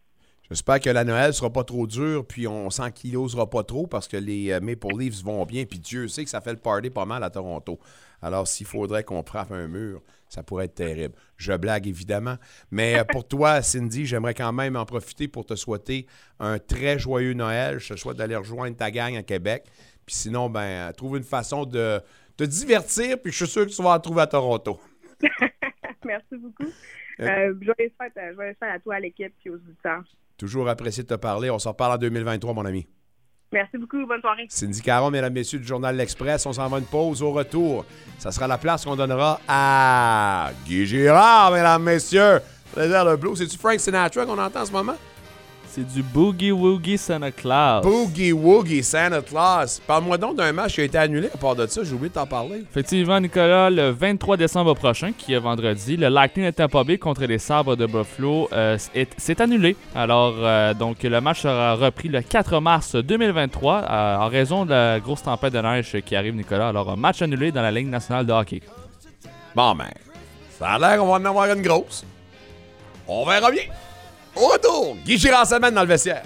J'espère 0.51 0.81
que 0.81 0.89
la 0.89 1.05
Noël 1.05 1.35
sera 1.35 1.53
pas 1.53 1.65
trop 1.65 1.87
dure, 1.87 2.25
puis 2.27 2.47
on 2.47 2.69
n'osera 2.69 3.51
pas 3.51 3.63
trop 3.63 3.87
parce 3.87 4.09
que 4.09 4.17
les 4.17 4.51
euh, 4.51 4.61
Maple 4.61 4.97
Leafs 4.99 5.23
vont 5.23 5.45
bien, 5.45 5.67
puis 5.67 5.79
Dieu 5.79 6.09
sait 6.09 6.25
que 6.25 6.31
ça 6.31 6.41
fait 6.41 6.53
le 6.53 6.59
party 6.59 6.89
pas 6.89 7.05
mal 7.05 7.23
à 7.23 7.29
Toronto. 7.29 7.79
Alors, 8.23 8.49
s'il 8.49 8.67
faudrait 8.67 9.05
qu'on 9.05 9.23
frappe 9.23 9.53
un 9.53 9.69
mur, 9.69 10.01
ça 10.29 10.43
pourrait 10.43 10.67
être 10.67 10.75
terrible. 10.75 11.15
Je 11.37 11.53
blague 11.53 11.87
évidemment. 11.87 12.37
Mais 12.71 12.99
euh, 12.99 13.05
pour 13.05 13.27
toi, 13.27 13.63
Cindy, 13.63 14.07
j'aimerais 14.07 14.35
quand 14.35 14.53
même 14.53 14.77
en 14.77 14.85
profiter 14.85 15.29
pour 15.29 15.47
te 15.47 15.55
souhaiter 15.55 16.07
un 16.39 16.59
très 16.59 16.99
joyeux 16.99 17.35
Noël. 17.35 17.79
Je 17.79 17.95
te 17.95 17.99
souhaite 17.99 18.17
d'aller 18.17 18.37
rejoindre 18.37 18.77
ta 18.77 18.91
gang 18.91 19.17
à 19.17 19.23
Québec. 19.23 19.65
Puis 20.09 20.17
sinon, 20.17 20.49
ben, 20.49 20.61
euh, 20.61 20.93
trouve 20.93 21.19
une 21.19 21.23
façon 21.23 21.67
de 21.67 22.01
te 22.37 22.45
divertir, 22.45 23.21
puis 23.21 23.31
je 23.31 23.45
suis 23.45 23.47
sûr 23.47 23.67
que 23.67 23.71
tu 23.71 23.83
vas 23.83 23.91
en 23.91 24.01
trouver 24.01 24.23
à 24.23 24.27
Toronto. 24.27 24.81
Merci 26.05 26.37
beaucoup. 26.37 26.73
Euh, 27.21 27.55
joyeuses 27.61 27.93
fêtes, 28.01 28.17
euh, 28.17 28.35
joyeuses 28.35 28.57
fêtes 28.59 28.71
à 28.71 28.79
toi, 28.79 28.95
à 28.95 29.01
l'équipe 29.01 29.35
et 29.45 29.51
aux 29.51 29.57
auditeurs. 29.57 30.05
Toujours 30.37 30.69
apprécié 30.69 31.03
de 31.03 31.09
te 31.09 31.15
parler. 31.15 31.51
On 31.51 31.59
s'en 31.59 31.73
reparle 31.73 31.95
en 31.95 31.99
2023, 31.99 32.55
mon 32.55 32.65
ami. 32.65 32.87
Merci 33.53 33.79
beaucoup. 33.79 34.07
Bonne 34.07 34.21
soirée. 34.21 34.47
Cindy 34.49 34.83
Caron, 34.83 35.11
mesdames, 35.11 35.33
messieurs 35.33 35.59
du 35.59 35.67
Journal 35.67 35.97
L'Express. 35.97 36.45
On 36.47 36.53
s'en 36.53 36.69
va 36.69 36.79
une 36.79 36.85
pause 36.85 37.23
au 37.23 37.33
retour. 37.33 37.85
Ça 38.19 38.31
sera 38.31 38.47
la 38.47 38.59
place 38.59 38.85
qu'on 38.85 38.97
donnera 38.97 39.41
à 39.49 40.51
Guy 40.67 40.87
Girard, 40.87 41.53
mesdames, 41.53 41.83
messieurs. 41.83 42.41
C'est-tu 42.75 43.57
Frank 43.59 43.81
Sinatra 43.81 44.27
qu'on 44.27 44.39
entend 44.39 44.61
en 44.61 44.67
ce 44.67 44.73
moment? 44.73 44.97
C'est 45.71 45.87
du 45.87 46.03
Boogie 46.03 46.51
Woogie 46.51 46.97
Santa 46.99 47.31
Claus. 47.31 47.83
Boogie 47.85 48.33
Woogie 48.33 48.83
Santa 48.83 49.21
Claus. 49.21 49.81
Parle-moi 49.87 50.17
donc 50.19 50.37
d'un 50.37 50.51
match 50.53 50.75
qui 50.75 50.81
a 50.81 50.85
été 50.85 50.99
annulé 50.99 51.29
à 51.33 51.37
part 51.37 51.55
de 51.55 51.67
ça. 51.67 51.83
J'ai 51.85 51.93
oublié 51.93 52.09
de 52.09 52.15
t'en 52.15 52.27
parler. 52.27 52.65
Effectivement, 52.71 53.21
Nicolas, 53.21 53.69
le 53.71 53.91
23 53.91 54.37
décembre 54.39 54.75
prochain, 54.75 55.13
qui 55.17 55.35
est 55.35 55.39
vendredi, 55.39 55.97
le 55.97 56.09
Lightning 56.09 56.47
de 56.47 56.51
Tampa 56.51 56.83
Bay 56.85 56.99
contre 56.99 57.25
les 57.27 57.39
Sabres 57.39 57.77
de 57.77 57.87
Buffalo 57.87 58.49
euh, 58.53 58.79
est- 58.95 59.21
s'est 59.21 59.41
annulé. 59.43 59.77
Alors, 59.95 60.35
euh, 60.39 60.75
donc, 60.75 61.03
le 61.03 61.21
match 61.21 61.43
sera 61.43 61.75
repris 61.75 62.09
le 62.09 62.23
4 62.23 62.61
mars 62.61 62.97
2023 62.97 63.83
euh, 63.89 64.17
en 64.17 64.29
raison 64.29 64.65
de 64.65 64.71
la 64.71 64.99
grosse 65.01 65.23
tempête 65.23 65.53
de 65.53 65.61
neige 65.61 65.97
qui 66.05 66.17
arrive, 66.17 66.35
Nicolas. 66.35 66.69
Alors, 66.69 66.91
un 66.91 66.97
match 66.97 67.21
annulé 67.23 67.53
dans 67.53 67.63
la 67.63 67.71
Ligue 67.71 67.89
nationale 67.89 68.25
de 68.27 68.33
hockey. 68.33 68.63
Bon, 69.55 69.75
ben, 69.75 69.85
ça 70.59 70.71
a 70.71 70.79
l'air 70.79 70.99
qu'on 70.99 71.07
va 71.07 71.13
en 71.19 71.25
avoir 71.25 71.53
une 71.53 71.63
grosse. 71.63 72.05
On 73.07 73.25
verra 73.27 73.51
bien. 73.51 73.63
Au 74.41 74.47
retour, 74.47 74.97
Guy 75.05 75.19
Girard 75.19 75.47
semaine 75.47 75.75
dans 75.75 75.83
le 75.83 75.89
vestiaire. 75.89 76.23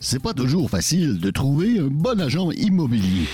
C'est 0.00 0.20
pas 0.20 0.34
toujours 0.34 0.68
facile 0.68 1.18
de 1.20 1.30
trouver 1.30 1.78
un 1.78 1.86
bon 1.86 2.20
agent 2.20 2.50
immobilier. 2.50 3.26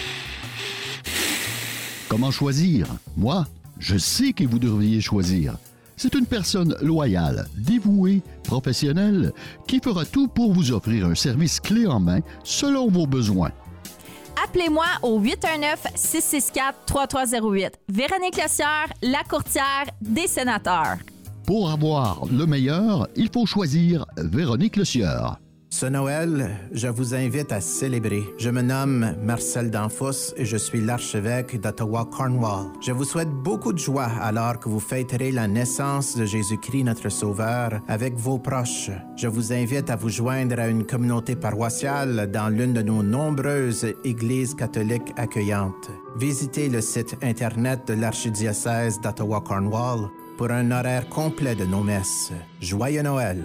Comment 2.08 2.30
choisir? 2.30 2.86
Moi, 3.18 3.46
je 3.78 3.98
sais 3.98 4.32
que 4.32 4.44
vous 4.44 4.58
devriez 4.58 5.02
choisir. 5.02 5.58
C'est 5.96 6.14
une 6.14 6.24
personne 6.24 6.74
loyale, 6.80 7.46
dévouée, 7.56 8.22
professionnelle, 8.44 9.34
qui 9.66 9.78
fera 9.78 10.06
tout 10.06 10.28
pour 10.28 10.54
vous 10.54 10.72
offrir 10.72 11.04
un 11.06 11.14
service 11.14 11.60
clé 11.60 11.86
en 11.86 12.00
main 12.00 12.20
selon 12.44 12.88
vos 12.88 13.06
besoins. 13.06 13.52
Appelez-moi 14.42 14.86
au 15.02 15.20
819-664-3308. 15.20 17.72
Véronique 17.88 18.42
Lecière, 18.42 18.90
la 19.02 19.22
courtière 19.28 19.84
des 20.00 20.28
sénateurs. 20.28 20.96
Pour 21.44 21.70
avoir 21.70 22.24
le 22.30 22.46
meilleur, 22.46 23.06
il 23.16 23.28
faut 23.30 23.44
choisir 23.44 24.06
Véronique 24.16 24.76
Le 24.76 24.86
Sieur. 24.86 25.38
Ce 25.70 25.84
Noël, 25.84 26.48
je 26.72 26.88
vous 26.88 27.14
invite 27.14 27.52
à 27.52 27.60
célébrer. 27.60 28.24
Je 28.38 28.48
me 28.48 28.62
nomme 28.62 29.14
Marcel 29.22 29.70
Danfous 29.70 30.32
et 30.36 30.46
je 30.46 30.56
suis 30.56 30.80
l'archevêque 30.80 31.60
d'Ottawa-Cornwall. 31.60 32.72
Je 32.80 32.90
vous 32.90 33.04
souhaite 33.04 33.28
beaucoup 33.28 33.74
de 33.74 33.78
joie 33.78 34.10
alors 34.22 34.58
que 34.58 34.70
vous 34.70 34.80
fêterez 34.80 35.30
la 35.30 35.46
naissance 35.46 36.16
de 36.16 36.24
Jésus-Christ 36.24 36.84
notre 36.84 37.10
Sauveur 37.10 37.80
avec 37.86 38.14
vos 38.16 38.38
proches. 38.38 38.90
Je 39.16 39.28
vous 39.28 39.52
invite 39.52 39.90
à 39.90 39.96
vous 39.96 40.08
joindre 40.08 40.58
à 40.58 40.68
une 40.68 40.86
communauté 40.86 41.36
paroissiale 41.36 42.30
dans 42.30 42.48
l'une 42.48 42.72
de 42.72 42.82
nos 42.82 43.02
nombreuses 43.02 43.86
églises 44.04 44.54
catholiques 44.54 45.12
accueillantes. 45.16 45.90
Visitez 46.16 46.70
le 46.70 46.80
site 46.80 47.16
Internet 47.22 47.86
de 47.86 47.94
l'archidiocèse 47.94 49.00
d'Ottawa-Cornwall 49.02 50.08
pour 50.38 50.50
un 50.50 50.70
horaire 50.70 51.08
complet 51.10 51.54
de 51.54 51.66
nos 51.66 51.82
messes. 51.82 52.32
Joyeux 52.60 53.02
Noël! 53.02 53.44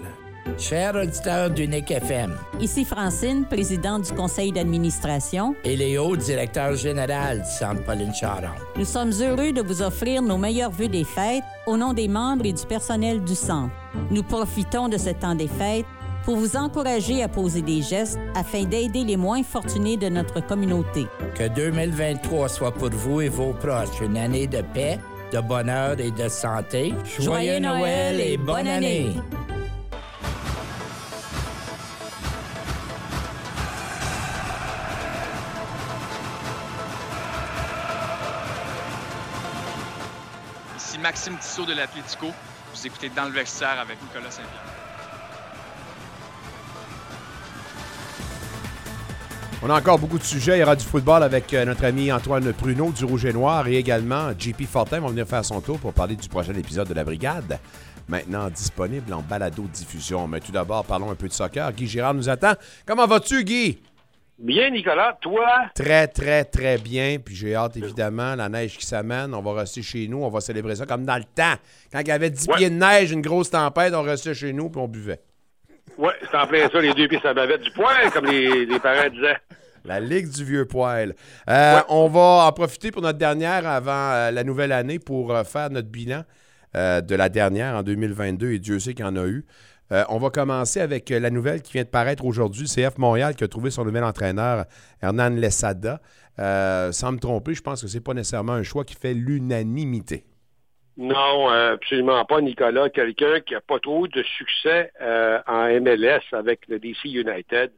Cher 0.58 0.94
auditeur 0.94 1.50
d'Unique 1.50 1.90
FM 1.90 2.36
Ici 2.60 2.84
Francine, 2.84 3.44
présidente 3.46 4.02
du 4.04 4.12
conseil 4.12 4.52
d'administration. 4.52 5.54
et 5.64 5.76
Léo, 5.76 6.16
directeur 6.16 6.76
général 6.76 7.38
du 7.42 7.48
Centre 7.50 7.82
Pauline 7.84 8.12
Charon. 8.14 8.48
Nous 8.76 8.84
sommes 8.84 9.12
heureux 9.20 9.52
de 9.52 9.62
vous 9.62 9.82
offrir 9.82 10.22
nos 10.22 10.36
meilleurs 10.38 10.70
vœux 10.70 10.88
des 10.88 11.04
fêtes 11.04 11.42
au 11.66 11.76
nom 11.76 11.92
des 11.92 12.08
membres 12.08 12.44
et 12.46 12.52
du 12.52 12.64
personnel 12.66 13.22
du 13.24 13.34
centre. 13.34 13.72
Nous 14.10 14.22
profitons 14.22 14.88
de 14.88 14.98
ce 14.98 15.10
temps 15.10 15.34
des 15.34 15.48
fêtes 15.48 15.86
pour 16.24 16.36
vous 16.36 16.56
encourager 16.56 17.22
à 17.22 17.28
poser 17.28 17.62
des 17.62 17.82
gestes 17.82 18.18
afin 18.34 18.64
d'aider 18.64 19.04
les 19.04 19.16
moins 19.16 19.42
fortunés 19.42 19.96
de 19.96 20.08
notre 20.08 20.40
communauté. 20.46 21.06
Que 21.34 21.48
2023 21.48 22.48
soit 22.48 22.72
pour 22.72 22.90
vous 22.90 23.20
et 23.22 23.28
vos 23.28 23.52
proches 23.54 24.00
une 24.02 24.16
année 24.16 24.46
de 24.46 24.62
paix, 24.72 24.98
de 25.32 25.40
bonheur 25.40 25.98
et 26.00 26.10
de 26.10 26.28
santé. 26.28 26.94
Joyeux 27.18 27.58
Noël 27.60 28.20
et 28.20 28.36
bonne 28.36 28.68
année. 28.68 29.14
Maxime 41.04 41.36
Tissot 41.36 41.66
de 41.66 41.74
l'Atlético. 41.74 42.28
Vous 42.72 42.86
écoutez 42.86 43.10
Dans 43.10 43.26
le 43.26 43.30
vestiaire 43.32 43.78
avec 43.78 44.00
Nicolas 44.00 44.30
Saint-Pierre. 44.30 44.62
On 49.62 49.68
a 49.68 49.78
encore 49.78 49.98
beaucoup 49.98 50.18
de 50.18 50.24
sujets. 50.24 50.56
Il 50.56 50.60
y 50.60 50.62
aura 50.62 50.76
du 50.76 50.84
football 50.86 51.22
avec 51.22 51.52
euh, 51.52 51.66
notre 51.66 51.84
ami 51.84 52.10
Antoine 52.10 52.50
Pruneau 52.54 52.90
du 52.90 53.04
Rouge 53.04 53.26
et 53.26 53.34
Noir 53.34 53.68
et 53.68 53.76
également 53.76 54.30
JP 54.32 54.64
Fortin 54.64 55.00
va 55.00 55.08
venir 55.08 55.26
faire 55.26 55.44
son 55.44 55.60
tour 55.60 55.78
pour 55.78 55.92
parler 55.92 56.16
du 56.16 56.26
prochain 56.26 56.54
épisode 56.54 56.88
de 56.88 56.94
La 56.94 57.04
Brigade, 57.04 57.58
maintenant 58.08 58.48
disponible 58.48 59.12
en 59.12 59.20
balado-diffusion. 59.20 60.26
Mais 60.26 60.40
tout 60.40 60.52
d'abord, 60.52 60.86
parlons 60.86 61.10
un 61.10 61.16
peu 61.16 61.28
de 61.28 61.34
soccer. 61.34 61.70
Guy 61.74 61.86
Girard 61.86 62.14
nous 62.14 62.30
attend. 62.30 62.54
Comment 62.86 63.06
vas-tu, 63.06 63.44
Guy? 63.44 63.78
Bien, 64.38 64.70
Nicolas, 64.70 65.16
toi? 65.20 65.46
Très, 65.74 66.08
très, 66.08 66.44
très 66.44 66.76
bien. 66.78 67.18
Puis 67.24 67.36
j'ai 67.36 67.54
hâte, 67.54 67.76
évidemment, 67.76 68.34
la 68.34 68.48
neige 68.48 68.76
qui 68.76 68.84
s'amène. 68.84 69.32
On 69.32 69.40
va 69.42 69.52
rester 69.60 69.80
chez 69.82 70.08
nous. 70.08 70.24
On 70.24 70.28
va 70.28 70.40
célébrer 70.40 70.74
ça 70.74 70.86
comme 70.86 71.04
dans 71.04 71.16
le 71.16 71.22
temps. 71.24 71.54
Quand 71.92 72.00
il 72.00 72.08
y 72.08 72.10
avait 72.10 72.30
10 72.30 72.48
Ouais. 72.48 72.56
pieds 72.56 72.70
de 72.70 72.74
neige, 72.74 73.12
une 73.12 73.20
grosse 73.22 73.50
tempête, 73.50 73.94
on 73.94 74.02
restait 74.02 74.34
chez 74.34 74.52
nous 74.52 74.70
puis 74.70 74.80
on 74.80 74.88
buvait. 74.88 75.20
Oui, 75.98 76.10
c'est 76.28 76.36
en 76.36 76.46
plein 76.48 76.68
ça, 76.68 76.80
les 76.80 76.92
deux 76.94 77.06
pieds 77.06 77.20
la 77.22 77.34
bavette 77.34 77.60
du 77.62 77.70
poing, 77.70 78.10
comme 78.12 78.26
les, 78.26 78.66
les 78.66 78.80
parents 78.80 79.08
disaient. 79.08 79.36
La 79.84 80.00
Ligue 80.00 80.28
du 80.30 80.44
Vieux 80.44 80.64
Poil. 80.64 81.14
Euh, 81.48 81.80
On 81.88 82.08
va 82.08 82.46
en 82.46 82.52
profiter 82.52 82.90
pour 82.90 83.02
notre 83.02 83.18
dernière 83.18 83.66
avant 83.68 84.10
euh, 84.12 84.30
la 84.32 84.42
nouvelle 84.42 84.72
année 84.72 84.98
pour 84.98 85.32
euh, 85.32 85.44
faire 85.44 85.70
notre 85.70 85.88
bilan 85.88 86.24
de 86.76 87.14
la 87.14 87.28
dernière 87.28 87.76
en 87.76 87.84
2022 87.84 88.50
et 88.50 88.58
Dieu 88.58 88.80
sait 88.80 88.94
qu'il 88.94 89.04
y 89.04 89.08
en 89.08 89.14
a 89.14 89.24
eu. 89.28 89.44
Euh, 89.92 90.02
on 90.08 90.18
va 90.18 90.30
commencer 90.30 90.80
avec 90.80 91.10
euh, 91.10 91.20
la 91.20 91.30
nouvelle 91.30 91.62
qui 91.62 91.74
vient 91.74 91.82
de 91.82 91.88
paraître 91.88 92.24
aujourd'hui. 92.24 92.66
CF 92.66 92.96
Montréal 92.98 93.34
qui 93.34 93.44
a 93.44 93.48
trouvé 93.48 93.70
son 93.70 93.84
nouvel 93.84 94.04
entraîneur, 94.04 94.64
Hernan 95.02 95.30
Lesada. 95.30 96.00
Euh, 96.38 96.90
sans 96.92 97.12
me 97.12 97.18
tromper, 97.18 97.54
je 97.54 97.62
pense 97.62 97.82
que 97.82 97.88
c'est 97.88 98.02
pas 98.02 98.14
nécessairement 98.14 98.54
un 98.54 98.62
choix 98.62 98.84
qui 98.84 98.94
fait 98.94 99.14
l'unanimité. 99.14 100.24
Non, 100.96 101.48
absolument 101.48 102.24
pas, 102.24 102.40
Nicolas. 102.40 102.88
Quelqu'un 102.88 103.40
qui 103.40 103.54
n'a 103.54 103.60
pas 103.60 103.80
trop 103.80 104.06
de 104.06 104.22
succès 104.22 104.92
en 105.00 105.66
MLS 105.80 106.22
avec 106.32 106.68
le 106.68 106.78
DC 106.78 107.06
United. 107.06 107.72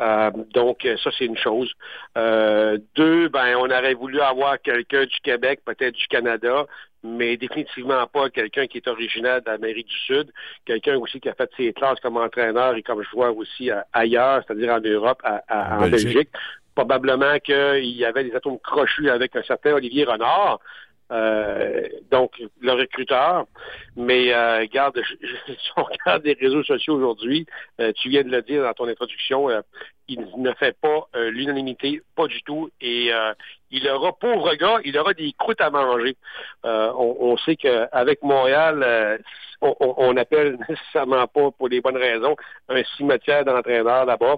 Euh, 0.00 0.30
donc, 0.54 0.84
euh, 0.84 0.96
ça, 1.02 1.10
c'est 1.16 1.24
une 1.24 1.36
chose. 1.36 1.72
Euh, 2.16 2.78
deux, 2.94 3.28
ben, 3.28 3.56
on 3.56 3.64
aurait 3.70 3.94
voulu 3.94 4.20
avoir 4.20 4.60
quelqu'un 4.60 5.04
du 5.04 5.16
Québec, 5.22 5.60
peut-être 5.64 5.94
du 5.94 6.06
Canada, 6.06 6.66
mais 7.02 7.36
définitivement 7.36 8.06
pas 8.06 8.30
quelqu'un 8.30 8.66
qui 8.66 8.78
est 8.78 8.88
originaire 8.88 9.42
d'Amérique 9.42 9.88
du 9.88 9.98
Sud. 9.98 10.32
Quelqu'un 10.64 10.96
aussi 10.98 11.20
qui 11.20 11.28
a 11.28 11.34
fait 11.34 11.50
ses 11.56 11.72
classes 11.72 12.00
comme 12.00 12.16
entraîneur 12.16 12.74
et 12.76 12.82
comme 12.82 13.02
joueur 13.02 13.36
aussi 13.36 13.70
euh, 13.70 13.80
ailleurs, 13.92 14.42
c'est-à-dire 14.46 14.72
en 14.74 14.80
Europe, 14.80 15.20
à- 15.24 15.42
à- 15.48 15.76
En 15.78 15.84
en 15.84 15.88
Belgique. 15.88 16.06
Belgique. 16.14 16.30
Probablement 16.74 17.38
qu'il 17.40 17.84
y 17.96 18.04
avait 18.04 18.22
des 18.22 18.34
atomes 18.36 18.58
crochus 18.60 19.10
avec 19.10 19.34
un 19.34 19.42
certain 19.42 19.72
Olivier 19.72 20.04
Renard. 20.04 20.60
Euh, 21.10 21.88
donc 22.10 22.32
le 22.60 22.72
recruteur. 22.72 23.46
Mais 23.96 24.32
euh, 24.34 24.66
je- 25.22 25.52
si 25.52 25.70
on 25.76 25.84
regarde 25.84 26.24
les 26.24 26.34
réseaux 26.34 26.62
sociaux 26.62 26.94
aujourd'hui, 26.96 27.46
euh, 27.80 27.92
tu 27.96 28.08
viens 28.08 28.22
de 28.22 28.30
le 28.30 28.42
dire 28.42 28.62
dans 28.62 28.74
ton 28.74 28.88
introduction, 28.88 29.48
euh, 29.48 29.60
il 30.08 30.26
ne 30.38 30.52
fait 30.54 30.76
pas 30.80 31.06
euh, 31.14 31.30
l'unanimité, 31.30 32.00
pas 32.16 32.26
du 32.26 32.42
tout. 32.42 32.70
Et 32.80 33.12
euh, 33.12 33.32
il 33.70 33.86
aura, 33.88 34.12
pauvre 34.18 34.54
gars, 34.54 34.78
il 34.84 34.96
aura 34.98 35.12
des 35.14 35.32
croûtes 35.38 35.60
à 35.60 35.70
manger. 35.70 36.16
Euh, 36.64 36.90
on, 36.96 37.16
on 37.20 37.36
sait 37.36 37.56
qu'avec 37.56 38.22
Montréal, 38.22 38.82
euh, 38.82 39.18
on, 39.60 39.74
on- 39.80 40.12
nécessairement 40.68 41.26
pas, 41.26 41.50
pour 41.50 41.68
les 41.68 41.80
bonnes 41.80 41.96
raisons, 41.96 42.36
un 42.68 42.82
cimetière 42.96 43.44
d'entraîneurs 43.44 44.06
là-bas. 44.06 44.36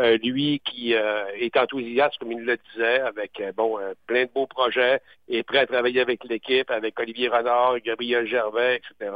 Euh, 0.00 0.18
lui 0.22 0.60
qui 0.64 0.94
euh, 0.94 1.24
est 1.38 1.56
enthousiaste, 1.56 2.18
comme 2.18 2.32
il 2.32 2.44
le 2.44 2.56
disait, 2.72 3.00
avec 3.00 3.42
bon 3.56 3.78
plein 4.06 4.24
de 4.24 4.30
beaux 4.34 4.46
projets, 4.46 5.00
est 5.28 5.42
prêt 5.44 5.58
à 5.58 5.66
travailler 5.66 6.00
avec 6.00 6.24
l'équipe, 6.24 6.70
avec 6.70 6.98
Olivier 6.98 7.28
Renard, 7.28 7.78
Gabriel 7.80 8.26
Gervais, 8.26 8.76
etc. 8.76 9.12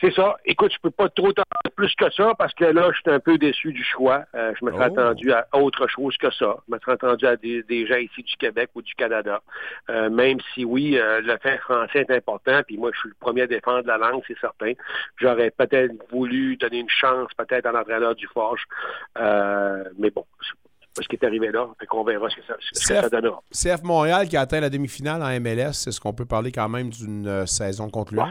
C'est 0.00 0.12
ça. 0.14 0.36
Écoute, 0.44 0.72
je 0.72 0.78
peux 0.80 0.90
pas 0.92 1.08
trop 1.08 1.32
t'en 1.32 1.42
dire 1.64 1.72
plus 1.74 1.92
que 1.96 2.08
ça 2.12 2.32
parce 2.38 2.54
que 2.54 2.64
là, 2.64 2.88
je 2.92 3.00
suis 3.00 3.10
un 3.10 3.18
peu 3.18 3.36
déçu 3.36 3.72
du 3.72 3.82
choix. 3.82 4.24
Euh, 4.34 4.52
je 4.58 4.64
me 4.64 4.70
serais 4.72 4.90
Oh. 4.90 4.98
attendu 4.98 5.32
à 5.32 5.46
autre 5.54 5.88
chose 5.88 6.16
que 6.18 6.30
ça. 6.30 6.56
Je 6.68 6.74
me 6.74 6.78
serais 6.78 6.92
attendu 6.92 7.26
à 7.26 7.36
des, 7.36 7.62
des 7.64 7.86
gens 7.86 7.96
ici 7.96 8.22
du 8.22 8.36
Québec 8.36 8.70
ou 8.76 8.82
du 8.82 8.94
Canada. 8.94 9.40
Euh, 9.90 10.08
même 10.08 10.38
si 10.54 10.64
oui, 10.64 10.96
euh, 10.98 11.20
le 11.20 11.36
fait 11.38 11.58
français 11.58 12.06
est 12.08 12.10
important, 12.16 12.60
puis 12.66 12.76
moi, 12.78 12.90
je 12.94 13.00
suis 13.00 13.08
le 13.08 13.16
premier 13.18 13.42
à 13.42 13.46
défendre 13.48 13.86
la 13.86 13.98
langue, 13.98 14.22
c'est 14.28 14.38
certain. 14.38 14.72
J'aurais 15.16 15.50
peut-être 15.50 15.92
voulu 16.12 16.56
donner 16.56 16.78
une 16.78 16.88
chance 16.90 17.28
peut-être 17.36 17.66
à 17.66 17.72
l'entraîneur 17.72 18.14
du 18.14 18.26
Forge. 18.28 18.62
Mais 19.16 20.10
bon, 20.10 20.24
c'est 20.94 21.02
ce 21.04 21.08
qui 21.08 21.16
est 21.16 21.24
arrivé 21.24 21.50
là. 21.50 21.66
Fait 21.78 21.86
qu'on 21.86 22.04
verra 22.04 22.28
ce 22.30 22.36
que 22.36 22.42
ça, 22.46 22.54
ce 22.60 22.70
que 22.70 22.78
ça 22.94 23.02
CF, 23.02 23.10
donnera. 23.10 23.40
CF 23.52 23.82
Montréal 23.82 24.28
qui 24.28 24.36
a 24.36 24.42
atteint 24.42 24.60
la 24.60 24.70
demi-finale 24.70 25.22
en 25.22 25.40
MLS, 25.40 25.86
est-ce 25.88 26.00
qu'on 26.00 26.12
peut 26.12 26.24
parler 26.26 26.52
quand 26.52 26.68
même 26.68 26.90
d'une 26.90 27.46
saison 27.46 27.88
concluante? 27.90 28.28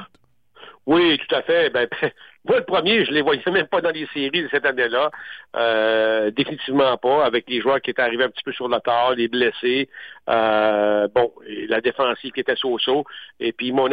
Oui, 0.88 1.19
tout 1.19 1.35
à 1.35 1.41
fait. 1.41 1.69
Ben, 1.69 1.85
moi, 2.45 2.59
le 2.59 2.63
premier, 2.63 3.03
je 3.03 3.11
les 3.11 3.21
voyais 3.21 3.43
même 3.51 3.67
pas 3.67 3.81
dans 3.81 3.91
les 3.91 4.07
séries 4.13 4.43
de 4.43 4.47
cette 4.49 4.65
année-là. 4.65 5.11
Euh, 5.57 6.31
définitivement 6.31 6.95
pas, 6.97 7.25
avec 7.25 7.49
les 7.49 7.59
joueurs 7.59 7.81
qui 7.81 7.89
étaient 7.89 8.01
arrivés 8.01 8.23
un 8.23 8.29
petit 8.29 8.43
peu 8.43 8.53
sur 8.53 8.69
le 8.69 8.79
tard, 8.79 9.13
les 9.15 9.27
blessés. 9.27 9.89
Euh, 10.29 11.09
bon, 11.13 11.33
la 11.67 11.81
défensive 11.81 12.31
qui 12.31 12.39
était 12.39 12.55
so-so. 12.55 13.03
Et 13.41 13.51
puis, 13.51 13.73
mon, 13.73 13.89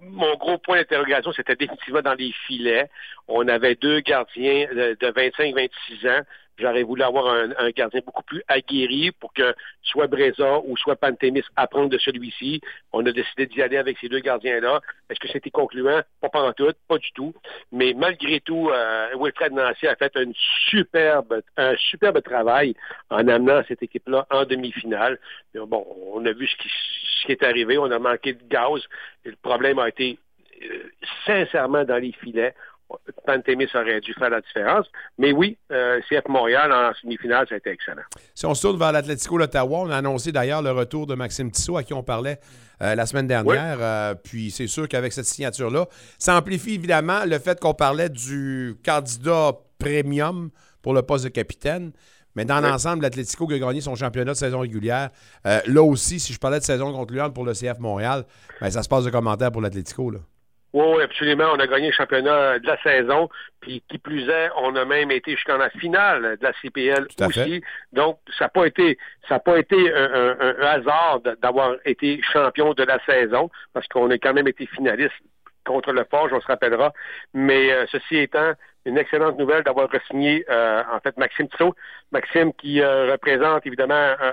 mon 0.00 0.34
gros 0.36 0.56
point 0.56 0.78
d'interrogation, 0.78 1.32
c'était 1.32 1.54
définitivement 1.54 2.00
dans 2.00 2.14
les 2.14 2.32
filets. 2.46 2.88
On 3.28 3.46
avait 3.46 3.74
deux 3.74 4.00
gardiens 4.00 4.68
de 4.72 4.96
25-26 5.00 6.08
ans. 6.08 6.22
J'aurais 6.58 6.82
voulu 6.82 7.02
avoir 7.02 7.26
un, 7.28 7.50
un 7.58 7.70
gardien 7.70 8.00
beaucoup 8.04 8.24
plus 8.24 8.42
aguerri 8.48 9.12
pour 9.12 9.32
que 9.32 9.54
soit 9.82 10.06
Breza 10.08 10.60
ou 10.64 10.76
soit 10.76 10.96
Pantémis 10.96 11.44
apprendre 11.56 11.88
de 11.88 11.98
celui-ci. 11.98 12.60
On 12.92 13.04
a 13.06 13.12
décidé 13.12 13.46
d'y 13.46 13.62
aller 13.62 13.76
avec 13.76 13.98
ces 13.98 14.08
deux 14.08 14.20
gardiens-là. 14.20 14.80
Est-ce 15.08 15.20
que 15.20 15.28
c'était 15.28 15.50
concluant? 15.50 16.02
Pas 16.20 16.28
pendant 16.28 16.52
tout, 16.52 16.72
pas 16.88 16.98
du 16.98 17.12
tout. 17.12 17.32
Mais 17.72 17.94
malgré 17.94 18.40
tout, 18.40 18.70
euh, 18.70 19.08
Wilfred 19.18 19.52
Nancy 19.52 19.86
a 19.86 19.96
fait 19.96 20.14
une 20.16 20.34
superbe, 20.70 21.42
un 21.56 21.76
superbe 21.76 22.20
travail 22.22 22.74
en 23.10 23.26
amenant 23.28 23.62
cette 23.68 23.82
équipe-là 23.82 24.26
en 24.30 24.44
demi-finale. 24.44 25.18
Bon, 25.54 25.86
on 26.12 26.24
a 26.26 26.32
vu 26.32 26.46
ce 26.46 26.56
qui, 26.56 26.68
ce 26.68 27.26
qui 27.26 27.32
est 27.32 27.42
arrivé. 27.42 27.78
On 27.78 27.90
a 27.90 27.98
manqué 27.98 28.32
de 28.32 28.42
gaz. 28.48 28.80
Le 29.24 29.36
problème 29.42 29.78
a 29.78 29.88
été 29.88 30.18
euh, 30.62 30.90
sincèrement 31.24 31.84
dans 31.84 31.98
les 31.98 32.12
filets. 32.12 32.54
Pantémis 33.26 33.66
aurait 33.74 34.00
dû 34.00 34.14
faire 34.14 34.30
la 34.30 34.40
différence. 34.40 34.86
Mais 35.18 35.32
oui, 35.32 35.58
euh, 35.70 36.00
CF 36.08 36.26
Montréal 36.28 36.72
en 36.72 36.92
semi-finale, 37.00 37.46
ça 37.48 37.54
a 37.54 37.58
été 37.58 37.70
excellent. 37.70 38.02
Si 38.34 38.46
on 38.46 38.54
se 38.54 38.62
tourne 38.62 38.78
vers 38.78 38.92
l'Atlético 38.92 39.38
d'Ottawa, 39.38 39.80
on 39.80 39.90
a 39.90 39.96
annoncé 39.96 40.32
d'ailleurs 40.32 40.62
le 40.62 40.70
retour 40.72 41.06
de 41.06 41.14
Maxime 41.14 41.50
Tissot, 41.50 41.76
à 41.76 41.82
qui 41.82 41.92
on 41.92 42.02
parlait 42.02 42.38
euh, 42.80 42.94
la 42.94 43.04
semaine 43.06 43.26
dernière. 43.26 43.76
Euh, 43.80 44.14
puis 44.14 44.50
c'est 44.50 44.66
sûr 44.66 44.88
qu'avec 44.88 45.12
cette 45.12 45.26
signature-là, 45.26 45.86
ça 46.18 46.36
amplifie 46.38 46.74
évidemment 46.74 47.24
le 47.26 47.38
fait 47.38 47.60
qu'on 47.60 47.74
parlait 47.74 48.08
du 48.08 48.76
candidat 48.84 49.52
premium 49.78 50.50
pour 50.80 50.94
le 50.94 51.02
poste 51.02 51.24
de 51.24 51.28
capitaine. 51.30 51.92
Mais 52.34 52.44
dans 52.44 52.62
Oui. 52.62 52.68
l'ensemble, 52.70 53.02
l'Atlético 53.02 53.46
qui 53.46 53.54
a 53.54 53.58
gagné 53.58 53.80
son 53.80 53.96
championnat 53.96 54.32
de 54.32 54.36
saison 54.36 54.60
régulière. 54.60 55.10
Là 55.44 55.82
aussi, 55.82 56.20
si 56.20 56.32
je 56.32 56.38
parlais 56.38 56.60
de 56.60 56.64
saison 56.64 56.92
concluante 56.92 57.34
pour 57.34 57.44
le 57.44 57.52
CF 57.52 57.78
Montréal, 57.80 58.24
ben, 58.60 58.70
ça 58.70 58.82
se 58.82 58.88
passe 58.88 59.04
de 59.04 59.10
commentaires 59.10 59.50
pour 59.50 59.60
l'Atlético. 59.60 60.12
Oui, 60.74 60.84
oui, 60.96 61.02
absolument. 61.02 61.46
On 61.54 61.58
a 61.58 61.66
gagné 61.66 61.86
le 61.86 61.92
championnat 61.92 62.58
de 62.58 62.66
la 62.66 62.76
saison. 62.82 63.28
Puis 63.60 63.82
qui 63.88 63.98
plus 63.98 64.28
est, 64.28 64.50
on 64.56 64.76
a 64.76 64.84
même 64.84 65.10
été 65.10 65.32
jusqu'en 65.32 65.56
la 65.56 65.70
finale 65.70 66.36
de 66.38 66.42
la 66.44 66.52
CPL 66.62 67.06
fait. 67.16 67.40
aussi. 67.42 67.62
Donc, 67.92 68.18
ça 68.38 68.44
n'a 68.44 68.48
pas 68.50 68.66
été 68.66 68.98
ça 69.28 69.34
n'a 69.34 69.40
pas 69.40 69.58
été 69.58 69.92
un, 69.92 70.04
un- 70.14 70.36
un 70.40 70.66
hasard 70.66 71.20
d'avoir 71.42 71.74
été 71.84 72.20
champion 72.32 72.72
de 72.74 72.82
la 72.84 72.98
saison, 73.04 73.50
parce 73.72 73.86
qu'on 73.88 74.10
a 74.10 74.18
quand 74.18 74.34
même 74.34 74.46
été 74.48 74.66
finaliste 74.66 75.12
contre 75.66 75.92
le 75.92 76.04
Forge, 76.10 76.32
on 76.32 76.40
se 76.40 76.46
rappellera. 76.46 76.92
Mais 77.34 77.72
euh, 77.72 77.84
ceci 77.90 78.16
étant, 78.18 78.52
une 78.86 78.96
excellente 78.96 79.38
nouvelle 79.38 79.64
d'avoir 79.64 79.88
signé 80.10 80.44
en 80.48 81.00
fait 81.00 81.16
Maxime 81.18 81.48
Tissot. 81.48 81.74
Maxime 82.12 82.52
qui 82.54 82.80
euh, 82.80 83.10
représente 83.12 83.66
évidemment 83.66 83.94
euh, 83.94 84.14
euh, 84.20 84.32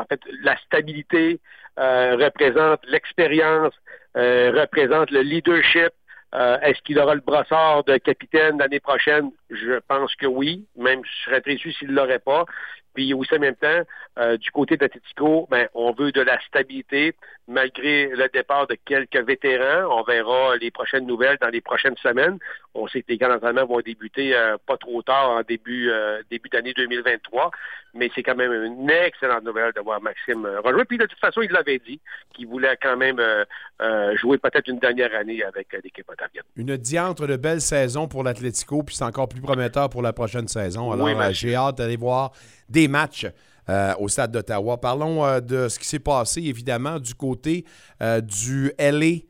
en 0.00 0.04
fait 0.06 0.20
la 0.42 0.56
stabilité, 0.58 1.38
euh, 1.78 2.16
représente 2.18 2.80
l'expérience, 2.86 3.72
euh, 3.74 4.03
représente 4.14 5.10
le 5.10 5.22
leadership. 5.22 5.92
Euh, 6.34 6.58
Est-ce 6.60 6.80
qu'il 6.82 6.98
aura 6.98 7.14
le 7.14 7.20
brassard 7.20 7.84
de 7.84 7.96
capitaine 7.98 8.58
l'année 8.58 8.80
prochaine? 8.80 9.30
Je 9.50 9.78
pense 9.86 10.14
que 10.16 10.26
oui, 10.26 10.66
même 10.76 11.00
je 11.04 11.24
serais 11.24 11.40
très 11.40 11.52
déçu 11.52 11.72
s'il 11.72 11.90
ne 11.90 11.94
l'aurait 11.94 12.18
pas. 12.18 12.44
Puis 12.92 13.14
aussi 13.14 13.34
en 13.34 13.40
même 13.40 13.56
temps, 13.56 13.82
euh, 14.18 14.36
du 14.36 14.50
côté 14.50 14.76
d'Atletico, 14.76 15.46
ben, 15.50 15.68
on 15.74 15.92
veut 15.92 16.12
de 16.12 16.20
la 16.20 16.40
stabilité, 16.42 17.14
malgré 17.46 18.08
le 18.08 18.28
départ 18.32 18.66
de 18.66 18.76
quelques 18.84 19.16
vétérans. 19.16 19.90
On 19.90 20.02
verra 20.02 20.56
les 20.56 20.70
prochaines 20.70 21.06
nouvelles 21.06 21.38
dans 21.40 21.48
les 21.48 21.60
prochaines 21.60 21.96
semaines. 21.98 22.38
On 22.74 22.88
sait 22.88 23.02
que 23.02 23.12
les 23.12 23.18
camps 23.18 23.28
d'entraînement 23.28 23.66
vont 23.66 23.80
débuter 23.80 24.34
euh, 24.34 24.56
pas 24.66 24.76
trop 24.76 25.02
tard 25.02 25.30
en 25.30 25.42
début 25.42 25.90
euh, 25.90 26.22
début 26.30 26.48
d'année 26.48 26.72
2023, 26.72 27.50
mais 27.94 28.10
c'est 28.14 28.22
quand 28.22 28.34
même 28.34 28.52
une 28.52 28.90
excellente 28.90 29.44
nouvelle 29.44 29.72
de 29.74 29.80
voir 29.80 30.00
Maxime 30.00 30.44
euh, 30.46 30.60
rejouer. 30.60 30.84
Puis 30.84 30.98
de 30.98 31.06
toute 31.06 31.18
façon, 31.18 31.42
il 31.42 31.50
l'avait 31.52 31.78
dit 31.78 32.00
qu'il 32.34 32.46
voulait 32.48 32.76
quand 32.80 32.96
même 32.96 33.20
euh, 33.20 34.16
jouer 34.16 34.38
peut-être 34.38 34.68
une 34.68 34.78
dernière 34.78 35.14
année 35.14 35.44
avec 35.44 35.68
l'équipe 35.84 36.08
ottavienne. 36.08 36.44
Une 36.56 36.76
diantre 36.76 37.26
de 37.26 37.36
belle 37.36 37.60
saison 37.60 38.08
pour 38.08 38.24
l'Atlético, 38.24 38.82
puis 38.82 38.96
c'est 38.96 39.04
encore 39.04 39.28
plus 39.28 39.40
prometteur 39.40 39.90
pour 39.90 40.02
la 40.02 40.12
prochaine 40.12 40.48
saison. 40.48 40.92
Alors, 40.92 41.06
Oui, 41.06 41.12
j'ai 41.32 41.54
hâte 41.54 41.78
d'aller 41.78 41.96
voir 41.96 42.32
des 42.68 42.88
matchs 42.88 43.26
euh, 43.68 43.94
au 43.98 44.08
stade 44.08 44.30
d'Ottawa. 44.32 44.78
Parlons 44.78 45.24
euh, 45.24 45.40
de 45.40 45.68
ce 45.68 45.78
qui 45.78 45.86
s'est 45.86 45.98
passé, 45.98 46.42
évidemment, 46.42 46.98
du 46.98 47.14
côté 47.14 47.64
euh, 48.02 48.20
du 48.20 48.72
LA 48.78 49.20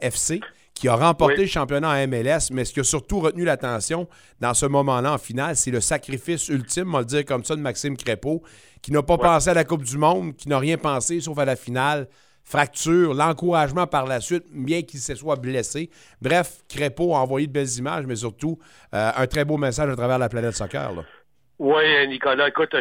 FC, 0.00 0.40
qui 0.74 0.88
a 0.88 0.94
remporté 0.96 1.34
Oui. 1.36 1.40
le 1.42 1.46
championnat 1.46 1.88
en 1.90 2.06
MLS, 2.08 2.50
mais 2.52 2.64
ce 2.64 2.72
qui 2.72 2.80
a 2.80 2.84
surtout 2.84 3.20
retenu 3.20 3.44
l'attention 3.44 4.08
dans 4.40 4.54
ce 4.54 4.66
moment-là 4.66 5.12
en 5.14 5.18
finale, 5.18 5.56
c'est 5.56 5.70
le 5.70 5.80
sacrifice 5.80 6.48
ultime, 6.48 6.88
on 6.88 6.92
va 6.92 6.98
le 7.00 7.04
dire 7.06 7.24
comme 7.24 7.44
ça, 7.44 7.56
de 7.56 7.60
Maxime 7.60 7.96
Crépeau, 7.96 8.42
qui 8.82 8.92
n'a 8.92 9.02
pas 9.02 9.18
pensé 9.18 9.50
à 9.50 9.54
la 9.54 9.64
Coupe 9.64 9.84
du 9.84 9.98
Monde, 9.98 10.34
qui 10.36 10.48
n'a 10.48 10.58
rien 10.58 10.76
pensé 10.78 11.20
sauf 11.20 11.38
à 11.38 11.44
la 11.44 11.56
finale 11.56 12.08
fracture, 12.44 13.14
l'encouragement 13.14 13.86
par 13.86 14.06
la 14.06 14.20
suite, 14.20 14.44
bien 14.52 14.82
qu'il 14.82 14.98
se 15.00 15.14
soit 15.14 15.36
blessé. 15.36 15.90
Bref, 16.20 16.62
Crépeau 16.68 17.14
a 17.14 17.18
envoyé 17.20 17.46
de 17.46 17.52
belles 17.52 17.76
images, 17.78 18.06
mais 18.06 18.16
surtout 18.16 18.58
euh, 18.94 19.10
un 19.14 19.26
très 19.26 19.44
beau 19.44 19.56
message 19.56 19.88
à 19.90 19.94
travers 19.96 20.18
la 20.18 20.28
planète 20.28 20.56
soccer. 20.56 20.92
là. 20.92 21.02
Oui, 21.62 22.08
Nicolas, 22.08 22.48
écoute, 22.48 22.74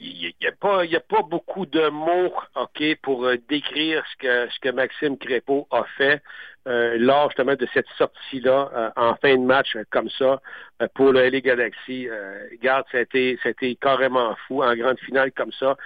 il 0.00 0.34
n'y 0.40 0.46
a, 0.48 0.50
pas- 0.50 0.82
a 0.82 1.00
pas 1.08 1.22
beaucoup 1.22 1.66
de 1.66 1.88
mots, 1.88 2.34
OK, 2.56 2.82
pour 3.00 3.26
euh, 3.26 3.36
décrire 3.48 4.04
ce 4.10 4.16
que, 4.16 4.50
ce 4.52 4.58
que 4.58 4.70
Maxime 4.70 5.16
Crépeau 5.16 5.68
a 5.70 5.84
fait 5.96 6.20
euh, 6.66 6.96
lors 6.98 7.30
justement 7.30 7.54
de 7.54 7.64
cette 7.72 7.86
sortie-là 7.96 8.70
euh, 8.74 8.90
en 8.96 9.14
fin 9.14 9.36
de 9.36 9.44
match 9.44 9.76
euh, 9.76 9.84
comme 9.88 10.10
ça 10.10 10.40
euh, 10.82 10.88
pour 10.96 11.12
le 11.12 11.28
LA 11.30 11.42
Galaxy. 11.42 12.08
Regarde, 12.50 12.84
c'était 12.90 13.38
carrément 13.80 14.34
fou 14.48 14.64
en 14.64 14.74
grande 14.74 14.98
finale 14.98 15.30
comme 15.30 15.52
ça. 15.52 15.76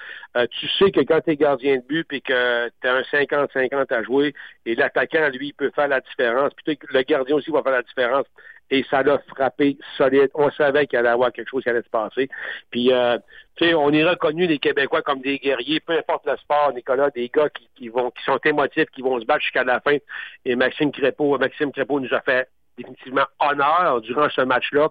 Tu 0.50 0.68
sais 0.78 0.90
que 0.90 1.00
quand 1.00 1.20
tu 1.20 1.32
es 1.32 1.36
gardien 1.36 1.76
de 1.76 1.82
but 1.82 2.10
et 2.14 2.22
que 2.22 2.68
tu 2.80 2.88
as 2.88 2.94
un 2.94 3.02
50-50 3.02 3.92
à 3.92 4.02
jouer 4.02 4.32
et 4.64 4.74
l'attaquant, 4.74 5.28
lui, 5.34 5.52
peut 5.52 5.70
faire 5.74 5.88
la 5.88 6.00
différence. 6.00 6.52
Puis 6.64 6.78
le 6.88 7.02
gardien 7.02 7.36
aussi 7.36 7.50
va 7.50 7.62
faire 7.62 7.72
la 7.72 7.82
différence 7.82 8.24
et 8.70 8.84
ça 8.90 9.02
l'a 9.02 9.18
frappé 9.18 9.78
solide. 9.96 10.30
On 10.34 10.50
savait 10.50 10.86
qu'il 10.86 10.98
allait 10.98 11.08
avoir 11.08 11.32
quelque 11.32 11.48
chose 11.48 11.62
qui 11.62 11.68
allait 11.68 11.82
se 11.82 11.88
passer. 11.88 12.28
Puis, 12.70 12.92
euh, 12.92 13.18
tu 13.56 13.66
sais, 13.66 13.74
on 13.74 13.90
est 13.92 14.04
reconnu 14.04 14.46
les 14.46 14.58
Québécois 14.58 15.02
comme 15.02 15.20
des 15.20 15.38
guerriers, 15.38 15.80
peu 15.80 15.96
importe 15.96 16.26
le 16.26 16.36
sport, 16.36 16.72
Nicolas, 16.74 17.10
des 17.10 17.28
gars 17.28 17.48
qui, 17.50 17.68
qui 17.76 17.88
vont, 17.88 18.10
qui 18.10 18.22
sont 18.24 18.38
émotifs, 18.44 18.90
qui 18.94 19.02
vont 19.02 19.20
se 19.20 19.26
battre 19.26 19.42
jusqu'à 19.42 19.64
la 19.64 19.80
fin. 19.80 19.96
Et 20.44 20.56
Maxime 20.56 20.92
Crépeau, 20.92 21.38
Maxime 21.38 21.72
Crépeau 21.72 22.00
nous 22.00 22.12
a 22.14 22.20
fait 22.20 22.48
définitivement 22.78 23.26
honneur 23.40 24.00
durant 24.00 24.30
ce 24.30 24.40
match-là 24.40 24.88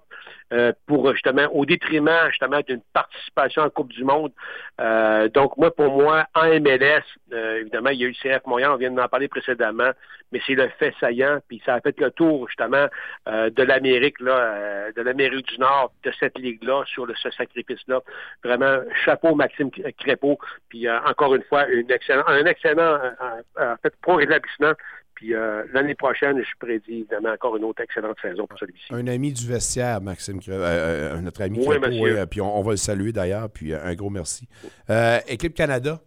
euh, 0.54 0.72
pour 0.86 1.12
justement 1.14 1.48
au 1.54 1.66
détriment 1.66 2.30
justement 2.30 2.60
d'une 2.68 2.82
participation 2.94 3.64
en 3.64 3.70
Coupe 3.70 3.92
du 3.92 4.04
Monde. 4.04 4.32
Euh, 4.80 5.28
donc 5.30 5.58
moi 5.58 5.74
pour 5.74 5.92
moi 5.92 6.26
en 6.36 6.48
MLS 6.60 7.04
euh, 7.34 7.62
évidemment 7.62 7.90
il 7.90 8.00
y 8.00 8.06
a 8.06 8.08
eu 8.08 8.14
CF 8.14 8.46
Montréal, 8.46 8.72
on 8.74 8.78
vient 8.78 8.92
d'en 8.92 9.08
parler 9.08 9.28
précédemment, 9.28 9.92
mais 10.32 10.42
c'est 10.46 10.56
le 10.56 10.70
fait 10.80 10.94
saillant 11.00 11.40
puis 11.48 11.62
ça 11.66 11.76
a 11.76 11.82
fait 11.82 12.00
le 12.00 12.12
tour 12.12 12.48
justement 12.48 12.88
euh, 13.28 13.50
de 13.50 13.64
l'Amérique 13.64 14.20
là, 14.20 14.38
euh, 14.38 14.92
de 14.96 15.02
l'Amérique 15.02 15.48
du 15.48 15.60
Nord 15.60 15.92
de 16.04 16.12
cette 16.20 16.38
ligue 16.38 16.64
là 16.64 16.84
sur 16.86 17.06
le, 17.06 17.16
ce 17.16 17.30
sacrifice 17.32 17.82
là. 17.88 18.02
Vraiment 18.44 18.80
chapeau 19.06 19.36
Maxime 19.36 19.72
Crépeau 19.98 20.38
puis 20.70 20.88
euh, 20.88 21.00
encore 21.06 21.36
une 21.36 21.44
fois 21.44 21.68
une 21.68 21.90
excellent, 21.92 22.24
un 22.28 22.46
excellent 22.46 23.00
euh, 23.02 23.74
en 23.74 23.76
fait 23.82 23.94
pour 24.02 24.22
établissement 24.22 24.74
Puis 25.18 25.34
euh, 25.34 25.64
l'année 25.74 25.96
prochaine, 25.96 26.38
je 26.40 26.52
prédis 26.60 26.92
évidemment 26.92 27.30
encore 27.34 27.58
une 27.58 27.64
autre 27.64 27.82
excellente 27.82 28.18
saison 28.22 28.46
pour 28.46 28.60
celui-ci. 28.60 28.86
Un 28.92 29.08
ami 29.08 29.34
du 29.34 29.48
vestiaire, 29.48 30.00
Maxime, 30.00 30.38
Cre- 30.38 30.52
euh, 30.52 31.16
euh, 31.16 31.22
notre 31.22 31.42
ami 31.42 31.58
Oui, 31.66 31.80
monsieur. 31.80 32.16
ouais, 32.20 32.26
puis 32.28 32.40
on, 32.40 32.56
on 32.56 32.62
va 32.62 32.72
le 32.72 32.78
saluer 32.78 33.12
d'ailleurs, 33.12 33.50
puis 33.50 33.74
euh, 33.74 33.84
un 33.84 33.96
gros 33.96 34.12
merci. 34.12 34.48
Euh, 34.92 35.18
Équipe 35.28 35.56
Canada. 35.56 36.00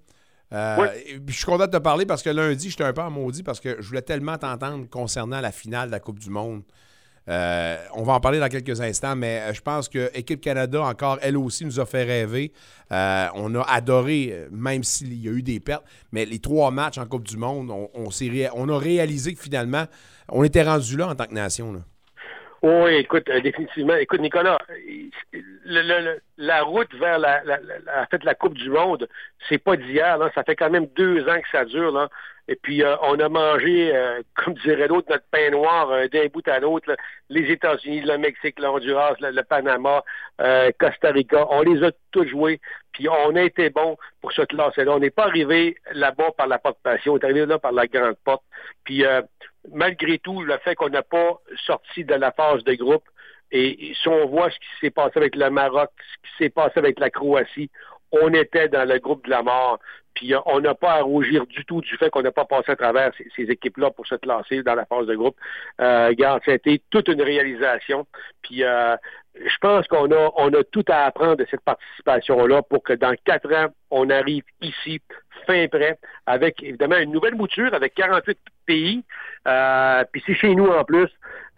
Oui. 0.53 0.87
je 1.29 1.33
suis 1.33 1.45
content 1.45 1.67
de 1.67 1.71
te 1.73 1.77
parler 1.83 2.07
parce 2.07 2.23
que 2.23 2.31
lundi, 2.31 2.71
j'étais 2.71 2.85
un 2.85 2.93
peu 2.93 3.03
en 3.03 3.11
maudit 3.11 3.43
parce 3.43 3.59
que 3.61 3.77
je 3.81 3.87
voulais 3.89 4.03
tellement 4.03 4.37
t'entendre 4.39 4.89
concernant 4.89 5.41
la 5.41 5.51
finale 5.53 5.89
de 5.89 5.93
la 5.93 6.01
Coupe 6.01 6.19
du 6.21 6.31
Monde. 6.31 6.63
Euh, 7.31 7.77
on 7.95 8.03
va 8.03 8.15
en 8.15 8.21
parler 8.21 8.41
dans 8.41 8.49
quelques 8.49 8.81
instants, 8.81 9.15
mais 9.15 9.41
euh, 9.41 9.53
je 9.53 9.61
pense 9.61 9.89
que 9.89 10.11
Équipe 10.19 10.41
Canada, 10.41 10.83
encore, 10.83 11.19
elle 11.23 11.37
aussi, 11.37 11.65
nous 11.65 11.79
a 11.79 11.87
fait 11.87 12.03
rêver. 12.03 12.51
Euh, 12.91 13.27
on 13.35 13.55
a 13.55 13.63
adoré, 13.63 14.35
même 14.51 14.83
s'il 14.83 15.15
y 15.15 15.29
a 15.29 15.33
eu 15.33 15.43
des 15.43 15.61
pertes, 15.61 15.85
mais 16.11 16.25
les 16.25 16.41
trois 16.41 16.73
matchs 16.73 16.99
en 16.99 17.07
Coupe 17.07 17.29
du 17.29 17.37
Monde, 17.37 17.71
on, 17.71 18.69
a 18.69 18.79
réalisé 18.79 19.35
que 19.35 19.41
finalement, 19.41 19.85
on 20.29 20.43
était 20.43 20.65
rendu 20.65 20.97
là 20.97 21.09
en 21.09 21.15
tant 21.15 21.27
que 21.27 21.35
nation. 21.35 21.85
Oui, 22.63 22.95
écoute, 22.97 23.31
définitivement. 23.43 23.95
Écoute, 23.95 24.21
Nicolas, 24.21 24.59
la 26.37 26.63
route 26.63 26.93
vers 26.99 27.19
la, 27.19 27.43
la 27.45 28.35
Coupe 28.35 28.55
du 28.55 28.71
Monde, 28.71 29.09
c'est 29.49 29.59
pas 29.59 29.77
d'hier. 29.77 30.19
Là. 30.19 30.31
Ça 30.35 30.45
fait 30.45 30.57
quand 30.57 30.71
même 30.71 30.87
deux 30.97 31.29
ans 31.29 31.41
que 31.41 31.49
ça 31.51 31.65
dure. 31.65 31.93
Là. 31.93 32.09
Et 32.49 32.57
puis, 32.57 32.83
euh, 32.83 32.97
on 33.03 33.19
a 33.21 33.29
mangé, 33.29 33.95
euh, 33.95 34.23
comme 34.35 34.55
dirait 34.55 34.89
l'autre, 34.89 35.07
notre 35.11 35.25
pain 35.31 35.51
noir 35.51 35.91
euh, 35.91 36.09
d'un 36.09 36.27
bout 36.27 36.47
à 36.49 36.59
l'autre. 36.59 36.97
Les 37.29 37.51
États-Unis, 37.51 38.03
le 38.03 38.19
Mexique, 38.19 38.59
le 38.59 38.69
Honduras, 38.69 39.15
le, 39.21 39.43
Panama, 39.43 40.03
euh, 40.41 40.71
Costa 40.79 41.11
Rica. 41.11 41.47
On 41.51 41.63
les 41.63 41.83
a 41.85 41.93
tous 42.11 42.27
joués. 42.27 42.61
Puis, 42.93 43.09
on 43.09 43.37
a 43.37 43.43
été 43.43 43.71
bons 43.71 43.97
pour 44.21 44.33
se 44.33 44.43
classer 44.43 44.85
là. 44.85 44.93
On 44.93 44.99
n'est 44.99 45.11
pas 45.11 45.27
arrivé 45.27 45.77
là-bas 45.93 46.33
par 46.37 46.49
la 46.49 46.59
porte 46.59 46.79
passion. 46.83 47.13
On 47.13 47.19
est 47.19 47.25
arrivé 47.25 47.47
là 47.47 47.59
par 47.59 47.73
la 47.73 47.87
grande 47.87 48.17
porte. 48.25 48.43
Puis, 48.85 49.05
euh, 49.05 49.23
malgré 49.73 50.19
tout, 50.19 50.43
le 50.43 50.59
fait 50.59 50.75
qu'on 50.75 50.89
n'a 50.89 51.03
pas 51.03 51.39
sorti 51.67 52.05
de 52.05 52.15
la 52.15 52.33
phase 52.33 52.65
de 52.65 52.75
groupe, 52.75 53.05
et 53.53 53.93
si 54.01 54.09
on 54.09 54.27
voit 54.27 54.51
ce 54.51 54.57
qui 54.57 54.81
s'est 54.81 54.91
passé 54.91 55.13
avec 55.17 55.35
le 55.35 55.51
Maroc, 55.51 55.91
ce 55.99 56.29
qui 56.29 56.45
s'est 56.45 56.51
passé 56.51 56.79
avec 56.79 57.01
la 57.01 57.11
Croatie, 57.11 57.71
on 58.13 58.33
était 58.33 58.69
dans 58.69 58.89
le 58.89 58.99
groupe 58.99 59.25
de 59.25 59.31
la 59.31 59.43
mort. 59.43 59.79
Puis 60.15 60.35
euh, 60.35 60.39
on 60.47 60.61
n'a 60.61 60.75
pas 60.75 60.95
à 60.95 61.03
rougir 61.03 61.47
du 61.47 61.65
tout 61.65 61.81
du 61.81 61.97
fait 61.97 62.11
qu'on 62.11 62.23
n'a 62.23 62.33
pas 62.33 62.45
passé 62.45 62.73
à 62.73 62.77
travers 62.77 63.13
ces, 63.37 63.45
équipes-là 63.45 63.91
pour 63.91 64.07
se 64.07 64.17
classer 64.17 64.63
dans 64.63 64.75
la 64.75 64.85
phase 64.85 65.07
de 65.07 65.15
groupe. 65.15 65.37
Euh, 65.81 66.09
regarde, 66.09 66.43
ça 66.45 66.53
a 66.53 66.55
été 66.55 66.83
toute 66.91 67.09
une 67.09 67.23
réalisation. 67.23 68.07
Puis 68.43 68.65
euh, 68.65 68.97
je 69.35 69.57
pense 69.61 69.87
qu'on 69.87 70.11
a, 70.11 70.33
on 70.37 70.53
a 70.53 70.65
tout 70.65 70.85
à 70.89 71.05
apprendre 71.05 71.37
de 71.37 71.47
cette 71.51 71.63
participation-là 71.63 72.63
pour 72.63 72.83
que 72.83 72.93
dans 72.93 73.15
quatre 73.25 73.53
ans, 73.55 73.69
on 73.91 74.11
arrive 74.11 74.43
ici, 74.61 75.01
fin 75.47 75.69
prêt, 75.69 75.99
avec 76.27 76.63
évidemment 76.63 76.99
une 76.99 77.13
nouvelle 77.13 77.35
mouture, 77.35 77.73
avec 77.73 77.95
48 77.95 78.39
pays. 78.67 79.05
Euh, 79.49 80.05
puis 80.13 80.23
c'est 80.27 80.35
chez 80.35 80.55
nous 80.55 80.67
en 80.67 80.85
plus. 80.85 81.09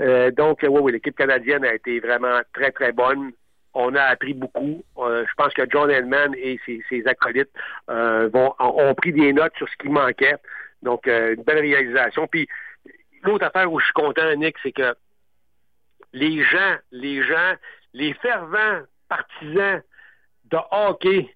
Euh, 0.01 0.31
donc, 0.31 0.65
euh, 0.65 0.69
oui, 0.69 0.81
oui, 0.83 0.93
l'équipe 0.93 1.17
canadienne 1.17 1.65
a 1.65 1.75
été 1.75 2.01
vraiment 2.01 2.41
très, 2.53 2.71
très 2.71 2.93
bonne. 2.93 3.33
On 3.75 3.95
a 3.95 4.03
appris 4.03 4.35
beaucoup. 4.35 4.83
Euh, 4.99 5.25
je 5.29 5.35
pense 5.37 5.53
que 5.55 5.63
John 5.71 5.91
Hellman 5.91 6.35
et 6.37 6.61
ses, 6.67 6.83
ses 6.89 7.07
acolytes 7.07 7.51
euh, 7.91 8.29
vont, 8.33 8.55
ont, 8.59 8.95
pris 8.95 9.13
des 9.13 9.33
notes 9.33 9.55
sur 9.57 9.69
ce 9.69 9.77
qui 9.77 9.89
manquait. 9.89 10.37
Donc, 10.83 11.07
euh, 11.07 11.35
une 11.35 11.43
belle 11.43 11.61
réalisation. 11.61 12.27
Puis, 12.27 12.49
l'autre 13.23 13.47
affaire 13.47 13.73
où 13.73 13.79
je 13.79 13.85
suis 13.85 13.95
content, 13.95 14.35
Nick, 14.35 14.57
c'est 14.63 14.73
que 14.73 14.95
les 16.13 16.43
gens, 16.43 16.77
les 16.91 17.23
gens, 17.23 17.55
les 17.95 18.13
fervents 18.15 18.81
partisans 19.09 19.83
de 20.45 20.59
hockey, 20.71 21.35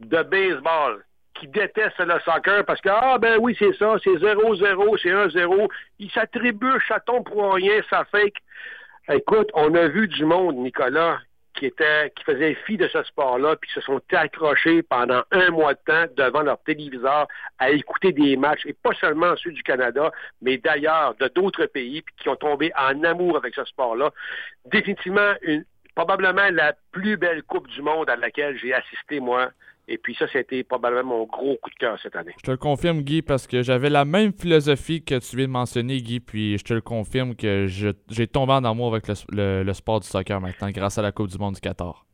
de 0.00 0.22
baseball, 0.22 1.04
qui 1.34 1.48
détestent 1.48 1.98
le 2.00 2.18
soccer 2.20 2.64
parce 2.64 2.80
que, 2.80 2.88
ah 2.88 3.18
ben 3.18 3.38
oui, 3.40 3.56
c'est 3.58 3.74
ça, 3.76 3.96
c'est 4.02 4.10
0-0, 4.10 4.98
c'est 5.02 5.10
1-0, 5.10 5.68
ils 5.98 6.10
s'attribuent, 6.10 6.80
tombe 7.06 7.24
pour 7.24 7.54
rien, 7.54 7.80
ça 7.88 8.04
fake. 8.10 8.36
Écoute, 9.10 9.48
on 9.54 9.74
a 9.74 9.88
vu 9.88 10.08
du 10.08 10.24
monde, 10.24 10.56
Nicolas, 10.56 11.18
qui 11.58 11.66
était, 11.66 12.10
qui 12.14 12.24
faisait 12.24 12.54
fi 12.66 12.76
de 12.76 12.86
ce 12.88 13.02
sport-là, 13.02 13.56
puis 13.56 13.70
se 13.72 13.80
sont 13.80 14.00
accrochés 14.12 14.82
pendant 14.82 15.22
un 15.32 15.50
mois 15.50 15.74
de 15.74 15.80
temps 15.84 16.04
devant 16.16 16.42
leur 16.42 16.62
téléviseur 16.62 17.26
à 17.58 17.70
écouter 17.70 18.12
des 18.12 18.36
matchs, 18.36 18.64
et 18.66 18.72
pas 18.72 18.94
seulement 18.94 19.34
ceux 19.36 19.50
du 19.50 19.62
Canada, 19.62 20.12
mais 20.40 20.58
d'ailleurs 20.58 21.14
de 21.16 21.28
d'autres 21.28 21.66
pays, 21.66 22.02
puis 22.02 22.14
qui 22.18 22.28
ont 22.28 22.36
tombé 22.36 22.70
en 22.78 23.02
amour 23.02 23.36
avec 23.36 23.54
ce 23.54 23.64
sport-là. 23.64 24.10
Définitivement, 24.66 25.32
une, 25.42 25.64
probablement 25.94 26.48
la 26.52 26.74
plus 26.92 27.16
belle 27.16 27.42
Coupe 27.42 27.66
du 27.68 27.82
Monde 27.82 28.08
à 28.08 28.14
laquelle 28.14 28.56
j'ai 28.56 28.72
assisté, 28.72 29.18
moi. 29.18 29.50
Et 29.88 29.98
puis 29.98 30.14
ça, 30.18 30.26
c'était 30.32 30.62
probablement 30.64 31.18
mon 31.18 31.24
gros 31.24 31.56
coup 31.56 31.70
de 31.70 31.74
cœur 31.76 31.98
cette 32.02 32.14
année. 32.14 32.32
Je 32.38 32.42
te 32.42 32.50
le 32.50 32.56
confirme, 32.58 33.00
Guy, 33.00 33.22
parce 33.22 33.46
que 33.46 33.62
j'avais 33.62 33.88
la 33.90 34.04
même 34.04 34.32
philosophie 34.32 35.02
que 35.02 35.18
tu 35.18 35.36
viens 35.36 35.46
de 35.46 35.52
mentionner, 35.52 35.96
Guy, 36.02 36.20
puis 36.20 36.58
je 36.58 36.64
te 36.64 36.74
le 36.74 36.80
confirme 36.82 37.34
que 37.34 37.66
j'ai 37.66 38.26
tombé 38.26 38.52
en 38.52 38.64
amour 38.64 38.92
avec 38.94 39.08
le, 39.08 39.14
le- 39.32 39.62
le 39.64 39.72
sport 39.72 40.00
du 40.00 40.06
soccer 40.06 40.40
maintenant, 40.40 40.70
grâce 40.70 40.98
à 40.98 41.02
la 41.02 41.10
Coupe 41.12 41.28
du 41.28 41.38
Monde 41.38 41.54
du 41.54 41.60
Qatar. 41.60 42.04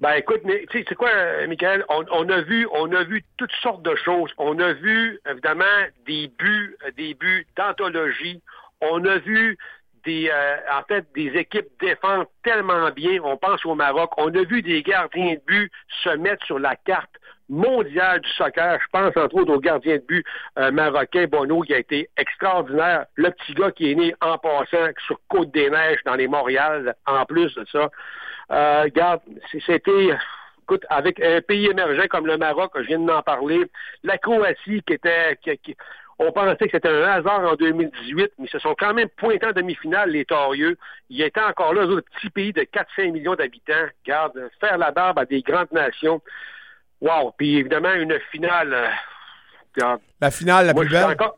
Ben 0.00 0.14
écoute, 0.14 0.40
mais 0.44 0.66
tu 0.70 0.78
sais, 0.80 0.84
c'est 0.88 0.96
quoi, 0.96 1.08
euh, 1.10 1.46
Michael? 1.46 1.84
On, 1.88 2.04
on 2.10 2.28
a 2.28 2.40
vu, 2.40 2.66
on 2.72 2.90
a 2.92 3.04
vu 3.04 3.24
toutes 3.36 3.52
sortes 3.62 3.84
de 3.84 3.94
choses. 3.94 4.32
On 4.38 4.58
a 4.58 4.72
vu, 4.72 5.20
évidemment, 5.30 5.64
des 6.04 6.28
buts, 6.36 6.76
euh, 6.84 6.90
des 6.96 7.14
buts 7.14 7.46
d'anthologie. 7.56 8.42
On 8.80 9.04
a 9.04 9.18
vu 9.18 9.56
euh, 10.06 10.56
en 10.72 10.82
fait, 10.84 11.06
des 11.14 11.28
équipes 11.38 11.66
défendre 11.80 12.26
tellement 12.42 12.90
bien. 12.90 13.20
On 13.22 13.36
pense 13.36 13.64
au 13.64 13.74
Maroc. 13.74 14.10
On 14.16 14.28
a 14.34 14.42
vu 14.44 14.62
des 14.62 14.82
gardiens 14.82 15.34
de 15.34 15.40
but 15.46 15.72
se 16.02 16.10
mettre 16.10 16.44
sur 16.46 16.58
la 16.58 16.76
carte 16.76 17.10
mondiale 17.48 18.20
du 18.20 18.30
soccer. 18.30 18.78
Je 18.80 18.86
pense 18.90 19.16
entre 19.16 19.34
autres 19.34 19.52
au 19.52 19.60
gardien 19.60 19.96
de 19.96 20.04
but 20.06 20.26
euh, 20.58 20.70
marocain 20.70 21.26
Bono 21.26 21.60
qui 21.62 21.74
a 21.74 21.78
été 21.78 22.08
extraordinaire. 22.16 23.06
Le 23.16 23.30
petit 23.30 23.54
gars 23.54 23.70
qui 23.70 23.92
est 23.92 23.94
né 23.94 24.14
en 24.20 24.38
passant 24.38 24.88
sur 25.06 25.18
Côte-des-Neiges 25.28 26.02
dans 26.04 26.14
les 26.14 26.28
Montréal, 26.28 26.94
en 27.06 27.24
plus 27.26 27.54
de 27.54 27.64
ça. 27.70 27.90
Euh, 28.50 28.88
c'était 29.66 30.10
écoute, 30.62 30.86
avec 30.88 31.20
un 31.20 31.42
pays 31.42 31.66
émergent 31.66 32.08
comme 32.08 32.26
le 32.26 32.38
Maroc, 32.38 32.72
je 32.76 32.86
viens 32.86 32.98
d'en 32.98 33.20
parler, 33.22 33.60
la 34.02 34.16
Croatie 34.16 34.82
qui 34.86 34.94
était 34.94 35.36
qui- 35.42 35.58
qui- 35.58 35.76
on 36.18 36.30
pensait 36.32 36.66
que 36.66 36.70
c'était 36.72 36.88
un 36.88 37.02
hasard 37.02 37.40
en 37.40 37.54
2018, 37.56 38.32
mais 38.38 38.46
ils 38.46 38.48
se 38.50 38.58
sont 38.58 38.74
quand 38.78 38.94
même 38.94 39.08
pointés 39.16 39.46
en 39.46 39.52
demi-finale, 39.52 40.10
les 40.10 40.24
Torieux. 40.24 40.76
Ils 41.10 41.22
étaient 41.22 41.40
encore 41.42 41.74
là, 41.74 41.82
eux 41.84 41.90
autres 41.90 42.08
petits 42.16 42.30
pays 42.30 42.52
de 42.52 42.62
4-5 42.62 43.10
millions 43.12 43.34
d'habitants. 43.34 43.86
Garde, 44.06 44.50
faire 44.60 44.78
la 44.78 44.90
barbe 44.92 45.18
à 45.18 45.24
des 45.24 45.42
grandes 45.42 45.72
nations. 45.72 46.20
Wow! 47.00 47.32
Puis 47.36 47.56
évidemment, 47.58 47.92
une 47.94 48.18
finale. 48.30 48.72
euh, 48.72 48.86
regarde, 49.76 50.00
La 50.20 50.30
finale 50.30 50.66
la 50.66 50.72
moi, 50.72 50.82
plus 50.84 50.92
belle? 50.92 51.04
encore- 51.04 51.36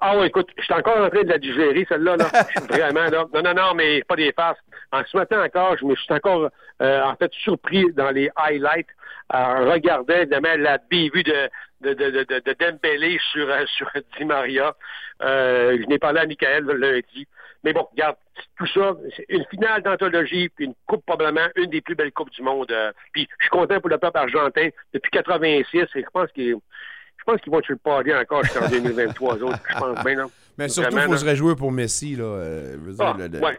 Ah 0.00 0.16
ouais, 0.16 0.28
écoute, 0.28 0.48
je 0.56 0.62
suis 0.62 0.74
encore 0.74 0.98
en 0.98 1.08
train 1.10 1.22
de 1.22 1.28
la 1.28 1.38
digérer, 1.38 1.84
celle-là. 1.88 2.16
Là. 2.16 2.26
Vraiment, 2.68 3.04
là. 3.10 3.24
Non, 3.34 3.42
non, 3.42 3.54
non, 3.54 3.74
mais 3.74 4.02
pas 4.04 4.14
des 4.16 4.32
farces. 4.32 4.58
En 4.92 5.02
ce 5.04 5.16
matin 5.16 5.42
encore, 5.44 5.76
je 5.78 5.84
me 5.84 5.94
suis 5.96 6.12
encore, 6.14 6.48
euh, 6.82 7.02
en 7.02 7.14
fait, 7.16 7.32
surpris 7.32 7.92
dans 7.94 8.10
les 8.10 8.30
highlights 8.36 8.88
en 9.32 9.68
regardant, 9.70 10.14
évidemment, 10.14 10.54
la 10.58 10.78
bévue 10.78 11.22
de, 11.24 11.48
de, 11.80 11.92
de, 11.94 12.10
de, 12.10 12.22
de, 12.24 12.38
de 12.44 12.56
Dembélé 12.58 13.18
sur, 13.32 13.48
euh, 13.50 13.64
sur 13.76 13.90
Di 14.18 14.24
Maria. 14.24 14.74
Euh, 15.22 15.78
je 15.80 15.86
n'ai 15.86 15.98
parlé 15.98 16.20
à 16.20 16.26
Michael 16.26 16.64
lundi. 16.66 17.26
Mais 17.62 17.72
bon, 17.74 17.86
regarde, 17.92 18.16
tout 18.56 18.66
ça, 18.68 18.96
c'est 19.16 19.26
une 19.28 19.44
finale 19.50 19.82
d'anthologie, 19.82 20.48
puis 20.48 20.64
une 20.64 20.74
coupe 20.86 21.04
probablement 21.04 21.46
une 21.56 21.68
des 21.70 21.82
plus 21.82 21.94
belles 21.94 22.12
coupes 22.12 22.30
du 22.30 22.42
monde. 22.42 22.70
euh. 22.70 22.90
puis 23.12 23.28
je 23.38 23.44
suis 23.44 23.50
content 23.50 23.78
pour 23.80 23.90
le 23.90 23.98
peuple 23.98 24.16
argentin 24.16 24.68
depuis 24.94 25.10
86, 25.10 25.78
et 25.82 25.86
je 25.94 26.00
pense 26.12 26.30
qu'il 26.32 26.56
je 27.18 27.24
pense 27.26 27.38
qu'ils 27.42 27.52
vont 27.52 27.60
tuer 27.60 27.74
le 27.74 27.78
pari 27.78 28.14
encore 28.14 28.42
jusqu'en 28.44 28.66
2023, 28.70 29.36
eux 29.36 29.42
autres. 29.44 29.58
Je 29.68 29.78
pense 29.78 30.02
bien, 30.04 30.14
là. 30.14 30.24
Mais 30.56 30.68
surtout, 30.70 30.96
il 30.96 31.02
faut 31.02 31.16
se 31.18 31.24
là. 31.26 31.30
réjouir 31.32 31.54
pour 31.54 31.70
Messi. 31.70 32.16
Là, 32.16 32.24
euh, 32.24 32.72
je 32.72 32.78
veux 32.78 32.92
dire, 32.94 33.04
Ah, 33.06 33.16
le- 33.18 33.26
le- 33.28 33.40
ouais. 33.44 33.58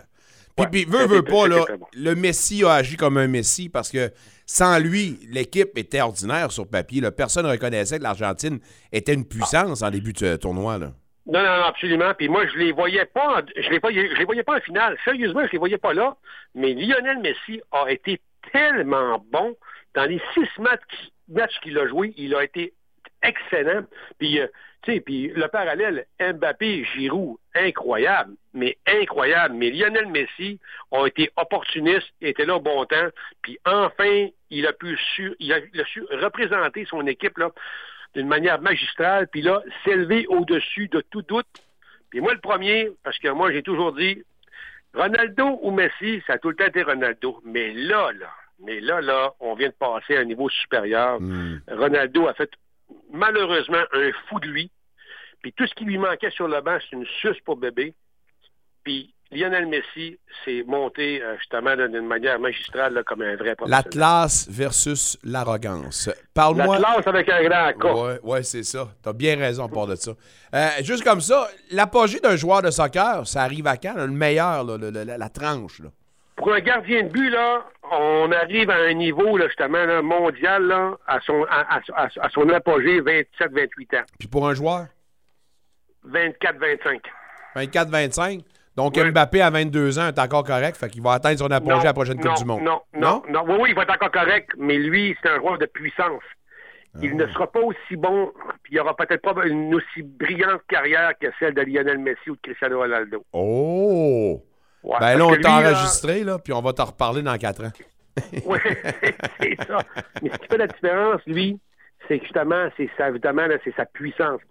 Puis, 0.56 0.66
Ouais. 0.66 0.68
puis, 0.72 0.86
veut, 0.86 1.06
veut 1.08 1.24
pas, 1.24 1.48
là, 1.48 1.66
bon. 1.78 1.88
le 1.94 2.16
Messi 2.16 2.64
a 2.64 2.74
agi 2.74 2.98
comme 2.98 3.18
un 3.18 3.28
Messi 3.28 3.70
parce 3.70 3.90
que 3.92 4.12
sans 4.46 4.80
lui, 4.80 5.20
l'équipe 5.32 5.78
était 5.78 6.02
ordinaire 6.02 6.52
sur 6.52 6.68
papier. 6.68 7.00
là. 7.02 7.12
Personne 7.12 7.46
ne 7.46 7.52
reconnaissait 7.52 7.98
que 8.00 8.04
l'Argentine 8.04 8.60
était 8.92 9.14
une 9.14 9.26
puissance 9.26 9.82
en 9.82 9.90
début 9.90 10.14
de 10.14 10.26
euh, 10.26 10.38
tournoi. 10.38 10.78
Là. 10.78 10.92
Non, 11.28 11.40
non, 11.40 11.58
non, 11.58 11.64
absolument. 11.66 12.14
Puis 12.18 12.28
moi, 12.28 12.46
je 12.48 12.58
les 12.58 12.72
voyais 12.72 13.06
pas, 13.06 13.40
en- 13.42 13.46
je 13.56 13.70
les 13.70 13.80
voyais, 13.80 14.10
je 14.12 14.16
les 14.18 14.26
voyais 14.26 14.44
pas 14.44 14.58
en 14.58 14.62
finale. 14.62 14.98
Sérieusement, 15.06 15.46
je 15.48 15.52
les 15.54 15.58
voyais 15.60 15.78
pas 15.78 15.94
là. 15.94 16.18
Mais 16.56 16.74
Lionel 16.74 17.20
Messi 17.20 17.62
a 17.72 17.90
été 17.92 18.20
tellement 18.52 19.24
bon 19.32 19.56
dans 19.96 20.06
les 20.06 20.20
six 20.34 20.48
matchs, 20.60 20.82
matchs 21.30 21.60
qu'il 21.64 21.78
a 21.78 21.88
joué. 21.88 22.14
Il 22.18 22.36
a 22.36 22.44
été 22.44 22.74
excellent. 23.24 23.84
Puis, 24.20 24.40
euh, 24.40 24.48
tu 24.84 24.94
sais, 24.94 25.00
puis 25.00 25.28
le 25.28 25.48
parallèle 25.48 26.06
Mbappé, 26.20 26.86
Giroud, 26.96 27.38
incroyable, 27.54 28.34
mais 28.54 28.78
incroyable. 28.88 29.56
Mais 29.56 29.70
Lionel 29.70 30.08
Messi 30.08 30.60
a 30.92 31.06
été 31.06 31.32
opportuniste, 31.36 32.10
était 32.22 32.46
là 32.46 32.56
au 32.56 32.62
bon 32.62 32.86
temps. 32.86 33.10
Puis 33.44 33.60
enfin, 33.66 34.28
il 34.50 34.66
a 34.66 34.74
pu 34.74 34.98
su, 35.16 35.36
il 35.40 35.54
a, 35.54 35.60
il 35.74 35.82
a 35.82 35.86
su 35.86 36.04
représenter 36.12 36.86
son 36.86 37.06
équipe 37.06 37.38
là 37.38 37.52
d'une 38.16 38.28
manière 38.28 38.60
magistrale, 38.60 39.28
puis 39.28 39.42
là, 39.42 39.62
s'élever 39.86 40.26
au-dessus 40.28 40.88
de 40.90 41.02
tout 41.12 41.22
doute. 41.22 41.48
Puis 42.10 42.20
moi, 42.20 42.34
le 42.34 42.40
premier, 42.40 42.90
parce 43.04 43.18
que 43.20 43.30
moi, 43.30 43.52
j'ai 43.54 43.64
toujours 43.64 43.94
dit, 43.94 44.22
Ronaldo 44.94 45.60
ou 45.62 45.72
Messi, 45.72 46.22
ça 46.28 46.34
a 46.34 46.38
tout 46.38 46.50
le 46.50 46.56
temps 46.56 46.66
été 46.66 46.84
Ronaldo. 46.84 47.42
Mais 47.46 47.72
là, 47.74 48.12
là, 48.12 48.30
mais 48.60 48.80
là, 48.82 49.00
là, 49.00 49.34
on 49.40 49.56
vient 49.56 49.70
de 49.70 49.74
passer 49.74 50.18
à 50.18 50.22
un 50.22 50.26
niveau 50.26 50.50
supérieur. 50.50 51.20
Ronaldo 51.70 52.28
a 52.28 52.34
fait 52.34 52.52
malheureusement 53.12 53.84
un 53.94 54.12
fou 54.30 54.40
de 54.40 54.48
lui. 54.48 54.72
Puis 55.42 55.54
tout 55.54 55.66
ce 55.68 55.74
qui 55.74 55.86
lui 55.86 55.98
manquait 55.98 56.32
sur 56.32 56.48
le 56.48 56.62
banc, 56.62 56.78
c'est 56.82 56.96
une 56.96 57.06
suce 57.20 57.40
pour 57.46 57.58
bébé. 57.58 57.94
Puis 58.84 59.14
Lionel 59.32 59.66
Messi 59.66 60.20
s'est 60.44 60.64
monté 60.68 61.22
euh, 61.24 61.38
justement 61.38 61.76
d'une 61.76 62.06
manière 62.06 62.38
magistrale 62.40 62.94
là, 62.94 63.04
comme 63.04 63.22
un 63.22 63.36
vrai 63.38 63.50
La 63.50 63.56
professionnel. 63.56 63.90
classe 63.92 64.48
versus 64.50 65.18
l'arrogance. 65.24 66.10
Parle-moi. 66.34 66.78
La 66.80 66.92
classe 66.94 67.08
avec 67.08 67.30
un 67.30 67.44
grand 67.44 67.72
K. 67.74 67.84
Ouais, 67.86 68.20
ouais, 68.24 68.44
c'est 68.44 68.64
ça. 68.64 68.90
T'as 69.02 69.14
bien 69.14 69.38
raison 69.38 69.70
pour 69.70 69.88
de 69.88 69.96
ça. 69.96 70.12
Euh, 70.54 70.68
juste 70.82 71.04
comme 71.04 71.22
ça, 71.22 71.48
l'apogée 71.72 72.20
d'un 72.20 72.36
joueur 72.36 72.62
de 72.62 72.70
soccer, 72.72 73.26
ça 73.26 73.44
arrive 73.44 73.68
à 73.68 73.78
quand? 73.78 73.94
là? 73.96 74.06
le 74.06 74.12
meilleur, 74.12 74.64
là, 74.66 74.78
le- 74.78 74.90
le- 74.92 75.04
la, 75.04 75.18
la 75.18 75.30
tranche. 75.30 75.80
Là? 75.80 75.90
Pour 76.42 76.54
un 76.54 76.60
gardien 76.60 77.04
de 77.04 77.10
but, 77.10 77.30
là, 77.30 77.66
on 77.92 78.32
arrive 78.32 78.70
à 78.70 78.76
un 78.78 78.94
niveau 78.94 79.38
là, 79.38 79.48
justement 79.48 79.86
là, 79.86 80.02
mondial 80.02 80.64
là, 80.66 80.98
à, 81.08 81.20
son, 81.22 81.44
à, 81.50 81.76
à- 81.78 81.82
à- 81.96 82.10
à 82.20 82.30
son 82.30 82.50
apogée 82.50 83.00
27-28 83.02 83.98
ans. 84.00 84.04
Puis 84.18 84.28
pour 84.28 84.48
un 84.48 84.54
joueur, 84.54 84.88
24-25. 86.08 87.02
24-25. 87.56 88.42
Donc 88.76 88.98
Mbappé 88.98 89.42
à 89.42 89.50
22 89.50 90.00
ans 90.00 90.08
est 90.08 90.20
encore 90.20 90.44
correct, 90.46 90.78
fait 90.78 90.90
qu'il 90.90 91.02
va 91.04 91.14
atteindre 91.14 91.38
son 91.40 91.52
apogée 91.52 91.82
à 91.82 91.84
la 91.84 91.94
prochaine 91.94 92.18
non, 92.18 92.30
Coupe 92.32 92.38
du 92.40 92.46
Monde. 92.46 92.62
Non, 92.64 92.82
non, 92.94 93.22
non? 93.30 93.44
Oui, 93.48 93.56
oui, 93.60 93.70
il 93.72 93.76
va 93.76 93.84
être 93.84 93.94
encore 93.94 94.12
correct, 94.12 94.50
mais 94.58 94.78
lui, 94.78 95.16
c'est 95.22 95.30
un 95.30 95.38
joueur 95.38 95.58
de 95.58 95.66
puissance. 95.66 96.24
Il 97.02 97.12
Ah. 97.12 97.16
ne 97.16 97.28
sera 97.28 97.52
pas 97.52 97.60
aussi 97.60 97.96
bon, 97.98 98.32
puis 98.64 98.74
il 98.74 98.80
aura 98.80 98.96
peut-être 98.96 99.22
pas 99.22 99.46
une 99.46 99.74
aussi 99.76 100.02
brillante 100.04 100.62
carrière 100.68 101.12
que 101.20 101.28
celle 101.40 101.54
de 101.54 101.62
Lionel 101.62 102.00
Messi 102.00 102.30
ou 102.30 102.36
de 102.36 102.42
Cristiano 102.42 102.80
Ronaldo. 102.80 103.24
Oh! 103.34 104.42
Ouais, 104.84 104.98
ben 105.00 105.18
là, 105.18 105.26
on 105.26 105.36
t'a 105.36 105.52
enregistré, 105.52 106.24
là, 106.24 106.40
puis 106.40 106.54
on 106.54 106.62
va 106.62 106.74
t'en 106.74 106.86
reparler 106.86 107.22
dans 107.22 107.38
4 107.38 107.66
ans. 107.66 107.72
Oui, 108.46 108.60
c'est 109.40 109.56
ça. 109.66 109.78
Mais 110.22 110.30
ce 110.32 110.38
qui 110.38 110.48
fait 110.48 110.58
la 110.58 110.68
différence, 110.68 111.22
lui, 111.26 111.60
c'est 112.08 112.20
justement, 112.20 112.68
c'est 112.76 112.90
sa, 112.98 113.08
évidemment, 113.08 113.44
c'est 113.64 113.74
sa 113.76 113.86
puissance. 113.86 114.42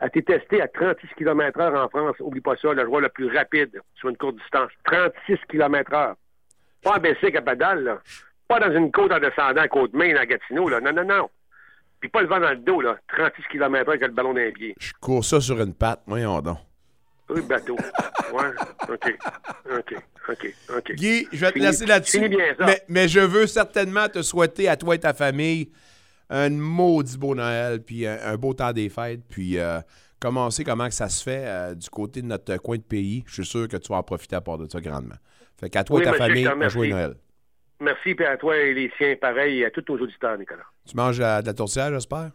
A 0.00 0.06
été 0.06 0.22
testé 0.22 0.62
à 0.62 0.68
36 0.68 1.08
km 1.16 1.60
heure 1.60 1.74
en 1.74 1.88
France. 1.88 2.16
Oublie 2.20 2.40
pas 2.40 2.56
ça, 2.56 2.72
le 2.72 2.84
joueur 2.84 3.02
le 3.02 3.08
plus 3.10 3.34
rapide 3.36 3.80
sur 3.94 4.08
une 4.08 4.16
courte 4.16 4.36
distance. 4.36 4.70
36 4.84 5.36
km 5.48 5.92
heure. 5.92 6.14
Pas 6.82 6.98
baissé 6.98 7.36
à 7.36 7.42
pédale, 7.42 7.84
là. 7.84 7.98
Pas 8.48 8.60
dans 8.60 8.74
une 8.74 8.90
côte 8.90 9.12
en 9.12 9.20
descendant 9.20 9.60
à 9.60 9.68
côte 9.68 9.92
main 9.92 10.16
à 10.16 10.26
Gatineau, 10.26 10.68
là. 10.68 10.80
Non, 10.80 10.92
non, 10.92 11.04
non. 11.04 11.30
Puis 12.00 12.08
pas 12.08 12.22
le 12.22 12.28
vent 12.28 12.40
dans 12.40 12.50
le 12.50 12.56
dos, 12.56 12.80
là. 12.80 12.96
36 13.14 13.42
km 13.50 13.82
heure 13.82 13.88
avec 13.90 14.02
le 14.02 14.08
ballon 14.08 14.34
d'un 14.34 14.50
pied. 14.50 14.74
Je 14.80 14.92
cours 15.00 15.24
ça 15.24 15.40
sur 15.40 15.60
une 15.60 15.74
patte, 15.74 16.02
voyons 16.06 16.40
donc. 16.40 16.58
Oui, 17.34 17.42
bateau. 17.42 17.76
Ouais, 18.32 18.50
OK. 18.88 19.18
OK. 19.78 19.94
OK. 20.28 20.54
OK. 20.76 20.92
Guy, 20.94 21.26
je 21.32 21.40
vais 21.44 21.52
te 21.52 21.58
laisser 21.58 21.86
là-dessus. 21.86 22.20
Mais, 22.60 22.82
mais 22.88 23.08
je 23.08 23.20
veux 23.20 23.46
certainement 23.46 24.08
te 24.08 24.22
souhaiter 24.22 24.68
à 24.68 24.76
toi 24.76 24.94
et 24.94 24.98
ta 25.00 25.14
famille 25.14 25.70
un 26.30 26.48
maudit 26.50 27.18
beau 27.18 27.34
Noël, 27.34 27.82
puis 27.82 28.06
un, 28.06 28.18
un 28.24 28.36
beau 28.36 28.54
temps 28.54 28.72
des 28.72 28.88
fêtes, 28.88 29.20
puis 29.28 29.58
euh, 29.58 29.80
commencer 30.18 30.64
comment 30.64 30.88
que 30.88 30.94
ça 30.94 31.08
se 31.10 31.22
fait 31.22 31.44
euh, 31.46 31.74
du 31.74 31.90
côté 31.90 32.22
de 32.22 32.26
notre 32.26 32.56
coin 32.56 32.76
de 32.76 32.82
pays. 32.82 33.22
Je 33.26 33.34
suis 33.34 33.44
sûr 33.44 33.68
que 33.68 33.76
tu 33.76 33.88
vas 33.88 33.96
en 33.98 34.02
profiter 34.02 34.36
à 34.36 34.40
part 34.40 34.56
de 34.58 34.66
ça 34.70 34.80
grandement. 34.80 35.16
Fait 35.60 35.68
qu'à 35.68 35.84
toi 35.84 35.96
Oui, 35.98 36.02
et 36.02 36.06
ta 36.06 36.14
famille, 36.14 36.46
remercie. 36.48 36.74
jouer 36.74 36.88
Noël. 36.88 37.14
Merci, 37.80 38.14
puis 38.14 38.24
à 38.24 38.36
toi 38.36 38.56
et 38.56 38.72
les 38.72 38.90
siens, 38.96 39.14
pareil, 39.20 39.60
et 39.60 39.66
à 39.66 39.70
tous 39.70 39.84
nos 39.88 39.98
auditeurs, 40.04 40.38
Nicolas. 40.38 40.62
Tu 40.88 40.96
manges 40.96 41.20
euh, 41.20 41.42
de 41.42 41.46
la 41.46 41.54
tourtière, 41.54 41.90
j'espère? 41.92 42.30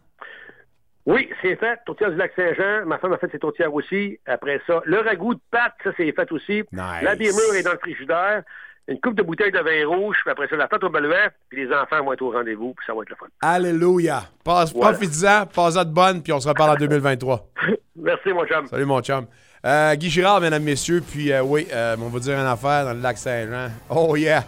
Oui, 1.08 1.26
c'est 1.40 1.56
fait. 1.56 1.78
Tourtière 1.86 2.10
du 2.10 2.18
lac 2.18 2.32
Saint-Jean. 2.36 2.84
Ma 2.84 2.98
femme 2.98 3.14
a 3.14 3.16
fait 3.16 3.30
ses 3.32 3.38
tourtières 3.38 3.72
aussi. 3.72 4.20
Après 4.26 4.60
ça, 4.66 4.82
le 4.84 5.00
ragoût 5.00 5.32
de 5.34 5.40
pâte, 5.50 5.72
ça, 5.82 5.90
c'est 5.96 6.12
fait 6.12 6.30
aussi. 6.30 6.62
La 6.70 7.14
bière 7.16 7.32
est 7.54 7.62
dans 7.62 7.72
le 7.72 7.78
frigidaire. 7.78 8.42
Une 8.88 9.00
coupe 9.00 9.14
de 9.14 9.22
bouteille 9.22 9.50
de 9.50 9.58
vin 9.58 9.86
rouge. 9.88 10.18
Puis 10.22 10.30
après 10.30 10.48
ça, 10.48 10.56
la 10.56 10.68
pâte 10.68 10.84
au 10.84 10.90
beluet. 10.90 11.30
Puis 11.48 11.64
les 11.64 11.74
enfants 11.74 12.04
vont 12.04 12.12
être 12.12 12.20
au 12.20 12.30
rendez-vous. 12.30 12.74
Puis 12.74 12.84
ça 12.86 12.92
va 12.92 13.00
être 13.02 13.08
le 13.08 13.16
fun. 13.16 13.26
Alléluia! 13.40 14.24
Passe, 14.44 14.74
Voilà. 14.74 14.98
Profite-en, 14.98 15.46
passe-en 15.46 15.84
de 15.84 15.94
bonne, 15.94 16.22
puis 16.22 16.30
on 16.34 16.40
se 16.40 16.48
reparle 16.48 16.72
en 16.72 16.76
2023. 16.76 17.48
Merci, 17.96 18.28
mon 18.28 18.44
chum. 18.44 18.66
Salut, 18.66 18.84
mon 18.84 19.00
chum. 19.00 19.26
Euh, 19.64 19.94
Guy 19.94 20.10
Girard, 20.10 20.42
mesdames, 20.42 20.62
messieurs, 20.62 21.00
puis 21.00 21.32
euh, 21.32 21.42
oui, 21.42 21.66
euh, 21.72 21.96
on 21.98 22.08
va 22.08 22.18
dire 22.18 22.38
une 22.38 22.46
affaire 22.46 22.84
dans 22.84 22.92
le 22.92 23.00
lac 23.00 23.16
Saint-Jean. 23.16 23.70
Oh 23.88 24.14
yeah! 24.14 24.44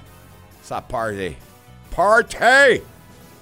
Ça 0.62 0.82
party. 0.82 1.36
Party! 1.96 2.82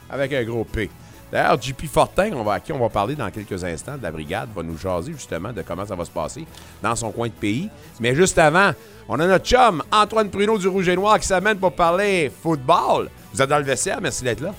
Avec 0.09 0.33
un 0.33 0.45
gros 0.45 0.65
P. 0.65 0.89
D'ailleurs, 1.31 1.61
JP 1.61 1.87
Fortin, 1.87 2.31
on 2.35 2.43
va, 2.43 2.55
à 2.55 2.61
qui 2.61 2.73
on 2.73 2.79
va 2.79 2.89
parler 2.89 3.15
dans 3.15 3.31
quelques 3.31 3.63
instants 3.63 3.97
de 3.97 4.03
la 4.03 4.11
brigade, 4.11 4.49
va 4.55 4.63
nous 4.63 4.79
jaser 4.79 5.13
justement 5.13 5.53
de 5.53 5.63
comment 5.63 5.85
ça 5.85 5.95
va 5.95 6.05
se 6.05 6.11
passer 6.11 6.47
dans 6.83 6.97
son 6.97 7.11
coin 7.11 7.29
de 7.29 7.33
pays. 7.33 7.69
Mais 8.01 8.15
juste 8.15 8.39
avant, 8.39 8.73
on 9.09 9.21
a 9.21 9.27
notre 9.27 9.45
chum 9.45 9.83
Antoine 9.93 10.31
Pruneau 10.31 10.59
du 10.59 10.69
Rouge 10.69 10.89
et 10.89 10.97
Noir 10.97 11.19
qui 11.21 11.27
s'amène 11.27 11.59
pour 11.59 11.73
parler 11.73 12.33
football. 12.43 13.11
Vous 13.33 13.43
êtes 13.43 13.49
dans 13.49 13.59
le 13.59 13.65
vestiaire, 13.65 14.01
merci 14.01 14.25
d'être 14.25 14.41
là. 14.41 14.55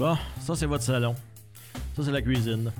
Bon, 0.00 0.16
ça 0.50 0.60
c'est 0.60 0.66
votre 0.66 0.82
salon. 0.82 1.14
Ça 1.94 2.02
c'est 2.04 2.10
la 2.10 2.22
cuisine. 2.22 2.72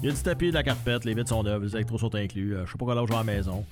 Il 0.00 0.08
y 0.08 0.12
a 0.12 0.14
du 0.14 0.22
tapis, 0.22 0.50
de 0.50 0.54
la 0.54 0.62
carpette, 0.62 1.04
les 1.04 1.14
vitres 1.14 1.30
sont 1.30 1.42
neuves, 1.42 1.64
les 1.64 1.74
électros 1.74 1.98
sont 1.98 2.14
inclus. 2.14 2.54
Euh, 2.54 2.66
je 2.66 2.72
sais 2.72 2.78
pas 2.78 2.84
quoi 2.84 2.94
l'âge 2.94 3.10
à 3.10 3.14
la 3.14 3.24
maison. 3.24 3.64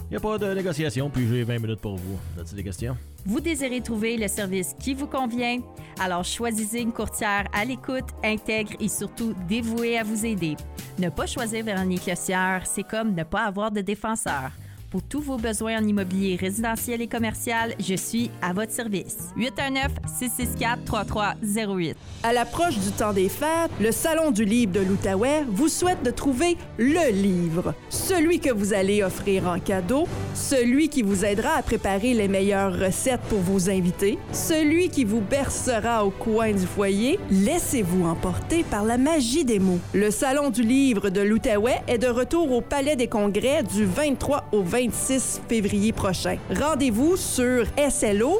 Il 0.00 0.10
n'y 0.10 0.16
a 0.16 0.20
pas 0.20 0.36
de 0.36 0.52
négociation, 0.52 1.08
puis 1.08 1.26
j'ai 1.26 1.42
20 1.42 1.60
minutes 1.60 1.80
pour 1.80 1.96
vous. 1.96 2.18
As-tu 2.38 2.54
des 2.54 2.64
questions? 2.64 2.94
Vous 3.24 3.40
désirez 3.40 3.80
trouver 3.80 4.18
le 4.18 4.28
service 4.28 4.74
qui 4.78 4.92
vous 4.92 5.06
convient? 5.06 5.60
Alors 5.98 6.24
choisissez 6.24 6.80
une 6.80 6.92
courtière 6.92 7.46
à 7.54 7.64
l'écoute, 7.64 8.04
intègre 8.22 8.72
et 8.78 8.88
surtout 8.88 9.32
dévouée 9.48 9.96
à 9.96 10.02
vous 10.02 10.26
aider. 10.26 10.56
Ne 10.98 11.08
pas 11.08 11.26
choisir 11.26 11.64
Véronique 11.64 12.06
Lossière, 12.06 12.64
c'est 12.66 12.82
comme 12.82 13.14
ne 13.14 13.22
pas 13.22 13.46
avoir 13.46 13.70
de 13.70 13.80
défenseur. 13.80 14.50
Pour 14.92 15.02
tous 15.02 15.22
vos 15.22 15.38
besoins 15.38 15.82
en 15.82 15.88
immobilier 15.88 16.36
résidentiel 16.36 17.00
et 17.00 17.06
commercial, 17.06 17.74
je 17.78 17.94
suis 17.94 18.30
à 18.42 18.52
votre 18.52 18.72
service. 18.72 19.30
819-664-3308. 19.38 21.94
À 22.22 22.34
l'approche 22.34 22.78
du 22.78 22.90
temps 22.90 23.14
des 23.14 23.30
fêtes, 23.30 23.70
le 23.80 23.90
Salon 23.90 24.32
du 24.32 24.44
livre 24.44 24.72
de 24.72 24.80
l'Outaouais 24.80 25.46
vous 25.48 25.68
souhaite 25.68 26.02
de 26.02 26.10
trouver 26.10 26.58
le 26.76 27.10
livre. 27.10 27.72
Celui 27.88 28.38
que 28.38 28.52
vous 28.52 28.74
allez 28.74 29.02
offrir 29.02 29.48
en 29.48 29.58
cadeau, 29.58 30.06
celui 30.34 30.90
qui 30.90 31.00
vous 31.00 31.24
aidera 31.24 31.54
à 31.54 31.62
préparer 31.62 32.12
les 32.12 32.28
meilleures 32.28 32.78
recettes 32.78 33.22
pour 33.30 33.40
vos 33.40 33.70
invités, 33.70 34.18
celui 34.32 34.90
qui 34.90 35.04
vous 35.04 35.22
bercera 35.22 36.04
au 36.04 36.10
coin 36.10 36.52
du 36.52 36.66
foyer. 36.66 37.18
Laissez-vous 37.30 38.04
emporter 38.04 38.62
par 38.62 38.84
la 38.84 38.98
magie 38.98 39.46
des 39.46 39.58
mots. 39.58 39.80
Le 39.94 40.10
Salon 40.10 40.50
du 40.50 40.62
livre 40.62 41.08
de 41.08 41.22
l'Outaouais 41.22 41.80
est 41.88 41.96
de 41.96 42.08
retour 42.08 42.52
au 42.52 42.60
Palais 42.60 42.96
des 42.96 43.08
Congrès 43.08 43.62
du 43.62 43.86
23 43.86 44.48
au 44.52 44.60
26 44.82 45.42
février 45.48 45.92
prochain. 45.92 46.38
Rendez-vous 46.50 47.16
sur 47.16 47.66
slo.qc.ca 47.76 48.38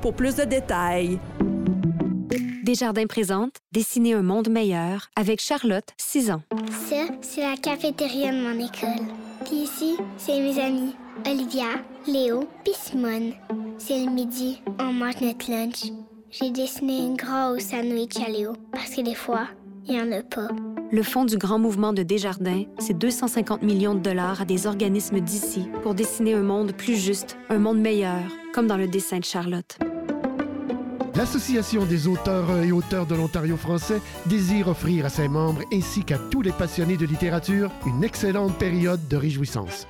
pour 0.00 0.14
plus 0.14 0.34
de 0.34 0.42
détails. 0.42 1.20
Desjardins 2.64 3.06
présente 3.06 3.58
Dessiner 3.70 4.14
un 4.14 4.22
monde 4.22 4.48
meilleur 4.48 5.08
avec 5.14 5.40
Charlotte, 5.40 5.86
6 5.98 6.32
ans. 6.32 6.42
Ça, 6.88 7.04
c'est 7.20 7.42
la 7.42 7.56
cafétéria 7.56 8.32
de 8.32 8.38
mon 8.38 8.54
école. 8.54 9.06
Puis 9.44 9.62
ici, 9.64 9.96
c'est 10.16 10.40
mes 10.40 10.58
amis. 10.60 10.96
Olivia, 11.26 11.66
Léo, 12.08 12.48
puis 12.64 12.74
Simone. 12.74 13.34
C'est 13.78 14.04
le 14.04 14.10
midi, 14.10 14.62
on 14.80 14.92
mange 14.92 15.20
notre 15.20 15.48
lunch. 15.48 15.92
J'ai 16.30 16.50
dessiné 16.50 16.98
une 16.98 17.16
grosse 17.16 17.66
sandwich 17.66 18.16
à 18.16 18.28
Léo, 18.28 18.54
parce 18.72 18.90
que 18.90 19.02
des 19.02 19.14
fois, 19.14 19.46
il 19.86 19.94
n'y 19.94 20.00
en 20.00 20.12
a 20.12 20.22
pas. 20.22 20.48
Le 20.90 21.02
fonds 21.02 21.24
du 21.24 21.38
grand 21.38 21.58
mouvement 21.58 21.92
de 21.92 22.02
Desjardins, 22.02 22.64
c'est 22.78 22.96
250 22.96 23.62
millions 23.62 23.94
de 23.94 24.00
dollars 24.00 24.42
à 24.42 24.44
des 24.44 24.66
organismes 24.66 25.20
d'ici 25.20 25.68
pour 25.82 25.94
dessiner 25.94 26.34
un 26.34 26.42
monde 26.42 26.72
plus 26.72 26.96
juste, 26.96 27.36
un 27.48 27.58
monde 27.58 27.80
meilleur, 27.80 28.20
comme 28.52 28.66
dans 28.66 28.76
le 28.76 28.86
dessin 28.86 29.18
de 29.18 29.24
Charlotte. 29.24 29.78
L'Association 31.14 31.84
des 31.84 32.08
auteurs 32.08 32.62
et 32.62 32.72
auteurs 32.72 33.06
de 33.06 33.14
l'Ontario 33.14 33.56
français 33.56 34.00
désire 34.26 34.68
offrir 34.68 35.04
à 35.04 35.08
ses 35.10 35.28
membres 35.28 35.62
ainsi 35.72 36.04
qu'à 36.04 36.18
tous 36.18 36.42
les 36.42 36.52
passionnés 36.52 36.96
de 36.96 37.04
littérature 37.04 37.70
une 37.86 38.02
excellente 38.02 38.56
période 38.58 39.06
de 39.08 39.16
réjouissance. 39.16 39.86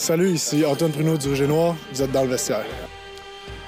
Salut, 0.00 0.30
ici 0.30 0.64
Antoine 0.64 0.92
Pruneau 0.92 1.18
du 1.18 1.28
Rouge 1.28 1.42
et 1.42 1.46
Noir. 1.46 1.74
Vous 1.92 2.00
êtes 2.02 2.10
dans 2.10 2.22
le 2.22 2.28
vestiaire. 2.30 2.64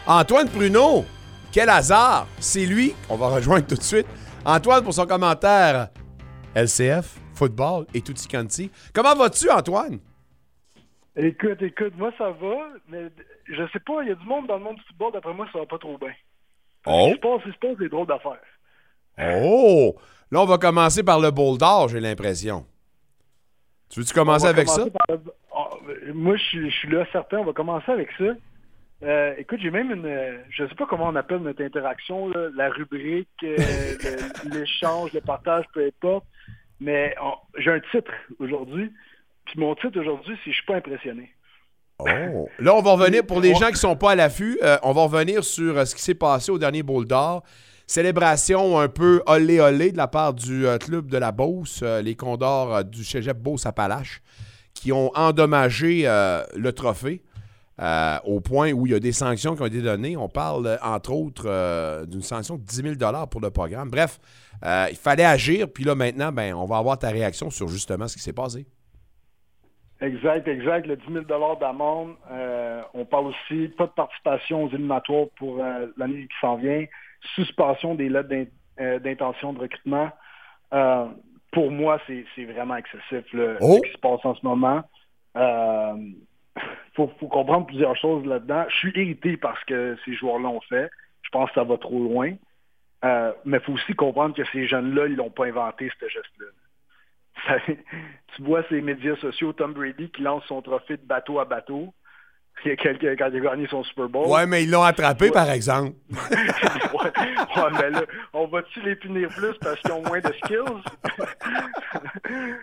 Antoine 0.06 0.48
Pruneau, 0.48 1.04
quel 1.52 1.68
hasard! 1.68 2.26
C'est 2.40 2.64
lui 2.64 2.94
qu'on 3.06 3.16
va 3.16 3.28
rejoindre 3.28 3.66
tout 3.66 3.74
de 3.74 3.82
suite. 3.82 4.06
Antoine 4.46 4.82
pour 4.82 4.94
son 4.94 5.04
commentaire 5.04 5.90
LCF, 6.54 7.18
football 7.34 7.84
et 7.92 8.00
tutti 8.00 8.26
quanti. 8.28 8.70
Comment 8.94 9.14
vas-tu, 9.14 9.50
Antoine? 9.50 9.98
Écoute, 11.16 11.60
écoute, 11.60 11.92
moi 11.98 12.10
ça 12.16 12.30
va, 12.30 12.56
mais 12.88 13.08
je 13.44 13.62
sais 13.70 13.80
pas, 13.80 14.02
il 14.02 14.08
y 14.08 14.12
a 14.12 14.14
du 14.14 14.24
monde 14.24 14.46
dans 14.46 14.56
le 14.56 14.64
monde 14.64 14.76
du 14.76 14.82
football, 14.84 15.12
d'après 15.12 15.34
moi, 15.34 15.46
ça 15.52 15.58
va 15.58 15.66
pas 15.66 15.76
trop 15.78 15.98
bien. 15.98 16.14
Oh! 16.86 17.08
Il 17.10 17.16
se 17.16 17.20
passe, 17.20 17.42
il 17.44 17.52
se 17.52 17.58
passe 17.58 17.76
des 17.78 17.90
drôles 17.90 18.06
d'affaires. 18.06 18.40
Oh! 19.44 19.96
Là, 20.30 20.40
on 20.40 20.46
va 20.46 20.56
commencer 20.56 21.02
par 21.02 21.20
le 21.20 21.30
bol 21.30 21.58
d'or, 21.58 21.88
j'ai 21.88 22.00
l'impression. 22.00 22.64
Tu 23.90 24.00
veux-tu 24.00 24.14
commencer 24.14 24.46
On 24.46 24.52
va 24.52 24.54
avec 24.54 24.68
ça? 24.68 24.76
commencer 24.76 24.90
par 25.06 25.16
le- 25.16 25.22
moi, 26.14 26.36
je 26.36 26.42
suis- 26.42 26.70
je 26.70 26.76
suis 26.76 26.88
là 26.88 27.04
certain, 27.12 27.38
on 27.38 27.44
va 27.44 27.52
commencer 27.52 27.90
avec 27.90 28.08
ça. 28.18 28.24
Euh, 29.04 29.34
écoute, 29.36 29.58
j'ai 29.60 29.70
même 29.70 29.90
une, 29.90 30.06
euh, 30.06 30.38
je 30.50 30.64
sais 30.66 30.74
pas 30.76 30.86
comment 30.86 31.08
on 31.08 31.16
appelle 31.16 31.38
notre 31.38 31.62
interaction, 31.64 32.28
là, 32.28 32.48
la 32.56 32.68
rubrique, 32.70 33.28
euh, 33.42 33.56
l'échange, 34.52 35.12
le 35.12 35.20
partage, 35.20 35.64
peu 35.74 35.84
importe. 35.86 36.24
Mais 36.80 37.14
j'ai 37.58 37.70
un 37.72 37.80
titre 37.90 38.12
aujourd'hui. 38.38 38.92
Puis 39.46 39.58
mon 39.58 39.74
titre 39.74 39.98
aujourd'hui, 40.00 40.36
c'est 40.44 40.50
Je 40.50 40.56
suis 40.56 40.66
pas 40.66 40.76
impressionné. 40.76 41.30
Oh. 41.98 42.48
Là, 42.58 42.74
on 42.74 42.82
va 42.82 42.92
revenir, 42.92 43.24
pour 43.26 43.40
les 43.40 43.54
gens 43.54 43.66
qui 43.66 43.72
ne 43.72 43.76
sont 43.76 43.96
pas 43.96 44.12
à 44.12 44.14
l'affût, 44.16 44.58
euh, 44.62 44.76
on 44.82 44.92
va 44.92 45.02
revenir 45.02 45.44
sur 45.44 45.86
ce 45.86 45.94
qui 45.94 46.02
s'est 46.02 46.14
passé 46.14 46.50
au 46.50 46.58
dernier 46.58 46.82
Bowl 46.82 47.04
d'Or. 47.06 47.42
Célébration 47.86 48.78
un 48.80 48.88
peu 48.88 49.22
olé 49.26 49.60
olé 49.60 49.92
de 49.92 49.96
la 49.96 50.08
part 50.08 50.32
du 50.34 50.64
club 50.80 51.08
de 51.08 51.18
la 51.18 51.30
Beauce, 51.32 51.82
les 52.02 52.14
Condors 52.16 52.84
du 52.84 53.04
Cégep 53.04 53.36
Beauce-Appalaches, 53.36 54.22
qui 54.74 54.92
ont 54.92 55.10
endommagé 55.14 56.02
euh, 56.06 56.42
le 56.56 56.72
trophée 56.72 57.22
euh, 57.80 58.16
au 58.24 58.40
point 58.40 58.72
où 58.72 58.86
il 58.86 58.92
y 58.92 58.94
a 58.94 59.00
des 59.00 59.12
sanctions 59.12 59.54
qui 59.54 59.62
ont 59.62 59.66
été 59.66 59.80
données. 59.82 60.16
On 60.16 60.28
parle, 60.28 60.66
euh, 60.66 60.76
entre 60.82 61.12
autres, 61.12 62.04
d'une 62.06 62.22
sanction 62.22 62.56
de 62.56 62.62
10 62.62 62.96
000 62.98 63.26
pour 63.30 63.40
le 63.40 63.50
programme. 63.50 63.90
Bref, 63.90 64.18
il 64.64 64.96
fallait 64.96 65.24
agir. 65.24 65.68
Puis 65.72 65.84
là, 65.84 65.94
maintenant, 65.94 66.32
ben, 66.32 66.54
on 66.54 66.64
va 66.66 66.78
avoir 66.78 66.98
ta 66.98 67.10
réaction 67.10 67.50
sur 67.50 67.68
justement 67.68 68.08
ce 68.08 68.16
qui 68.16 68.22
s'est 68.22 68.32
passé. 68.32 68.66
Exact, 70.00 70.48
exact. 70.48 70.86
Le 70.86 70.96
10 70.96 71.04
000 71.12 71.24
d'amende. 71.60 72.14
On 72.94 73.04
parle 73.04 73.26
aussi 73.28 73.68
pas 73.68 73.86
de 73.86 73.92
participation 73.92 74.64
aux 74.64 74.68
éliminatoires 74.68 75.26
pour 75.36 75.58
l'année 75.96 76.22
qui 76.26 76.34
s'en 76.40 76.56
vient. 76.56 76.84
Suspension 77.36 77.94
des 77.94 78.08
lettres 78.08 78.28
d'in- 78.28 78.98
d'intention 78.98 79.52
de 79.52 79.60
recrutement. 79.60 80.10
Pour 81.52 81.70
moi, 81.70 82.00
c'est 82.06 82.44
vraiment 82.44 82.76
excessif 82.76 83.32
là, 83.32 83.56
Oh! 83.60 83.76
ce 83.76 83.88
qui 83.88 83.92
se 83.92 83.98
passe 83.98 84.24
en 84.24 84.34
ce 84.34 84.44
moment. 84.44 84.82
Euh, 85.36 85.94
faut, 86.94 87.10
faut 87.20 87.28
comprendre 87.28 87.66
plusieurs 87.66 87.96
choses 87.96 88.26
là-dedans. 88.26 88.64
Je 88.68 88.76
suis 88.76 88.92
irrité 88.94 89.36
parce 89.36 89.62
que 89.64 89.96
ces 90.04 90.14
joueurs-là 90.14 90.48
ont 90.48 90.60
fait. 90.62 90.90
Je 91.22 91.30
pense 91.30 91.48
que 91.50 91.54
ça 91.54 91.64
va 91.64 91.78
trop 91.78 91.98
loin. 91.98 92.34
Euh, 93.04 93.32
mais 93.44 93.58
il 93.58 93.64
faut 93.64 93.72
aussi 93.72 93.94
comprendre 93.94 94.34
que 94.34 94.44
ces 94.52 94.66
jeunes-là, 94.66 95.06
ils 95.06 95.16
l'ont 95.16 95.30
pas 95.30 95.46
inventé, 95.46 95.90
ce 96.00 96.08
geste-là. 96.08 96.46
Tu 98.36 98.42
vois 98.42 98.62
ces 98.68 98.80
médias 98.80 99.16
sociaux, 99.16 99.52
Tom 99.52 99.74
Brady 99.74 100.10
qui 100.10 100.22
lance 100.22 100.44
son 100.46 100.62
trophée 100.62 100.96
de 100.96 101.04
bateau 101.04 101.38
à 101.38 101.44
bateau 101.44 101.92
il 102.64 102.68
y 102.68 102.72
a 102.72 102.76
quelques- 102.76 103.18
quand 103.18 103.28
il 103.32 103.36
a 103.38 103.40
gagné 103.50 103.66
son 103.68 103.82
Super 103.84 104.08
Bowl. 104.08 104.28
Ouais, 104.28 104.46
mais 104.46 104.62
ils 104.64 104.70
l'ont 104.70 104.82
attrapé, 104.82 105.30
par 105.30 105.50
exemple. 105.50 105.92
ouais, 106.10 106.18
ouais, 107.56 107.70
mais 107.80 107.90
là, 107.90 108.02
on 108.32 108.46
va-tu 108.46 108.80
les 108.82 108.94
punir 108.96 109.28
plus 109.30 109.54
parce 109.60 109.80
qu'ils 109.80 109.92
ont 109.92 110.02
moins 110.02 110.20
de 110.20 110.32
skills? 110.44 110.82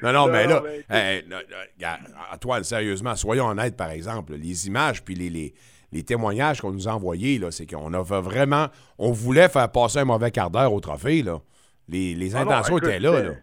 Non, 0.02 0.14
non, 0.14 0.28
mais 0.28 0.48
là, 0.48 0.62
mais 0.64 0.84
hey, 0.90 1.26
là, 1.30 2.00
Antoine, 2.34 2.64
sérieusement, 2.64 3.16
soyons 3.16 3.48
honnêtes, 3.48 3.76
par 3.78 3.92
exemple, 3.92 4.34
les 4.34 4.68
images 4.68 5.04
puis 5.04 5.14
les, 5.16 5.30
les, 5.30 5.54
les 5.92 6.04
témoignages 6.04 6.62
qu'on 6.62 6.72
nous 6.72 6.88
a 6.88 6.92
envoyés, 6.94 7.38
là, 7.38 7.52
c'est 7.52 7.66
qu'on 7.66 7.94
a 7.94 8.02
vraiment, 8.02 8.68
on 8.98 9.12
voulait 9.12 9.50
faire 9.50 9.70
passer 9.72 10.00
un 10.00 10.06
mauvais 10.06 10.32
quart 10.32 10.50
d'heure 10.50 10.74
au 10.74 10.80
trophée, 10.80 11.22
là. 11.22 11.40
Les, 11.88 12.16
les 12.16 12.36
Ah 12.36 12.44
non, 12.46 12.52
intentions 12.52 12.78
écoute, 12.78 12.90
étaient 12.90 13.00
là, 13.00 13.12
c'était- 13.16 13.28
là. 13.30 13.34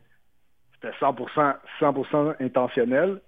C'était 0.74 0.94
100%, 1.00 1.54
100% 1.80 2.34
intentionnel. 2.40 3.20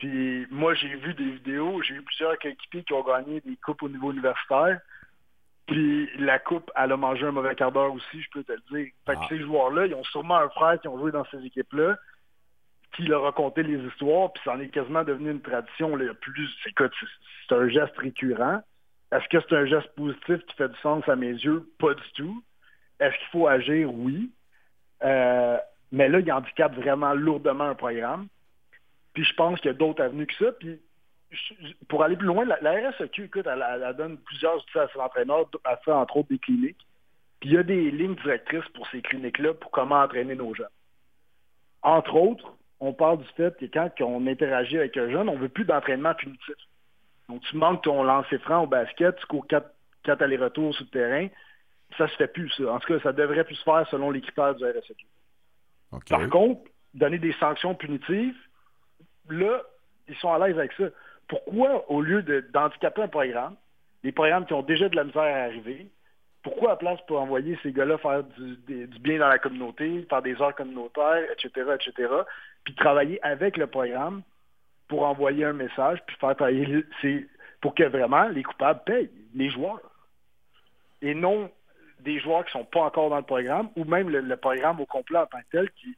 Puis 0.00 0.46
moi, 0.50 0.72
j'ai 0.74 0.94
vu 0.96 1.12
des 1.12 1.30
vidéos, 1.32 1.82
j'ai 1.82 1.94
vu 1.94 2.02
plusieurs 2.02 2.38
coéquipiers 2.38 2.82
qui 2.84 2.92
ont 2.94 3.04
gagné 3.04 3.40
des 3.42 3.56
coupes 3.56 3.82
au 3.82 3.88
niveau 3.88 4.10
universitaire. 4.12 4.80
Puis 5.66 6.08
la 6.18 6.38
coupe, 6.38 6.70
elle 6.74 6.92
a 6.92 6.96
mangé 6.96 7.26
un 7.26 7.32
mauvais 7.32 7.54
quart 7.54 7.70
d'heure 7.70 7.92
aussi, 7.92 8.20
je 8.22 8.28
peux 8.32 8.42
te 8.42 8.52
le 8.52 8.62
dire. 8.72 8.90
Fait 9.06 9.14
que 9.14 9.20
Ah. 9.20 9.26
ces 9.28 9.38
joueurs-là, 9.40 9.86
ils 9.86 9.94
ont 9.94 10.02
sûrement 10.04 10.38
un 10.38 10.48
frère 10.48 10.80
qui 10.80 10.88
ont 10.88 10.98
joué 10.98 11.12
dans 11.12 11.24
ces 11.26 11.44
équipes-là, 11.44 11.96
qui 12.96 13.02
leur 13.02 13.26
a 13.26 13.32
conté 13.32 13.62
les 13.62 13.78
histoires, 13.88 14.32
puis 14.32 14.42
ça 14.42 14.54
en 14.54 14.60
est 14.60 14.68
quasiment 14.68 15.04
devenu 15.04 15.30
une 15.30 15.42
tradition. 15.42 15.94
Là. 15.94 16.14
Plus, 16.14 16.50
écoute, 16.66 16.92
c'est- 16.98 17.06
c'est 17.48 17.54
un 17.54 17.68
geste 17.68 17.96
récurrent. 17.98 18.62
Est-ce 19.12 19.28
que 19.28 19.36
c'est 19.46 19.54
un 19.54 19.66
geste 19.66 19.94
positif 19.96 20.38
qui 20.46 20.56
fait 20.56 20.68
du 20.70 20.78
sens 20.80 21.06
à 21.08 21.14
mes 21.14 21.28
yeux? 21.32 21.68
Pas 21.78 21.92
du 21.94 22.12
tout. 22.14 22.42
Est-ce 22.98 23.16
qu'il 23.18 23.28
faut 23.28 23.46
agir? 23.46 23.92
Oui. 23.92 24.32
Euh, 25.04 25.58
mais 25.92 26.08
là, 26.08 26.20
il 26.20 26.32
handicape 26.32 26.74
vraiment 26.74 27.12
lourdement 27.12 27.64
un 27.64 27.74
programme. 27.74 28.28
Puis 29.12 29.24
je 29.24 29.34
pense 29.34 29.60
qu'il 29.60 29.70
y 29.70 29.74
a 29.74 29.76
d'autres 29.76 30.02
avenues 30.02 30.26
que 30.26 30.34
ça. 30.34 30.52
Puis 30.52 30.80
pour 31.88 32.02
aller 32.02 32.16
plus 32.16 32.26
loin, 32.26 32.44
la, 32.44 32.58
la 32.60 32.90
RSEQ, 32.90 33.24
écoute, 33.24 33.46
elle, 33.46 33.94
donne 33.96 34.18
plusieurs 34.18 34.56
outils 34.56 34.78
à 34.78 34.88
ses 34.88 34.98
entraîneurs, 34.98 35.48
elle 35.64 35.78
fait 35.84 35.92
entre 35.92 36.16
autres 36.16 36.28
des 36.28 36.38
cliniques. 36.38 36.86
Puis 37.40 37.50
il 37.50 37.54
y 37.54 37.58
a 37.58 37.62
des 37.62 37.90
lignes 37.90 38.16
directrices 38.16 38.68
pour 38.74 38.86
ces 38.88 39.00
cliniques-là 39.00 39.54
pour 39.54 39.70
comment 39.70 40.02
entraîner 40.02 40.34
nos 40.34 40.54
jeunes. 40.54 40.66
Entre 41.82 42.14
autres, 42.14 42.52
on 42.80 42.92
parle 42.92 43.18
du 43.18 43.28
fait 43.36 43.56
que 43.58 43.66
quand 43.66 43.90
on 44.00 44.26
interagit 44.26 44.78
avec 44.78 44.96
un 44.96 45.10
jeune, 45.10 45.28
on 45.28 45.36
veut 45.36 45.48
plus 45.48 45.64
d'entraînement 45.64 46.14
punitif. 46.14 46.54
Donc 47.28 47.42
tu 47.42 47.56
manques 47.56 47.82
ton 47.82 48.02
lancer 48.02 48.38
franc 48.38 48.64
au 48.64 48.66
basket, 48.66 49.16
tu 49.16 49.26
cours 49.26 49.46
quatre, 49.46 49.70
quatre 50.02 50.22
allers-retours 50.22 50.74
sur 50.74 50.84
le 50.84 50.90
terrain, 50.90 51.28
ça 51.96 52.08
se 52.08 52.16
fait 52.16 52.28
plus, 52.28 52.50
ça. 52.50 52.72
En 52.72 52.78
tout 52.78 52.92
cas, 52.92 53.00
ça 53.02 53.12
devrait 53.12 53.44
plus 53.44 53.56
se 53.56 53.62
faire 53.62 53.86
selon 53.90 54.10
les 54.10 54.20
critères 54.20 54.54
du 54.54 54.64
RSEQ. 54.64 55.06
Par 56.08 56.28
contre, 56.28 56.62
donner 56.94 57.18
des 57.18 57.32
sanctions 57.34 57.74
punitives, 57.74 58.36
là, 59.34 59.62
ils 60.08 60.16
sont 60.16 60.32
à 60.32 60.46
l'aise 60.46 60.58
avec 60.58 60.72
ça. 60.72 60.84
Pourquoi, 61.28 61.90
au 61.90 62.00
lieu 62.02 62.22
d'handicaper 62.22 63.02
un 63.02 63.08
programme, 63.08 63.56
les 64.02 64.12
programmes 64.12 64.46
qui 64.46 64.54
ont 64.54 64.62
déjà 64.62 64.88
de 64.88 64.96
la 64.96 65.04
misère 65.04 65.22
à 65.22 65.44
arriver, 65.44 65.86
pourquoi 66.42 66.72
à 66.72 66.76
place 66.76 67.00
pour 67.06 67.20
envoyer 67.20 67.58
ces 67.62 67.72
gars-là 67.72 67.98
faire 67.98 68.24
du, 68.24 68.86
bien 69.00 69.18
dans 69.18 69.28
la 69.28 69.38
communauté, 69.38 70.06
faire 70.08 70.22
des 70.22 70.40
heures 70.40 70.54
communautaires, 70.54 71.22
etc., 71.32 71.74
etc., 71.74 72.12
puis 72.64 72.74
travailler 72.74 73.22
avec 73.22 73.56
le 73.56 73.66
programme 73.66 74.22
pour 74.88 75.04
envoyer 75.04 75.44
un 75.44 75.52
message, 75.52 76.02
puis 76.06 76.16
faire 76.16 76.34
travailler, 76.34 76.84
pour 77.60 77.74
que 77.74 77.84
vraiment 77.84 78.28
les 78.28 78.42
coupables 78.42 78.82
payent, 78.84 79.10
les 79.34 79.50
joueurs. 79.50 79.80
Et 81.02 81.14
non 81.14 81.50
des 82.00 82.18
joueurs 82.18 82.44
qui 82.46 82.52
sont 82.52 82.64
pas 82.64 82.80
encore 82.80 83.10
dans 83.10 83.18
le 83.18 83.22
programme, 83.22 83.68
ou 83.76 83.84
même 83.84 84.08
le, 84.08 84.20
le 84.20 84.36
programme 84.36 84.80
au 84.80 84.86
complet 84.86 85.18
en 85.18 85.26
tant 85.26 85.38
que 85.38 85.50
tel 85.52 85.70
qui 85.72 85.94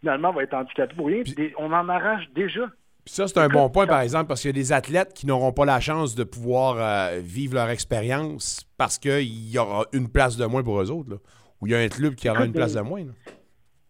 finalement 0.00 0.32
va 0.32 0.42
être 0.42 0.54
handicapé 0.54 0.94
pour 0.94 1.06
rien. 1.06 1.22
On 1.58 1.72
en 1.72 1.88
arrache 1.88 2.28
déjà. 2.34 2.66
Puis 3.04 3.14
ça, 3.14 3.26
c'est 3.26 3.38
un 3.38 3.48
bon 3.48 3.70
point, 3.70 3.86
par 3.86 4.00
exemple, 4.00 4.26
parce 4.26 4.42
qu'il 4.42 4.48
y 4.48 4.54
a 4.54 4.60
des 4.60 4.72
athlètes 4.72 5.14
qui 5.14 5.26
n'auront 5.26 5.52
pas 5.52 5.64
la 5.64 5.80
chance 5.80 6.14
de 6.14 6.24
pouvoir 6.24 6.76
euh, 6.78 7.20
vivre 7.22 7.54
leur 7.54 7.70
expérience 7.70 8.68
parce 8.76 8.98
qu'il 8.98 9.50
y 9.50 9.58
aura 9.58 9.86
une 9.92 10.10
place 10.10 10.36
de 10.36 10.44
moins 10.44 10.62
pour 10.62 10.80
eux 10.80 10.90
autres. 10.90 11.18
Ou 11.60 11.66
il 11.66 11.72
y 11.72 11.74
a 11.74 11.78
un 11.78 11.88
club 11.88 12.14
qui 12.14 12.28
aura 12.28 12.44
une 12.44 12.52
place 12.52 12.74
de 12.74 12.80
moins, 12.80 13.04
là. 13.04 13.12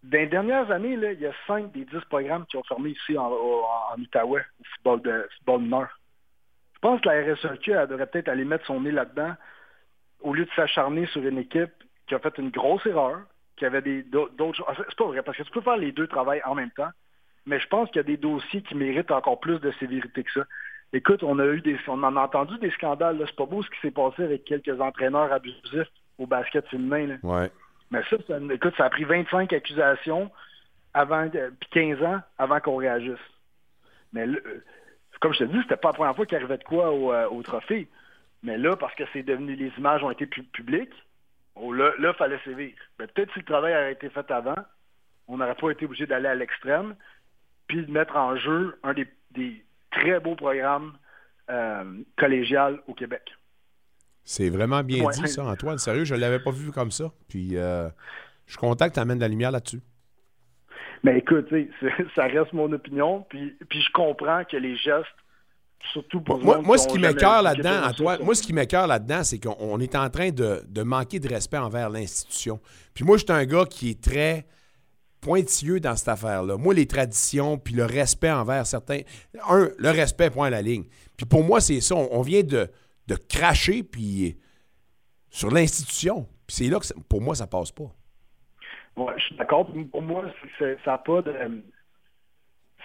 Dans 0.03 0.19
les 0.19 0.27
dernières 0.28 0.70
années, 0.70 0.97
là, 0.97 1.12
il 1.12 1.20
y 1.20 1.27
a 1.27 1.32
5 1.47 1.73
des 1.73 1.85
10 1.85 1.91
programmes 2.09 2.47
qui 2.47 2.57
ont 2.57 2.62
fermé 2.65 2.91
ici 2.91 3.19
en, 3.19 3.31
en 3.31 4.01
Outaouais, 4.01 4.41
au 4.59 4.65
football, 4.74 5.03
de, 5.03 5.28
football 5.37 5.61
mineur. 5.61 6.01
Je 6.74 6.78
pense 6.81 7.01
que 7.03 7.09
la 7.11 7.35
RSEQ 7.35 7.73
elle 7.73 7.87
devrait 7.87 8.07
peut-être 8.07 8.28
aller 8.28 8.47
mettre 8.47 8.65
son 8.65 8.81
nez 8.81 8.91
là-dedans 8.91 9.35
au 10.23 10.32
lieu 10.32 10.47
de 10.47 10.51
s'acharner 10.57 11.07
sur 11.09 11.23
une 11.27 11.39
équipe 11.39 11.73
qui 12.07 12.15
a 12.15 12.19
fait 12.19 12.37
une 12.39 12.51
grosse 12.51 12.85
erreur, 12.87 13.20
qui 13.61 13.66
avait 13.66 13.82
des 13.82 14.03
d'autres 14.03 14.55
choses. 14.55 14.66
C'est 14.89 14.97
pas 14.97 15.05
vrai, 15.05 15.23
parce 15.23 15.37
que 15.37 15.43
tu 15.45 15.51
peux 15.53 15.61
faire 15.61 15.77
les 15.77 15.93
deux 15.93 16.07
travails 16.09 16.41
en 16.45 16.55
même 16.57 16.70
temps, 16.70 16.89
mais 17.47 17.61
je 17.61 17.69
pense 17.69 17.89
qu'il 17.91 17.99
y 17.99 18.01
a 18.01 18.05
des 18.05 18.16
dossiers 18.16 18.62
qui 18.62 18.74
méritent 18.74 19.11
encore 19.12 19.39
plus 19.39 19.61
de 19.61 19.70
sévérité 19.73 20.24
que 20.24 20.32
ça. 20.32 20.45
Écoute, 20.93 21.23
on 21.23 21.39
a 21.39 21.45
eu 21.47 21.61
des 21.61 21.78
on 21.87 22.03
en 22.03 22.16
a 22.16 22.20
entendu 22.23 22.59
des 22.59 22.70
scandales, 22.70 23.19
là. 23.19 23.24
c'est 23.28 23.37
pas 23.37 23.45
beau 23.47 23.62
ce 23.62 23.70
qui 23.70 23.78
s'est 23.81 23.91
passé 23.93 24.24
avec 24.24 24.45
quelques 24.45 24.81
entraîneurs 24.81 25.31
abusifs 25.32 25.89
au 26.19 26.27
basket 26.27 26.66
féminin. 26.69 27.07
Là. 27.07 27.16
Ouais. 27.23 27.51
Mais 27.91 28.03
ça, 28.11 28.16
ça- 28.27 28.39
écoute, 28.51 28.74
ça 28.77 28.87
a 28.87 28.91
pris 28.91 29.05
25 29.05 29.53
accusations 29.53 30.31
avant, 30.95 31.28
euh, 31.35 31.51
puis 31.61 31.69
15 31.70 32.03
ans 32.03 32.20
avant 32.39 32.61
qu'on 32.61 32.77
réagisse. 32.77 33.24
Mais 34.15 34.27
euh, 34.27 34.65
comme 35.20 35.35
je 35.35 35.41
te 35.41 35.45
dis, 35.45 35.59
c'était 35.62 35.77
pas 35.77 35.89
la 35.91 35.95
première 35.95 36.16
fois 36.16 36.24
qu'il 36.27 36.37
arrivait 36.39 36.59
de 36.59 36.65
quoi 36.65 36.91
au, 36.93 37.12
euh, 37.12 37.28
au 37.28 37.43
trophée. 37.43 37.89
Mais 38.43 38.57
là, 38.57 38.74
parce 38.74 38.95
que 38.95 39.05
c'est 39.12 39.23
devenu, 39.23 39.55
les 39.55 39.70
images 39.77 40.03
ont 40.03 40.11
été 40.11 40.24
pu- 40.27 40.43
publiques, 40.45 40.95
oh, 41.55 41.72
là, 41.72 41.93
là, 41.98 42.12
fallait 42.14 42.40
sévir. 42.44 42.72
Peut-être 42.97 43.32
si 43.32 43.40
le 43.40 43.44
travail 43.44 43.72
avait 43.72 43.93
été 43.93 44.09
fait 44.10 44.31
avant, 44.31 44.56
on 45.28 45.39
n'aurait 45.39 45.55
pas 45.55 45.70
été 45.70 45.85
obligé 45.85 46.06
d'aller 46.06 46.28
à 46.28 46.35
l'extrême, 46.35 46.94
puis 47.66 47.85
de 47.85 47.90
mettre 47.90 48.16
en 48.16 48.36
jeu 48.36 48.78
un 48.82 48.94
des, 48.94 49.06
des 49.32 49.64
très 49.90 50.20
beaux 50.20 50.35
programmes 50.36 50.93
euh, 51.51 51.85
collégial 52.16 52.81
au 52.86 52.94
Québec. 52.94 53.22
C'est 54.24 54.51
vraiment 54.51 54.82
bien 54.82 55.05
Ouais. 55.05 55.12
dit, 55.14 55.28
ça, 55.28 55.44
Antoine. 55.44 55.78
Sérieux, 55.78 56.05
je 56.05 56.14
ne 56.14 56.20
l'avais 56.20 56.39
pas 56.40 56.51
vu 56.51 56.70
comme 56.70 56.90
ça. 56.90 57.10
Puis 57.28 57.56
euh, 57.56 57.89
je 58.47 58.56
tu 58.56 59.01
amènes 59.01 59.18
de 59.18 59.22
la 59.22 59.28
lumière 59.28 59.51
là-dessus. 59.51 59.81
Mais 61.02 61.18
écoute, 61.18 61.48
ça 62.14 62.27
reste 62.27 62.52
mon 62.52 62.70
opinion, 62.72 63.24
puis, 63.28 63.56
puis 63.68 63.81
je 63.81 63.90
comprends 63.93 64.44
que 64.44 64.56
les 64.56 64.77
gestes, 64.77 65.06
surtout 65.93 66.20
pour 66.20 66.39
Moi, 66.39 66.61
moi, 66.61 66.78
ce 66.78 66.86
qui 66.86 66.98
m'écœure 66.98 67.43
là-dedans, 67.43 67.89
Antoine, 67.89 68.23
moi, 68.23 68.35
ce 68.35 68.43
qui 68.43 68.52
m'écœure 68.52 68.86
là-dedans, 68.86 69.24
c'est 69.24 69.39
qu'on 69.39 69.57
on 69.59 69.81
est 69.81 69.94
en 69.94 70.09
train 70.11 70.31
de, 70.31 70.62
de 70.69 70.82
manquer 70.82 71.19
de 71.19 71.28
respect 71.28 71.59
envers 71.59 71.90
l'institution. 71.90 72.61
Puis 72.94 73.05
moi, 73.05 73.16
je 73.16 73.24
suis 73.24 73.32
un 73.32 73.44
gars 73.44 73.65
qui 73.65 73.90
est 73.90 74.02
très 74.02 74.47
pointilleux 75.20 75.81
dans 75.81 75.97
cette 75.97 76.09
affaire-là. 76.09 76.57
Moi, 76.57 76.74
les 76.74 76.86
traditions, 76.86 77.59
puis 77.59 77.74
le 77.74 77.85
respect 77.85 78.31
envers 78.31 78.66
certains... 78.66 79.01
Un, 79.48 79.69
le 79.77 79.90
respect, 79.90 80.31
point 80.31 80.47
à 80.47 80.51
la 80.51 80.62
ligne. 80.62 80.85
Puis 81.16 81.27
pour 81.27 81.44
moi, 81.44 81.61
c'est 81.61 81.81
ça. 81.81 81.94
On, 81.94 82.09
on 82.12 82.23
vient 82.23 82.43
de, 82.43 82.69
de 83.07 83.16
cracher, 83.16 83.82
puis 83.82 84.39
sur 85.31 85.51
l'institution. 85.51 86.27
Puis 86.47 86.57
c'est 86.57 86.69
là 86.69 86.78
que, 86.81 86.86
pour 87.09 87.20
moi, 87.20 87.35
ça 87.35 87.47
passe 87.47 87.70
pas. 87.70 87.90
Ouais, 88.97 89.12
je 89.16 89.24
suis 89.24 89.36
d'accord. 89.36 89.70
Pour 89.90 90.02
moi, 90.02 90.24
ça 90.59 90.66
n'a 90.86 90.98
pas 90.98 91.23
de. 91.23 91.32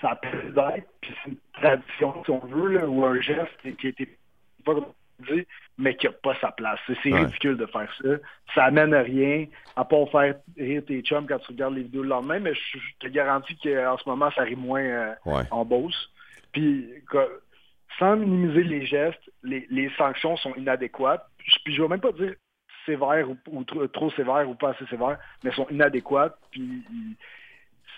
Ça 0.01 0.09
a 0.11 0.15
plus 0.17 0.51
d'être, 0.51 0.87
puis 1.01 1.13
c'est 1.23 1.29
une 1.31 1.37
tradition, 1.53 2.23
si 2.25 2.31
on 2.31 2.39
veut, 2.39 2.67
là, 2.79 2.87
ou 2.87 3.05
un 3.05 3.19
geste 3.21 3.57
qui, 3.77 3.87
a 3.87 3.89
été 3.89 4.17
pas 4.65 4.73
dit, 5.31 5.47
mais 5.77 5.95
qui 5.95 6.07
n'a 6.07 6.11
pas 6.11 6.35
sa 6.41 6.51
place. 6.51 6.79
C'est 6.87 7.11
Ouais. 7.13 7.19
ridicule 7.23 7.55
de 7.57 7.65
faire 7.67 7.89
ça. 8.01 8.09
Ça 8.53 8.65
amène 8.65 8.93
à 8.93 9.01
rien, 9.01 9.45
à 9.75 9.85
part 9.85 10.09
faire 10.11 10.35
rire 10.57 10.83
tes 10.85 11.01
chums 11.01 11.25
quand 11.27 11.39
tu 11.39 11.47
regardes 11.53 11.75
les 11.75 11.83
vidéos 11.83 12.03
le 12.03 12.09
lendemain, 12.09 12.39
mais 12.39 12.53
je, 12.53 12.77
je 12.77 12.93
te 12.99 13.07
garantis 13.07 13.55
qu'en 13.57 13.97
ce 13.97 14.07
moment, 14.09 14.29
ça 14.31 14.41
rit 14.43 14.55
moins 14.57 14.81
euh, 14.83 15.13
Ouais. 15.25 15.43
en 15.51 15.63
Beauce. 15.63 16.11
Puis, 16.51 16.89
quoi, 17.09 17.27
sans 17.97 18.17
minimiser 18.17 18.63
les 18.63 18.85
gestes, 18.85 19.31
les, 19.43 19.65
les 19.69 19.89
sanctions 19.97 20.35
sont 20.37 20.53
inadéquates. 20.55 21.25
Puis, 21.37 21.53
puis 21.63 21.73
je 21.73 21.81
ne 21.81 21.85
vais 21.87 21.91
même 21.91 22.01
pas 22.01 22.11
dire 22.11 22.33
sévères 22.85 23.29
ou, 23.29 23.37
ou 23.47 23.63
trop, 23.63 23.87
trop 23.87 24.11
sévères 24.11 24.49
ou 24.49 24.55
pas 24.55 24.71
assez 24.71 24.85
sévères, 24.87 25.17
mais 25.43 25.51
sont 25.53 25.67
inadéquates. 25.69 26.37
Puis 26.51 26.83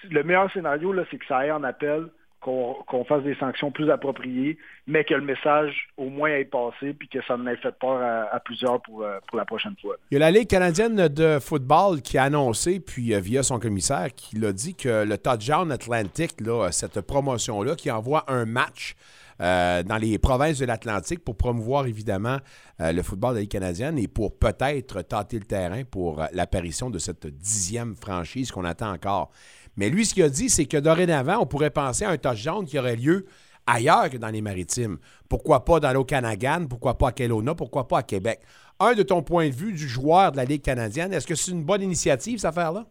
le 0.09 0.23
meilleur 0.23 0.51
scénario, 0.51 0.93
là, 0.93 1.03
c'est 1.09 1.17
que 1.17 1.25
ça 1.25 1.37
aille 1.37 1.51
en 1.51 1.63
appel, 1.63 2.07
qu'on 2.39 3.03
fasse 3.05 3.23
des 3.23 3.35
sanctions 3.35 3.71
plus 3.71 3.89
appropriées, 3.89 4.57
mais 4.85 5.03
que 5.03 5.13
le 5.13 5.21
message 5.21 5.73
au 5.97 6.09
moins 6.09 6.29
ait 6.29 6.45
passé, 6.45 6.93
puis 6.93 7.09
que 7.09 7.19
ça 7.27 7.35
en 7.35 7.45
ait 7.47 7.57
fait 7.57 7.77
peur 7.79 8.01
à, 8.01 8.39
plusieurs 8.39 8.81
pour, 8.81 9.03
euh, 9.03 9.19
pour 9.27 9.37
la 9.37 9.45
prochaine 9.45 9.75
fois. 9.81 9.95
Il 10.11 10.15
y 10.15 10.17
a 10.17 10.19
la 10.19 10.31
Ligue 10.31 10.47
canadienne 10.47 11.07
de 11.07 11.39
football 11.39 12.01
qui 12.01 12.17
a 12.17 12.23
annoncé, 12.23 12.79
puis 12.79 13.13
euh, 13.13 13.19
via 13.19 13.43
son 13.43 13.59
commissaire, 13.59 14.13
qui 14.15 14.37
l'a 14.37 14.53
dit 14.53 14.75
que 14.75 15.03
le 15.03 15.17
Touchdown 15.17 15.71
Atlantic, 15.71 16.39
là, 16.39 16.71
cette 16.71 17.01
promotion-là, 17.01 17.75
qui 17.75 17.91
envoie 17.91 18.23
un 18.27 18.45
match 18.45 18.95
euh, 19.41 19.83
dans 19.83 19.97
les 19.97 20.17
provinces 20.17 20.59
de 20.59 20.65
l'Atlantique 20.65 21.23
pour 21.23 21.35
promouvoir 21.35 21.85
évidemment 21.85 22.37
le 22.79 23.01
football 23.01 23.31
de 23.31 23.35
la 23.35 23.41
Ligue 23.41 23.51
canadienne 23.51 23.97
et 23.97 24.07
pour 24.07 24.37
peut-être 24.37 25.01
tâter 25.01 25.39
le 25.39 25.45
terrain 25.45 25.83
pour 25.83 26.23
l'apparition 26.31 26.91
de 26.91 26.99
cette 26.99 27.25
dixième 27.25 27.95
franchise 27.95 28.51
qu'on 28.51 28.65
attend 28.65 28.91
encore. 28.91 29.31
Mais 29.77 29.89
lui, 29.89 30.05
ce 30.05 30.13
qu'il 30.13 30.23
a 30.23 30.29
dit, 30.29 30.49
c'est 30.49 30.65
que 30.65 30.77
dorénavant, 30.77 31.39
on 31.39 31.45
pourrait 31.45 31.69
penser 31.69 32.03
à 32.03 32.09
un 32.09 32.17
touchdown 32.17 32.65
qui 32.65 32.77
aurait 32.77 32.95
lieu 32.95 33.25
ailleurs 33.67 34.09
que 34.09 34.17
dans 34.17 34.29
les 34.29 34.41
maritimes. 34.41 34.97
Pourquoi 35.29 35.63
pas 35.63 35.79
dans 35.79 35.93
l'Okanagan? 35.93 36.65
Pourquoi 36.67 36.97
pas 36.97 37.09
à 37.09 37.11
Kelowna? 37.11 37.53
Pourquoi 37.53 37.87
pas 37.87 37.99
à 37.99 38.03
Québec? 38.03 38.39
Un, 38.79 38.93
de 38.93 39.03
ton 39.03 39.21
point 39.21 39.49
de 39.49 39.53
vue 39.53 39.73
du 39.73 39.87
joueur 39.87 40.31
de 40.31 40.37
la 40.37 40.45
Ligue 40.45 40.61
canadienne, 40.61 41.13
est-ce 41.13 41.27
que 41.27 41.35
c'est 41.35 41.51
une 41.51 41.63
bonne 41.63 41.81
initiative, 41.81 42.39
cette 42.39 42.49
affaire-là? 42.49 42.85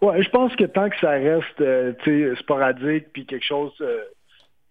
Ouais, 0.00 0.22
je 0.22 0.28
pense 0.30 0.54
que 0.56 0.64
tant 0.64 0.90
que 0.90 0.98
ça 1.00 1.10
reste 1.10 1.60
euh, 1.60 2.34
sporadique, 2.36 3.12
puis 3.12 3.24
quelque 3.24 3.44
chose, 3.44 3.72
euh, 3.80 4.02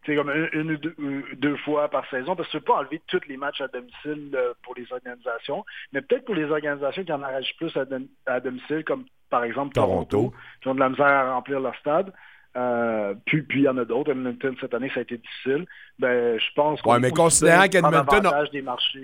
sais, 0.07 0.15
comme 0.15 0.31
une, 0.53 0.71
ou 0.71 0.77
deux, 0.77 0.95
euh, 0.99 1.21
deux 1.37 1.57
fois 1.57 1.87
par 1.89 2.09
saison, 2.09 2.35
parce 2.35 2.47
que 2.47 2.51
tu 2.51 2.57
ne 2.57 2.61
peux 2.61 2.73
pas 2.73 2.79
enlever 2.79 3.01
tous 3.07 3.21
les 3.27 3.37
matchs 3.37 3.61
à 3.61 3.67
domicile 3.67 4.31
euh, 4.35 4.53
pour 4.63 4.73
les 4.75 4.85
organisations, 4.91 5.63
mais 5.93 6.01
peut-être 6.01 6.25
pour 6.25 6.35
les 6.35 6.45
organisations 6.45 7.03
qui 7.03 7.11
en 7.13 7.21
arrachent 7.21 7.55
plus 7.57 7.75
à, 7.77 7.85
dom- 7.85 8.07
à 8.25 8.39
domicile, 8.39 8.83
comme 8.83 9.05
par 9.29 9.43
exemple 9.43 9.73
Toronto, 9.73 10.05
Toronto. 10.09 10.33
qui 10.61 10.67
ont 10.67 10.75
de 10.75 10.79
la 10.79 10.89
misère 10.89 11.05
à 11.05 11.33
remplir 11.33 11.59
leur 11.59 11.75
stade. 11.77 12.11
Euh, 12.57 13.13
puis 13.25 13.43
puis 13.43 13.59
il 13.59 13.63
y 13.63 13.69
en 13.69 13.77
a 13.77 13.85
d'autres. 13.85 14.11
Edmonton, 14.11 14.53
cette 14.59 14.73
année, 14.73 14.89
ça 14.93 14.99
a 14.99 15.03
été 15.03 15.17
difficile. 15.17 15.65
Ben, 15.99 16.37
je 16.37 16.45
pense 16.53 16.81
qu'on 16.81 16.99
mais 16.99 17.07
est 17.07 17.11
considérant 17.15 17.67
qu'Edmonton. 17.69 18.29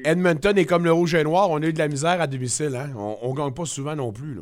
Edmonton 0.04 0.58
est 0.58 0.66
comme 0.66 0.84
le 0.84 0.92
rouge 0.92 1.16
et 1.16 1.24
noir, 1.24 1.50
on 1.50 1.62
a 1.62 1.66
eu 1.66 1.72
de 1.74 1.78
la 1.80 1.88
misère 1.88 2.20
à 2.20 2.28
domicile. 2.28 2.76
Hein? 2.76 2.90
On 2.98 3.32
ne 3.32 3.38
gagne 3.38 3.54
pas 3.54 3.64
souvent 3.66 3.96
non 3.96 4.12
plus. 4.12 4.36
Là. 4.36 4.42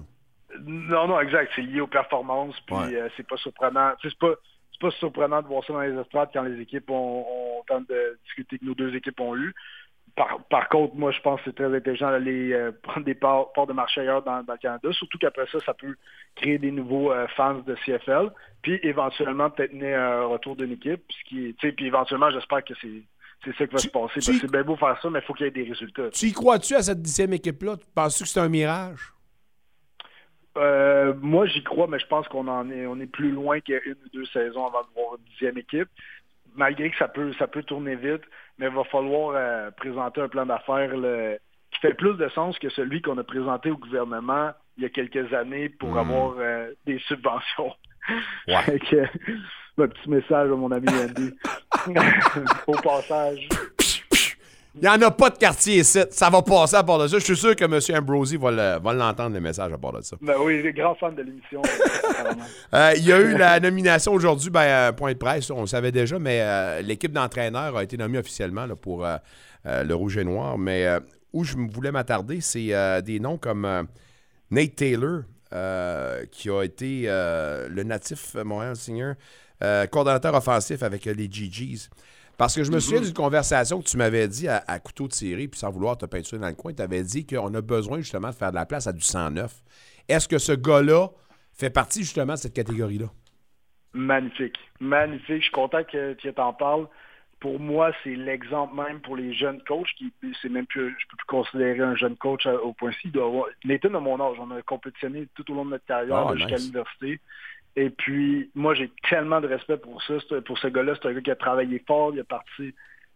Non, 0.65 1.07
non, 1.07 1.19
exact. 1.19 1.51
C'est 1.55 1.61
lié 1.61 1.81
aux 1.81 1.87
performances, 1.87 2.59
puis 2.65 2.75
Ouais. 2.75 2.95
euh, 2.95 3.09
c'est 3.15 3.27
pas 3.27 3.37
surprenant. 3.37 3.91
C'est 4.01 4.17
pas, 4.17 4.31
c'est 4.75 4.87
pas 4.87 4.95
surprenant 4.97 5.41
de 5.41 5.47
voir 5.47 5.63
ça 5.65 5.73
dans 5.73 5.81
les 5.81 5.97
estrades 5.97 6.29
quand 6.33 6.43
les 6.43 6.61
équipes 6.61 6.89
ont, 6.89 7.25
ont 7.27 7.59
autant 7.59 7.81
de 7.81 8.19
difficultés 8.23 8.59
que 8.59 8.65
nos 8.65 8.75
deux 8.75 8.93
équipes 8.95 9.19
ont 9.19 9.35
eu. 9.35 9.53
Par, 10.15 10.39
par 10.49 10.69
contre, 10.69 10.95
moi, 10.95 11.11
je 11.11 11.19
pense 11.21 11.39
que 11.41 11.45
c'est 11.49 11.55
très 11.55 11.73
intelligent 11.75 12.09
d'aller 12.09 12.53
euh, 12.53 12.71
prendre 12.83 13.05
des 13.05 13.15
parts, 13.15 13.51
parts 13.53 13.67
de 13.67 13.73
marché 13.73 14.01
ailleurs 14.01 14.21
dans, 14.21 14.43
dans 14.43 14.53
le 14.53 14.59
Canada, 14.59 14.89
surtout 14.91 15.17
qu'après 15.17 15.45
ça, 15.51 15.59
ça 15.65 15.73
peut 15.73 15.95
créer 16.35 16.57
des 16.57 16.71
nouveaux 16.71 17.11
euh, 17.11 17.27
fans 17.35 17.59
de 17.59 17.75
CFL, 17.85 18.29
puis 18.61 18.79
éventuellement 18.83 19.49
peut-être 19.49 19.73
mener 19.73 19.93
un 19.93 20.25
retour 20.25 20.55
d'une 20.55 20.71
équipe, 20.71 21.03
ce 21.09 21.29
qui 21.29 21.53
puis 21.53 21.87
éventuellement, 21.87 22.31
j'espère 22.31 22.63
que 22.63 22.73
c'est 22.81 23.03
c'est 23.43 23.55
ça 23.57 23.67
qui 23.67 23.73
va 23.73 23.79
se 23.79 23.87
passer, 23.89 24.13
parce 24.15 24.25
que 24.25 24.33
c'est 24.39 24.51
bien 24.51 24.63
beau 24.63 24.75
faire 24.75 24.99
ça, 24.99 25.09
mais 25.09 25.19
il 25.19 25.25
faut 25.25 25.33
qu'il 25.33 25.45
y 25.45 25.49
ait 25.49 25.51
des 25.51 25.63
résultats. 25.63 26.09
Tu 26.09 26.27
y 26.27 26.31
crois-tu 26.31 26.73
à 26.73 26.81
cette 26.81 27.01
dixième 27.01 27.33
équipe-là? 27.33 27.75
Penses-tu 27.93 28.23
que 28.23 28.29
c'est 28.29 28.39
un 28.39 28.49
mirage? 28.49 29.13
Euh, 30.57 31.13
moi, 31.21 31.45
j'y 31.47 31.63
crois, 31.63 31.87
mais 31.87 31.99
je 31.99 32.07
pense 32.07 32.27
qu'on 32.27 32.47
en 32.47 32.69
est, 32.69 32.85
on 32.85 32.99
est 32.99 33.11
plus 33.11 33.31
loin 33.31 33.59
qu'il 33.59 33.75
y 33.75 33.77
a 33.77 33.81
une 33.85 33.93
ou 34.05 34.09
deux 34.13 34.25
saisons 34.27 34.65
avant 34.65 34.81
de 34.81 34.87
voir 34.95 35.15
une 35.17 35.25
dixième 35.25 35.57
équipe. 35.57 35.89
Malgré 36.55 36.89
que 36.89 36.97
ça 36.97 37.07
peut, 37.09 37.33
ça 37.37 37.47
peut 37.47 37.63
tourner 37.63 37.95
vite, 37.95 38.21
mais 38.57 38.67
il 38.67 38.73
va 38.73 38.85
falloir 38.85 39.33
euh, 39.35 39.71
présenter 39.71 40.21
un 40.21 40.29
plan 40.29 40.45
d'affaires 40.45 40.91
qui 41.71 41.79
fait 41.81 41.93
plus 41.93 42.15
de 42.15 42.29
sens 42.29 42.57
que 42.59 42.69
celui 42.69 43.01
qu'on 43.01 43.17
a 43.17 43.23
présenté 43.23 43.69
au 43.71 43.77
gouvernement 43.77 44.51
il 44.77 44.83
y 44.83 44.85
a 44.85 44.89
quelques 44.89 45.33
années 45.33 45.67
pour 45.69 45.89
Hmm. 45.93 45.97
avoir 45.97 46.35
euh, 46.39 46.71
des 46.85 46.99
subventions. 47.07 47.73
Ouais. 48.47 48.79
Petit 49.77 50.09
message 50.09 50.49
à 50.51 50.55
mon 50.55 50.71
ami 50.71 50.87
Andy. 50.87 51.33
au 52.67 52.73
passage. 52.81 53.49
Il 54.75 54.81
n'y 54.81 54.87
en 54.89 55.01
a 55.01 55.11
pas 55.11 55.29
de 55.29 55.37
quartier 55.37 55.77
ici. 55.77 55.99
Ça 56.11 56.29
va 56.29 56.41
passer 56.41 56.75
à 56.75 56.83
part 56.83 56.99
de 56.99 57.07
ça. 57.07 57.17
Je 57.17 57.23
suis 57.23 57.37
sûr 57.37 57.55
que 57.55 57.63
M. 57.63 57.79
Ambrosi 57.97 58.35
va 58.37 58.51
le- 58.51 58.79
va 58.83 58.93
l'entendre, 58.93 59.33
le 59.35 59.39
message 59.41 59.71
à 59.71 59.77
part 59.77 59.93
de 59.93 60.01
ça. 60.01 60.17
Ben 60.21 60.35
oui, 60.39 60.61
les 60.61 60.73
grands 60.73 60.95
fans 60.95 61.11
de 61.11 61.21
l'émission. 61.21 61.61
apparemment. 62.09 62.43
Euh, 62.73 62.93
il 62.97 63.05
y 63.05 63.13
a 63.13 63.19
eu 63.19 63.37
la 63.37 63.59
nomination 63.59 64.11
aujourd'hui, 64.13 64.49
ben, 64.49 64.61
euh, 64.63 64.91
point 64.91 65.13
de 65.13 65.17
presse, 65.17 65.49
on 65.49 65.61
le 65.61 65.67
savait 65.67 65.91
déjà, 65.93 66.19
mais 66.19 66.39
euh, 66.41 66.81
l'équipe 66.81 67.11
d'entraîneurs 67.13 67.77
a 67.77 67.83
été 67.83 67.95
nommée 67.95 68.17
officiellement 68.17 68.65
là, 68.65 68.75
pour 68.75 69.05
euh, 69.05 69.15
euh, 69.65 69.83
le 69.83 69.95
Rouge 69.95 70.17
et 70.17 70.23
Noir. 70.25 70.57
Mais 70.57 70.85
euh, 70.85 70.99
où 71.31 71.43
je 71.45 71.55
voulais 71.55 71.91
m'attarder, 71.91 72.41
c'est 72.41 72.73
euh, 72.73 72.99
des 73.01 73.19
noms 73.19 73.37
comme 73.37 73.63
euh, 73.65 73.83
Nate 74.51 74.75
Taylor, 74.75 75.21
euh, 75.53 76.25
qui 76.31 76.49
a 76.49 76.63
été 76.63 77.03
euh, 77.05 77.67
le 77.69 77.83
natif 77.83 78.35
Montréal 78.43 78.75
Senior, 78.75 79.13
euh, 79.63 79.85
coordonnateur 79.87 80.33
offensif 80.35 80.83
avec 80.83 81.07
euh, 81.07 81.13
les 81.13 81.29
GGs. 81.31 81.89
Parce 82.37 82.55
que 82.55 82.63
je 82.63 82.71
me 82.71 82.79
souviens 82.79 82.99
Mhm. 82.99 83.05
d'une 83.05 83.13
conversation 83.13 83.79
que 83.81 83.85
tu 83.87 83.97
m'avais 83.97 84.27
dit 84.27 84.47
à, 84.47 84.63
à 84.67 84.79
couteau 84.79 85.07
tiré, 85.07 85.47
puis 85.47 85.59
sans 85.59 85.71
vouloir 85.71 85.97
te 85.97 86.05
peinturer 86.05 86.39
dans 86.41 86.47
le 86.49 86.53
coin, 86.55 86.73
tu 86.73 86.81
avais 86.81 87.03
dit 87.03 87.25
qu'on 87.25 87.53
a 87.53 87.61
besoin 87.61 87.99
justement 87.99 88.29
de 88.29 88.35
faire 88.35 88.51
de 88.51 88.55
la 88.55 88.65
place 88.65 88.87
à 88.87 88.93
du 88.93 89.01
109. 89.01 89.53
Est-ce 90.09 90.27
que 90.27 90.37
ce 90.37 90.51
gars-là 90.51 91.09
fait 91.53 91.69
partie 91.69 92.01
justement 92.03 92.33
de 92.33 92.37
cette 92.39 92.53
catégorie-là? 92.53 93.07
Magnifique. 93.93 94.57
Magnifique. 94.79 95.37
Je 95.37 95.43
suis 95.43 95.51
content 95.51 95.83
que 95.83 96.13
tu 96.13 96.31
t'en 96.33 96.53
parles. 96.53 96.87
Pour 97.39 97.59
moi, 97.59 97.91
c'est 98.03 98.15
l'exemple 98.15 98.75
même 98.75 98.99
pour 99.01 99.15
les 99.15 99.33
jeunes 99.33 99.61
coachs 99.67 99.87
qui 99.97 100.11
c'est 100.41 100.49
même 100.49 100.65
plus 100.65 100.89
je 100.99 101.05
peux 101.09 101.17
plus 101.17 101.25
considérer 101.27 101.79
un 101.81 101.95
jeune 101.95 102.15
coach 102.17 102.45
au 102.45 102.75
doit 103.11 103.25
avoir- 103.25 103.45
Nathan 103.63 103.93
a 103.93 103.99
mon 103.99 104.19
âge. 104.19 104.37
On 104.39 104.51
a 104.51 104.61
compétitionné 104.63 105.27
tout 105.35 105.49
au 105.51 105.55
long 105.55 105.65
de 105.65 105.71
notre 105.71 105.85
carrière 105.85 106.27
Ah, 106.27 106.35
jusqu'à 106.35 106.55
nice. 106.55 106.61
l'université. 106.65 107.19
Et 107.75 107.89
puis, 107.89 108.49
moi, 108.55 108.73
j'ai 108.73 108.89
tellement 109.09 109.41
de 109.41 109.47
respect 109.47 109.77
pour 109.77 110.01
ça. 110.03 110.13
Pour 110.45 110.57
ce 110.57 110.67
gars-là, 110.67 110.93
c'est 110.95 111.07
un 111.09 111.13
gars 111.13 111.21
qui 111.21 111.31
a 111.31 111.35
travaillé 111.35 111.83
fort. 111.85 112.11
Il 112.13 112.19
a 112.21 112.23
parti 112.23 112.73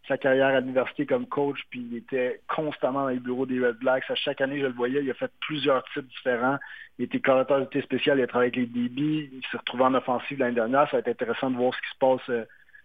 sa 0.08 0.18
carrière 0.18 0.48
à 0.48 0.60
l'université 0.60 1.06
comme 1.06 1.26
coach, 1.26 1.58
puis 1.70 1.86
il 1.90 1.96
était 1.98 2.40
constamment 2.48 3.02
dans 3.02 3.08
les 3.08 3.20
bureaux 3.20 3.46
des 3.46 3.64
Red 3.64 3.76
Blacks. 3.78 4.10
À 4.10 4.14
chaque 4.14 4.40
année, 4.40 4.60
je 4.60 4.66
le 4.66 4.72
voyais, 4.72 5.02
il 5.02 5.10
a 5.10 5.14
fait 5.14 5.30
plusieurs 5.40 5.84
types 5.92 6.06
différents. 6.08 6.58
Il 6.98 7.04
était 7.04 7.20
coordinateur 7.20 7.58
d'unité 7.58 7.82
spéciale, 7.82 8.18
il 8.18 8.22
a 8.22 8.26
travaillé 8.26 8.52
avec 8.52 8.72
les 8.74 8.88
DB, 8.88 9.30
il 9.32 9.40
s'est 9.50 9.58
retrouvé 9.58 9.84
en 9.84 9.94
offensive 9.94 10.38
l'année 10.38 10.54
dernière. 10.54 10.86
Ça 10.90 10.96
va 10.96 10.98
être 10.98 11.08
intéressant 11.08 11.50
de 11.50 11.56
voir 11.56 11.72
ce 11.74 11.80
qui 11.80 11.90
se 11.92 11.98
passe 11.98 12.28
euh, 12.30 12.44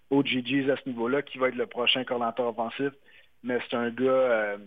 au 0.10 0.24
GGs 0.24 0.70
à 0.70 0.78
ce 0.78 0.88
niveau-là, 0.88 1.22
qui 1.22 1.38
va 1.38 1.48
être 1.48 1.56
le 1.56 1.66
prochain 1.66 2.04
coordinateur 2.04 2.48
offensif. 2.48 2.92
Mais 3.44 3.60
c'est 3.70 3.76
un 3.76 3.90
gars 3.90 4.04
euh, 4.04 4.58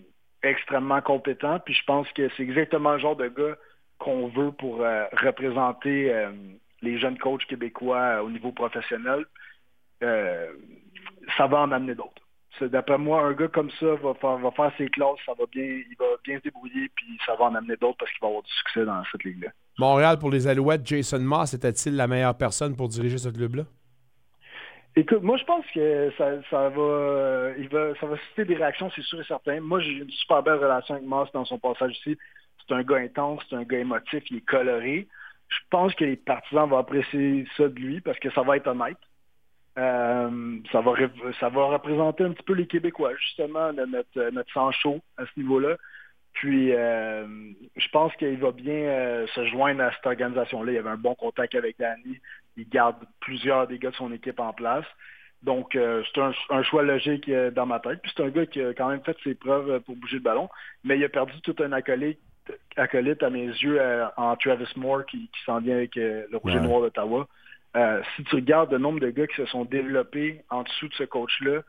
extrêmement 0.43 1.01
compétent, 1.01 1.59
puis 1.59 1.73
je 1.73 1.83
pense 1.85 2.11
que 2.11 2.29
c'est 2.35 2.43
exactement 2.43 2.93
le 2.93 2.99
genre 2.99 3.15
de 3.15 3.27
gars 3.27 3.57
qu'on 3.99 4.27
veut 4.27 4.51
pour 4.51 4.81
euh, 4.81 5.05
représenter 5.13 6.13
les 6.81 6.99
jeunes 6.99 7.17
coachs 7.17 7.45
québécois 7.45 7.97
euh, 7.97 8.21
au 8.21 8.29
niveau 8.29 8.51
professionnel. 8.51 9.25
Euh, 10.03 10.51
ça 11.37 11.47
va 11.47 11.59
en 11.61 11.71
amener 11.71 11.95
d'autres. 11.95 12.21
D'après 12.61 12.97
moi, 12.97 13.21
un 13.21 13.33
gars 13.33 13.47
comme 13.47 13.69
ça 13.79 13.95
va 13.95 14.13
faire, 14.15 14.37
va 14.37 14.51
faire 14.51 14.71
ses 14.77 14.89
classes, 14.89 15.19
ça 15.25 15.33
va 15.37 15.45
bien, 15.51 15.63
il 15.63 15.95
va 15.97 16.05
bien 16.25 16.37
se 16.39 16.43
débrouiller, 16.43 16.89
puis 16.95 17.17
ça 17.25 17.35
va 17.35 17.45
en 17.45 17.55
amener 17.55 17.77
d'autres 17.77 17.97
parce 17.99 18.11
qu'il 18.11 18.19
va 18.21 18.27
avoir 18.27 18.43
du 18.43 18.51
succès 18.51 18.83
dans 18.83 19.01
cette 19.11 19.23
ligue-là. 19.23 19.49
Montréal 19.77 20.19
pour 20.19 20.29
les 20.29 20.45
Alouettes, 20.47 20.85
Jason 20.85 21.19
Moss 21.19 21.53
était-il 21.53 21.95
la 21.95 22.07
meilleure 22.07 22.37
personne 22.37 22.75
pour 22.75 22.89
diriger 22.89 23.17
ce 23.17 23.29
club-là? 23.29 23.63
Écoute, 24.95 25.21
moi 25.21 25.37
je 25.37 25.45
pense 25.45 25.65
que 25.73 26.11
ça, 26.17 26.31
ça 26.49 26.69
va 26.69 26.81
euh, 26.81 27.53
il 27.57 27.69
va 27.69 27.95
ça 28.01 28.07
va 28.07 28.17
susciter 28.17 28.43
des 28.43 28.55
réactions, 28.55 28.91
c'est 28.93 29.03
sûr 29.03 29.21
et 29.21 29.23
certain. 29.23 29.61
Moi 29.61 29.79
j'ai 29.79 29.91
une 29.91 30.09
super 30.09 30.43
belle 30.43 30.55
relation 30.55 30.95
avec 30.95 31.07
Moss 31.07 31.31
dans 31.31 31.45
son 31.45 31.59
passage 31.59 31.95
ici. 31.99 32.17
C'est 32.67 32.73
un 32.73 32.83
gars 32.83 32.97
intense, 32.97 33.41
c'est 33.49 33.55
un 33.55 33.63
gars 33.63 33.79
émotif, 33.79 34.23
il 34.29 34.37
est 34.37 34.45
coloré. 34.45 35.07
Je 35.49 35.59
pense 35.69 35.93
que 35.95 36.05
les 36.05 36.15
partisans 36.15 36.69
vont 36.69 36.77
apprécier 36.77 37.45
ça 37.57 37.67
de 37.67 37.79
lui 37.79 38.01
parce 38.01 38.19
que 38.19 38.29
ça 38.31 38.41
va 38.43 38.57
être 38.57 38.67
honnête. 38.67 38.97
Euh, 39.77 40.57
ça, 40.71 40.81
va, 40.81 40.93
ça 41.39 41.49
va 41.49 41.65
représenter 41.65 42.23
un 42.23 42.31
petit 42.31 42.43
peu 42.43 42.53
les 42.53 42.67
Québécois, 42.67 43.15
justement, 43.15 43.71
de 43.73 43.85
notre, 43.85 44.29
notre 44.31 44.51
sang 44.51 44.71
chaud 44.71 44.99
à 45.17 45.25
ce 45.25 45.31
niveau-là. 45.39 45.77
Puis, 46.33 46.73
euh, 46.73 47.25
je 47.75 47.87
pense 47.89 48.15
qu'il 48.15 48.37
va 48.37 48.51
bien 48.51 48.73
euh, 48.73 49.27
se 49.27 49.45
joindre 49.45 49.83
à 49.83 49.91
cette 49.91 50.05
organisation-là. 50.05 50.71
Il 50.71 50.77
avait 50.77 50.89
un 50.89 50.97
bon 50.97 51.15
contact 51.15 51.55
avec 51.55 51.77
Danny. 51.79 52.19
Il 52.57 52.67
garde 52.69 52.97
plusieurs 53.19 53.67
des 53.67 53.79
gars 53.79 53.91
de 53.91 53.95
son 53.95 54.11
équipe 54.11 54.39
en 54.39 54.53
place. 54.53 54.85
Donc, 55.41 55.75
euh, 55.75 56.03
c'est 56.13 56.21
un, 56.21 56.33
un 56.49 56.63
choix 56.63 56.83
logique 56.83 57.29
euh, 57.29 57.49
dans 57.51 57.65
ma 57.65 57.79
tête. 57.79 58.01
Puis, 58.01 58.11
c'est 58.15 58.23
un 58.23 58.29
gars 58.29 58.45
qui 58.45 58.61
a 58.61 58.73
quand 58.73 58.89
même 58.89 59.03
fait 59.03 59.17
ses 59.23 59.35
preuves 59.35 59.69
euh, 59.69 59.79
pour 59.79 59.95
bouger 59.95 60.17
le 60.17 60.23
ballon. 60.23 60.49
Mais 60.83 60.97
il 60.97 61.03
a 61.03 61.09
perdu 61.09 61.39
tout 61.41 61.55
un 61.59 61.71
acolyte, 61.71 62.19
acolyte 62.75 63.21
à 63.23 63.29
mes 63.29 63.45
yeux 63.47 63.79
euh, 63.79 64.05
en 64.17 64.35
Travis 64.35 64.65
Moore 64.75 65.05
qui, 65.05 65.17
qui 65.19 65.43
s'en 65.45 65.59
vient 65.59 65.75
avec 65.75 65.95
euh, 65.97 66.25
le 66.31 66.37
Rouge 66.37 66.55
et. 66.55 66.61
Noir 66.61 66.81
d'Ottawa. 66.81 67.27
Euh, 67.75 68.01
si 68.15 68.23
tu 68.23 68.35
regardes 68.35 68.71
le 68.71 68.77
nombre 68.79 68.99
de 68.99 69.09
gars 69.09 69.27
qui 69.27 69.35
se 69.35 69.45
sont 69.45 69.65
développés 69.65 70.43
en 70.49 70.63
dessous 70.63 70.87
de 70.87 70.93
ce 70.95 71.03
coach-là, 71.03 71.61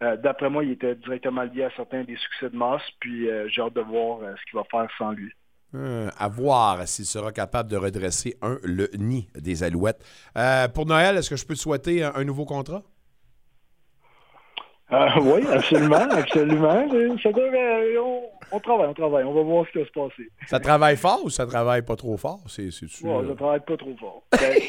Euh, 0.00 0.16
D'après 0.16 0.48
moi, 0.48 0.62
il 0.62 0.70
était 0.70 0.94
directement 0.94 1.42
lié 1.42 1.64
à 1.64 1.70
certains 1.74 2.04
des 2.04 2.16
succès 2.16 2.50
de 2.50 2.56
Moss, 2.56 2.82
puis 3.00 3.28
euh, 3.28 3.48
j'ai 3.48 3.60
hâte 3.62 3.74
de 3.74 3.80
voir 3.80 4.20
ce 4.38 4.42
qu'il 4.48 4.56
va 4.56 4.64
faire 4.70 4.88
sans 4.96 5.10
lui. 5.10 5.32
À 5.74 6.28
voir 6.28 6.86
s'il 6.86 7.04
sera 7.04 7.32
capable 7.32 7.68
de 7.68 7.76
redresser 7.76 8.36
un 8.40 8.58
le 8.62 8.88
nid 8.96 9.28
des 9.34 9.64
Alouettes. 9.64 10.00
Pour 10.72 10.86
Noël, 10.86 11.16
est-ce 11.16 11.28
que 11.30 11.36
je 11.36 11.44
peux 11.44 11.54
te 11.54 11.58
souhaiter 11.58 12.04
un, 12.04 12.12
un 12.14 12.24
nouveau 12.24 12.44
contrat? 12.44 12.82
Euh, 14.92 15.06
oui, 15.20 15.42
absolument, 15.52 15.96
absolument. 16.10 16.88
Ça 17.22 17.30
devrait- 17.32 17.98
on, 17.98 18.22
on 18.52 18.60
travaille, 18.60 18.88
on 18.88 18.94
travaille. 18.94 19.24
On 19.24 19.34
va 19.34 19.42
voir 19.42 19.66
ce 19.66 19.72
qui 19.72 19.78
va 19.78 19.84
se 19.84 19.92
passer. 19.92 20.30
Ça 20.46 20.60
travaille 20.60 20.96
fort 20.96 21.20
ou 21.24 21.30
ça 21.30 21.46
travaille 21.46 21.82
pas 21.82 21.96
trop 21.96 22.16
fort? 22.16 22.40
C'est, 22.46 22.70
c'est-tu, 22.70 23.04
Ouais, 23.06 23.16
euh, 23.24 23.28
ça 23.28 23.34
travaille 23.34 23.60
pas 23.60 23.76
trop 23.76 23.94
fort. 23.98 24.22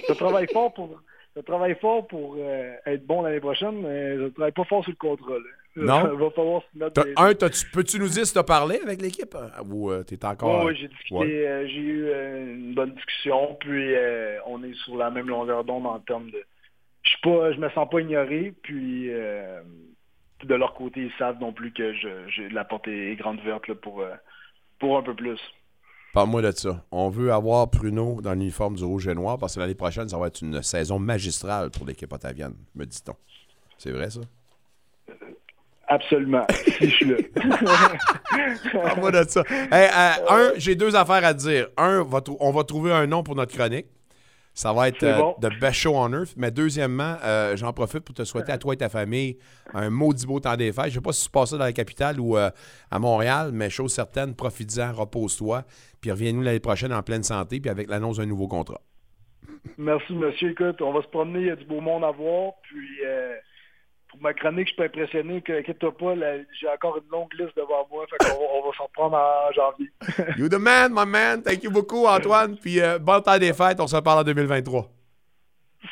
Ça 0.08 0.16
travaille 0.16 0.48
fort 0.52 0.74
pour, 0.74 0.90
ça 1.36 1.44
travaille 1.44 1.76
fort 1.80 2.06
pour 2.08 2.36
euh, 2.38 2.74
être 2.86 3.06
bon 3.06 3.22
l'année 3.22 3.40
prochaine, 3.40 3.82
mais 3.82 4.18
ça 4.18 4.34
travaille 4.36 4.52
pas 4.52 4.66
fort 4.66 4.84
sur 4.84 4.92
le 4.92 4.98
contrat. 4.98 5.36
là. 5.36 5.40
Non? 5.78 6.16
Va 6.18 6.30
falloir 6.32 6.64
T'as- 6.94 7.04
des- 7.04 7.14
un, 7.16 7.34
peux-tu 7.74 8.00
nous 8.00 8.10
dire 8.10 8.26
si 8.26 8.34
tu 8.34 8.40
as 8.40 8.44
parlé 8.44 8.80
avec 8.84 9.02
l'équipe? 9.02 9.34
hein? 9.36 9.52
Ou 9.72 9.92
tu 10.04 10.18
t'es 10.18 10.26
encore. 10.26 10.66
Ouais, 10.66 10.76
j'ai 10.76 10.90
discuté, 10.90 11.16
Ouais. 11.16 11.28
euh, 11.48 11.68
j'ai 11.68 11.78
eu 11.80 12.06
euh, 12.10 12.56
une 12.56 12.74
bonne 12.74 12.94
discussion, 12.94 13.56
puis 13.62 13.96
euh, 13.96 14.38
on 14.48 14.62
est 14.64 14.74
sur 14.84 14.98
la 14.98 15.10
même 15.12 15.30
longueur 15.30 15.64
d'onde 15.64 15.86
en 15.86 16.00
termes 16.00 16.30
de. 16.32 16.44
Je 17.04 17.12
suis 17.12 17.22
pas, 17.22 17.54
je 17.54 17.60
me 17.60 17.70
sens 17.70 17.88
pas 17.90 18.02
ignoré, 18.02 18.54
puis 18.64 19.06
euh, 19.14 19.62
de 20.44 20.56
leur 20.56 20.74
côté, 20.74 21.02
ils 21.02 21.12
savent 21.18 21.40
non 21.40 21.54
plus 21.54 21.72
que 21.72 21.94
je, 21.94 22.54
la 22.54 22.64
porte 22.64 22.88
est 22.88 23.16
grande 23.16 23.40
ouverte 23.40 23.68
là, 23.68 23.76
pour, 23.76 24.02
euh, 24.02 24.14
pour 24.80 24.98
un 24.98 25.04
peu 25.04 25.14
plus. 25.14 25.40
Parle-moi 26.14 26.42
de 26.42 26.52
ça. 26.52 26.84
On 26.92 27.10
veut 27.10 27.32
avoir 27.32 27.70
Pruno 27.70 28.20
dans 28.22 28.34
l'uniforme 28.34 28.76
du 28.76 28.84
rouge 28.84 29.08
et 29.08 29.14
noir 29.14 29.38
parce 29.38 29.56
que 29.56 29.60
l'année 29.60 29.76
prochaine, 29.76 30.10
ça 30.10 30.18
va 30.18 30.28
être 30.28 30.42
une 30.42 30.64
saison 30.64 30.98
magistrale 30.98 31.70
pour 31.70 31.86
l'équipe 31.86 32.12
ottavienne, 32.12 32.56
me 32.76 32.86
dit-on. 32.86 33.16
C'est 33.78 33.92
vrai, 33.92 34.10
ça? 34.10 34.22
Absolument. 35.88 36.46
si 36.50 36.90
je 36.90 36.96
suis 36.96 37.06
là. 37.06 37.18
Parle-moi 38.74 39.12
de 39.12 39.24
ça. 39.28 39.44
Hey, 39.72 39.90
euh, 39.90 40.30
un, 40.30 40.52
j'ai 40.58 40.76
deux 40.76 40.96
affaires 40.96 41.26
à 41.26 41.34
te 41.34 41.40
dire. 41.40 41.68
Un, 41.78 42.06
on 42.40 42.52
va 42.52 42.64
trouver 42.64 42.92
un 42.92 43.08
nom 43.08 43.24
pour 43.24 43.36
notre 43.36 43.56
chronique. 43.56 43.88
Ça 44.60 44.74
va 44.74 44.90
être 44.90 45.04
euh, 45.04 45.18
bon. 45.20 45.36
The 45.40 45.58
Best 45.58 45.76
Show 45.76 45.96
on 45.96 46.12
Earth. 46.12 46.34
Mais 46.36 46.52
deuxièmement, 46.52 47.16
euh, 47.24 47.56
j'en 47.56 47.72
profite 47.72 48.02
pour 48.02 48.14
te 48.14 48.26
souhaiter 48.26 48.52
à 48.52 48.58
toi 48.58 48.74
et 48.74 48.78
ta 48.78 48.90
famille 48.90 49.38
un 49.74 49.90
maudit 49.90 50.28
beau 50.28 50.42
temps 50.42 50.58
des 50.58 50.74
fêtes. 50.74 50.88
Je 50.88 50.90
ne 50.90 50.94
sais 50.96 51.02
pas 51.02 51.14
si 51.14 51.24
tu 51.24 51.32
passes 51.32 51.52
ça 51.52 51.58
dans 51.58 51.64
la 51.64 51.72
capitale 51.72 52.20
ou 52.20 52.36
euh, 52.36 52.50
à 52.92 53.00
Montréal, 53.00 53.52
mais 53.54 53.70
chose 53.70 53.94
certaine, 53.94 54.36
profite-en, 54.36 54.92
repose-toi, 54.92 55.64
puis 56.02 56.12
reviens-nous 56.12 56.42
l'année 56.42 56.60
prochaine 56.60 56.92
en 56.92 57.02
pleine 57.02 57.24
santé, 57.24 57.62
puis 57.62 57.70
avec 57.70 57.90
l'annonce 57.90 58.18
d'un 58.18 58.26
nouveau 58.26 58.50
contrat. 58.50 58.82
Merci, 59.78 60.12
monsieur. 60.12 60.50
Écoute, 60.50 60.82
on 60.82 60.92
va 60.92 61.04
se 61.04 61.08
promener, 61.08 61.40
il 61.40 61.48
y 61.48 61.52
a 61.52 61.56
du 61.56 61.64
beau 61.64 61.80
monde 61.80 62.04
à 62.04 62.12
voir. 62.12 62.52
Puis, 62.64 63.00
pour 64.10 64.20
ma 64.22 64.34
chronique, 64.34 64.68
je 64.68 64.74
suis 64.74 64.76
pas 64.76 64.86
impressionné. 64.86 65.42
que- 65.42 65.60
Inquiète-toi 65.60 65.96
pas, 65.98 66.14
j'ai 66.60 66.68
encore 66.68 66.98
une 66.98 67.10
longue 67.12 67.34
liste 67.40 67.56
devant 67.56 67.88
moi. 67.92 68.06
Fait 68.10 68.18
qu'on 68.18 68.38
va- 68.40 68.46
on 68.56 68.70
va 68.70 68.78
s'en 68.78 68.84
reprendre 68.86 69.16
en 69.18 69.52
janvier. 69.54 69.90
You 70.38 70.50
the 70.50 70.60
man, 70.60 70.92
my 70.94 71.06
man. 71.06 71.42
Thank 71.44 71.64
you 71.64 71.72
beaucoup, 71.72 72.06
Antoine. 72.08 72.58
Puis 72.58 72.80
euh, 72.82 72.98
bon 73.00 73.22
temps 73.22 73.38
des 73.38 73.54
fêtes. 73.54 73.80
On 73.80 73.88
se 73.88 73.96
reparle 73.96 74.20
en 74.20 74.24
2023. 74.24 74.88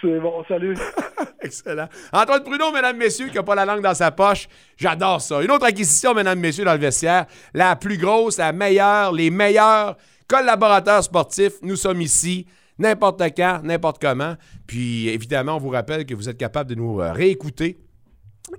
C'est 0.02 0.19
bon, 0.19 0.44
salut. 0.48 0.76
Excellent. 1.41 1.88
Antoine 2.11 2.44
Pruneau, 2.44 2.72
mesdames, 2.73 2.98
messieurs, 2.98 3.27
qui 3.30 3.35
n'a 3.35 3.44
pas 3.44 3.56
la 3.56 3.64
langue 3.65 3.81
dans 3.81 3.94
sa 3.94 4.11
poche. 4.11 4.48
J'adore 4.76 5.22
ça. 5.22 5.41
Une 5.41 5.49
autre 5.52 5.65
acquisition, 5.65 6.14
mesdames, 6.14 6.39
messieurs, 6.39 6.65
dans 6.65 6.73
le 6.73 6.80
vestiaire. 6.80 7.26
La 7.53 7.76
plus 7.77 7.98
grosse, 7.98 8.38
la 8.38 8.52
meilleure, 8.52 9.14
les 9.14 9.30
meilleurs 9.30 9.95
collaborateurs 10.27 11.03
sportifs. 11.03 11.53
Nous 11.61 11.77
sommes 11.77 12.02
ici, 12.02 12.45
n'importe 12.77 13.22
quand, 13.35 13.61
n'importe 13.64 14.02
comment. 14.02 14.35
Puis, 14.68 15.07
évidemment, 15.07 15.56
on 15.56 15.60
vous 15.60 15.69
rappelle 15.69 16.06
que 16.06 16.14
vous 16.15 16.27
êtes 16.27 16.38
capable 16.38 16.69
de 16.72 16.76
nous 16.76 16.99
euh, 16.99 17.14
réécouter 17.14 17.77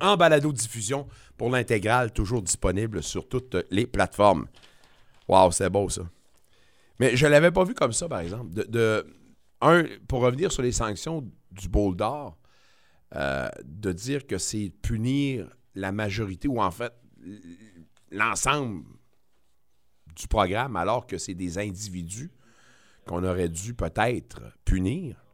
en 0.01 0.17
balado-diffusion 0.17 1.07
pour 1.37 1.51
l'intégrale, 1.51 2.13
toujours 2.13 2.43
disponible 2.43 3.03
sur 3.03 3.29
toutes 3.29 3.57
les 3.71 3.87
plateformes. 3.87 4.47
Wow, 5.29 5.51
c'est 5.51 5.71
beau 5.71 5.89
ça. 5.89 6.03
Mais 6.99 7.17
je 7.17 7.27
ne 7.27 7.31
l'avais 7.31 7.51
pas 7.51 7.65
vu 7.65 7.75
comme 7.75 7.93
ça, 7.93 8.09
par 8.09 8.21
exemple. 8.21 8.53
De, 8.53 9.07
un, 9.61 9.85
pour 10.09 10.21
revenir 10.21 10.53
sur 10.53 10.63
les 10.63 10.73
sanctions 10.73 11.29
du 11.51 11.69
bol 11.69 11.97
d'or, 11.97 12.37
euh, 13.15 13.49
de 13.65 13.93
dire 13.93 14.27
que 14.27 14.39
c'est 14.39 14.73
punir 14.83 15.49
la 15.75 15.93
majorité 15.93 16.49
ou 16.49 16.61
en 16.61 16.71
fait 16.71 16.93
l'ensemble 18.11 18.85
du 20.15 20.27
programme 20.29 20.77
alors 20.77 21.07
que 21.07 21.19
c'est 21.19 21.35
des 21.35 21.59
individus 21.59 22.31
qu'on 23.07 23.25
aurait 23.25 23.49
dû 23.49 23.75
peut-être 23.75 24.43
punir. 24.65 25.25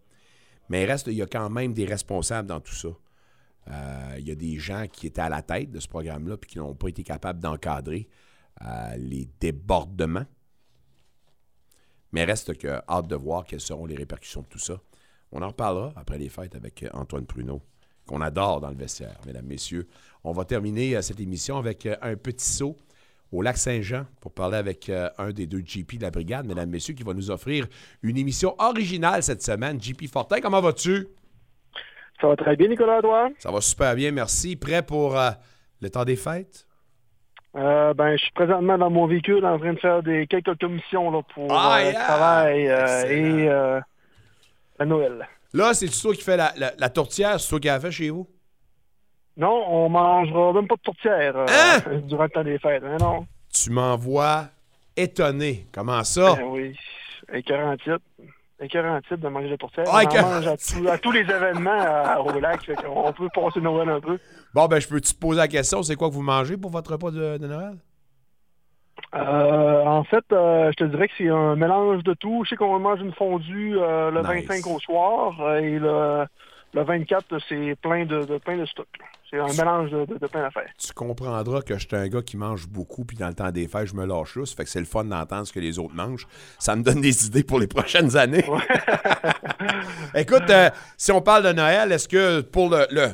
Mais 0.68 0.82
il 0.82 0.86
reste, 0.86 1.08
il 1.08 1.14
y 1.14 1.22
a 1.22 1.26
quand 1.26 1.50
même 1.50 1.72
des 1.74 1.84
responsables 1.84 2.48
dans 2.48 2.60
tout 2.60 2.74
ça. 2.74 2.88
Euh, 3.70 4.16
il 4.18 4.28
y 4.28 4.30
a 4.30 4.34
des 4.34 4.58
gens 4.58 4.86
qui 4.90 5.06
étaient 5.06 5.20
à 5.20 5.28
la 5.28 5.42
tête 5.42 5.70
de 5.70 5.80
ce 5.80 5.88
programme-là 5.88 6.36
puis 6.36 6.50
qui 6.50 6.58
n'ont 6.58 6.74
pas 6.74 6.88
été 6.88 7.02
capables 7.02 7.40
d'encadrer 7.40 8.08
euh, 8.62 8.96
les 8.96 9.28
débordements. 9.40 10.26
Mais 12.12 12.24
reste 12.24 12.56
que 12.58 12.80
hâte 12.88 13.08
de 13.08 13.16
voir 13.16 13.44
quelles 13.44 13.60
seront 13.60 13.86
les 13.86 13.96
répercussions 13.96 14.42
de 14.42 14.46
tout 14.46 14.58
ça. 14.58 14.80
On 15.32 15.42
en 15.42 15.48
reparlera 15.48 15.92
après 15.96 16.18
les 16.18 16.28
fêtes 16.28 16.54
avec 16.54 16.82
euh, 16.82 16.90
Antoine 16.92 17.26
Pruneau, 17.26 17.62
qu'on 18.06 18.20
adore 18.20 18.60
dans 18.60 18.70
le 18.70 18.76
vestiaire, 18.76 19.18
mesdames, 19.26 19.46
messieurs. 19.46 19.88
On 20.22 20.32
va 20.32 20.44
terminer 20.44 21.00
cette 21.02 21.20
émission 21.20 21.56
avec 21.56 21.86
un 21.86 22.16
petit 22.16 22.46
saut 22.46 22.76
au 23.32 23.42
lac 23.42 23.56
Saint-Jean 23.56 24.06
pour 24.20 24.32
parler 24.32 24.58
avec 24.58 24.90
un 24.90 25.32
des 25.32 25.46
deux 25.46 25.60
GP 25.60 25.96
de 25.96 26.02
la 26.02 26.10
brigade, 26.10 26.46
mesdames, 26.46 26.70
messieurs, 26.70 26.94
qui 26.94 27.02
va 27.02 27.14
nous 27.14 27.30
offrir 27.30 27.66
une 28.02 28.16
émission 28.16 28.54
originale 28.58 29.22
cette 29.22 29.42
semaine. 29.42 29.82
JP 29.82 30.06
Fortin, 30.06 30.40
comment 30.40 30.60
vas-tu? 30.60 31.08
Ça 32.20 32.28
va 32.28 32.36
très 32.36 32.56
bien, 32.56 32.68
Nicolas, 32.68 33.02
toi? 33.02 33.28
Ça 33.38 33.50
va 33.50 33.60
super 33.60 33.94
bien, 33.94 34.10
merci. 34.12 34.56
Prêt 34.56 34.82
pour 34.82 35.18
euh, 35.18 35.30
le 35.80 35.90
temps 35.90 36.04
des 36.04 36.16
fêtes? 36.16 36.66
Euh, 37.56 37.94
ben, 37.94 38.16
je 38.16 38.22
suis 38.22 38.32
présentement 38.32 38.78
dans 38.78 38.90
mon 38.90 39.06
véhicule 39.06 39.44
en 39.44 39.58
train 39.58 39.74
de 39.74 39.78
faire 39.78 40.02
des 40.02 40.26
quelques 40.26 40.58
commissions 40.58 41.10
là, 41.10 41.22
pour 41.34 41.52
Ah, 41.52 41.76
euh, 41.78 41.88
le 41.90 41.94
travail 41.94 42.68
euh, 42.68 43.06
et 43.08 43.84
la 44.78 44.86
Noël. 44.86 45.28
Là, 45.52 45.72
c'est 45.72 45.86
toi 45.88 46.14
qui 46.14 46.22
fais 46.22 46.36
la, 46.36 46.52
la- 46.56 46.72
la 46.76 46.88
tourtière, 46.90 47.38
c'est 47.38 47.48
toi 47.48 47.60
qui 47.60 47.68
la 47.68 47.78
fait 47.78 47.92
chez 47.92 48.10
vous? 48.10 48.28
Non, 49.36 49.64
on 49.68 49.88
mangera 49.88 50.52
même 50.52 50.66
pas 50.68 50.76
de 50.76 50.80
tourtière 50.82 51.36
Hein? 51.36 52.00
durant 52.08 52.24
le 52.24 52.30
temps 52.30 52.44
des 52.44 52.58
fêtes. 52.58 52.82
hein, 52.84 52.98
non? 52.98 53.26
Tu 53.52 53.70
m'envoies 53.70 54.48
étonné. 54.96 55.66
Comment 55.72 56.02
ça? 56.04 56.34
Ben 56.36 56.44
oui, 56.48 56.76
écœurant 57.32 57.76
titre. 57.76 58.00
Écœurant 58.60 59.00
titre 59.00 59.16
de 59.16 59.28
manger 59.28 59.50
de 59.50 59.56
tourtière. 59.56 59.86
Ah, 59.88 60.02
on 60.04 60.16
en 60.18 60.22
mange 60.22 60.46
à, 60.46 60.56
tous- 60.56 60.88
à 60.88 60.98
tous 60.98 61.10
les 61.10 61.20
événements 61.22 61.70
à, 61.72 62.20
au 62.20 62.38
lac. 62.38 62.60
on 62.88 63.12
peut 63.12 63.28
passer 63.34 63.60
Noël 63.60 63.88
un 63.88 64.00
peu. 64.00 64.18
Bon, 64.54 64.66
ben, 64.66 64.80
je 64.80 64.86
peux 64.88 65.00
te 65.00 65.12
poser 65.14 65.38
la 65.38 65.48
question, 65.48 65.82
c'est 65.82 65.96
quoi 65.96 66.08
que 66.08 66.14
vous 66.14 66.22
mangez 66.22 66.56
pour 66.56 66.70
votre 66.70 66.92
repas 66.92 67.10
de, 67.10 67.36
de 67.38 67.46
Noël? 67.48 67.74
Euh, 69.14 69.84
en 69.84 70.04
fait, 70.04 70.24
euh, 70.32 70.70
je 70.70 70.76
te 70.76 70.84
dirais 70.84 71.08
que 71.08 71.14
c'est 71.18 71.28
un 71.28 71.56
mélange 71.56 72.02
de 72.04 72.14
tout. 72.14 72.42
Je 72.44 72.50
sais 72.50 72.56
qu'on 72.56 72.78
mange 72.78 73.00
une 73.00 73.12
fondue 73.12 73.76
euh, 73.76 74.10
le 74.10 74.20
Nice. 74.20 74.46
25 74.48 74.66
au 74.68 74.78
soir 74.80 75.40
euh, 75.40 75.58
et 75.58 75.78
le, 75.78 76.24
le 76.74 76.82
24, 76.82 77.38
c'est 77.48 77.76
plein 77.80 78.04
de, 78.04 78.24
de 78.24 78.38
plein 78.38 78.56
de 78.56 78.66
stock. 78.66 78.88
C'est 79.30 79.38
un 79.38 79.46
mélange 79.46 79.90
de, 79.90 80.04
de, 80.04 80.26
plein 80.26 80.42
d'affaires. 80.42 80.70
Tu 80.78 80.92
comprendras 80.92 81.62
que 81.62 81.78
je 81.78 81.86
suis 81.86 81.96
un 81.96 82.08
gars 82.08 82.22
qui 82.22 82.36
mange 82.36 82.68
beaucoup, 82.68 83.04
puis 83.04 83.16
dans 83.16 83.28
le 83.28 83.34
temps 83.34 83.50
des 83.50 83.66
fêtes, 83.68 83.86
je 83.86 83.94
me 83.94 84.04
lâche 84.04 84.36
là. 84.36 84.44
Ça 84.44 84.54
fait 84.54 84.64
que 84.64 84.70
c'est 84.70 84.80
le 84.80 84.84
fun 84.84 85.04
d'entendre 85.04 85.46
ce 85.46 85.52
que 85.52 85.60
les 85.60 85.78
autres 85.78 85.94
mangent. 85.94 86.26
Ça 86.58 86.76
me 86.76 86.82
donne 86.82 87.00
des 87.00 87.26
idées 87.26 87.44
pour 87.44 87.58
les 87.58 87.66
prochaines 87.66 88.16
années. 88.16 88.44
Écoute, 90.14 90.50
euh, 90.50 90.70
si 90.96 91.12
on 91.12 91.20
parle 91.20 91.44
de 91.44 91.52
Noël, 91.52 91.90
est-ce 91.92 92.08
que 92.08 92.40
pour 92.42 92.70
le, 92.70 92.86
le, 92.90 93.08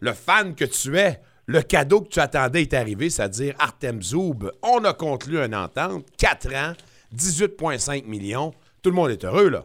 le 0.00 0.12
fan 0.12 0.54
que 0.54 0.64
tu 0.64 0.96
es, 0.96 1.20
le 1.46 1.62
cadeau 1.62 2.02
que 2.02 2.08
tu 2.08 2.20
attendais 2.20 2.62
est 2.62 2.74
arrivé, 2.74 3.08
c'est-à-dire 3.10 3.54
Artem 3.58 4.02
Zoub, 4.02 4.50
on 4.62 4.84
a 4.84 4.92
conclu 4.92 5.38
une 5.38 5.54
entente, 5.54 6.04
4 6.18 6.54
ans, 6.54 6.72
18,5 7.14 8.04
millions. 8.04 8.52
Tout 8.82 8.90
le 8.90 8.96
monde 8.96 9.10
est 9.10 9.24
heureux, 9.24 9.48
là. 9.48 9.64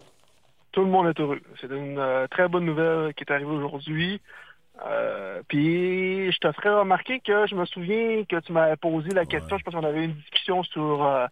Tout 0.72 0.81
le 0.81 0.88
monde 0.88 1.07
est 1.07 1.19
heureux. 1.19 1.39
C'est 1.60 1.68
une 1.69 1.99
euh, 1.99 2.27
très 2.27 2.48
bonne 2.48 2.65
nouvelle 2.65 3.14
qui 3.14 3.23
est 3.23 3.31
arrivée 3.31 3.52
aujourd'hui. 3.52 4.22
Euh, 4.85 5.41
puis 5.48 6.31
je 6.31 6.38
te 6.39 6.52
ferai 6.53 6.69
remarquer 6.69 7.19
que 7.19 7.45
je 7.45 7.56
me 7.56 7.65
souviens 7.65 8.23
que 8.23 8.39
tu 8.39 8.53
m'avais 8.53 8.77
posé 8.77 9.10
la 9.10 9.26
question, 9.26 9.57
je 9.57 9.64
pense 9.64 9.73
qu'on 9.76 9.84
avait 9.84 10.06
une 10.06 10.14
discussion 10.14 10.64
sur 10.64 11.06
euh, 11.06 11.27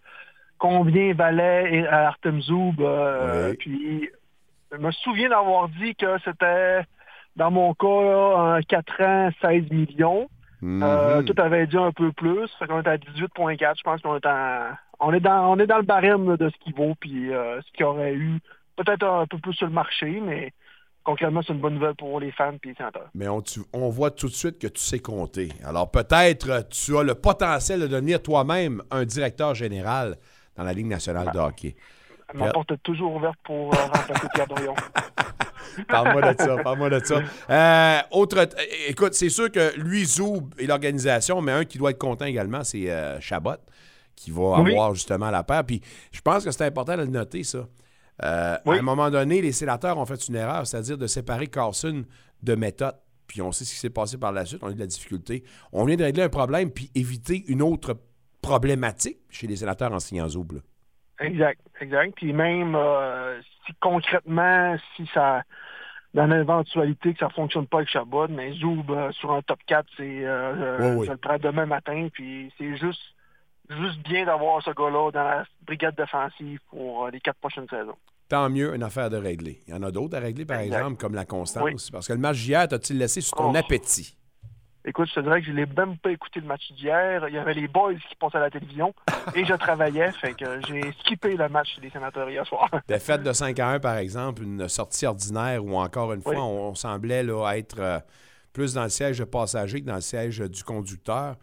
combien 0.57 1.13
valait 1.13 1.87
Artem 1.87 2.41
Zoub. 2.41 2.75
Puis 3.59 4.09
je 4.71 4.77
me 4.77 4.91
souviens 4.91 5.29
d'avoir 5.29 5.69
dit 5.69 5.95
que 5.95 6.17
c'était, 6.25 6.81
dans 7.37 7.49
mon 7.49 7.73
cas, 7.73 7.87
là, 7.87 8.55
un 8.57 8.61
4 8.61 9.01
ans, 9.01 9.29
16 9.41 9.71
millions. 9.71 10.29
Euh, 10.61 11.19
Mhm. 11.21 11.25
tout 11.25 11.41
avait 11.41 11.65
dit 11.67 11.77
un 11.77 11.93
peu 11.93 12.11
plus. 12.11 12.49
Fait 12.59 12.67
qu'on 12.67 12.81
est 12.81 12.87
à 12.89 12.97
18.4. 12.97 13.77
Je 13.77 13.83
pense 13.83 14.01
qu'on 14.01 14.17
est 14.17 14.25
en, 14.25 14.63
on 14.99 15.13
est 15.13 15.21
dans, 15.21 15.49
on 15.53 15.57
est 15.57 15.65
dans 15.67 15.77
le 15.77 15.83
barème 15.83 16.29
là, 16.29 16.35
de 16.35 16.49
ce 16.49 16.57
qu'il 16.57 16.75
vaut, 16.75 16.93
puis 16.99 17.29
ce 17.31 17.71
qu'il 17.71 17.81
y 17.81 17.83
aurait 17.85 18.13
eu 18.13 18.39
peut-être 18.83 19.03
un 19.05 19.25
peu 19.27 19.37
plus 19.39 19.53
sur 19.53 19.67
le 19.67 19.73
marché, 19.73 20.19
mais 20.23 20.53
concrètement, 21.03 21.41
c'est 21.45 21.53
une 21.53 21.59
bonne 21.61 21.75
nouvelle 21.75 21.95
pour 21.95 22.19
les 22.19 22.31
fans 22.31 22.53
et 22.63 22.67
les 22.67 22.73
sénateurs. 22.75 23.09
Mais 23.13 23.27
on, 23.27 23.41
tu- 23.41 23.61
on 23.73 23.89
voit 23.89 24.11
tout 24.11 24.27
de 24.27 24.33
suite 24.33 24.59
que 24.59 24.67
tu 24.67 24.81
sais 24.81 24.99
compter. 24.99 25.49
Alors 25.65 25.89
peut-être 25.91 26.49
euh, 26.49 26.61
tu 26.69 26.97
as 26.97 27.03
le 27.03 27.15
potentiel 27.15 27.79
de 27.81 27.87
devenir 27.87 28.21
toi-même 28.21 28.81
un 28.91 29.05
directeur 29.05 29.55
général 29.55 30.17
dans 30.55 30.63
la 30.63 30.73
Ligue 30.73 30.87
nationale 30.87 31.31
de 31.33 31.39
hockey. 31.39 31.75
Ma 32.33 32.51
porte 32.51 32.71
est 32.71 32.83
toujours 32.83 33.15
ouverte 33.15 33.37
pour 33.43 33.73
euh, 33.73 33.77
remplacer 33.85 34.27
Pierre 34.33 34.47
Dorion. 34.47 34.75
Parle-moi 35.87 36.33
de 36.33 36.41
ça, 36.41 36.57
parle-moi 36.63 36.89
de 36.89 36.99
ça. 37.05 37.21
Euh, 37.49 37.99
autre, 38.11 38.37
euh, 38.39 38.45
écoute, 38.87 39.13
c'est 39.13 39.29
sûr 39.29 39.51
que 39.51 39.77
lui, 39.79 40.03
Zoub 40.05 40.49
et 40.57 40.67
l'organisation, 40.67 41.41
mais 41.41 41.51
un 41.53 41.65
qui 41.65 41.77
doit 41.77 41.91
être 41.91 41.97
content 41.99 42.25
également, 42.25 42.63
c'est 42.63 42.89
euh, 42.91 43.19
Chabot, 43.21 43.55
qui 44.15 44.31
va 44.31 44.59
Oui. 44.61 44.71
avoir 44.71 44.93
justement 44.93 45.29
la 45.31 45.43
paire. 45.43 45.63
Puis 45.63 45.81
je 46.11 46.19
pense 46.21 46.43
que 46.43 46.51
c'est 46.51 46.65
important 46.65 46.97
de 46.97 47.03
le 47.03 47.07
noter, 47.07 47.43
ça. 47.43 47.59
Euh, 48.23 48.57
À 48.65 48.71
un 48.71 48.81
moment 48.81 49.09
donné, 49.09 49.41
les 49.41 49.51
sénateurs 49.51 49.97
ont 49.97 50.05
fait 50.05 50.27
une 50.27 50.35
erreur, 50.35 50.67
c'est-à-dire 50.67 50.97
de 50.97 51.07
séparer 51.07 51.47
Carson 51.47 52.03
de 52.43 52.55
méthode. 52.55 52.95
Puis 53.27 53.41
on 53.41 53.51
sait 53.51 53.63
ce 53.63 53.73
qui 53.73 53.79
s'est 53.79 53.89
passé 53.89 54.17
par 54.17 54.31
la 54.31 54.45
suite, 54.45 54.61
on 54.63 54.67
a 54.67 54.71
eu 54.71 54.75
de 54.75 54.79
la 54.79 54.87
difficulté. 54.87 55.43
On 55.71 55.85
vient 55.85 55.95
de 55.95 56.03
régler 56.03 56.23
un 56.23 56.29
problème, 56.29 56.71
puis 56.71 56.89
éviter 56.95 57.43
une 57.47 57.61
autre 57.61 57.95
problématique 58.41 59.19
chez 59.29 59.47
les 59.47 59.57
sénateurs 59.57 59.93
en 59.93 59.99
signant 59.99 60.27
Zoub. 60.27 60.59
Exact, 61.19 61.59
exact. 61.81 62.15
Puis 62.15 62.33
même 62.33 62.75
euh, 62.75 63.39
si 63.65 63.73
concrètement, 63.79 64.75
si 64.95 65.07
ça 65.13 65.43
dans 66.13 66.25
l'éventualité 66.25 67.13
que 67.13 67.19
ça 67.19 67.29
fonctionne 67.29 67.67
pas 67.67 67.77
avec 67.77 67.89
Chabot, 67.89 68.27
mais 68.29 68.53
Zoub 68.53 68.83
euh, 68.89 69.11
sur 69.11 69.31
un 69.31 69.41
top 69.43 69.59
4, 69.67 69.87
c'est 69.95 70.25
euh, 70.25 71.03
je 71.03 71.11
le 71.11 71.17
prends 71.17 71.37
demain 71.37 71.67
matin, 71.67 72.07
puis 72.11 72.51
c'est 72.57 72.77
juste 72.77 73.01
juste 73.69 73.99
bien 74.03 74.25
d'avoir 74.25 74.61
ce 74.63 74.71
gars-là 74.71 75.11
dans 75.11 75.23
la 75.23 75.45
brigade 75.65 75.95
défensive 75.95 76.59
pour 76.69 77.05
euh, 77.05 77.11
les 77.11 77.19
quatre 77.19 77.37
prochaines 77.39 77.67
saisons. 77.69 77.95
Tant 78.27 78.49
mieux, 78.49 78.75
une 78.75 78.83
affaire 78.83 79.09
de 79.09 79.17
régler. 79.17 79.59
Il 79.67 79.73
y 79.73 79.77
en 79.77 79.81
a 79.83 79.89
d'autres 79.91 80.17
à 80.17 80.19
régler, 80.19 80.45
par 80.45 80.59
Exact. 80.59 80.77
exemple, 80.77 80.97
comme 81.01 81.15
la 81.15 81.25
constance. 81.25 81.63
Oui. 81.63 81.75
Parce 81.91 82.07
que 82.07 82.13
le 82.13 82.19
match 82.19 82.37
d'hier, 82.37 82.67
t'as-tu 82.67 82.93
laissé 82.93 83.21
sur 83.21 83.35
ton 83.35 83.51
Oh. 83.53 83.57
appétit? 83.57 84.15
Écoute, 84.85 85.09
je 85.09 85.15
te 85.15 85.19
dirais 85.19 85.41
que 85.41 85.47
je 85.47 85.51
l'ai 85.51 85.65
même 85.65 85.97
pas 85.97 86.11
écouté 86.11 86.39
le 86.39 86.45
match 86.47 86.71
d'hier. 86.71 87.27
Il 87.27 87.33
y 87.33 87.37
avait 87.37 87.53
les 87.53 87.67
boys 87.67 87.93
qui 87.95 88.15
passaient 88.15 88.37
à 88.37 88.41
la 88.41 88.49
télévision 88.49 88.93
et 89.35 89.43
je 89.45 89.53
travaillais, 89.53 90.11
fait 90.13 90.33
que 90.33 90.61
j'ai 90.67 90.81
skippé 91.01 91.35
le 91.35 91.49
match 91.49 91.77
des 91.79 91.89
sénateurs 91.89 92.29
hier 92.29 92.45
soir. 92.47 92.69
Défaite 92.87 93.21
de 93.23 93.33
5 93.33 93.59
à 93.59 93.69
1, 93.71 93.79
par 93.79 93.97
exemple, 93.97 94.41
une 94.43 94.69
sortie 94.69 95.05
ordinaire 95.05 95.63
où, 95.65 95.75
encore 95.75 96.13
une 96.13 96.21
fois, 96.21 96.33
Oui. 96.33 96.39
on, 96.39 96.69
on 96.69 96.75
semblait 96.75 97.23
là, 97.23 97.51
être 97.57 97.79
euh, 97.79 97.99
plus 98.53 98.73
dans 98.75 98.83
le 98.83 98.89
siège 98.89 99.19
de 99.19 99.25
passager 99.25 99.81
que 99.81 99.85
dans 99.87 99.95
le 99.95 100.01
siège 100.01 100.39
du 100.39 100.63
conducteur. 100.63 101.35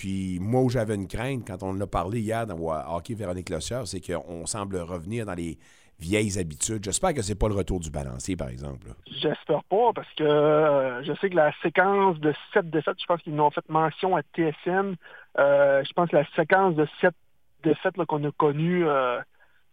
Puis 0.00 0.38
moi, 0.40 0.62
où 0.62 0.70
j'avais 0.70 0.94
une 0.94 1.06
crainte, 1.06 1.46
quand 1.46 1.62
on 1.62 1.72
en 1.72 1.80
a 1.82 1.86
parlé 1.86 2.20
hier 2.20 2.46
dans 2.46 2.56
Hockey 2.56 3.12
Véronique 3.12 3.50
Lossieur, 3.50 3.86
c'est 3.86 4.00
qu'on 4.00 4.46
semble 4.46 4.78
revenir 4.78 5.26
dans 5.26 5.34
les 5.34 5.58
vieilles 5.98 6.38
habitudes. 6.38 6.82
J'espère 6.82 7.12
que 7.12 7.20
c'est 7.20 7.38
pas 7.38 7.48
le 7.48 7.54
retour 7.54 7.80
du 7.80 7.90
balancier, 7.90 8.34
par 8.34 8.48
exemple. 8.48 8.86
J'espère 9.06 9.62
pas, 9.64 9.92
parce 9.94 10.10
que 10.16 10.24
euh, 10.24 11.02
je 11.04 11.12
sais 11.20 11.28
que 11.28 11.36
la 11.36 11.52
séquence 11.60 12.18
de 12.18 12.32
sept 12.54 12.70
défaites, 12.70 12.96
je 12.98 13.04
pense 13.04 13.20
qu'ils 13.20 13.34
nous 13.34 13.42
ont 13.42 13.50
fait 13.50 13.68
mention 13.68 14.16
à 14.16 14.22
TSN. 14.22 14.94
Euh, 15.38 15.84
je 15.84 15.92
pense 15.92 16.08
que 16.08 16.16
la 16.16 16.24
séquence 16.34 16.76
de 16.76 16.88
sept 17.02 17.14
défaites 17.62 17.98
là, 17.98 18.06
qu'on 18.06 18.24
a 18.24 18.30
connues, 18.30 18.88
euh, 18.88 19.20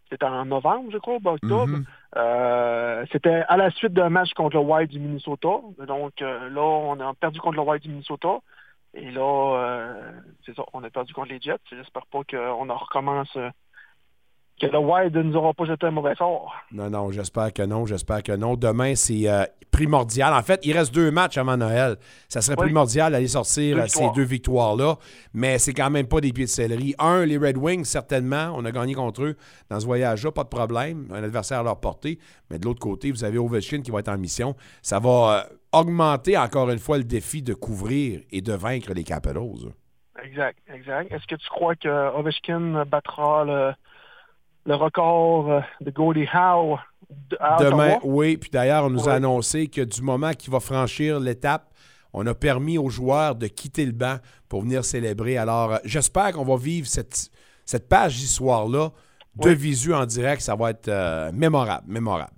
c'était 0.10 0.26
en 0.26 0.44
novembre, 0.44 0.92
je 0.92 0.98
crois, 0.98 1.20
ou 1.24 1.30
octobre. 1.30 1.68
Mhm. 1.68 1.86
Euh, 2.18 3.06
c'était 3.14 3.46
à 3.48 3.56
la 3.56 3.72
suite 3.72 3.94
d'un 3.94 4.10
match 4.10 4.34
contre 4.34 4.58
le 4.58 4.62
Wild 4.64 4.90
du 4.90 5.00
Minnesota. 5.00 5.62
Donc 5.88 6.20
là, 6.20 6.62
on 6.62 7.00
a 7.00 7.14
perdu 7.14 7.40
contre 7.40 7.56
le 7.56 7.64
Wild 7.64 7.82
du 7.82 7.88
Minnesota. 7.88 8.40
Et 9.00 9.12
là, 9.12 9.22
euh, 9.22 10.12
c'est 10.46 10.56
ça, 10.56 10.64
on 10.74 10.84
a 10.84 10.90
perdu 10.90 11.14
contre 11.14 11.30
les 11.30 11.40
Jets. 11.40 11.58
J'espère 11.70 12.06
pas 12.08 12.20
qu'on 12.30 12.70
en 12.70 12.78
recommence, 12.78 13.30
euh, 13.38 13.50
que 14.60 14.66
le 14.66 14.80
Wild 14.80 15.16
ne 15.16 15.22
nous 15.22 15.36
aura 15.36 15.54
pas 15.54 15.66
jeté 15.66 15.86
un 15.86 15.92
mauvais 15.92 16.16
sort. 16.16 16.52
Non, 16.72 16.90
non, 16.90 17.12
j'espère 17.12 17.54
que 17.54 17.62
non, 17.62 17.86
j'espère 17.86 18.24
que 18.24 18.32
non. 18.32 18.56
Demain, 18.56 18.96
c'est 18.96 19.30
euh, 19.30 19.44
primordial. 19.70 20.34
En 20.34 20.42
fait, 20.42 20.62
il 20.64 20.76
reste 20.76 20.92
deux 20.96 21.12
matchs 21.12 21.38
avant 21.38 21.58
Noël. 21.58 21.98
Ça 22.28 22.42
serait 22.42 22.56
Oui. 22.58 22.66
primordial 22.66 23.12
d'aller 23.12 23.28
sortir 23.28 23.76
Deux 23.78 23.88
ces 23.88 24.10
deux 24.16 24.24
victoires-là, 24.24 24.96
mais 25.32 25.60
c'est 25.60 25.76
quand 25.76 25.92
même 25.92 26.08
pas 26.08 26.22
des 26.22 26.34
pieds 26.34 26.46
de 26.46 26.50
céleri. 26.50 26.96
Un, 26.98 27.24
les 27.26 27.38
Red 27.38 27.58
Wings, 27.58 27.86
certainement, 27.86 28.52
on 28.56 28.66
a 28.66 28.72
gagné 28.72 28.96
contre 28.96 29.26
eux 29.26 29.36
dans 29.70 29.80
ce 29.80 29.86
voyage-là, 29.86 30.32
pas 30.32 30.44
de 30.44 30.50
problème, 30.50 31.08
un 31.14 31.24
adversaire 31.24 31.60
à 31.60 31.64
leur 31.64 31.80
portée. 31.80 32.18
Mais 32.50 32.58
de 32.58 32.66
l'autre 32.66 32.80
côté, 32.80 33.12
vous 33.12 33.24
avez 33.24 33.38
Ovechkin 33.38 33.82
qui 33.84 33.92
va 33.92 34.00
être 34.00 34.10
en 34.10 34.18
mission. 34.18 34.56
Ça 34.82 34.98
va 34.98 35.10
euh, 35.52 35.56
augmenter 35.80 36.38
encore 36.38 36.70
une 36.70 36.80
fois 36.80 36.98
le 36.98 37.04
défi 37.04 37.42
de 37.42 37.54
couvrir 37.54 38.22
et 38.32 38.42
de 38.42 38.54
vaincre 38.54 38.94
les 38.94 39.04
Capitals. 39.04 39.74
Exact, 40.24 40.58
exact. 40.74 41.12
Est-ce 41.12 41.28
que 41.28 41.36
tu 41.36 41.48
crois 41.50 41.76
que 41.76 41.88
Ovechkin 42.18 42.86
battra 42.86 43.46
le, 43.46 43.72
le 44.66 44.76
record 44.76 45.52
euh, 45.52 45.60
de 45.82 45.92
Goldie 45.92 46.28
Howe 46.34 46.78
à 47.40 47.58
Demain, 47.64 47.98
oui. 48.04 48.38
Puis 48.38 48.50
d'ailleurs, 48.50 48.84
on 48.86 48.90
nous 48.90 49.08
a 49.08 49.14
annoncé 49.14 49.68
que 49.68 49.82
du 49.82 50.02
moment 50.02 50.32
qu'il 50.34 50.52
va 50.52 50.60
franchir 50.60 51.20
l'étape, 51.20 51.72
on 52.14 52.26
a 52.28 52.34
permis 52.34 52.78
aux 52.78 52.90
joueurs 52.90 53.36
de 53.36 53.48
quitter 53.48 53.86
le 53.86 53.92
banc 53.92 54.18
pour 54.50 54.62
venir 54.62 54.84
célébrer. 54.84 55.38
Alors, 55.38 55.74
euh, 55.74 55.78
j'espère 55.86 56.34
qu'on 56.34 56.44
va 56.46 56.58
vivre 56.58 56.88
cette, 56.88 57.30
cette 57.66 57.88
page 57.88 58.16
d'histoire-là 58.18 58.90
de 59.36 59.50
Oui. 59.50 59.56
visu 59.56 59.94
en 59.94 60.06
direct. 60.06 60.42
Ça 60.42 60.56
va 60.56 60.72
être 60.72 60.88
euh, 60.88 61.32
mémorable, 61.32 61.86
mémorable. 61.88 62.32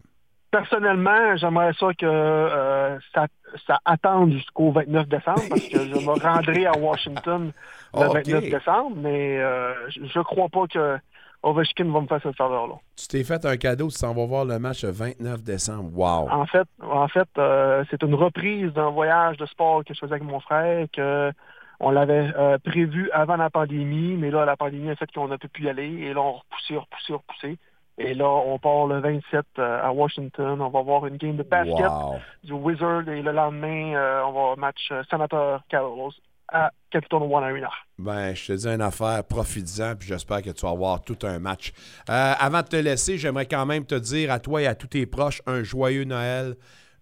Personnellement, 0.51 1.37
j'aimerais 1.37 1.73
ça 1.73 1.93
que 1.93 2.05
euh, 2.05 2.97
ça, 3.13 3.27
ça 3.67 3.79
attende 3.85 4.31
jusqu'au 4.31 4.71
29 4.71 5.07
décembre 5.07 5.41
parce 5.47 5.67
que 5.67 5.77
je 5.77 5.93
me 5.93 6.19
rendrai 6.19 6.65
à 6.65 6.75
Washington 6.75 7.51
le 7.93 7.99
Ok. 7.99 8.13
29 8.15 8.49
décembre, 8.49 8.95
mais 8.95 9.37
euh, 9.37 9.73
je 9.89 10.05
je 10.05 10.19
crois 10.21 10.49
pas 10.49 10.65
que 10.67 10.97
Ovechkin 11.43 11.91
va 11.91 12.01
me 12.01 12.07
faire 12.07 12.19
cette 12.23 12.35
faveur-là. 12.35 12.75
Tu 12.97 13.07
t'es 13.07 13.23
fait 13.23 13.45
un 13.45 13.57
cadeau, 13.57 13.89
tu 13.89 13.99
t'en 13.99 14.13
vas 14.13 14.25
voir 14.25 14.43
le 14.43 14.57
match 14.57 14.83
le 14.83 14.89
29 14.89 15.43
décembre. 15.43 15.91
Wow! 15.95 16.29
En 16.31 16.45
fait, 16.47 16.67
en 16.81 17.07
fait, 17.07 17.29
euh, 17.37 17.83
c'est 17.91 18.01
une 18.01 18.15
reprise 18.15 18.73
d'un 18.73 18.89
voyage 18.89 19.37
de 19.37 19.45
sport 19.45 19.85
que 19.85 19.93
je 19.93 19.99
faisais 19.99 20.13
avec 20.13 20.23
mon 20.23 20.39
frère 20.39 20.87
que 20.91 21.31
on 21.79 21.91
l'avait 21.91 22.27
prévu 22.65 23.09
avant 23.11 23.37
la 23.37 23.49
pandémie, 23.49 24.17
mais 24.17 24.31
là, 24.31 24.43
la 24.43 24.57
pandémie 24.57 24.89
a 24.89 24.95
fait 24.97 25.09
qu'on 25.13 25.29
n'a 25.29 25.37
pu 25.37 25.63
y 25.63 25.69
aller. 25.69 25.87
Et 25.87 26.13
là, 26.13 26.19
on 26.19 26.33
repoussé, 26.33 26.75
repoussé, 26.75 27.13
repoussé. 27.13 27.57
Et 27.99 28.13
là, 28.13 28.29
on 28.29 28.57
part 28.59 28.87
le 28.87 28.99
27 29.01 29.45
euh, 29.59 29.81
à 29.83 29.91
Washington. 29.91 30.61
On 30.61 30.69
va 30.69 30.81
voir 30.81 31.05
une 31.05 31.17
game 31.17 31.35
de 31.35 31.43
basket 31.43 31.85
Wow. 31.85 32.15
du 32.43 32.53
Wizard. 32.53 33.07
Et 33.09 33.21
le 33.21 33.31
lendemain, 33.31 33.93
euh, 33.95 34.21
on 34.25 34.31
va 34.31 34.39
avoir 34.39 34.53
un 34.53 34.61
match 34.61 34.87
euh, 34.91 35.03
sénateur 35.09 35.61
Capitals 35.69 36.11
à 36.51 36.71
Capital 36.89 37.21
One 37.21 37.43
Arena. 37.43 37.69
Ben, 37.99 38.33
je 38.33 38.47
te 38.47 38.53
dis 38.53 38.67
une 38.67 38.81
affaire, 38.81 39.23
profites-en, 39.23 39.95
puis 39.95 40.07
j'espère 40.07 40.41
que 40.41 40.49
tu 40.49 40.65
vas 40.65 40.71
avoir 40.71 41.01
tout 41.01 41.17
un 41.23 41.37
match. 41.39 41.73
Euh, 42.09 42.33
avant 42.39 42.61
de 42.61 42.67
te 42.67 42.75
laisser, 42.77 43.17
j'aimerais 43.17 43.45
quand 43.45 43.65
même 43.67 43.85
te 43.85 43.93
dire 43.95 44.31
à 44.31 44.39
toi 44.39 44.61
et 44.61 44.65
à 44.67 44.73
tous 44.75 44.87
tes 44.87 45.05
proches 45.05 45.41
un 45.45 45.61
joyeux 45.61 46.05
Noël, 46.05 46.55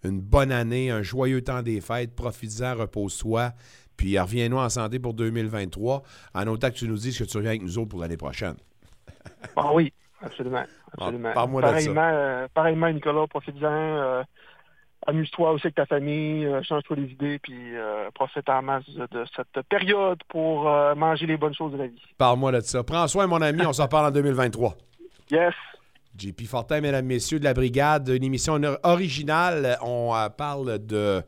une 0.03 0.19
bonne 0.19 0.51
année, 0.51 0.89
un 0.91 1.01
joyeux 1.03 1.41
temps 1.43 1.61
des 1.61 1.79
fêtes. 1.79 2.13
Profites-en, 2.15 2.75
repose-toi, 2.75 3.51
puis 3.95 4.19
reviens-nous 4.19 4.57
en 4.57 4.67
santé 4.69 4.99
pour 4.99 5.13
2023, 5.13 6.03
en 6.33 6.47
autant 6.47 6.69
que 6.69 6.75
tu 6.75 6.87
nous 6.89 6.97
dises 6.97 7.17
que 7.17 7.23
tu 7.23 7.37
reviens 7.37 7.51
avec 7.51 7.61
nous 7.61 7.77
autres 7.77 7.89
pour 7.89 8.01
l'année 8.01 8.17
prochaine. 8.17 8.55
Ah 9.55 9.71
oui, 9.73 9.93
absolument. 10.21 10.63
absolument. 10.93 11.33
parle-moi 11.33 11.61
de 11.61 11.67
ça. 11.67 11.71
pareillement, 11.73 12.09
euh, 12.13 12.47
pareillement, 12.53 12.91
Nicolas, 12.91 13.27
profite-en. 13.27 13.65
euh, 13.65 14.23
Amuse-toi 15.05 15.51
aussi 15.51 15.67
avec 15.67 15.75
ta 15.75 15.85
famille, 15.85 16.45
euh, 16.45 16.61
change-toi 16.63 16.97
les 16.97 17.11
idées, 17.11 17.39
puis 17.39 17.75
euh, 17.77 18.09
profite 18.13 18.49
en 18.49 18.61
masse 18.61 18.83
de, 18.89 19.25
cette 19.35 19.65
période 19.69 20.19
pour 20.27 20.63
manger 20.95 21.27
les 21.27 21.37
bonnes 21.37 21.53
choses 21.53 21.71
de 21.71 21.77
la 21.77 21.87
vie. 21.87 22.01
Parle-moi 22.17 22.51
de 22.51 22.59
ça. 22.61 22.83
Prends 22.83 23.07
soin, 23.07 23.25
mon 23.27 23.41
ami, 23.41 23.65
on 23.65 23.73
s'en 23.73 23.87
parle 23.87 24.07
en 24.07 24.11
2023. 24.11 24.75
Yes. 25.29 25.53
JP 26.17 26.45
Fortin, 26.45 26.79
mesdames, 26.81 27.05
messieurs 27.05 27.37
de 27.37 27.43
la 27.43 27.53
Brigade, 27.53 28.07
une 28.07 28.23
émission 28.23 28.53
or- 28.63 28.77
originale. 28.83 29.77
On 29.81 30.13
parle 30.37 30.79
de 30.85 31.21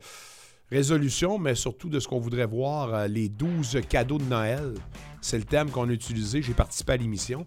résolution, 0.70 1.38
mais 1.38 1.54
surtout 1.54 1.88
de 1.90 2.00
ce 2.00 2.08
qu'on 2.08 2.18
voudrait 2.18 2.46
voir, 2.46 3.06
les 3.08 3.28
12 3.28 3.82
cadeaux 3.88 4.16
de 4.18 4.24
Noël. 4.24 4.72
C'est 5.20 5.36
le 5.38 5.44
thème 5.44 5.70
qu'on 5.70 5.88
a 5.88 5.92
utilisé. 5.92 6.40
J'ai 6.42 6.54
participé 6.54 6.94
à 6.94 6.96
l'émission. 6.96 7.46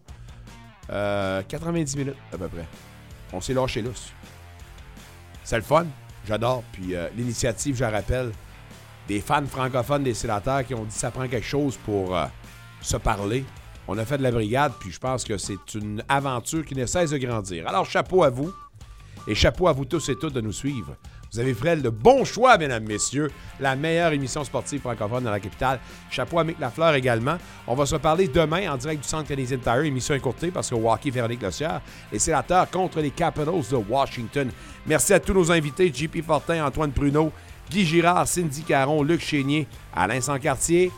Euh, 0.90 1.42
90 1.48 1.96
minutes 1.98 2.16
à 2.34 2.38
peu 2.38 2.48
près. 2.48 2.68
On 3.32 3.42
s'est 3.42 3.54
lâché 3.54 3.82
là. 3.82 3.90
C'est 5.44 5.56
le 5.56 5.62
fun. 5.62 5.86
J'adore. 6.28 6.64
Puis 6.72 6.96
euh, 6.96 7.08
l'initiative, 7.16 7.76
je 7.76 7.84
rappelle, 7.84 8.32
des 9.08 9.22
fans 9.22 9.46
francophones 9.46 10.04
des 10.04 10.14
sénateurs 10.14 10.66
qui 10.66 10.74
ont 10.74 10.84
dit 10.84 10.96
ça 10.96 11.12
prend 11.12 11.28
quelque 11.28 11.46
chose 11.46 11.78
pour 11.78 12.16
euh, 12.16 12.26
se 12.82 12.98
parler. 12.98 13.44
On 13.88 13.98
a 13.98 14.06
fait 14.06 14.18
de 14.18 14.24
la 14.24 14.32
brigade, 14.32 14.72
puis 14.80 14.92
je 14.92 15.00
pense 15.00 15.26
que 15.26 15.38
c'est 15.38 15.76
une 15.76 16.04
aventure 16.08 16.66
qui 16.66 16.74
ne 16.76 16.86
cesse 16.86 17.10
de 17.10 17.18
grandir. 17.18 17.68
Alors, 17.68 17.86
chapeau 17.86 18.24
à 18.24 18.30
vous, 18.30 18.54
et 19.28 19.36
chapeau 19.36 19.68
à 19.68 19.74
vous 19.74 19.84
tous 19.84 20.08
et 20.08 20.16
toutes 20.16 20.34
de 20.34 20.42
nous 20.42 20.54
suivre. 20.54 20.96
Vous 21.34 21.40
avez 21.40 21.56
fait 21.56 21.78
le 21.78 21.90
bon 21.90 22.24
choix, 22.26 22.60
mesdames, 22.60 22.84
messieurs. 22.84 23.32
La 23.60 23.76
meilleure 23.76 24.12
émission 24.14 24.44
sportive 24.44 24.82
francophone 24.82 25.24
dans 25.24 25.32
la 25.32 25.40
capitale. 25.40 25.80
Chapeau 26.12 26.38
à 26.38 26.44
Mick 26.44 26.60
Lafleur 26.60 26.94
également. 26.94 27.38
On 27.66 27.74
va 27.74 27.88
se 27.88 27.96
reparler 27.96 28.28
demain 28.28 28.72
en 28.72 28.78
direct 28.78 29.02
du 29.02 29.10
Centre 29.10 29.28
Canadien 29.28 29.58
Tire, 29.58 29.78
émission 29.78 30.14
écourtée 30.14 30.52
parce 30.52 30.70
que 30.70 30.76
Hockey 30.76 31.10
Véronique 31.10 31.42
Lossière, 31.42 31.82
les 32.12 32.20
sénateurs 32.20 32.70
contre 32.70 33.02
les 33.02 33.10
Capitals 33.10 33.48
de 33.48 33.76
Washington. 33.76 34.52
Merci 34.86 35.16
à 35.16 35.20
tous 35.20 35.34
nos 35.34 35.52
invités, 35.52 35.92
JP 35.92 36.22
Fortin, 36.24 36.64
Antoine 36.64 36.92
Pruneau, 36.92 37.32
Guy 37.68 37.84
Girard, 37.84 38.28
Cindy 38.28 38.62
Caron, 38.62 39.02
Luc 39.02 39.22
Chénier, 39.22 39.68
Alain 39.96 40.22
Sancartier 40.22 40.92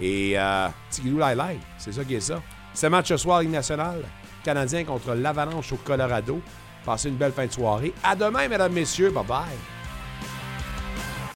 et 0.00 0.32
euh, 0.34 0.68
Tigidou 0.88 1.18
Lai. 1.18 1.58
C'est 1.76 1.92
ça 1.92 2.04
qui 2.04 2.14
est 2.14 2.20
ça. 2.20 2.40
Ce 2.72 2.86
match 2.86 3.08
ce 3.08 3.18
soir, 3.18 3.42
Ligue 3.42 3.50
nationale, 3.50 4.02
Canadien 4.42 4.84
contre 4.84 5.12
l'Avalanche 5.12 5.72
au 5.72 5.76
Colorado. 5.76 6.40
Passez 6.84 7.08
une 7.08 7.16
belle 7.16 7.32
fin 7.32 7.46
de 7.46 7.52
soirée. 7.52 7.92
À 8.02 8.16
demain, 8.16 8.48
mesdames, 8.48 8.72
messieurs. 8.72 9.10
Bye 9.10 9.24
bye. 9.24 9.81